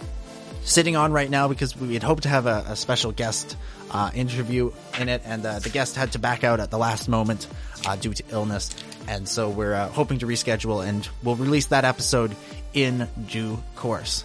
sitting 0.63 0.97
on 0.97 1.13
right 1.13 1.29
now 1.29 1.47
because 1.47 1.75
we 1.75 1.93
had 1.93 2.03
hoped 2.03 2.23
to 2.23 2.29
have 2.29 2.45
a, 2.45 2.65
a 2.67 2.75
special 2.75 3.13
guest 3.13 3.55
uh, 3.89 4.11
interview 4.13 4.71
in 4.99 5.07
it, 5.07 5.21
and 5.23 5.45
uh, 5.45 5.59
the 5.59 5.69
guest 5.69 5.95
had 5.95 6.11
to 6.11 6.19
back 6.19 6.43
out 6.43 6.59
at 6.59 6.71
the 6.71 6.77
last 6.77 7.07
moment 7.07 7.47
uh, 7.85 7.95
due 7.95 8.13
to 8.13 8.23
illness. 8.31 8.75
And 9.07 9.27
so 9.27 9.49
we're 9.49 9.73
uh, 9.73 9.87
hoping 9.87 10.19
to 10.19 10.27
reschedule, 10.27 10.85
and 10.85 11.07
we'll 11.23 11.35
release 11.35 11.67
that 11.67 11.85
episode 11.85 12.35
in 12.73 13.07
due 13.27 13.61
course. 13.75 14.23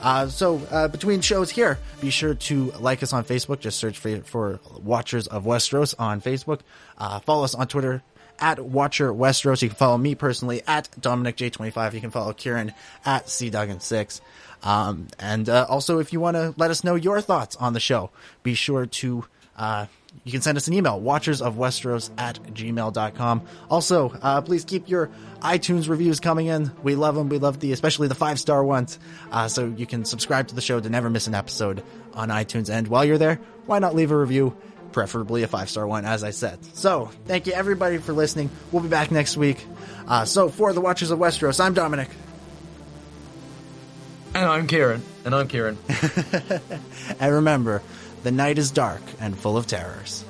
Uh, 0.00 0.28
so 0.28 0.60
uh, 0.70 0.88
between 0.88 1.20
shows 1.20 1.50
here, 1.50 1.78
be 2.00 2.10
sure 2.10 2.34
to 2.34 2.70
like 2.78 3.02
us 3.02 3.12
on 3.12 3.24
Facebook. 3.24 3.60
Just 3.60 3.78
search 3.78 3.98
for, 3.98 4.18
for 4.20 4.60
Watchers 4.82 5.26
of 5.26 5.44
Westeros 5.44 5.94
on 5.98 6.20
Facebook. 6.20 6.60
Uh, 6.96 7.20
follow 7.20 7.44
us 7.44 7.54
on 7.54 7.66
Twitter 7.68 8.02
at 8.38 8.58
Watcher 8.58 9.12
Westeros. 9.12 9.62
You 9.62 9.68
can 9.68 9.76
follow 9.76 9.98
me 9.98 10.14
personally 10.14 10.62
at 10.66 10.88
Dominic 11.00 11.36
J25. 11.36 11.92
You 11.92 12.00
can 12.00 12.10
follow 12.10 12.32
Ciaran 12.32 12.72
at 13.04 13.28
C 13.28 13.50
Duggan6. 13.50 14.20
Um, 14.62 15.08
and 15.18 15.48
uh, 15.48 15.66
also, 15.68 15.98
if 15.98 16.12
you 16.12 16.20
want 16.20 16.36
to 16.36 16.54
let 16.56 16.70
us 16.70 16.84
know 16.84 16.94
your 16.94 17.20
thoughts 17.20 17.56
on 17.56 17.72
the 17.72 17.80
show, 17.80 18.10
be 18.42 18.54
sure 18.54 18.86
to. 18.86 19.24
You 20.24 20.32
can 20.32 20.42
send 20.42 20.56
us 20.58 20.68
an 20.68 20.74
email, 20.74 21.00
watchers 21.00 21.40
of 21.40 21.54
Westeros 21.54 22.10
at 22.18 22.42
gmail.com. 22.54 23.42
Also, 23.70 24.10
uh, 24.20 24.40
please 24.42 24.64
keep 24.64 24.88
your 24.88 25.08
iTunes 25.40 25.88
reviews 25.88 26.20
coming 26.20 26.46
in. 26.46 26.70
We 26.82 26.94
love 26.94 27.14
them. 27.14 27.28
We 27.28 27.38
love 27.38 27.60
the, 27.60 27.72
especially 27.72 28.08
the 28.08 28.14
five 28.14 28.38
star 28.38 28.62
ones. 28.62 28.98
Uh, 29.30 29.48
so 29.48 29.66
you 29.66 29.86
can 29.86 30.04
subscribe 30.04 30.48
to 30.48 30.54
the 30.54 30.60
show 30.60 30.80
to 30.80 30.88
never 30.90 31.08
miss 31.08 31.26
an 31.26 31.34
episode 31.34 31.82
on 32.12 32.28
iTunes. 32.28 32.70
And 32.70 32.88
while 32.88 33.04
you're 33.04 33.18
there, 33.18 33.40
why 33.66 33.78
not 33.78 33.94
leave 33.94 34.10
a 34.10 34.16
review? 34.16 34.56
Preferably 34.92 35.44
a 35.44 35.46
five 35.48 35.70
star 35.70 35.86
one, 35.86 36.04
as 36.04 36.24
I 36.24 36.30
said. 36.30 36.58
So, 36.74 37.10
thank 37.26 37.46
you 37.46 37.52
everybody 37.52 37.98
for 37.98 38.12
listening. 38.12 38.50
We'll 38.72 38.82
be 38.82 38.88
back 38.88 39.12
next 39.12 39.36
week. 39.36 39.64
Uh, 40.08 40.24
so, 40.24 40.48
for 40.48 40.72
the 40.72 40.80
Watchers 40.80 41.12
of 41.12 41.20
Westeros, 41.20 41.64
I'm 41.64 41.74
Dominic. 41.74 42.08
And 44.34 44.44
I'm 44.44 44.66
Ciaran. 44.66 45.02
And 45.24 45.34
I'm 45.34 45.48
Ciaran. 45.48 45.78
And 47.20 47.34
remember, 47.34 47.82
the 48.22 48.30
night 48.30 48.58
is 48.58 48.70
dark 48.70 49.02
and 49.18 49.38
full 49.38 49.56
of 49.56 49.66
terrors. 49.66 50.24